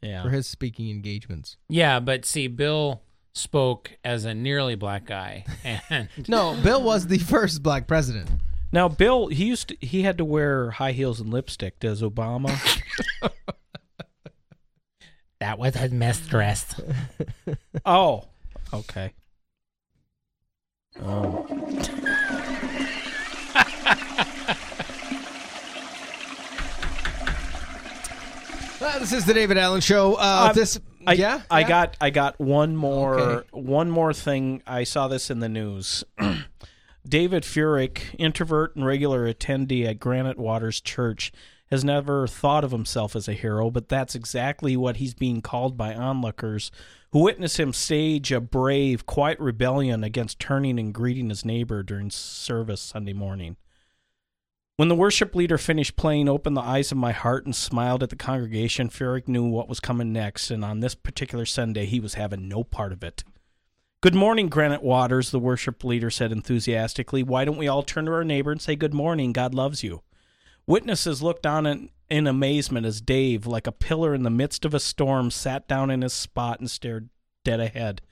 Yeah, 0.00 0.22
for 0.22 0.30
his 0.30 0.46
speaking 0.46 0.88
engagements. 0.90 1.56
Yeah, 1.68 1.98
but 2.00 2.24
see, 2.24 2.46
Bill 2.46 3.02
spoke 3.36 3.92
as 4.02 4.24
a 4.24 4.34
nearly 4.34 4.74
black 4.74 5.04
guy, 5.06 5.44
and 5.90 6.08
No, 6.28 6.56
Bill 6.62 6.82
was 6.82 7.06
the 7.06 7.18
first 7.18 7.62
black 7.62 7.86
president. 7.86 8.30
Now, 8.72 8.88
Bill, 8.88 9.28
he 9.28 9.44
used 9.44 9.68
to, 9.68 9.76
he 9.80 10.02
had 10.02 10.18
to 10.18 10.24
wear 10.24 10.70
high 10.72 10.92
heels 10.92 11.20
and 11.20 11.30
lipstick. 11.30 11.78
Does 11.78 12.02
Obama? 12.02 12.58
that 15.40 15.58
was 15.58 15.76
his 15.76 15.92
mistress. 15.92 16.74
oh, 17.86 18.24
okay. 18.72 19.12
Oh. 21.02 21.46
Uh, 28.78 28.98
this 28.98 29.12
is 29.12 29.24
the 29.24 29.34
David 29.34 29.58
Allen 29.58 29.80
Show. 29.80 30.14
Uh, 30.14 30.52
this, 30.52 30.78
I, 31.06 31.12
yeah, 31.14 31.42
I 31.50 31.60
yeah? 31.60 31.68
got 31.68 31.96
I 32.00 32.10
got 32.10 32.38
one 32.40 32.76
more 32.76 33.18
Okay. 33.18 33.48
one 33.52 33.90
more 33.90 34.12
thing. 34.12 34.62
I 34.66 34.84
saw 34.84 35.08
this 35.08 35.30
in 35.30 35.40
the 35.40 35.48
news. 35.48 36.04
David 37.08 37.44
Furyk, 37.44 38.00
introvert 38.18 38.74
and 38.74 38.84
regular 38.84 39.32
attendee 39.32 39.86
at 39.86 40.00
Granite 40.00 40.38
Waters 40.38 40.80
Church, 40.80 41.30
has 41.70 41.84
never 41.84 42.26
thought 42.26 42.64
of 42.64 42.72
himself 42.72 43.14
as 43.14 43.28
a 43.28 43.32
hero, 43.32 43.70
but 43.70 43.88
that's 43.88 44.14
exactly 44.16 44.76
what 44.76 44.96
he's 44.96 45.14
being 45.14 45.40
called 45.40 45.76
by 45.76 45.94
onlookers 45.94 46.70
who 47.12 47.20
witness 47.20 47.58
him 47.58 47.72
stage 47.72 48.32
a 48.32 48.40
brave, 48.40 49.06
quiet 49.06 49.38
rebellion 49.38 50.02
against 50.04 50.38
turning 50.40 50.78
and 50.78 50.92
greeting 50.92 51.28
his 51.28 51.44
neighbor 51.44 51.82
during 51.82 52.10
service 52.10 52.80
Sunday 52.80 53.12
morning. 53.12 53.56
When 54.78 54.88
the 54.88 54.94
worship 54.94 55.34
leader 55.34 55.56
finished 55.56 55.96
playing 55.96 56.28
Open 56.28 56.52
the 56.52 56.60
Eyes 56.60 56.92
of 56.92 56.98
My 56.98 57.12
Heart 57.12 57.46
and 57.46 57.56
smiled 57.56 58.02
at 58.02 58.10
the 58.10 58.16
congregation, 58.16 58.90
Furyk 58.90 59.26
knew 59.26 59.46
what 59.46 59.70
was 59.70 59.80
coming 59.80 60.12
next, 60.12 60.50
and 60.50 60.62
on 60.62 60.80
this 60.80 60.94
particular 60.94 61.46
Sunday, 61.46 61.86
he 61.86 61.98
was 61.98 62.12
having 62.12 62.46
no 62.46 62.62
part 62.62 62.92
of 62.92 63.02
it. 63.02 63.24
Good 64.02 64.14
morning, 64.14 64.50
Granite 64.50 64.82
Waters, 64.82 65.30
the 65.30 65.38
worship 65.38 65.82
leader 65.82 66.10
said 66.10 66.30
enthusiastically. 66.30 67.22
Why 67.22 67.46
don't 67.46 67.56
we 67.56 67.68
all 67.68 67.82
turn 67.82 68.04
to 68.04 68.12
our 68.12 68.22
neighbor 68.22 68.52
and 68.52 68.60
say 68.60 68.76
good 68.76 68.92
morning? 68.92 69.32
God 69.32 69.54
loves 69.54 69.82
you. 69.82 70.02
Witnesses 70.66 71.22
looked 71.22 71.46
on 71.46 71.64
in, 71.64 71.88
in 72.10 72.26
amazement 72.26 72.84
as 72.84 73.00
Dave, 73.00 73.46
like 73.46 73.66
a 73.66 73.72
pillar 73.72 74.14
in 74.14 74.24
the 74.24 74.30
midst 74.30 74.66
of 74.66 74.74
a 74.74 74.78
storm, 74.78 75.30
sat 75.30 75.66
down 75.66 75.90
in 75.90 76.02
his 76.02 76.12
spot 76.12 76.60
and 76.60 76.70
stared 76.70 77.08
dead 77.44 77.60
ahead, 77.60 78.02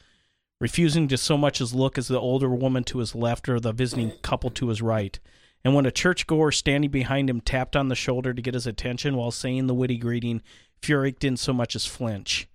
refusing 0.62 1.08
to 1.08 1.18
so 1.18 1.36
much 1.36 1.60
as 1.60 1.74
look 1.74 1.98
as 1.98 2.08
the 2.08 2.18
older 2.18 2.48
woman 2.48 2.84
to 2.84 3.00
his 3.00 3.14
left 3.14 3.50
or 3.50 3.60
the 3.60 3.72
visiting 3.72 4.12
couple 4.22 4.48
to 4.48 4.68
his 4.68 4.80
right. 4.80 5.20
And 5.64 5.74
when 5.74 5.86
a 5.86 5.90
churchgoer 5.90 6.52
standing 6.52 6.90
behind 6.90 7.30
him 7.30 7.40
tapped 7.40 7.74
on 7.74 7.88
the 7.88 7.94
shoulder 7.94 8.34
to 8.34 8.42
get 8.42 8.54
his 8.54 8.66
attention 8.66 9.16
while 9.16 9.30
saying 9.30 9.66
the 9.66 9.74
witty 9.74 9.96
greeting, 9.96 10.42
Furyk 10.82 11.18
didn't 11.18 11.38
so 11.38 11.54
much 11.54 11.74
as 11.74 11.86
flinch. 11.86 12.46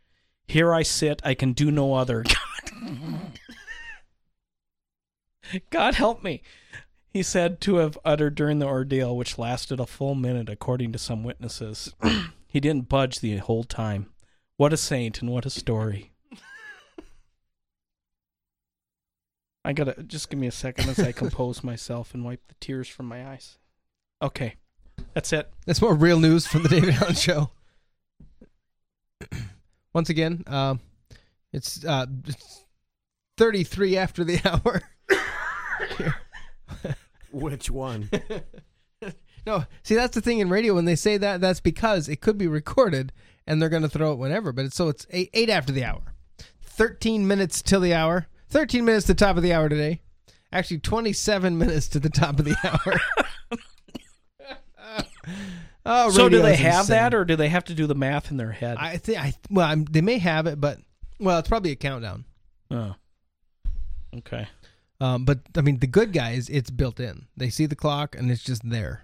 Here 0.48 0.74
I 0.74 0.84
sit, 0.84 1.22
I 1.24 1.34
can 1.34 1.54
do 1.54 1.72
no 1.72 1.96
other. 1.96 2.24
God, 2.24 3.32
God 5.72 5.96
help 5.96 6.24
me, 6.24 6.44
he 7.12 7.24
said 7.24 7.60
to 7.62 7.78
have 7.78 7.98
uttered 8.06 8.36
during 8.36 8.60
the 8.60 8.68
ordeal, 8.68 9.18
which 9.18 9.40
lasted 9.40 9.80
a 9.80 9.88
full 9.88 10.14
minute, 10.14 10.50
according 10.50 10.92
to 10.92 11.00
some 11.00 11.24
witnesses. 11.24 11.94
he 12.48 12.60
didn't 12.60 12.90
budge 12.90 13.20
the 13.20 13.38
whole 13.38 13.64
time. 13.64 14.12
What 14.58 14.74
a 14.74 14.78
saint 14.78 15.22
and 15.22 15.32
what 15.32 15.46
a 15.46 15.50
story. 15.50 16.12
I 19.70 19.72
gotta 19.72 20.02
just 20.02 20.32
give 20.32 20.40
me 20.40 20.48
a 20.48 20.52
second 20.52 20.90
as 20.90 21.00
I 21.00 21.12
compose 21.12 21.64
myself 21.64 22.16
and 22.16 22.26
wipe 22.26 22.42
the 22.48 22.56
tears 22.60 22.88
from 22.88 23.06
my 23.06 23.30
eyes. 23.30 23.60
Okay, 24.20 24.56
that's 25.14 25.32
it. 25.32 25.48
That's 25.68 25.80
more 25.80 25.94
real 25.94 26.20
news 26.20 26.48
from 26.48 26.64
the 26.64 26.70
David 26.70 26.96
Allen 26.96 27.14
Show. 27.14 27.52
Once 29.94 30.10
again, 30.10 30.44
um, 30.48 30.80
it's, 31.54 31.86
uh, 31.86 32.08
it's 32.26 32.66
33 33.38 33.96
after 33.96 34.24
the 34.24 34.42
hour. 34.44 34.82
Which 37.32 37.70
one? 37.70 38.10
no, 39.46 39.66
see, 39.84 39.94
that's 39.94 40.16
the 40.16 40.22
thing 40.22 40.40
in 40.40 40.50
radio. 40.50 40.74
When 40.74 40.86
they 40.86 40.96
say 40.96 41.18
that, 41.18 41.42
that's 41.42 41.62
because 41.62 42.10
it 42.10 42.22
could 42.22 42.40
be 42.40 42.48
recorded 42.48 43.12
and 43.46 43.62
they're 43.62 43.70
going 43.70 43.84
to 43.84 43.88
throw 43.88 44.14
it 44.14 44.18
whenever. 44.18 44.52
But 44.52 44.66
it's 44.66 44.76
so 44.76 44.88
it's 44.88 45.06
eight, 45.12 45.30
eight 45.36 45.52
after 45.52 45.72
the 45.72 45.84
hour. 45.84 46.16
13 46.64 47.28
minutes 47.28 47.62
till 47.62 47.82
the 47.82 47.94
hour. 47.94 48.26
13 48.50 48.86
minutes 48.86 49.06
to 49.08 49.14
the 49.14 49.20
top 49.20 49.38
of 49.38 49.44
the 49.44 49.54
hour 49.54 49.70
today. 49.70 50.02
Actually, 50.52 50.80
27 50.80 51.58
minutes 51.58 51.88
to 51.90 52.00
the 52.00 52.10
top 52.10 52.40
of 52.40 52.46
the 52.46 52.56
hour. 52.64 53.00
oh, 55.86 56.10
so 56.10 56.28
do 56.28 56.42
they 56.42 56.56
have 56.56 56.82
insane. 56.82 56.96
that, 56.96 57.14
or 57.14 57.24
do 57.24 57.36
they 57.36 57.50
have 57.50 57.66
to 57.66 57.76
do 57.76 57.86
the 57.86 57.96
math 57.96 58.32
in 58.32 58.38
their 58.38 58.52
head? 58.52 58.78
I 58.80 58.98
think 58.98 59.20
I 59.20 59.34
well, 59.50 59.68
I'm, 59.68 59.86
they 59.86 60.02
may 60.02 60.18
have 60.18 60.48
it, 60.48 60.60
but 60.60 60.80
well, 61.20 61.38
it's 61.38 61.50
probably 61.50 61.72
a 61.72 61.76
countdown. 61.76 62.26
oh, 62.72 62.96
okay. 64.18 64.48
Um, 65.02 65.24
but 65.24 65.40
I 65.56 65.62
mean, 65.62 65.80
the 65.80 65.88
good 65.88 66.12
guys, 66.12 66.50
it's 66.50 66.72
built 66.72 67.00
in. 67.00 67.28
They 67.38 67.50
see 67.50 67.66
the 67.66 67.76
clock 67.76 68.16
and 68.18 68.30
it's 68.30 68.44
just 68.44 68.70
there. 68.70 69.04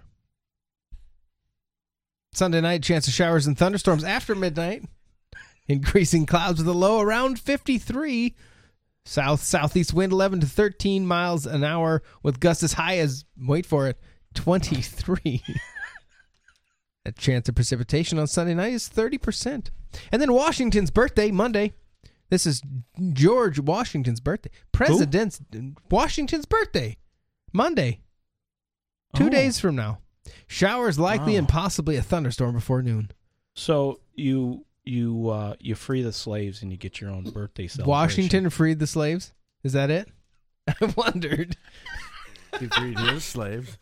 Sunday 2.34 2.60
night, 2.60 2.82
chance 2.82 3.08
of 3.08 3.14
showers 3.14 3.46
and 3.46 3.56
thunderstorms 3.56 4.04
after 4.04 4.34
midnight. 4.34 4.84
Increasing 5.68 6.26
clouds 6.26 6.58
with 6.58 6.68
a 6.68 6.78
low 6.78 7.00
around 7.00 7.40
53. 7.40 8.34
South 9.06 9.40
southeast 9.42 9.94
wind 9.94 10.12
11 10.12 10.40
to 10.40 10.46
13 10.46 11.06
miles 11.06 11.46
an 11.46 11.62
hour 11.62 12.02
with 12.24 12.40
gusts 12.40 12.64
as 12.64 12.72
high 12.74 12.98
as 12.98 13.24
wait 13.38 13.64
for 13.64 13.86
it 13.86 13.98
23. 14.34 15.42
A 17.06 17.12
chance 17.12 17.48
of 17.48 17.54
precipitation 17.54 18.18
on 18.18 18.26
Sunday 18.26 18.54
night 18.54 18.72
is 18.72 18.88
30%. 18.88 19.70
And 20.10 20.20
then 20.20 20.32
Washington's 20.32 20.90
birthday 20.90 21.30
Monday. 21.30 21.72
This 22.30 22.46
is 22.46 22.60
George 23.12 23.60
Washington's 23.60 24.18
birthday. 24.18 24.50
President's 24.72 25.40
Washington's 25.88 26.46
birthday. 26.46 26.96
Monday. 27.52 28.00
Two 29.14 29.26
Oh. 29.26 29.30
days 29.30 29.60
from 29.60 29.76
now. 29.76 30.00
Showers 30.48 30.98
likely 30.98 31.34
Wow. 31.34 31.38
and 31.38 31.48
possibly 31.48 31.94
a 31.94 32.02
thunderstorm 32.02 32.54
before 32.56 32.82
noon. 32.82 33.12
So 33.54 34.00
you 34.16 34.65
you 34.86 35.28
uh 35.30 35.54
you 35.58 35.74
free 35.74 36.02
the 36.02 36.12
slaves 36.12 36.62
and 36.62 36.70
you 36.70 36.78
get 36.78 37.00
your 37.00 37.10
own 37.10 37.24
birthday 37.24 37.66
celebration. 37.66 37.90
Washington 37.90 38.50
freed 38.50 38.78
the 38.78 38.86
slaves. 38.86 39.32
Is 39.64 39.72
that 39.72 39.90
it? 39.90 40.08
I 40.68 40.94
wondered. 40.96 41.56
He 42.58 42.66
freed 42.68 42.98
his 42.98 43.24
slaves. 43.24 43.76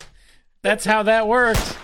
That's 0.61 0.83
how 0.83 1.03
that 1.03 1.27
works. 1.27 1.75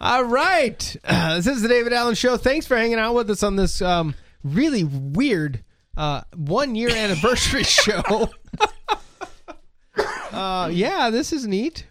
All 0.00 0.24
right. 0.24 0.96
Uh, 1.04 1.36
this 1.36 1.46
is 1.46 1.62
the 1.62 1.68
David 1.68 1.92
Allen 1.92 2.14
Show. 2.14 2.36
Thanks 2.36 2.66
for 2.66 2.76
hanging 2.76 2.98
out 2.98 3.14
with 3.14 3.30
us 3.30 3.42
on 3.42 3.56
this 3.56 3.82
um, 3.82 4.14
really 4.44 4.84
weird 4.84 5.64
uh, 5.96 6.22
one 6.34 6.74
year 6.74 6.90
anniversary 6.94 7.64
show. 7.64 8.30
uh, 10.32 10.70
yeah, 10.72 11.10
this 11.10 11.32
is 11.32 11.46
neat. 11.46 11.86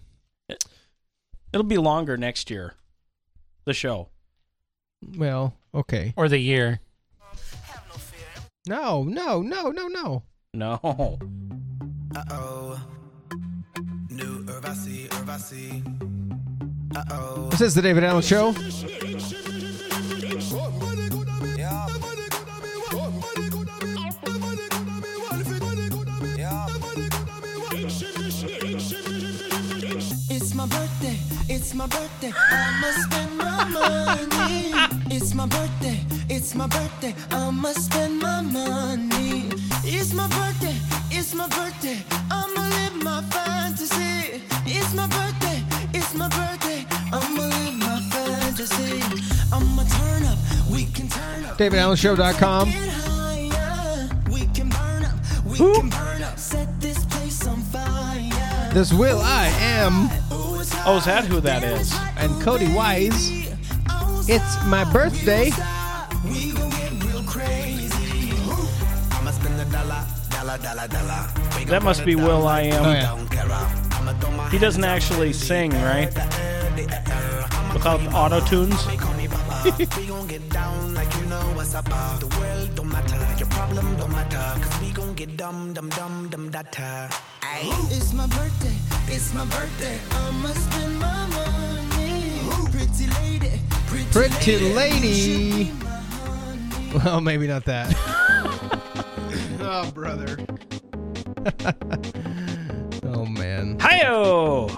It'll 1.52 1.64
be 1.64 1.78
longer 1.78 2.18
next 2.18 2.50
year. 2.50 2.76
The 3.66 3.74
show. 3.74 4.10
Well, 5.18 5.54
okay. 5.76 6.14
Or 6.18 6.28
the 6.30 6.38
year. 6.38 6.80
No, 8.68 9.04
no, 9.04 9.42
no, 9.42 9.70
no, 9.70 9.88
no. 9.88 10.24
No. 10.54 10.80
Uh 12.16 12.24
oh. 12.32 12.82
New 14.10 14.46
Urvasi, 14.46 15.08
Urvasi. 15.10 15.84
Uh 16.96 17.04
oh. 17.12 17.50
This 17.50 17.62
is 17.62 17.76
the 17.76 17.82
David 17.82 18.04
Allen 18.06 18.22
Show. 18.22 18.54
My 31.76 31.88
birthday. 31.88 32.32
I 32.36 32.80
must 32.82 33.04
spend 33.04 33.38
my 33.38 33.64
money. 33.66 34.72
It's 35.14 35.34
my 35.34 35.46
birthday, 35.48 36.00
it's 36.30 36.56
my 36.56 36.68
birthday. 36.68 37.14
I 37.32 37.50
must 37.50 37.86
spend 37.86 38.20
my 38.20 38.42
money. 38.42 39.50
It's 39.84 40.14
my 40.14 40.28
birthday, 40.30 40.76
it's 41.12 41.34
my 41.34 41.48
birthday. 41.50 42.02
I'ma 42.32 42.62
live 42.62 43.04
my 43.04 43.22
fantasy. 43.24 44.42
It's 44.66 44.94
my 44.94 45.08
birthday, 45.08 45.64
it's 45.94 46.14
my 46.14 46.30
birthday. 46.30 46.86
I'ma 47.12 47.44
live 47.44 47.76
my 47.76 48.00
fantasy. 48.12 49.02
I'ma 49.52 49.84
turn 49.84 50.24
up, 50.26 50.38
we 50.72 50.86
can 50.86 51.08
turn 51.08 51.46
up. 51.46 51.58
DavidAllenShow.com. 51.58 52.70
We 54.32 54.46
can 54.54 54.70
burn 54.70 55.04
up, 55.04 55.16
we 55.46 55.58
can 55.58 55.90
burn 55.90 56.24
up. 56.24 56.38
Set 56.40 56.80
this 56.80 57.04
place 57.06 57.46
on 57.48 57.58
fire. 57.62 58.05
This 58.76 58.92
will 58.92 59.22
I 59.22 59.48
am 59.62 60.10
Oh, 60.30 60.98
is 60.98 61.06
that 61.06 61.24
who 61.24 61.40
that 61.40 61.64
is? 61.64 61.96
and 62.18 62.30
Cody 62.42 62.68
Wise. 62.74 63.32
It's 64.28 64.66
my 64.66 64.84
birthday. 64.92 65.46
We 66.26 66.52
gon' 66.52 66.70
get 66.72 66.92
real 67.06 67.24
crazy. 67.24 68.34
I'ma 69.12 69.32
spend 69.32 69.62
a 69.62 69.72
dollar, 69.72 70.06
dollar, 70.30 70.58
dollar, 70.58 70.88
dollar. 70.90 71.66
That 71.68 71.84
must 71.84 72.04
be 72.04 72.16
will.i.am. 72.16 72.84
Oh, 72.84 72.92
yeah. 72.92 73.16
don't 73.16 73.32
care. 73.32 73.50
I'ma 73.50 74.50
He 74.50 74.58
doesn't 74.58 74.84
actually 74.84 75.32
sing, 75.32 75.72
right? 75.72 76.14
Without 77.74 78.02
auto 78.14 78.42
tunes. 78.42 78.86
We 79.66 80.06
gon' 80.06 80.28
get 80.28 80.48
down 80.50 80.94
like 80.94 81.12
you 81.16 81.26
know 81.26 81.42
what's 81.56 81.74
up. 81.74 81.86
The 81.86 82.28
world 82.40 82.76
don't 82.76 82.90
matter, 82.90 83.18
your 83.38 83.48
problem 83.50 83.98
don't 83.98 84.12
matter. 84.12 84.62
Cause 84.62 84.82
we 84.82 84.92
gon' 84.92 85.16
get 85.16 85.38
dumb, 85.38 85.74
dumb, 85.74 85.90
dumb, 85.90 86.30
dumb, 86.30 86.52
data. 86.52 87.10
It's 87.90 88.14
my 88.14 88.28
birthday, 88.28 88.76
it's 89.08 89.34
my 89.34 89.46
birthday. 89.46 89.98
I'ma 90.12 90.50
spend 90.50 91.00
my 91.00 91.26
money. 91.34 92.42
Pretty 92.72 93.08
lady, 93.22 93.60
pretty, 93.88 94.12
Pretty 94.12 94.74
lady. 94.74 95.72
Well, 97.04 97.20
maybe 97.20 97.46
not 97.46 97.66
that. 97.66 97.94
oh, 99.60 99.92
brother. 99.94 100.38
oh 103.26 103.30
man. 103.30 103.78
Hiyo! 103.80 104.70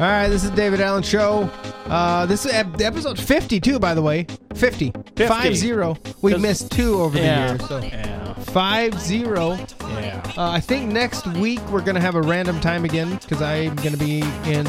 All 0.00 0.06
right, 0.06 0.28
this 0.28 0.44
is 0.44 0.50
David 0.50 0.80
Allen 0.80 1.02
Show. 1.02 1.50
Uh, 1.86 2.26
this 2.26 2.46
is 2.46 2.52
ep- 2.52 2.80
episode 2.80 3.18
52, 3.18 3.78
by 3.78 3.94
the 3.94 4.02
way. 4.02 4.26
50. 4.54 4.92
50. 5.16 5.26
5 5.26 5.56
0. 5.56 5.96
We 6.22 6.32
'Cause- 6.32 6.40
missed 6.40 6.70
two 6.70 7.00
over 7.02 7.18
Yeah, 7.18 7.46
the 7.46 7.58
years. 7.58 7.68
So 7.68 7.78
yeah. 7.82 8.34
5 8.34 9.00
0. 9.00 9.58
Yeah. 9.90 10.22
Uh, 10.36 10.50
I 10.50 10.60
think 10.60 10.90
next 10.92 11.26
week 11.26 11.60
we're 11.70 11.80
going 11.82 11.94
to 11.96 12.00
have 12.00 12.14
a 12.14 12.22
random 12.22 12.60
time 12.60 12.84
again 12.84 13.16
because 13.16 13.42
I'm 13.42 13.74
going 13.76 13.92
to 13.92 13.96
be 13.98 14.20
in 14.46 14.66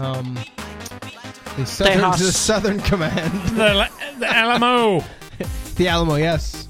um, 0.00 0.38
the, 1.56 1.64
southern, 1.66 1.98
Tejas. 2.00 2.18
the 2.18 2.32
Southern 2.32 2.80
Command. 2.80 3.32
The, 3.56 3.88
the 4.18 4.26
Alamo. 4.28 5.04
the 5.76 5.88
Alamo, 5.88 6.16
yes. 6.16 6.68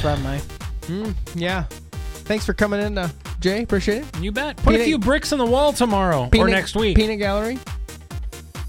Shrub 0.00 0.18
knife. 0.22 0.46
Mm, 0.82 1.14
yeah. 1.34 1.64
Thanks 2.24 2.44
for 2.46 2.52
coming 2.54 2.80
in, 2.80 2.96
uh, 2.98 3.08
Jay. 3.40 3.62
Appreciate 3.62 4.04
it. 4.04 4.18
You 4.20 4.32
bet. 4.32 4.56
Put 4.58 4.74
a 4.74 4.84
few 4.84 4.98
bricks 4.98 5.32
on 5.32 5.38
the 5.38 5.46
wall 5.46 5.72
tomorrow 5.72 6.24
or 6.24 6.28
Peanut- 6.30 6.50
next 6.50 6.74
week. 6.76 6.96
Peanut 6.96 7.18
Gallery. 7.18 7.58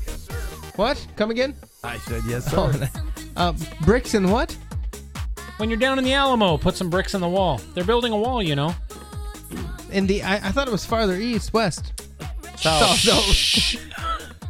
Yes, 0.07 0.22
sir. 0.27 0.34
What? 0.76 1.06
Come 1.15 1.31
again? 1.31 1.53
I 1.84 1.98
said 1.99 2.22
yes, 2.27 2.45
sir. 2.45 2.57
Oh, 2.57 2.88
uh, 3.38 3.53
bricks 3.81 4.14
and 4.14 4.31
what? 4.31 4.56
When 5.57 5.69
you're 5.69 5.80
down 5.80 5.98
in 5.99 6.03
the 6.06 6.14
Alamo, 6.14 6.57
put 6.57 6.76
some 6.76 6.89
bricks 6.89 7.14
on 7.14 7.22
the 7.22 7.30
wall. 7.30 7.60
They're 7.73 7.84
building 7.84 8.14
a 8.14 8.18
wall, 8.18 8.41
you 8.41 8.56
know. 8.56 8.73
In 9.91 10.07
the 10.07 10.23
I, 10.23 10.35
I 10.35 10.52
thought 10.52 10.68
it 10.68 10.72
was 10.72 10.85
farther 10.85 11.15
east, 11.15 11.53
west. 11.53 11.91
South. 12.57 13.06
Oh, 13.07 13.76
no. 13.77 13.81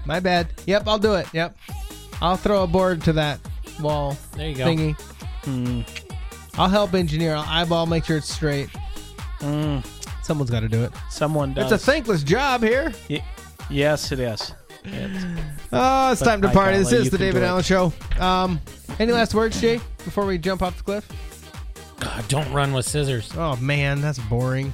My 0.06 0.20
bad. 0.20 0.48
Yep, 0.68 0.84
I'll 0.88 1.00
do 1.00 1.14
it. 1.16 1.28
Yep. 1.34 1.56
I'll 2.22 2.38
throw 2.38 2.64
a 2.64 2.68
board 2.68 3.02
to 3.04 3.14
that 3.14 3.40
wall 3.82 4.16
There 4.36 4.50
you 4.50 4.56
go. 4.56 4.66
thingy. 4.66 5.00
Hmm. 5.44 5.82
I'll 6.60 6.70
help 6.70 6.94
engineer. 6.94 7.34
I'll 7.36 7.46
eyeball, 7.48 7.86
make 7.88 8.06
sure 8.06 8.18
it's 8.18 8.32
straight. 8.32 8.70
Someone's 10.32 10.50
got 10.50 10.62
to 10.62 10.70
do 10.70 10.82
it. 10.86 10.94
Someone 11.10 11.54
does. 11.54 11.70
It's 11.74 11.84
a 11.84 11.86
thankless 11.92 12.24
job 12.24 12.64
here. 12.64 12.94
Y- 13.10 13.22
yes, 13.70 14.14
it 14.14 14.20
is. 14.22 14.54
It's- 14.86 15.26
Oh, 15.74 16.12
it's 16.14 16.22
But 16.22 16.26
time 16.26 16.42
to 16.42 16.48
by 16.48 16.54
party. 16.54 16.78
This 16.78 16.94
is 16.94 17.10
the 17.10 17.18
David 17.18 17.40
do 17.40 17.46
it. 17.46 17.48
Allen 17.50 17.64
Show. 17.64 17.92
Um, 18.18 18.62
any 18.98 19.12
last 19.12 19.34
words, 19.34 19.60
Jay, 19.60 19.82
before 20.06 20.26
we 20.26 20.38
jump 20.38 20.62
off 20.62 20.78
the 20.78 20.84
cliff? 20.84 21.06
God, 22.00 22.26
don't 22.30 22.50
run 22.54 22.72
with 22.72 22.86
scissors. 22.88 23.30
Oh 23.36 23.58
man, 23.58 24.00
that's 24.00 24.20
boring. 24.20 24.72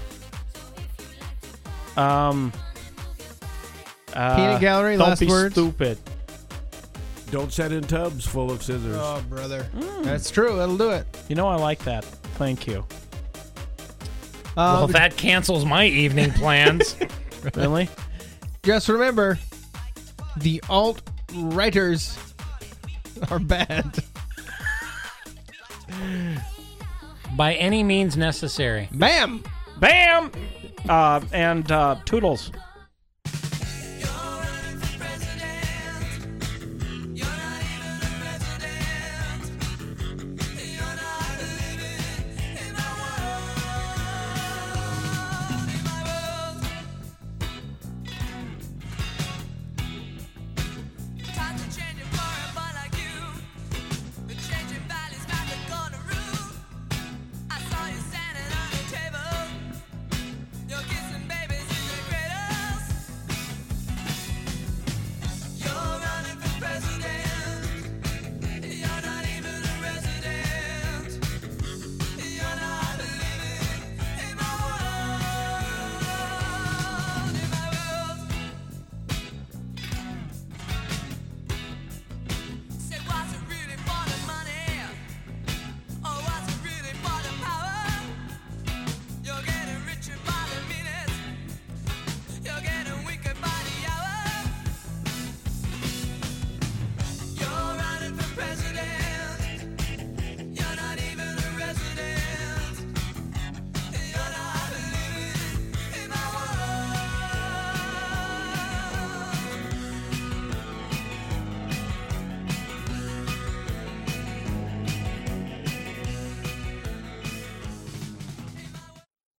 Um. 1.96 2.54
Uh, 4.14 4.36
Peanut 4.36 4.62
Gallery, 4.62 4.96
don't 4.98 5.10
last 5.10 5.20
be 5.22 5.26
words? 5.28 5.56
Stupid. 5.56 5.98
Don't 7.32 7.52
set 7.52 7.72
in 7.72 7.82
tubs 7.84 8.28
full 8.28 8.52
of 8.52 8.62
scissors. 8.62 8.96
Oh, 8.98 9.24
brother. 9.28 9.66
That's 10.04 10.30
true. 10.30 10.56
That'll 10.56 10.78
do 10.78 10.92
it. 10.92 11.08
You 11.30 11.36
know 11.36 11.48
I 11.48 11.56
like 11.56 11.80
that. 11.86 12.06
Thank 12.38 12.68
you. 12.68 12.86
Well, 14.58 14.84
Um, 14.86 14.92
that 14.92 15.16
cancels 15.16 15.64
my 15.66 15.86
evening 15.86 16.32
plans. 16.32 16.96
Really? 17.56 17.88
just 18.64 18.90
remember, 18.90 19.40
the 20.36 20.62
alt 20.70 21.02
writers 21.34 22.18
are 23.32 23.40
bad. 23.40 24.04
By 27.38 27.54
any 27.54 27.84
means 27.84 28.18
necessary. 28.18 28.90
Bam. 28.92 29.44
Bam. 29.80 30.32
Uh, 30.90 31.22
and 31.32 31.72
uh, 31.72 31.96
Toodles. 32.06 32.52